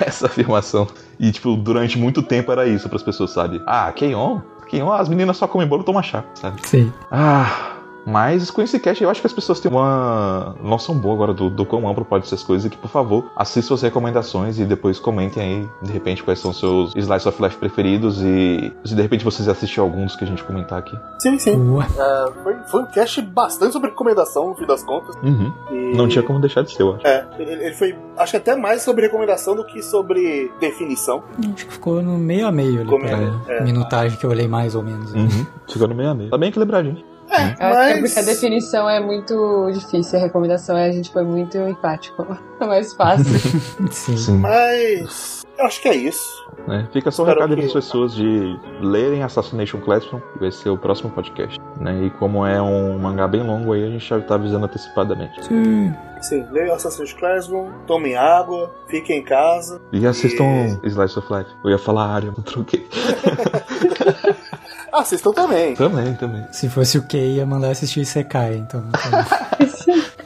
essa 0.00 0.26
afirmação. 0.26 0.86
E, 1.18 1.30
tipo, 1.30 1.54
durante 1.56 1.98
muito 1.98 2.22
tempo 2.22 2.50
era 2.50 2.66
isso 2.66 2.88
para 2.88 2.96
as 2.96 3.02
pessoas, 3.02 3.30
sabe? 3.30 3.62
Ah, 3.66 3.92
K-On? 3.92 4.40
que 4.70 4.80
as 4.80 5.08
meninas 5.08 5.36
só 5.36 5.48
comem 5.48 5.66
bolo 5.66 5.82
e 5.82 5.84
tomam 5.84 6.00
chá, 6.00 6.24
sabe? 6.32 6.64
Sim. 6.64 6.92
Ah, 7.10 7.69
mas 8.10 8.50
com 8.50 8.60
esse 8.60 8.78
cast 8.78 9.02
eu 9.02 9.10
acho 9.10 9.20
que 9.20 9.26
as 9.26 9.32
pessoas 9.32 9.60
têm 9.60 9.70
uma 9.70 10.56
noção 10.62 10.94
boa 10.94 11.14
agora 11.14 11.32
do, 11.32 11.48
do 11.48 11.64
quão 11.64 11.88
amplo 11.88 12.04
pode 12.04 12.28
ser 12.28 12.34
as 12.34 12.42
coisas. 12.42 12.66
E 12.66 12.70
que, 12.70 12.76
por 12.76 12.90
favor, 12.90 13.30
assistam 13.36 13.74
as 13.74 13.82
recomendações 13.82 14.58
e 14.58 14.64
depois 14.64 14.98
comentem 14.98 15.42
aí, 15.42 15.68
de 15.82 15.92
repente, 15.92 16.22
quais 16.22 16.38
são 16.38 16.50
os 16.50 16.58
seus 16.58 16.94
Slice 16.96 17.28
of 17.28 17.42
Life 17.42 17.56
preferidos 17.56 18.20
e 18.22 18.72
se 18.84 18.94
de 18.94 19.02
repente 19.02 19.24
vocês 19.24 19.48
assistiram 19.48 19.84
alguns 19.84 20.16
que 20.16 20.24
a 20.24 20.26
gente 20.26 20.42
comentar 20.42 20.78
aqui. 20.78 20.96
Sim, 21.20 21.38
sim. 21.38 21.56
Uh, 21.56 21.82
foi, 22.42 22.56
foi 22.66 22.82
um 22.82 22.86
cast 22.86 23.22
bastante 23.22 23.72
sobre 23.72 23.90
recomendação, 23.90 24.48
no 24.48 24.54
fim 24.56 24.66
das 24.66 24.82
contas. 24.82 25.14
Uhum. 25.22 25.52
E... 25.70 25.96
Não 25.96 26.08
tinha 26.08 26.22
como 26.22 26.40
deixar 26.40 26.62
de 26.62 26.72
ser, 26.72 26.82
eu 26.82 26.94
acho. 26.94 27.06
É, 27.06 27.26
ele, 27.38 27.52
ele, 27.52 27.74
foi, 27.74 27.96
acho 28.16 28.32
que 28.32 28.36
até 28.36 28.56
mais 28.56 28.82
sobre 28.82 29.02
recomendação 29.02 29.54
do 29.54 29.64
que 29.64 29.82
sobre 29.82 30.50
definição. 30.60 31.22
Acho 31.54 31.66
que 31.66 31.72
ficou 31.72 32.02
no 32.02 32.18
meio 32.18 32.46
a 32.46 32.52
meio 32.52 32.80
ali. 32.80 32.98
Meio, 32.98 33.40
é. 33.48 33.62
Minutagem 33.62 34.18
que 34.18 34.24
eu 34.24 34.30
olhei 34.30 34.48
mais 34.48 34.74
ou 34.74 34.82
menos. 34.82 35.12
Uhum. 35.12 35.46
Ficou 35.68 35.88
no 35.88 35.94
meio 35.94 36.10
a 36.10 36.14
meio. 36.14 36.30
Tá 36.30 36.38
bem 36.38 36.48
equilibradinho. 36.48 37.09
É, 37.30 37.54
mas... 37.58 37.96
é 37.96 38.00
porque 38.00 38.18
a 38.18 38.22
definição 38.22 38.90
é 38.90 39.00
muito 39.00 39.70
difícil, 39.72 40.18
a 40.18 40.22
recomendação 40.22 40.76
é 40.76 40.88
a 40.88 40.92
gente 40.92 41.10
foi 41.10 41.22
muito 41.22 41.56
empático. 41.58 42.26
É 42.60 42.66
mais 42.66 42.92
fácil. 42.92 43.24
Sim. 43.90 44.18
Sim. 44.18 44.36
Mas 44.36 45.46
eu 45.58 45.64
acho 45.64 45.80
que 45.80 45.88
é 45.88 45.94
isso. 45.94 46.46
É, 46.68 46.84
fica 46.92 47.10
só 47.10 47.22
o 47.22 47.26
recado 47.26 47.56
que... 47.56 47.62
das 47.62 47.72
pessoas 47.72 48.14
de 48.14 48.54
lerem 48.82 49.22
Assassination 49.22 49.80
Classroom, 49.80 50.20
que 50.20 50.40
vai 50.40 50.52
ser 50.52 50.68
o 50.68 50.76
próximo 50.76 51.10
podcast. 51.10 51.58
Né? 51.80 52.04
E 52.04 52.10
como 52.10 52.44
é 52.44 52.60
um 52.60 52.98
mangá 52.98 53.26
bem 53.26 53.42
longo 53.42 53.72
aí, 53.72 53.84
a 53.84 53.90
gente 53.90 54.06
já 54.06 54.20
tá 54.20 54.34
avisando 54.34 54.66
antecipadamente. 54.66 55.42
Sim. 55.44 55.94
Sim, 56.20 56.46
leiam 56.50 56.74
Assassin's 56.74 57.14
Classroom, 57.14 57.70
tomem 57.86 58.14
água, 58.14 58.74
fiquem 58.88 59.20
em 59.20 59.22
casa. 59.22 59.80
E 59.90 60.06
assistam 60.06 60.78
e... 60.82 60.86
Slice 60.86 61.18
of 61.18 61.32
Life. 61.32 61.50
Eu 61.64 61.70
ia 61.70 61.78
falar 61.78 62.08
área, 62.08 62.32
não 62.36 62.42
troquei. 62.42 62.86
Assistam 64.92 65.32
também. 65.32 65.74
Também, 65.74 66.14
também. 66.14 66.46
Se 66.52 66.68
fosse 66.68 66.98
o 66.98 67.02
Kei, 67.02 67.36
ia 67.36 67.46
mandar 67.46 67.70
assistir 67.70 68.04
Sekai, 68.04 68.54
então. 68.54 68.82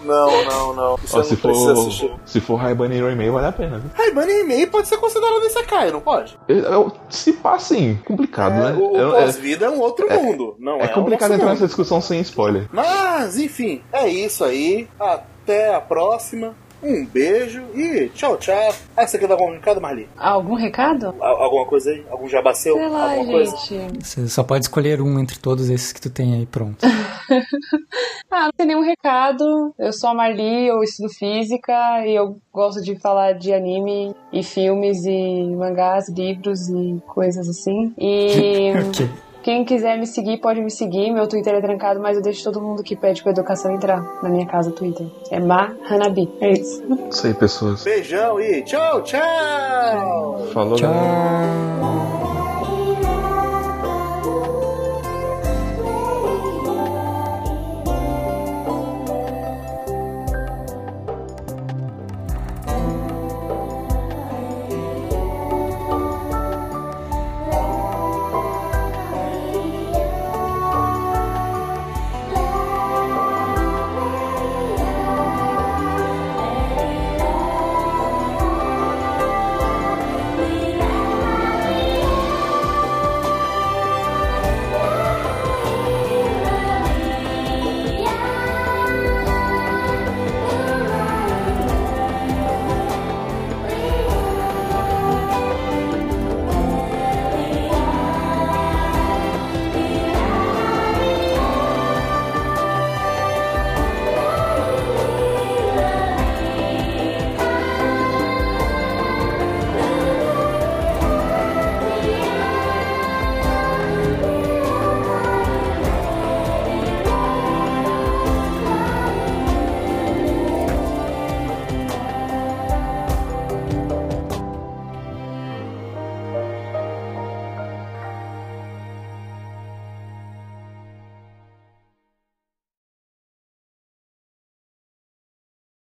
não, 0.05 0.45
não, 0.45 0.75
não. 0.75 0.99
Isso 1.03 1.19
Ó, 1.19 1.23
se, 1.23 1.37
for, 1.37 1.73
assistir. 1.73 2.13
se 2.25 2.41
for 2.41 2.57
Raibane 2.57 3.01
no 3.01 3.11
e-mail, 3.11 3.33
vale 3.33 3.47
a 3.47 3.53
pena. 3.53 3.83
Raibane 3.95 4.33
Rimei 4.33 4.67
pode 4.67 4.89
ser 4.89 4.97
considerado 4.97 5.49
Sekai, 5.51 5.91
não 5.91 6.01
pode? 6.01 6.39
Eu, 6.49 6.57
eu, 6.57 6.93
se 7.09 7.33
passa, 7.35 7.75
sim. 7.75 7.99
Complicado, 8.05 8.55
é, 8.55 8.73
né? 8.73 8.79
O, 8.79 8.97
o 8.97 9.11
pós-vida 9.13 9.67
é, 9.67 9.69
é, 9.69 9.71
um 9.71 9.81
outro 9.81 10.11
é, 10.11 10.17
mundo. 10.17 10.57
Não 10.59 10.81
é, 10.81 10.85
é 10.85 10.89
complicado 10.89 11.35
entrar 11.35 11.51
nessa 11.51 11.67
discussão 11.67 12.01
sem 12.01 12.21
spoiler. 12.21 12.69
Mas, 12.73 13.39
enfim, 13.39 13.83
é 13.93 14.09
isso 14.09 14.45
aí. 14.45 14.89
Até 14.99 15.75
a 15.75 15.81
próxima. 15.81 16.55
Um 16.85 17.07
beijo 17.07 17.63
e 17.75 18.11
tchau, 18.11 18.37
tchau. 18.37 18.75
Ah, 18.95 19.07
você 19.07 19.19
quer 19.19 19.27
dar 19.27 19.37
algum 19.37 19.51
recado, 19.51 19.81
Marli? 19.81 20.07
Algum 20.19 20.55
recado? 20.55 21.15
alguma 21.19 21.65
coisa 21.65 21.91
aí? 21.91 22.05
Algum 22.11 22.29
jabaceu? 22.29 22.75
Sei 22.75 22.89
lá, 22.89 23.13
alguma 23.13 23.45
gente. 23.45 23.69
coisa? 23.69 24.01
Você 24.03 24.29
só 24.29 24.45
pode 24.45 24.67
escolher 24.67 25.01
um 25.01 25.19
entre 25.19 25.39
todos 25.39 25.71
esses 25.71 25.95
que 25.95 26.01
tu 26.01 26.11
tem 26.11 26.35
aí 26.35 26.45
pronto. 26.45 26.85
ah, 28.31 28.45
não 28.45 28.53
tem 28.55 28.67
nenhum 28.67 28.83
recado. 28.83 29.75
Eu 29.79 29.95
sou 29.95 30.11
a 30.11 30.15
Marli, 30.15 30.67
eu 30.67 30.83
estudo 30.83 31.09
física 31.09 32.07
e 32.07 32.15
eu 32.15 32.37
gosto 32.53 32.83
de 32.83 33.01
falar 33.01 33.33
de 33.33 33.55
anime 33.55 34.15
e 34.31 34.43
filmes 34.43 35.07
e 35.07 35.57
mangás, 35.57 36.11
livros 36.11 36.69
e 36.69 37.01
coisas 37.07 37.49
assim. 37.49 37.95
E. 37.97 38.73
ok. 38.89 39.34
Quem 39.45 39.63
quiser 39.63 39.99
me 39.99 40.07
seguir, 40.07 40.39
pode 40.39 40.63
me 40.63 40.71
seguir. 40.71 41.13
Meu 41.13 41.29
Twitter 41.29 41.55
é 41.55 41.61
trancado, 41.61 42.01
mas 42.01 42.17
eu 42.17 42.23
deixo 42.23 42.43
todo 42.43 42.63
mundo 42.63 42.83
que 42.83 42.97
pede 42.97 43.23
pra 43.23 43.31
educação 43.31 43.71
entrar 43.73 44.01
na 44.23 44.31
minha 44.31 44.47
casa 44.47 44.73
Twitter. 44.73 45.07
É 45.31 45.39
Ma 45.39 45.77
Hanabi. 45.87 46.33
É 46.41 46.53
isso. 46.53 46.83
Isso 47.11 47.27
aí, 47.27 47.35
pessoas. 47.35 47.85
Beijão 47.85 48.41
e 48.41 48.63
tchau, 48.63 49.03
tchau! 49.03 50.47
Falou, 50.51 50.77
tchau. 50.77 52.24